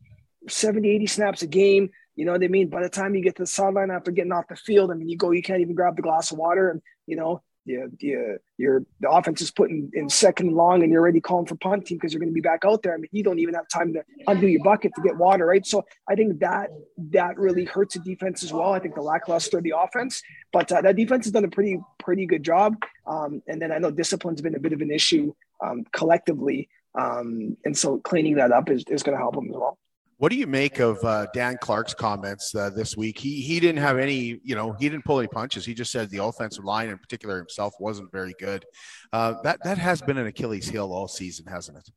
70, 0.48 0.88
80 0.88 1.06
snaps 1.06 1.42
a 1.42 1.46
game, 1.46 1.90
you 2.14 2.24
know 2.26 2.32
what 2.32 2.44
I 2.44 2.48
mean? 2.48 2.68
By 2.68 2.82
the 2.82 2.90
time 2.90 3.14
you 3.14 3.22
get 3.22 3.36
to 3.36 3.42
the 3.42 3.46
sideline 3.46 3.90
after 3.90 4.10
getting 4.10 4.32
off 4.32 4.48
the 4.48 4.56
field, 4.56 4.90
I 4.90 4.94
mean, 4.94 5.08
you 5.08 5.16
go, 5.16 5.30
you 5.30 5.42
can't 5.42 5.60
even 5.60 5.74
grab 5.74 5.96
the 5.96 6.02
glass 6.02 6.30
of 6.30 6.38
water. 6.38 6.70
And, 6.70 6.82
you 7.06 7.16
know, 7.16 7.42
you, 7.64 7.90
you, 7.98 8.38
your 8.58 8.84
the 9.00 9.10
offense 9.10 9.40
is 9.40 9.50
putting 9.50 9.90
in 9.94 10.08
second 10.08 10.52
long 10.52 10.82
and 10.82 10.90
you're 10.90 11.00
already 11.00 11.20
calling 11.20 11.46
for 11.46 11.54
punt 11.56 11.86
team 11.86 11.98
because 11.98 12.12
you're 12.12 12.20
going 12.20 12.30
to 12.30 12.34
be 12.34 12.40
back 12.40 12.64
out 12.64 12.82
there. 12.82 12.94
I 12.94 12.96
mean, 12.96 13.08
you 13.12 13.22
don't 13.22 13.38
even 13.38 13.54
have 13.54 13.68
time 13.68 13.92
to 13.94 14.02
undo 14.26 14.48
your 14.48 14.62
bucket 14.62 14.92
to 14.96 15.02
get 15.02 15.16
water, 15.16 15.46
right? 15.46 15.64
So 15.64 15.84
I 16.08 16.14
think 16.14 16.40
that 16.40 16.70
that 17.10 17.38
really 17.38 17.64
hurts 17.64 17.94
the 17.94 18.00
defense 18.00 18.42
as 18.42 18.52
well. 18.52 18.72
I 18.72 18.78
think 18.78 18.94
the 18.94 19.02
lackluster 19.02 19.58
of 19.58 19.64
the 19.64 19.74
offense, 19.76 20.22
but 20.52 20.70
uh, 20.72 20.80
that 20.82 20.96
defense 20.96 21.26
has 21.26 21.32
done 21.32 21.44
a 21.44 21.48
pretty 21.50 21.78
pretty 21.98 22.26
good 22.26 22.42
job. 22.42 22.76
Um, 23.06 23.42
and 23.46 23.60
then 23.62 23.70
I 23.70 23.78
know 23.78 23.90
discipline's 23.90 24.40
been 24.40 24.56
a 24.56 24.60
bit 24.60 24.72
of 24.72 24.80
an 24.80 24.90
issue 24.90 25.32
um, 25.64 25.84
collectively, 25.92 26.68
um, 26.98 27.56
and 27.64 27.76
so 27.76 27.98
cleaning 27.98 28.36
that 28.36 28.52
up 28.52 28.70
is, 28.70 28.84
is 28.88 29.02
going 29.02 29.16
to 29.16 29.22
help 29.22 29.34
them 29.34 29.48
as 29.48 29.56
well. 29.56 29.78
What 30.22 30.30
do 30.30 30.38
you 30.38 30.46
make 30.46 30.78
of 30.78 31.04
uh, 31.04 31.26
Dan 31.34 31.58
Clark's 31.60 31.94
comments 31.94 32.54
uh, 32.54 32.70
this 32.70 32.96
week? 32.96 33.18
He 33.18 33.40
he 33.40 33.58
didn't 33.58 33.82
have 33.82 33.98
any, 33.98 34.38
you 34.44 34.54
know, 34.54 34.70
he 34.70 34.88
didn't 34.88 35.04
pull 35.04 35.18
any 35.18 35.26
punches. 35.26 35.66
He 35.66 35.74
just 35.74 35.90
said 35.90 36.10
the 36.10 36.22
offensive 36.22 36.62
line, 36.62 36.90
in 36.90 36.96
particular 36.96 37.38
himself, 37.38 37.74
wasn't 37.80 38.12
very 38.12 38.32
good. 38.38 38.64
Uh, 39.12 39.34
that 39.42 39.58
that 39.64 39.78
has 39.78 40.00
been 40.00 40.18
an 40.18 40.28
Achilles 40.28 40.68
heel 40.68 40.92
all 40.92 41.08
season, 41.08 41.46
hasn't 41.46 41.78
it? 41.78 41.90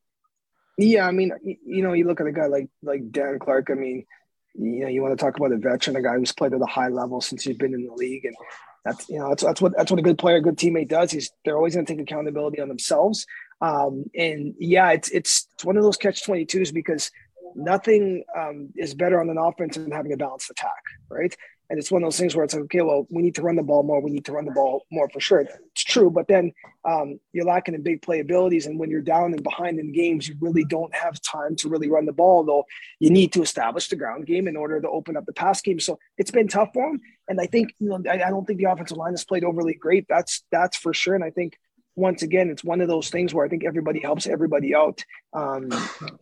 Yeah, 0.79 1.07
I 1.07 1.11
mean, 1.11 1.33
you 1.43 1.83
know, 1.83 1.93
you 1.93 2.07
look 2.07 2.19
at 2.19 2.25
a 2.25 2.31
guy 2.31 2.47
like 2.47 2.67
like 2.81 3.11
Dan 3.11 3.37
Clark. 3.37 3.67
I 3.69 3.75
mean, 3.75 4.07
you 4.55 4.79
know, 4.79 4.87
you 4.87 5.03
want 5.03 5.15
to 5.15 5.23
talk 5.23 5.37
about 5.37 5.51
a 5.51 5.57
veteran, 5.57 5.95
a 5.95 6.01
guy 6.01 6.15
who's 6.15 6.31
played 6.31 6.53
at 6.53 6.59
a 6.59 6.65
high 6.65 6.89
level 6.89 7.21
since 7.21 7.43
he's 7.43 7.57
been 7.57 7.75
in 7.75 7.85
the 7.85 7.93
league, 7.93 8.25
and 8.25 8.35
that's 8.83 9.07
you 9.07 9.19
know 9.19 9.29
that's 9.29 9.43
that's 9.43 9.61
what 9.61 9.77
that's 9.77 9.91
what 9.91 9.99
a 9.99 10.03
good 10.03 10.17
player, 10.17 10.37
a 10.37 10.41
good 10.41 10.57
teammate 10.57 10.89
does. 10.89 11.11
He's 11.11 11.29
they're 11.45 11.57
always 11.57 11.75
going 11.75 11.85
to 11.85 11.93
take 11.93 12.01
accountability 12.01 12.59
on 12.59 12.69
themselves. 12.69 13.27
Um, 13.61 14.05
and 14.15 14.55
yeah, 14.57 14.93
it's 14.93 15.09
it's 15.09 15.47
it's 15.53 15.63
one 15.63 15.77
of 15.77 15.83
those 15.83 15.97
catch 15.97 16.23
twenty 16.23 16.45
twos 16.45 16.71
because 16.71 17.11
nothing 17.55 18.23
um, 18.37 18.69
is 18.75 18.93
better 18.93 19.19
on 19.19 19.29
an 19.29 19.37
offense 19.37 19.77
than 19.77 19.91
having 19.91 20.13
a 20.13 20.17
balanced 20.17 20.49
attack, 20.49 20.83
right? 21.09 21.35
And 21.69 21.79
it's 21.79 21.91
one 21.91 22.03
of 22.03 22.07
those 22.07 22.19
things 22.19 22.35
where 22.35 22.45
it's 22.45 22.53
like, 22.53 22.63
okay, 22.65 22.81
well, 22.81 23.07
we 23.09 23.23
need 23.23 23.35
to 23.35 23.41
run 23.41 23.55
the 23.55 23.63
ball 23.63 23.81
more. 23.81 23.99
We 23.99 24.11
need 24.11 24.25
to 24.25 24.33
run 24.33 24.45
the 24.45 24.51
ball 24.51 24.85
more 24.91 25.09
for 25.09 25.19
sure. 25.19 25.39
It's 25.39 25.83
true, 25.83 26.11
but 26.11 26.27
then 26.27 26.53
um, 26.83 27.19
you're 27.33 27.45
lacking 27.45 27.73
in 27.73 27.81
big 27.81 28.03
play 28.03 28.19
abilities, 28.19 28.67
and 28.67 28.79
when 28.79 28.91
you're 28.91 29.01
down 29.01 29.33
and 29.33 29.41
behind 29.41 29.79
in 29.79 29.91
games, 29.91 30.27
you 30.27 30.35
really 30.39 30.63
don't 30.63 30.93
have 30.93 31.19
time 31.21 31.55
to 31.57 31.69
really 31.69 31.89
run 31.89 32.05
the 32.05 32.13
ball. 32.13 32.43
Though 32.43 32.65
you 32.99 33.09
need 33.09 33.33
to 33.33 33.41
establish 33.41 33.87
the 33.87 33.95
ground 33.95 34.27
game 34.27 34.47
in 34.47 34.55
order 34.55 34.79
to 34.79 34.89
open 34.89 35.17
up 35.17 35.25
the 35.25 35.33
pass 35.33 35.61
game. 35.61 35.79
So 35.79 35.97
it's 36.19 36.31
been 36.31 36.47
tough 36.47 36.69
for 36.73 36.87
him, 36.87 37.01
and 37.27 37.41
I 37.41 37.47
think 37.47 37.73
you 37.79 37.89
know 37.89 38.03
I, 38.07 38.21
I 38.21 38.29
don't 38.29 38.45
think 38.45 38.59
the 38.59 38.65
offensive 38.65 38.97
line 38.97 39.13
has 39.13 39.25
played 39.25 39.43
overly 39.43 39.73
great. 39.73 40.05
That's 40.07 40.43
that's 40.51 40.77
for 40.77 40.93
sure, 40.93 41.15
and 41.15 41.23
I 41.23 41.31
think 41.31 41.57
once 41.95 42.23
again, 42.23 42.49
it's 42.49 42.63
one 42.63 42.81
of 42.81 42.87
those 42.87 43.09
things 43.09 43.33
where 43.33 43.45
I 43.45 43.49
think 43.49 43.63
everybody 43.63 43.99
helps 44.01 44.27
everybody 44.27 44.75
out. 44.75 45.03
Um, 45.33 45.69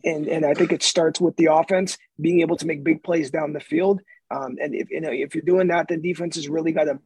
and, 0.04 0.28
and 0.28 0.46
I 0.46 0.54
think 0.54 0.72
it 0.72 0.82
starts 0.82 1.20
with 1.20 1.36
the 1.36 1.48
offense 1.52 1.98
being 2.20 2.40
able 2.40 2.56
to 2.58 2.66
make 2.66 2.84
big 2.84 3.02
plays 3.02 3.30
down 3.30 3.52
the 3.52 3.60
field. 3.60 4.00
Um, 4.30 4.56
and 4.60 4.74
if, 4.74 4.90
you 4.90 5.00
know, 5.00 5.10
if 5.10 5.34
you're 5.34 5.42
doing 5.42 5.68
that, 5.68 5.88
then 5.88 6.00
defense 6.00 6.36
has 6.36 6.48
really 6.48 6.72
got 6.72 6.84
to, 6.84 6.98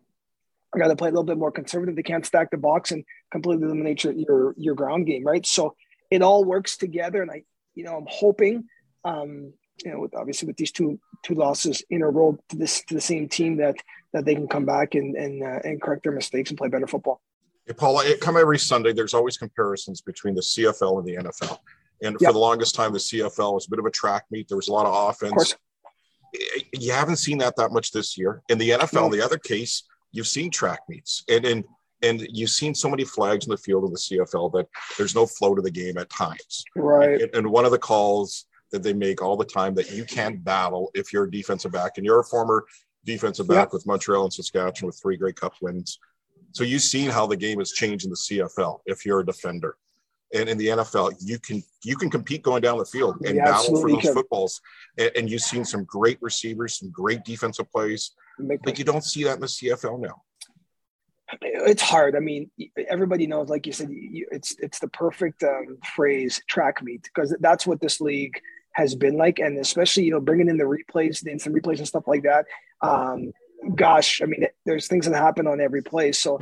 got 0.76 0.88
to 0.88 0.96
play 0.96 1.08
a 1.08 1.12
little 1.12 1.24
bit 1.24 1.38
more 1.38 1.50
conservative. 1.50 1.96
They 1.96 2.02
can't 2.02 2.26
stack 2.26 2.50
the 2.50 2.58
box 2.58 2.92
and 2.92 3.04
completely 3.30 3.64
eliminate 3.64 4.04
your, 4.04 4.12
your, 4.12 4.54
your 4.58 4.74
ground 4.74 5.06
game. 5.06 5.24
Right. 5.24 5.46
So 5.46 5.74
it 6.10 6.22
all 6.22 6.44
works 6.44 6.76
together. 6.76 7.22
And 7.22 7.30
I, 7.30 7.44
you 7.74 7.84
know, 7.84 7.96
I'm 7.96 8.06
hoping, 8.08 8.64
um, 9.04 9.54
you 9.84 9.92
know, 9.92 10.00
with 10.00 10.14
obviously 10.14 10.46
with 10.46 10.56
these 10.56 10.72
two, 10.72 11.00
two 11.22 11.34
losses 11.34 11.82
in 11.88 12.02
a 12.02 12.10
row 12.10 12.38
to 12.50 12.56
this, 12.56 12.82
to 12.84 12.94
the 12.94 13.00
same 13.00 13.28
team 13.28 13.56
that, 13.58 13.76
that 14.12 14.24
they 14.24 14.34
can 14.34 14.48
come 14.48 14.66
back 14.66 14.94
and, 14.94 15.16
and, 15.16 15.42
uh, 15.42 15.60
and 15.64 15.80
correct 15.80 16.02
their 16.02 16.12
mistakes 16.12 16.50
and 16.50 16.58
play 16.58 16.68
better 16.68 16.86
football. 16.86 17.22
Hey, 17.68 17.74
Paul, 17.74 18.00
it 18.00 18.20
come 18.20 18.38
every 18.38 18.58
Sunday. 18.58 18.94
There's 18.94 19.12
always 19.12 19.36
comparisons 19.36 20.00
between 20.00 20.34
the 20.34 20.40
CFL 20.40 20.98
and 20.98 21.06
the 21.06 21.16
NFL. 21.16 21.58
And 22.02 22.16
yep. 22.18 22.28
for 22.28 22.32
the 22.32 22.38
longest 22.38 22.74
time, 22.74 22.92
the 22.92 22.98
CFL 22.98 23.52
was 23.52 23.66
a 23.66 23.70
bit 23.70 23.78
of 23.78 23.84
a 23.84 23.90
track 23.90 24.24
meet. 24.30 24.48
There 24.48 24.56
was 24.56 24.68
a 24.68 24.72
lot 24.72 24.86
of 24.86 25.10
offense. 25.10 25.52
Of 25.52 25.58
eh, 26.34 26.62
you 26.72 26.92
haven't 26.92 27.16
seen 27.16 27.36
that 27.38 27.56
that 27.56 27.70
much 27.70 27.92
this 27.92 28.16
year. 28.16 28.42
In 28.48 28.56
the 28.56 28.70
NFL, 28.70 29.10
no. 29.10 29.10
the 29.10 29.22
other 29.22 29.36
case, 29.36 29.82
you've 30.12 30.26
seen 30.26 30.50
track 30.50 30.80
meets, 30.88 31.24
and 31.28 31.44
and 31.44 31.64
and 32.02 32.26
you've 32.30 32.50
seen 32.50 32.74
so 32.74 32.88
many 32.88 33.04
flags 33.04 33.44
in 33.44 33.50
the 33.50 33.58
field 33.58 33.84
of 33.84 33.90
the 33.90 33.98
CFL 33.98 34.50
that 34.52 34.68
there's 34.96 35.14
no 35.14 35.26
flow 35.26 35.54
to 35.54 35.60
the 35.60 35.70
game 35.70 35.98
at 35.98 36.08
times. 36.08 36.64
Right. 36.74 37.20
And, 37.20 37.34
and 37.34 37.50
one 37.50 37.66
of 37.66 37.70
the 37.70 37.78
calls 37.78 38.46
that 38.70 38.82
they 38.82 38.94
make 38.94 39.20
all 39.20 39.36
the 39.36 39.44
time 39.44 39.74
that 39.74 39.90
you 39.90 40.04
can't 40.04 40.42
battle 40.42 40.90
if 40.94 41.12
you're 41.12 41.24
a 41.24 41.30
defensive 41.30 41.72
back, 41.72 41.98
and 41.98 42.06
you're 42.06 42.20
a 42.20 42.24
former 42.24 42.64
defensive 43.04 43.46
back 43.46 43.66
yep. 43.66 43.72
with 43.74 43.86
Montreal 43.86 44.24
and 44.24 44.32
Saskatchewan 44.32 44.86
with 44.86 44.98
three 45.02 45.18
Grey 45.18 45.34
Cup 45.34 45.52
wins. 45.60 45.98
So 46.52 46.64
you've 46.64 46.82
seen 46.82 47.10
how 47.10 47.26
the 47.26 47.36
game 47.36 47.58
has 47.58 47.72
changed 47.72 48.04
in 48.04 48.10
the 48.10 48.16
CFL 48.16 48.80
if 48.86 49.04
you're 49.06 49.20
a 49.20 49.26
defender. 49.26 49.76
and 50.34 50.48
in 50.48 50.58
the 50.58 50.66
NFL, 50.66 51.14
you 51.20 51.38
can 51.38 51.62
you 51.82 51.96
can 51.96 52.10
compete 52.10 52.42
going 52.42 52.60
down 52.60 52.76
the 52.78 52.84
field 52.84 53.16
and 53.24 53.36
Yeah, 53.36 53.44
battle 53.44 53.80
for 53.80 53.88
those 53.90 54.02
can. 54.02 54.14
footballs. 54.14 54.60
And, 54.98 55.10
and 55.16 55.30
you've 55.30 55.40
seen 55.42 55.64
some 55.64 55.84
great 55.84 56.18
receivers, 56.20 56.78
some 56.78 56.90
great 56.90 57.24
defensive 57.24 57.70
plays, 57.70 58.10
but 58.64 58.78
you 58.78 58.84
don't 58.84 59.04
see 59.04 59.24
that 59.24 59.34
in 59.36 59.40
the 59.40 59.46
CFL 59.46 60.00
now. 60.00 60.22
it's 61.42 61.82
hard. 61.82 62.16
I 62.16 62.20
mean, 62.20 62.50
everybody 62.88 63.26
knows, 63.26 63.48
like 63.48 63.66
you 63.66 63.72
said, 63.72 63.88
you, 63.90 64.26
it's 64.30 64.56
it's 64.58 64.78
the 64.78 64.88
perfect 64.88 65.42
um, 65.42 65.78
phrase 65.94 66.42
track 66.48 66.82
meet 66.82 67.02
because 67.04 67.34
that's 67.40 67.66
what 67.66 67.80
this 67.80 68.00
league 68.00 68.40
has 68.72 68.94
been 68.94 69.16
like, 69.16 69.38
and 69.38 69.58
especially 69.58 70.04
you 70.04 70.10
know 70.12 70.20
bringing 70.20 70.48
in 70.48 70.56
the 70.56 70.64
replays, 70.64 71.22
the 71.22 71.30
instant 71.30 71.54
replays 71.54 71.78
and 71.78 71.88
stuff 71.88 72.04
like 72.06 72.22
that. 72.22 72.44
Um, 72.82 73.32
gosh, 73.74 74.22
I 74.22 74.26
mean, 74.26 74.46
there's 74.64 74.86
things 74.86 75.06
that 75.06 75.16
happen 75.16 75.46
on 75.46 75.60
every 75.60 75.82
play, 75.82 76.12
so 76.12 76.40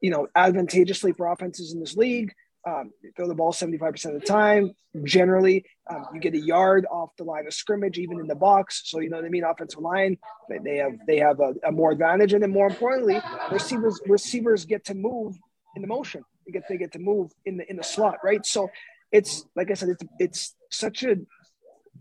you 0.00 0.10
know, 0.10 0.28
advantageously 0.34 1.12
for 1.12 1.30
offenses 1.30 1.72
in 1.72 1.80
this 1.80 1.96
league. 1.96 2.32
Um, 2.66 2.90
throw 3.16 3.28
the 3.28 3.34
ball 3.34 3.52
75% 3.52 4.14
of 4.14 4.20
the 4.20 4.26
time. 4.26 4.74
Generally, 5.04 5.64
um, 5.88 6.04
you 6.12 6.20
get 6.20 6.34
a 6.34 6.40
yard 6.40 6.86
off 6.90 7.10
the 7.16 7.24
line 7.24 7.46
of 7.46 7.54
scrimmage, 7.54 7.98
even 7.98 8.18
in 8.20 8.26
the 8.26 8.34
box. 8.34 8.82
So 8.84 9.00
you 9.00 9.08
know 9.08 9.16
what 9.16 9.24
I 9.24 9.30
mean. 9.30 9.44
Offensive 9.44 9.80
line, 9.80 10.18
they, 10.64 10.76
have 10.76 10.92
they 11.06 11.18
have 11.18 11.40
a, 11.40 11.54
a 11.66 11.72
more 11.72 11.92
advantage, 11.92 12.32
and 12.32 12.42
then 12.42 12.50
more 12.50 12.66
importantly, 12.66 13.20
receivers 13.50 14.00
receivers 14.06 14.64
get 14.64 14.84
to 14.86 14.94
move 14.94 15.36
in 15.76 15.82
the 15.82 15.88
motion. 15.88 16.24
They 16.46 16.52
get 16.52 16.64
they 16.68 16.76
get 16.76 16.92
to 16.92 16.98
move 16.98 17.30
in 17.46 17.56
the 17.58 17.70
in 17.70 17.76
the 17.76 17.84
slot, 17.84 18.16
right? 18.22 18.44
So 18.44 18.68
it's 19.12 19.46
like 19.54 19.70
I 19.70 19.74
said, 19.74 19.90
it's 19.90 20.04
it's 20.18 20.54
such 20.70 21.04
a 21.04 21.16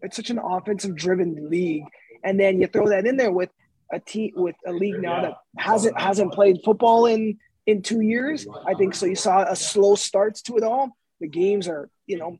it's 0.01 0.15
such 0.15 0.31
an 0.31 0.39
offensive 0.39 0.95
driven 0.95 1.49
league, 1.49 1.85
and 2.23 2.39
then 2.39 2.59
you 2.59 2.67
throw 2.67 2.89
that 2.89 3.05
in 3.05 3.15
there 3.15 3.31
with 3.31 3.49
a 3.91 3.99
team 3.99 4.33
with 4.35 4.55
a 4.65 4.71
league 4.71 5.01
now 5.01 5.21
that 5.21 5.33
hasn't 5.57 5.99
hasn't 5.99 6.33
played 6.33 6.57
football 6.63 7.05
in 7.05 7.38
in 7.65 7.81
two 7.81 8.01
years. 8.01 8.47
I 8.65 8.73
think 8.73 8.95
so. 8.95 9.05
You 9.05 9.15
saw 9.15 9.43
a 9.43 9.55
slow 9.55 9.95
starts 9.95 10.41
to 10.43 10.57
it 10.57 10.63
all. 10.63 10.97
The 11.19 11.27
games 11.27 11.67
are, 11.67 11.89
you 12.05 12.17
know, 12.17 12.39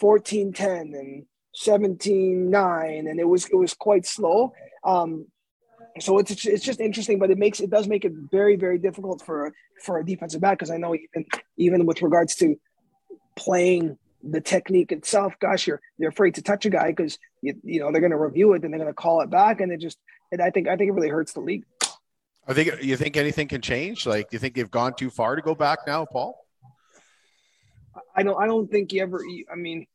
14-10 0.00 0.94
and 0.98 1.26
17-9, 1.56 3.10
and 3.10 3.20
it 3.20 3.24
was 3.24 3.46
it 3.46 3.56
was 3.56 3.74
quite 3.74 4.06
slow. 4.06 4.52
Um, 4.84 5.26
so 5.98 6.18
it's 6.18 6.46
it's 6.46 6.64
just 6.64 6.80
interesting, 6.80 7.18
but 7.18 7.30
it 7.30 7.38
makes 7.38 7.60
it 7.60 7.70
does 7.70 7.88
make 7.88 8.04
it 8.04 8.12
very 8.30 8.56
very 8.56 8.78
difficult 8.78 9.22
for 9.22 9.52
for 9.82 9.98
a 9.98 10.06
defensive 10.06 10.40
back 10.40 10.58
because 10.58 10.70
I 10.70 10.76
know 10.76 10.94
even 10.94 11.26
even 11.56 11.86
with 11.86 12.02
regards 12.02 12.36
to 12.36 12.56
playing 13.36 13.98
the 14.22 14.40
technique 14.40 14.92
itself, 14.92 15.34
gosh, 15.40 15.66
you're 15.66 15.80
you're 15.98 16.10
afraid 16.10 16.36
to 16.36 16.42
touch 16.42 16.66
a 16.66 16.70
guy 16.70 16.88
because 16.88 17.18
you 17.42 17.54
you 17.64 17.80
know 17.80 17.90
they're 17.90 18.00
going 18.00 18.12
to 18.12 18.18
review 18.18 18.52
it 18.52 18.62
and 18.62 18.72
they're 18.72 18.80
going 18.80 18.90
to 18.90 18.94
call 18.94 19.22
it 19.22 19.30
back, 19.30 19.60
and 19.60 19.72
it 19.72 19.80
just 19.80 19.98
and 20.32 20.42
I 20.42 20.50
think 20.50 20.68
I 20.68 20.76
think 20.76 20.88
it 20.88 20.92
really 20.92 21.08
hurts 21.08 21.32
the 21.32 21.40
league. 21.40 21.64
I 22.46 22.54
think 22.54 22.82
you 22.82 22.96
think 22.96 23.16
anything 23.16 23.46
can 23.48 23.60
change. 23.60 24.06
Like, 24.06 24.30
do 24.30 24.34
you 24.34 24.38
think 24.38 24.54
they've 24.54 24.70
gone 24.70 24.94
too 24.94 25.10
far 25.10 25.36
to 25.36 25.42
go 25.42 25.54
back 25.54 25.80
now, 25.86 26.06
Paul? 26.06 26.34
I 28.16 28.22
don't. 28.22 28.40
I 28.42 28.46
don't 28.46 28.70
think 28.70 28.92
you 28.92 29.02
ever. 29.02 29.20
I 29.52 29.56
mean, 29.56 29.86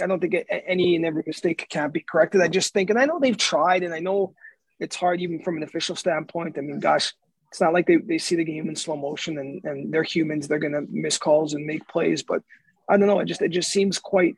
I 0.00 0.06
don't 0.06 0.20
think 0.20 0.36
any 0.48 0.96
and 0.96 1.04
every 1.04 1.24
mistake 1.26 1.66
can't 1.68 1.92
be 1.92 2.00
corrected. 2.00 2.40
I 2.40 2.48
just 2.48 2.72
think, 2.72 2.90
and 2.90 2.98
I 2.98 3.06
know 3.06 3.18
they've 3.18 3.36
tried, 3.36 3.82
and 3.82 3.92
I 3.92 3.98
know 3.98 4.34
it's 4.78 4.96
hard 4.96 5.20
even 5.20 5.42
from 5.42 5.56
an 5.56 5.62
official 5.62 5.96
standpoint. 5.96 6.58
I 6.58 6.60
mean, 6.60 6.78
gosh, 6.78 7.12
it's 7.48 7.60
not 7.60 7.72
like 7.72 7.86
they, 7.86 7.96
they 7.96 8.18
see 8.18 8.36
the 8.36 8.44
game 8.44 8.68
in 8.68 8.76
slow 8.76 8.96
motion, 8.96 9.38
and 9.38 9.64
and 9.64 9.92
they're 9.92 10.04
humans. 10.04 10.46
They're 10.46 10.58
gonna 10.58 10.82
miss 10.88 11.18
calls 11.18 11.54
and 11.54 11.66
make 11.66 11.86
plays, 11.88 12.22
but 12.22 12.42
I 12.88 12.96
don't 12.96 13.08
know. 13.08 13.18
It 13.18 13.26
just 13.26 13.42
it 13.42 13.50
just 13.50 13.70
seems 13.70 13.98
quite 13.98 14.36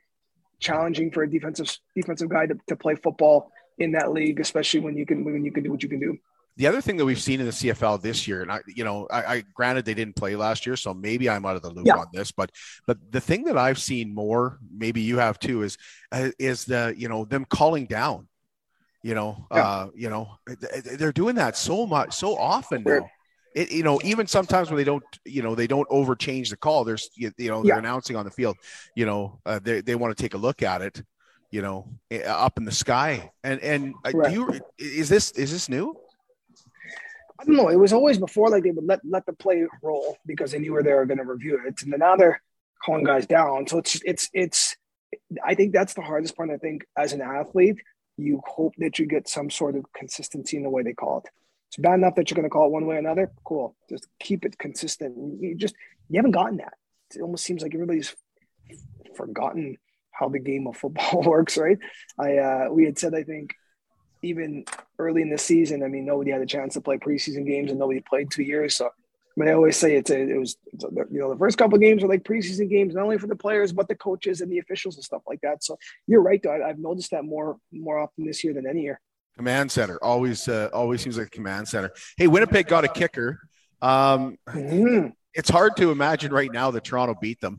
challenging 0.58 1.10
for 1.10 1.22
a 1.22 1.30
defensive 1.30 1.76
defensive 1.94 2.30
guy 2.30 2.46
to, 2.46 2.54
to 2.68 2.76
play 2.76 2.94
football 2.94 3.50
in 3.78 3.92
that 3.92 4.12
league, 4.12 4.40
especially 4.40 4.80
when 4.80 4.96
you 4.96 5.06
can 5.06 5.24
when 5.24 5.44
you 5.44 5.52
can 5.52 5.62
do 5.62 5.70
what 5.70 5.82
you 5.82 5.88
can 5.88 6.00
do. 6.00 6.16
The 6.58 6.66
other 6.66 6.82
thing 6.82 6.98
that 6.98 7.04
we've 7.06 7.20
seen 7.20 7.40
in 7.40 7.46
the 7.46 7.52
CFL 7.52 8.02
this 8.02 8.28
year, 8.28 8.42
and 8.42 8.52
I, 8.52 8.60
you 8.66 8.84
know, 8.84 9.06
I, 9.10 9.24
I 9.36 9.44
granted 9.54 9.86
they 9.86 9.94
didn't 9.94 10.16
play 10.16 10.36
last 10.36 10.66
year, 10.66 10.76
so 10.76 10.92
maybe 10.92 11.30
I'm 11.30 11.46
out 11.46 11.56
of 11.56 11.62
the 11.62 11.70
loop 11.70 11.86
Yeah. 11.86 11.96
on 11.96 12.06
this, 12.12 12.30
but 12.30 12.50
but 12.86 12.98
the 13.10 13.20
thing 13.22 13.44
that 13.44 13.56
I've 13.56 13.78
seen 13.80 14.14
more, 14.14 14.58
maybe 14.70 15.00
you 15.00 15.16
have 15.18 15.38
too, 15.38 15.62
is 15.62 15.78
uh, 16.12 16.30
is 16.38 16.64
the 16.66 16.94
you 16.96 17.08
know 17.08 17.24
them 17.24 17.46
calling 17.46 17.86
down. 17.86 18.28
You 19.02 19.14
know, 19.14 19.46
Yeah. 19.52 19.62
uh, 19.62 19.86
you 19.94 20.10
know, 20.10 20.36
they're 20.98 21.10
doing 21.12 21.34
that 21.36 21.56
so 21.56 21.86
much, 21.86 22.14
so 22.14 22.36
often 22.36 22.84
now. 22.84 23.08
It, 23.54 23.70
you 23.72 23.82
know, 23.82 24.00
even 24.04 24.26
sometimes 24.26 24.70
when 24.70 24.76
they 24.78 24.84
don't, 24.84 25.02
you 25.26 25.42
know, 25.42 25.54
they 25.54 25.66
don't 25.66 25.88
overchange 25.90 26.48
the 26.50 26.56
call. 26.56 26.84
There's, 26.84 27.10
you, 27.16 27.32
you 27.36 27.50
know, 27.50 27.62
they're 27.62 27.74
Yeah. 27.74 27.78
announcing 27.80 28.16
on 28.16 28.24
the 28.24 28.30
field, 28.30 28.56
you 28.94 29.04
know, 29.04 29.40
uh, 29.44 29.58
they 29.58 29.80
they 29.80 29.94
want 29.94 30.16
to 30.16 30.22
take 30.22 30.34
a 30.34 30.38
look 30.38 30.62
at 30.62 30.82
it, 30.82 31.02
you 31.52 31.60
know, 31.62 31.86
up 32.26 32.58
in 32.58 32.64
the 32.64 32.72
sky. 32.72 33.30
And 33.44 33.60
and 33.60 33.94
uh, 34.04 34.10
do 34.10 34.32
you 34.32 34.60
is 34.78 35.08
this 35.08 35.30
is 35.32 35.52
this 35.52 35.68
new? 35.68 35.94
I 37.38 37.44
don't 37.44 37.56
know. 37.56 37.68
It 37.68 37.76
was 37.76 37.92
always 37.92 38.18
before 38.18 38.48
like 38.48 38.64
they 38.64 38.70
would 38.70 38.84
let 38.84 39.00
let 39.04 39.26
the 39.26 39.34
play 39.34 39.64
roll 39.82 40.16
because 40.26 40.50
they 40.50 40.58
knew 40.58 40.72
where 40.72 40.82
they 40.82 40.92
were 40.92 41.06
going 41.06 41.18
to 41.18 41.24
review 41.24 41.60
it, 41.64 41.82
and 41.82 41.94
now 41.98 42.16
they're 42.16 42.42
calling 42.84 43.04
guys 43.04 43.26
down. 43.26 43.68
So 43.68 43.78
it's 43.78 44.00
it's 44.04 44.28
it's. 44.32 44.76
I 45.44 45.54
think 45.54 45.74
that's 45.74 45.92
the 45.92 46.00
hardest 46.00 46.36
part. 46.36 46.50
I 46.50 46.56
think 46.56 46.86
as 46.96 47.12
an 47.12 47.20
athlete, 47.20 47.76
you 48.16 48.40
hope 48.46 48.72
that 48.78 48.98
you 48.98 49.06
get 49.06 49.28
some 49.28 49.50
sort 49.50 49.76
of 49.76 49.84
consistency 49.94 50.56
in 50.56 50.62
the 50.62 50.70
way 50.70 50.82
they 50.82 50.94
call 50.94 51.18
it. 51.18 51.30
It's 51.68 51.76
bad 51.76 51.94
enough 51.94 52.14
that 52.14 52.30
you're 52.30 52.36
going 52.36 52.48
to 52.48 52.50
call 52.50 52.66
it 52.66 52.72
one 52.72 52.86
way 52.86 52.96
or 52.96 52.98
another. 52.98 53.30
Cool, 53.44 53.76
just 53.90 54.06
keep 54.18 54.46
it 54.46 54.56
consistent. 54.56 55.42
You 55.42 55.54
just 55.54 55.74
you 56.08 56.16
haven't 56.16 56.30
gotten 56.30 56.56
that. 56.58 56.74
It 57.14 57.20
almost 57.20 57.44
seems 57.44 57.62
like 57.62 57.74
everybody's 57.74 58.16
forgotten 59.16 59.76
how 60.12 60.28
the 60.28 60.38
game 60.38 60.66
of 60.66 60.76
football 60.76 61.22
works, 61.26 61.56
right? 61.56 61.78
I 62.18 62.36
uh, 62.38 62.68
we 62.70 62.84
had 62.84 62.98
said 62.98 63.14
I 63.14 63.22
think 63.22 63.54
even 64.22 64.64
early 64.98 65.22
in 65.22 65.30
the 65.30 65.38
season, 65.38 65.82
I 65.82 65.88
mean, 65.88 66.04
nobody 66.04 66.30
had 66.30 66.40
a 66.40 66.46
chance 66.46 66.74
to 66.74 66.80
play 66.80 66.96
preseason 66.96 67.46
games, 67.46 67.70
and 67.70 67.78
nobody 67.78 68.00
played 68.00 68.30
two 68.30 68.42
years. 68.42 68.76
So, 68.76 68.86
I 68.86 68.90
mean, 69.36 69.48
I 69.48 69.52
always 69.52 69.76
say 69.76 69.96
it's 69.96 70.10
a, 70.10 70.20
it 70.20 70.38
was, 70.38 70.56
you 70.80 71.18
know, 71.18 71.32
the 71.32 71.38
first 71.38 71.58
couple 71.58 71.74
of 71.74 71.80
games 71.80 72.04
are 72.04 72.08
like 72.08 72.22
preseason 72.22 72.70
games, 72.70 72.94
not 72.94 73.02
only 73.02 73.18
for 73.18 73.26
the 73.26 73.36
players 73.36 73.72
but 73.72 73.88
the 73.88 73.96
coaches 73.96 74.40
and 74.40 74.50
the 74.50 74.58
officials 74.58 74.96
and 74.96 75.04
stuff 75.04 75.22
like 75.26 75.40
that. 75.42 75.64
So, 75.64 75.76
you're 76.06 76.22
right, 76.22 76.40
though. 76.42 76.52
I, 76.52 76.68
I've 76.68 76.78
noticed 76.78 77.10
that 77.10 77.24
more 77.24 77.58
more 77.72 77.98
often 77.98 78.24
this 78.26 78.44
year 78.44 78.54
than 78.54 78.66
any 78.66 78.82
year. 78.82 79.00
Command 79.36 79.72
center 79.72 79.98
always 80.02 80.46
uh, 80.48 80.68
always 80.72 81.00
seems 81.00 81.18
like 81.18 81.28
a 81.28 81.30
command 81.30 81.66
center. 81.66 81.90
Hey, 82.16 82.28
Winnipeg 82.28 82.68
got 82.68 82.84
a 82.84 82.88
kicker. 82.88 83.40
Um, 83.80 84.38
It's 85.34 85.48
hard 85.48 85.76
to 85.78 85.90
imagine 85.90 86.30
right 86.30 86.52
now 86.52 86.70
that 86.70 86.84
Toronto 86.84 87.16
beat 87.20 87.40
them. 87.40 87.58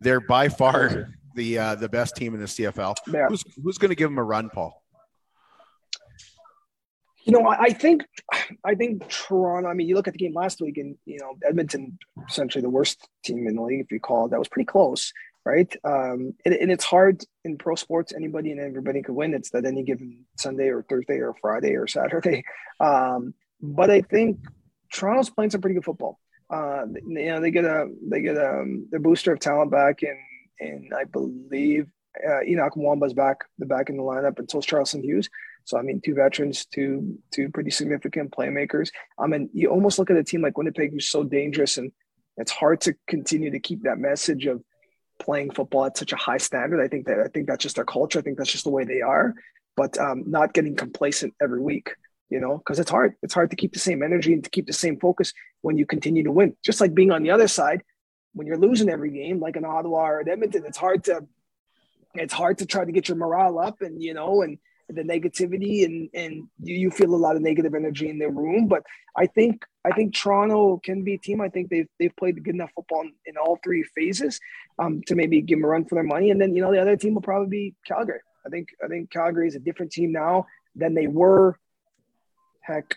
They're 0.00 0.20
by 0.20 0.48
far 0.48 1.14
the 1.34 1.58
uh, 1.58 1.74
the 1.74 1.88
best 1.88 2.16
team 2.16 2.34
in 2.34 2.40
the 2.40 2.46
CFL. 2.46 2.96
Yeah. 3.12 3.26
Who's 3.28 3.44
who's 3.62 3.78
going 3.78 3.90
to 3.90 3.94
give 3.94 4.10
them 4.10 4.18
a 4.18 4.24
run, 4.24 4.50
Paul? 4.50 4.82
You 7.24 7.32
know, 7.32 7.46
I, 7.46 7.62
I 7.62 7.72
think, 7.72 8.02
I 8.64 8.74
think 8.74 9.08
Toronto. 9.08 9.68
I 9.68 9.74
mean, 9.74 9.88
you 9.88 9.94
look 9.94 10.08
at 10.08 10.14
the 10.14 10.18
game 10.18 10.34
last 10.34 10.60
week, 10.60 10.76
and 10.76 10.96
you 11.04 11.18
know, 11.20 11.34
Edmonton, 11.46 11.98
essentially 12.28 12.62
the 12.62 12.70
worst 12.70 13.06
team 13.24 13.46
in 13.46 13.56
the 13.56 13.62
league, 13.62 13.80
if 13.80 13.92
you 13.92 14.00
call 14.00 14.26
it. 14.26 14.30
That 14.30 14.40
was 14.40 14.48
pretty 14.48 14.66
close, 14.66 15.12
right? 15.44 15.72
Um, 15.84 16.34
and, 16.44 16.54
and 16.54 16.72
it's 16.72 16.84
hard 16.84 17.22
in 17.44 17.58
pro 17.58 17.76
sports. 17.76 18.12
Anybody 18.12 18.50
and 18.50 18.60
everybody 18.60 19.02
could 19.02 19.14
win. 19.14 19.34
It's 19.34 19.50
that 19.50 19.64
any 19.64 19.84
given 19.84 20.24
Sunday 20.36 20.68
or 20.68 20.82
Thursday 20.82 21.18
or 21.18 21.34
Friday 21.40 21.76
or 21.76 21.86
Saturday. 21.86 22.44
Um, 22.80 23.34
but 23.60 23.90
I 23.90 24.00
think 24.00 24.40
Toronto's 24.92 25.30
playing 25.30 25.50
some 25.50 25.60
pretty 25.60 25.74
good 25.74 25.84
football. 25.84 26.18
Uh, 26.50 26.84
you 27.06 27.26
know, 27.26 27.40
they 27.40 27.52
get 27.52 27.64
a 27.64 27.88
they 28.10 28.20
get 28.20 28.36
um 28.36 28.88
their 28.90 28.98
booster 28.98 29.32
of 29.32 29.38
talent 29.38 29.70
back, 29.70 30.02
and 30.02 30.18
and 30.62 30.92
I 30.94 31.04
believe 31.04 31.86
uh, 32.26 32.42
Enoch 32.42 32.74
Mwamba's 32.76 33.14
back, 33.14 33.38
the 33.58 33.66
back 33.66 33.88
in 33.88 33.96
the 33.96 34.02
lineup, 34.02 34.38
and 34.38 34.64
Charleston 34.64 35.02
Hughes. 35.02 35.28
So 35.64 35.78
I 35.78 35.82
mean, 35.82 36.00
two 36.04 36.14
veterans, 36.14 36.66
two 36.66 37.18
two 37.32 37.48
pretty 37.50 37.70
significant 37.70 38.32
playmakers. 38.32 38.90
I 39.18 39.26
mean, 39.26 39.48
you 39.52 39.70
almost 39.70 39.98
look 39.98 40.10
at 40.10 40.16
a 40.16 40.24
team 40.24 40.42
like 40.42 40.58
Winnipeg, 40.58 40.92
who's 40.92 41.08
so 41.08 41.24
dangerous, 41.24 41.78
and 41.78 41.92
it's 42.36 42.50
hard 42.50 42.80
to 42.82 42.94
continue 43.06 43.50
to 43.50 43.60
keep 43.60 43.82
that 43.82 43.98
message 43.98 44.46
of 44.46 44.62
playing 45.20 45.52
football 45.52 45.86
at 45.86 45.96
such 45.96 46.12
a 46.12 46.16
high 46.16 46.38
standard. 46.38 46.82
I 46.82 46.88
think 46.88 47.06
that 47.06 47.20
I 47.20 47.28
think 47.28 47.46
that's 47.46 47.62
just 47.62 47.76
their 47.76 47.84
culture. 47.84 48.18
I 48.18 48.22
think 48.22 48.38
that's 48.38 48.52
just 48.52 48.64
the 48.64 48.70
way 48.70 48.84
they 48.84 49.00
are. 49.00 49.34
But 49.76 49.98
um, 49.98 50.24
not 50.26 50.52
getting 50.52 50.76
complacent 50.76 51.34
every 51.40 51.60
week, 51.60 51.94
you 52.28 52.40
know, 52.40 52.58
because 52.58 52.78
it's 52.78 52.90
hard. 52.90 53.14
It's 53.22 53.34
hard 53.34 53.50
to 53.50 53.56
keep 53.56 53.72
the 53.72 53.78
same 53.78 54.02
energy 54.02 54.32
and 54.34 54.44
to 54.44 54.50
keep 54.50 54.66
the 54.66 54.72
same 54.72 54.98
focus 55.00 55.32
when 55.62 55.78
you 55.78 55.86
continue 55.86 56.24
to 56.24 56.32
win. 56.32 56.56
Just 56.62 56.80
like 56.80 56.92
being 56.94 57.10
on 57.10 57.22
the 57.22 57.30
other 57.30 57.48
side, 57.48 57.82
when 58.34 58.46
you're 58.46 58.58
losing 58.58 58.88
every 58.88 59.10
game, 59.10 59.40
like 59.40 59.56
in 59.56 59.64
Ottawa 59.64 60.08
or 60.08 60.28
Edmonton, 60.28 60.64
it's 60.66 60.78
hard 60.78 61.04
to 61.04 61.26
it's 62.14 62.32
hard 62.32 62.58
to 62.58 62.66
try 62.66 62.84
to 62.84 62.92
get 62.92 63.08
your 63.08 63.16
morale 63.16 63.58
up 63.58 63.80
and 63.80 64.02
you 64.02 64.14
know 64.14 64.42
and 64.42 64.58
the 64.88 65.02
negativity 65.02 65.84
and 65.84 66.10
and 66.14 66.48
you, 66.62 66.74
you 66.74 66.90
feel 66.90 67.14
a 67.14 67.16
lot 67.16 67.36
of 67.36 67.42
negative 67.42 67.74
energy 67.74 68.08
in 68.08 68.18
the 68.18 68.28
room. 68.28 68.68
But 68.68 68.82
i 69.16 69.26
think 69.26 69.64
i 69.84 69.90
think 69.90 70.14
toronto 70.14 70.80
can 70.82 71.04
be 71.04 71.14
a 71.14 71.18
team. 71.18 71.40
I 71.40 71.48
think 71.48 71.70
they've 71.70 71.88
they've 71.98 72.16
played 72.16 72.42
good 72.44 72.54
enough 72.54 72.70
football 72.74 73.02
in, 73.02 73.12
in 73.26 73.36
all 73.36 73.58
three 73.62 73.82
phases 73.94 74.40
um, 74.78 75.02
to 75.06 75.14
maybe 75.14 75.40
give 75.40 75.58
them 75.58 75.64
a 75.64 75.68
run 75.68 75.84
for 75.84 75.94
their 75.94 76.04
money. 76.04 76.30
And 76.30 76.40
then 76.40 76.54
you 76.54 76.62
know 76.62 76.72
the 76.72 76.80
other 76.80 76.96
team 76.96 77.14
will 77.14 77.22
probably 77.22 77.48
be 77.48 77.74
calgary. 77.86 78.20
I 78.46 78.48
think 78.50 78.68
i 78.84 78.88
think 78.88 79.10
calgary 79.10 79.48
is 79.48 79.54
a 79.54 79.60
different 79.60 79.92
team 79.92 80.12
now 80.12 80.46
than 80.74 80.94
they 80.94 81.06
were 81.06 81.58
heck 82.60 82.96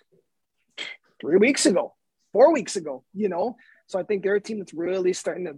three 1.19 1.37
weeks 1.37 1.65
ago 1.65 1.93
four 2.31 2.53
weeks 2.53 2.75
ago 2.75 3.03
you 3.13 3.29
know 3.29 3.55
so 3.87 3.99
i 3.99 4.03
think 4.03 4.23
they're 4.23 4.35
a 4.35 4.41
team 4.41 4.59
that's 4.59 4.73
really 4.73 5.13
starting 5.13 5.45
to 5.45 5.55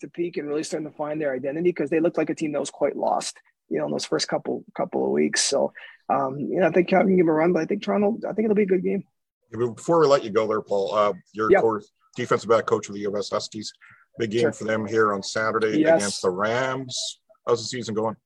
to 0.00 0.08
peak 0.08 0.36
and 0.36 0.48
really 0.48 0.62
starting 0.62 0.90
to 0.90 0.96
find 0.96 1.20
their 1.20 1.34
identity 1.34 1.70
because 1.70 1.90
they 1.90 2.00
looked 2.00 2.18
like 2.18 2.30
a 2.30 2.34
team 2.34 2.52
that 2.52 2.60
was 2.60 2.70
quite 2.70 2.96
lost, 2.96 3.36
you 3.68 3.78
know, 3.78 3.86
in 3.86 3.92
those 3.92 4.04
first 4.04 4.28
couple 4.28 4.64
couple 4.76 5.04
of 5.04 5.10
weeks. 5.10 5.42
So, 5.42 5.72
um, 6.08 6.38
you 6.38 6.60
know, 6.60 6.66
I 6.66 6.70
think 6.70 6.88
Calgary 6.88 7.12
can 7.12 7.16
give 7.18 7.28
a 7.28 7.32
run, 7.32 7.52
but 7.52 7.62
I 7.62 7.66
think 7.66 7.82
Toronto, 7.82 8.18
I 8.28 8.32
think 8.32 8.46
it'll 8.46 8.56
be 8.56 8.62
a 8.62 8.66
good 8.66 8.84
game. 8.84 9.04
Before 9.50 10.00
we 10.00 10.06
let 10.06 10.24
you 10.24 10.30
go 10.30 10.46
there, 10.46 10.60
Paul, 10.60 10.94
uh, 10.94 11.12
you're 11.32 11.50
Yeah. 11.50 11.60
course, 11.60 11.90
defensive 12.16 12.50
back 12.50 12.66
coach 12.66 12.88
of 12.88 12.94
the 12.94 13.00
US 13.00 13.30
Huskies. 13.30 13.72
Big 14.18 14.30
game 14.30 14.40
sure. 14.42 14.52
for 14.52 14.64
them 14.64 14.84
here 14.84 15.14
on 15.14 15.22
Saturday 15.22 15.78
yes. 15.78 15.96
against 15.96 16.22
the 16.22 16.30
Rams. 16.30 17.20
How's 17.46 17.60
the 17.60 17.68
season 17.68 17.94
going? 17.94 18.16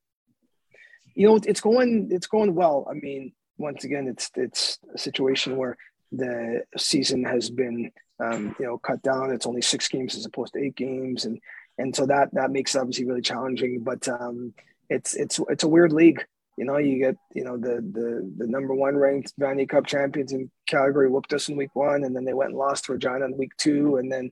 You 1.15 1.29
know, 1.29 1.41
it's 1.45 1.61
going 1.61 2.09
it's 2.11 2.27
going 2.27 2.55
well. 2.55 2.87
I 2.91 2.95
mean, 2.95 3.33
once 3.59 3.85
again, 3.85 4.09
it's 4.09 4.31
it's 4.35 4.79
a 4.95 4.99
situation 4.99 5.57
where 5.57 5.77
the 6.11 6.63
season 6.77 7.25
has 7.25 7.51
been 7.51 7.91
um, 8.23 8.55
you 8.59 8.67
know 8.67 8.79
cut 8.79 9.03
down. 9.03 9.31
It's 9.33 9.47
only 9.47 9.63
six 9.63 9.89
games 9.89 10.15
as 10.15 10.25
opposed 10.27 10.53
to 10.55 10.61
eight 10.61 10.77
games, 10.77 11.25
and 11.25 11.41
and 11.79 11.95
so 11.95 12.07
that 12.07 12.33
that 12.35 12.51
makes 12.51 12.75
it 12.75 12.79
obviously 12.79 13.07
really 13.07 13.23
challenging. 13.23 13.81
But 13.83 14.07
um, 14.09 14.55
it's 14.89 15.15
it's 15.15 15.41
it's 15.49 15.65
a 15.65 15.69
weird 15.69 15.93
league. 15.93 16.25
You 16.57 16.67
know, 16.67 16.77
you 16.77 16.99
get 16.99 17.17
you 17.35 17.45
know 17.45 17.57
the 17.57 17.77
the 17.81 18.33
the 18.37 18.47
number 18.47 18.75
one 18.75 18.97
ranked 18.97 19.33
Vanier 19.41 19.69
Cup 19.69 19.87
champions 19.87 20.33
in 20.33 20.51
Calgary 20.69 21.09
whooped 21.09 21.33
us 21.33 21.49
in 21.49 21.57
week 21.57 21.75
one, 21.75 22.05
and 22.05 22.15
then 22.15 22.25
they 22.25 22.35
went 22.35 22.51
and 22.51 22.59
lost 22.59 22.85
to 22.85 22.93
Regina 22.93 23.25
in 23.25 23.37
week 23.37 23.57
two, 23.57 23.97
and 23.97 24.13
then 24.13 24.31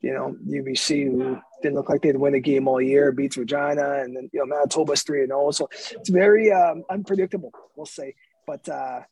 you 0.00 0.12
know 0.12 0.36
UBC 0.46 1.04
who 1.04 1.38
didn't 1.62 1.76
look 1.76 1.88
like 1.88 2.02
they'd 2.02 2.16
win 2.16 2.34
a 2.34 2.40
game 2.40 2.66
all 2.66 2.80
year 2.80 3.12
beats 3.12 3.36
Regina, 3.36 4.00
and 4.00 4.16
then 4.16 4.28
you 4.32 4.40
know 4.40 4.46
Manitoba's 4.46 5.02
three 5.02 5.20
and 5.20 5.28
zero. 5.28 5.46
Oh. 5.46 5.50
So 5.52 5.68
it's 5.92 6.10
very 6.10 6.52
um, 6.52 6.82
unpredictable, 6.90 7.52
we'll 7.76 7.86
say. 7.86 8.14
But 8.46 8.68
uh, 8.68 9.02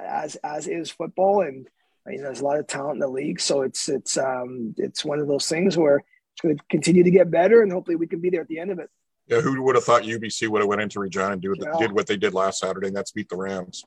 as 0.00 0.36
as 0.36 0.66
is 0.66 0.90
football, 0.90 1.42
and 1.42 1.68
you 2.10 2.18
know 2.18 2.24
there's 2.24 2.40
a 2.40 2.44
lot 2.44 2.58
of 2.58 2.66
talent 2.66 2.94
in 2.94 3.00
the 3.00 3.08
league, 3.08 3.40
so 3.40 3.62
it's 3.62 3.88
it's 3.88 4.16
um, 4.16 4.74
it's 4.76 5.04
one 5.04 5.18
of 5.18 5.28
those 5.28 5.48
things 5.48 5.76
where 5.76 5.96
it's 5.96 6.40
going 6.42 6.56
to 6.56 6.62
continue 6.70 7.04
to 7.04 7.10
get 7.10 7.30
better, 7.30 7.62
and 7.62 7.72
hopefully 7.72 7.96
we 7.96 8.06
can 8.06 8.20
be 8.20 8.30
there 8.30 8.42
at 8.42 8.48
the 8.48 8.58
end 8.58 8.70
of 8.70 8.78
it. 8.78 8.90
Yeah, 9.26 9.40
who 9.40 9.62
would 9.62 9.74
have 9.74 9.84
thought 9.84 10.02
UBC 10.02 10.48
would 10.48 10.62
have 10.62 10.68
went 10.68 10.80
into 10.80 11.00
Regina 11.00 11.32
and 11.32 11.42
do, 11.42 11.54
yeah. 11.58 11.76
did 11.78 11.92
what 11.92 12.06
they 12.06 12.16
did 12.16 12.32
last 12.32 12.60
Saturday, 12.60 12.88
and 12.88 12.96
that's 12.96 13.12
beat 13.12 13.28
the 13.28 13.36
Rams. 13.36 13.84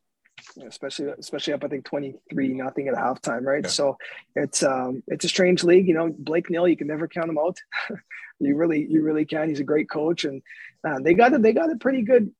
Yeah, 0.56 0.66
especially 0.68 1.08
especially 1.18 1.54
up 1.54 1.64
I 1.64 1.68
think 1.68 1.86
23 1.86 2.54
nothing 2.54 2.88
at 2.88 2.96
halftime, 2.96 3.44
right? 3.44 3.64
Yeah. 3.64 3.70
So 3.70 3.98
it's 4.36 4.64
um 4.64 5.04
it's 5.08 5.26
a 5.26 5.30
strange 5.30 5.64
league, 5.64 5.88
you 5.88 5.94
know. 5.94 6.14
Blake 6.18 6.50
Nill, 6.50 6.68
you 6.68 6.78
can 6.78 6.88
never 6.88 7.08
count 7.08 7.30
him 7.30 7.38
out. 7.38 7.58
you 8.40 8.56
really 8.56 8.86
you 8.90 9.02
really 9.02 9.26
can. 9.26 9.50
He's 9.50 9.60
a 9.60 9.66
great 9.66 9.90
coach, 9.90 10.26
and 10.26 10.42
uh, 10.88 11.00
they 11.00 11.14
got 11.14 11.34
a, 11.34 11.38
they 11.38 11.54
got 11.54 11.72
a 11.72 11.76
pretty 11.76 12.02
good 12.02 12.32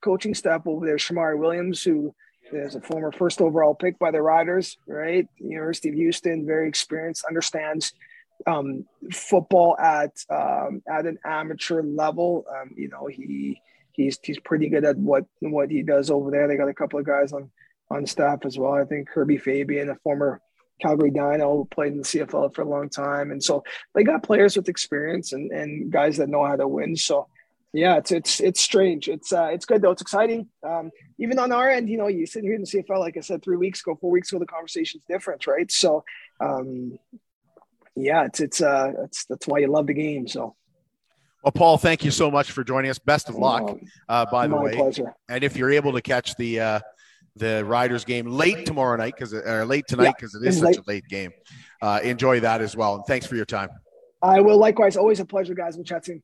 coaching 0.00 0.34
staff 0.34 0.66
over 0.66 0.86
there. 0.86 0.96
Shomari 0.96 1.38
Williams, 1.38 1.82
who 1.82 2.14
is 2.52 2.74
a 2.74 2.80
former 2.80 3.12
first 3.12 3.40
overall 3.40 3.74
pick 3.74 3.98
by 3.98 4.10
the 4.10 4.22
Riders, 4.22 4.76
right? 4.86 5.26
University 5.38 5.88
of 5.88 5.94
Houston, 5.94 6.46
very 6.46 6.68
experienced, 6.68 7.24
understands 7.24 7.92
um, 8.46 8.84
football 9.12 9.76
at 9.78 10.12
um, 10.30 10.82
at 10.88 11.06
an 11.06 11.18
amateur 11.24 11.82
level. 11.82 12.44
Um, 12.50 12.70
you 12.76 12.88
know, 12.88 13.06
he 13.06 13.60
he's 13.92 14.18
he's 14.22 14.38
pretty 14.40 14.68
good 14.68 14.84
at 14.84 14.96
what 14.96 15.24
what 15.40 15.70
he 15.70 15.82
does 15.82 16.10
over 16.10 16.30
there. 16.30 16.48
They 16.48 16.56
got 16.56 16.68
a 16.68 16.74
couple 16.74 16.98
of 16.98 17.06
guys 17.06 17.32
on 17.32 17.50
on 17.90 18.06
staff 18.06 18.40
as 18.44 18.58
well. 18.58 18.74
I 18.74 18.84
think 18.84 19.08
Kirby 19.08 19.38
Fabien, 19.38 19.90
a 19.90 19.96
former 19.96 20.40
Calgary 20.80 21.10
Dino, 21.10 21.66
played 21.70 21.92
in 21.92 21.98
the 21.98 22.04
CFL 22.04 22.54
for 22.54 22.62
a 22.62 22.68
long 22.68 22.88
time, 22.88 23.30
and 23.30 23.42
so 23.42 23.62
they 23.94 24.04
got 24.04 24.22
players 24.22 24.56
with 24.56 24.68
experience 24.68 25.32
and 25.32 25.50
and 25.50 25.90
guys 25.92 26.16
that 26.16 26.28
know 26.28 26.44
how 26.44 26.56
to 26.56 26.68
win. 26.68 26.96
So. 26.96 27.28
Yeah, 27.72 27.98
it's 27.98 28.10
it's 28.10 28.40
it's 28.40 28.60
strange. 28.60 29.08
It's 29.08 29.32
uh, 29.32 29.48
it's 29.52 29.64
good 29.64 29.80
though. 29.80 29.92
It's 29.92 30.02
exciting. 30.02 30.48
Um, 30.66 30.90
even 31.18 31.38
on 31.38 31.52
our 31.52 31.70
end, 31.70 31.88
you 31.88 31.98
know, 31.98 32.08
you 32.08 32.26
sit 32.26 32.42
here 32.42 32.54
in 32.54 32.62
the 32.62 32.66
CFL, 32.66 32.98
like 32.98 33.16
I 33.16 33.20
said, 33.20 33.42
three 33.42 33.56
weeks 33.56 33.80
ago, 33.80 33.96
four 34.00 34.10
weeks 34.10 34.32
ago, 34.32 34.40
the 34.40 34.46
conversation's 34.46 35.04
different, 35.08 35.46
right? 35.46 35.70
So, 35.70 36.02
um, 36.40 36.98
yeah, 37.94 38.24
it's 38.24 38.40
it's 38.40 38.60
uh 38.60 38.92
that's 38.98 39.24
that's 39.26 39.46
why 39.46 39.58
you 39.58 39.68
love 39.68 39.86
the 39.86 39.94
game. 39.94 40.26
So. 40.26 40.56
Well, 41.44 41.52
Paul, 41.52 41.78
thank 41.78 42.04
you 42.04 42.10
so 42.10 42.30
much 42.30 42.50
for 42.50 42.62
joining 42.64 42.90
us. 42.90 42.98
Best 42.98 43.30
of 43.30 43.34
luck, 43.34 43.78
uh, 44.10 44.26
by 44.30 44.46
the 44.46 44.56
way. 44.56 44.76
Pleasure. 44.76 45.14
And 45.30 45.42
if 45.42 45.56
you're 45.56 45.70
able 45.70 45.92
to 45.92 46.02
catch 46.02 46.34
the 46.36 46.60
uh, 46.60 46.80
the 47.36 47.64
Riders 47.64 48.04
game 48.04 48.26
late 48.26 48.66
tomorrow 48.66 48.96
night, 48.96 49.14
because 49.16 49.32
or 49.32 49.64
late 49.64 49.86
tonight, 49.86 50.14
because 50.16 50.36
yeah, 50.38 50.46
it 50.46 50.48
is 50.48 50.58
such 50.58 50.66
late. 50.66 50.78
a 50.78 50.82
late 50.86 51.08
game, 51.08 51.30
uh, 51.82 52.00
enjoy 52.02 52.40
that 52.40 52.60
as 52.60 52.76
well. 52.76 52.96
And 52.96 53.04
thanks 53.06 53.26
for 53.26 53.36
your 53.36 53.46
time. 53.46 53.70
I 54.22 54.40
will 54.40 54.58
likewise. 54.58 54.96
Always 54.96 55.20
a 55.20 55.24
pleasure, 55.24 55.54
guys. 55.54 55.76
We'll 55.76 55.84
chat 55.84 56.04
soon. 56.04 56.22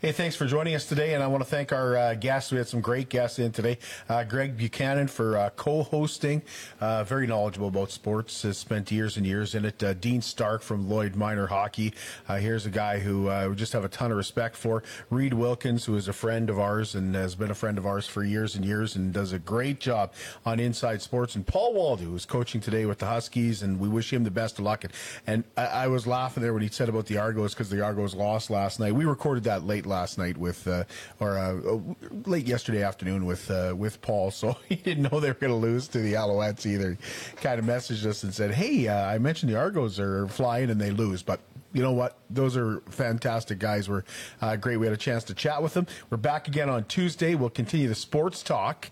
Hey, 0.00 0.12
thanks 0.12 0.36
for 0.36 0.46
joining 0.46 0.76
us 0.76 0.86
today, 0.86 1.14
and 1.14 1.24
I 1.24 1.26
want 1.26 1.42
to 1.42 1.50
thank 1.50 1.72
our 1.72 1.96
uh, 1.96 2.14
guests. 2.14 2.52
We 2.52 2.58
had 2.58 2.68
some 2.68 2.80
great 2.80 3.08
guests 3.08 3.40
in 3.40 3.50
today. 3.50 3.78
Uh, 4.08 4.22
Greg 4.22 4.56
Buchanan 4.56 5.08
for 5.08 5.36
uh, 5.36 5.50
co-hosting, 5.50 6.42
uh, 6.80 7.02
very 7.02 7.26
knowledgeable 7.26 7.66
about 7.66 7.90
sports, 7.90 8.42
has 8.42 8.56
spent 8.56 8.92
years 8.92 9.16
and 9.16 9.26
years 9.26 9.56
in 9.56 9.64
it. 9.64 9.82
Uh, 9.82 9.94
Dean 9.94 10.22
Stark 10.22 10.62
from 10.62 10.88
Lloyd 10.88 11.16
Minor 11.16 11.48
Hockey. 11.48 11.94
Uh, 12.28 12.36
here's 12.36 12.64
a 12.64 12.70
guy 12.70 13.00
who 13.00 13.24
we 13.48 13.56
just 13.56 13.72
have 13.72 13.84
a 13.84 13.88
ton 13.88 14.12
of 14.12 14.16
respect 14.16 14.54
for. 14.54 14.84
Reed 15.10 15.34
Wilkins, 15.34 15.86
who 15.86 15.96
is 15.96 16.06
a 16.06 16.12
friend 16.12 16.48
of 16.48 16.60
ours 16.60 16.94
and 16.94 17.16
has 17.16 17.34
been 17.34 17.50
a 17.50 17.54
friend 17.56 17.76
of 17.76 17.84
ours 17.84 18.06
for 18.06 18.22
years 18.22 18.54
and 18.54 18.64
years, 18.64 18.94
and 18.94 19.12
does 19.12 19.32
a 19.32 19.40
great 19.40 19.80
job 19.80 20.12
on 20.46 20.60
Inside 20.60 21.02
Sports. 21.02 21.34
And 21.34 21.44
Paul 21.44 21.74
Woldu, 21.74 22.04
who's 22.04 22.24
coaching 22.24 22.60
today 22.60 22.86
with 22.86 22.98
the 22.98 23.06
Huskies, 23.06 23.64
and 23.64 23.80
we 23.80 23.88
wish 23.88 24.12
him 24.12 24.22
the 24.22 24.30
best 24.30 24.60
of 24.60 24.64
luck. 24.64 24.84
And 25.26 25.42
I, 25.56 25.66
I 25.66 25.86
was 25.88 26.06
laughing 26.06 26.44
there 26.44 26.52
when 26.52 26.62
he 26.62 26.68
said 26.68 26.88
about 26.88 27.06
the 27.06 27.18
Argos 27.18 27.52
because 27.52 27.68
the 27.68 27.82
Argos 27.82 28.14
lost 28.14 28.48
last 28.48 28.78
night. 28.78 28.94
We 28.94 29.04
recorded 29.04 29.42
that 29.42 29.64
late 29.64 29.86
last 29.88 30.18
night 30.18 30.36
with, 30.36 30.66
uh, 30.68 30.84
or 31.18 31.38
uh, 31.38 31.54
uh, 31.56 31.80
late 32.26 32.46
yesterday 32.46 32.82
afternoon 32.82 33.24
with 33.24 33.50
uh, 33.50 33.74
with 33.76 34.00
Paul. 34.00 34.18
So 34.38 34.56
he 34.68 34.76
didn't 34.76 35.10
know 35.10 35.20
they 35.20 35.28
were 35.28 35.34
going 35.34 35.52
to 35.52 35.56
lose 35.56 35.88
to 35.88 35.98
the 35.98 36.12
Alouettes 36.12 36.64
either. 36.66 36.96
Kind 37.36 37.58
of 37.58 37.64
messaged 37.64 38.04
us 38.06 38.22
and 38.22 38.32
said, 38.32 38.52
"Hey, 38.52 38.86
uh, 38.86 39.06
I 39.06 39.18
mentioned 39.18 39.50
the 39.50 39.56
Argos 39.56 39.98
are 39.98 40.28
flying 40.28 40.70
and 40.70 40.80
they 40.80 40.90
lose, 40.90 41.22
but." 41.22 41.40
You 41.74 41.82
know 41.82 41.92
what? 41.92 42.16
Those 42.30 42.56
are 42.56 42.80
fantastic 42.88 43.58
guys. 43.58 43.90
We're 43.90 44.02
uh, 44.40 44.56
great. 44.56 44.78
We 44.78 44.86
had 44.86 44.94
a 44.94 44.96
chance 44.96 45.22
to 45.24 45.34
chat 45.34 45.62
with 45.62 45.74
them. 45.74 45.86
We're 46.08 46.16
back 46.16 46.48
again 46.48 46.70
on 46.70 46.84
Tuesday. 46.84 47.34
We'll 47.34 47.50
continue 47.50 47.88
the 47.88 47.94
sports 47.94 48.42
talk 48.42 48.90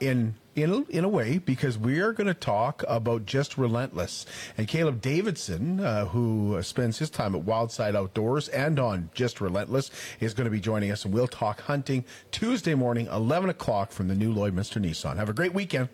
in 0.00 0.34
in 0.62 0.70
a, 0.72 0.82
in 0.90 1.04
a 1.04 1.08
way 1.08 1.38
because 1.38 1.78
we 1.78 2.00
are 2.00 2.12
going 2.12 2.26
to 2.26 2.34
talk 2.34 2.84
about 2.88 3.26
just 3.26 3.58
relentless 3.58 4.26
and 4.56 4.68
Caleb 4.68 5.00
Davidson, 5.00 5.80
uh, 5.80 6.06
who 6.06 6.60
spends 6.62 6.98
his 6.98 7.10
time 7.10 7.34
at 7.34 7.42
Wildside 7.44 7.94
Outdoors 7.94 8.48
and 8.48 8.78
on 8.78 9.10
just 9.14 9.40
relentless, 9.40 9.90
is 10.20 10.34
going 10.34 10.44
to 10.46 10.50
be 10.50 10.60
joining 10.60 10.90
us, 10.90 11.04
and 11.04 11.14
we'll 11.14 11.26
talk 11.26 11.62
hunting 11.62 12.04
Tuesday 12.30 12.74
morning, 12.74 13.06
eleven 13.08 13.50
o'clock 13.50 13.92
from 13.92 14.08
the 14.08 14.14
new 14.14 14.34
Lloydminster 14.34 14.82
Nissan. 14.82 15.16
Have 15.16 15.28
a 15.28 15.32
great 15.34 15.54
weekend. 15.54 15.88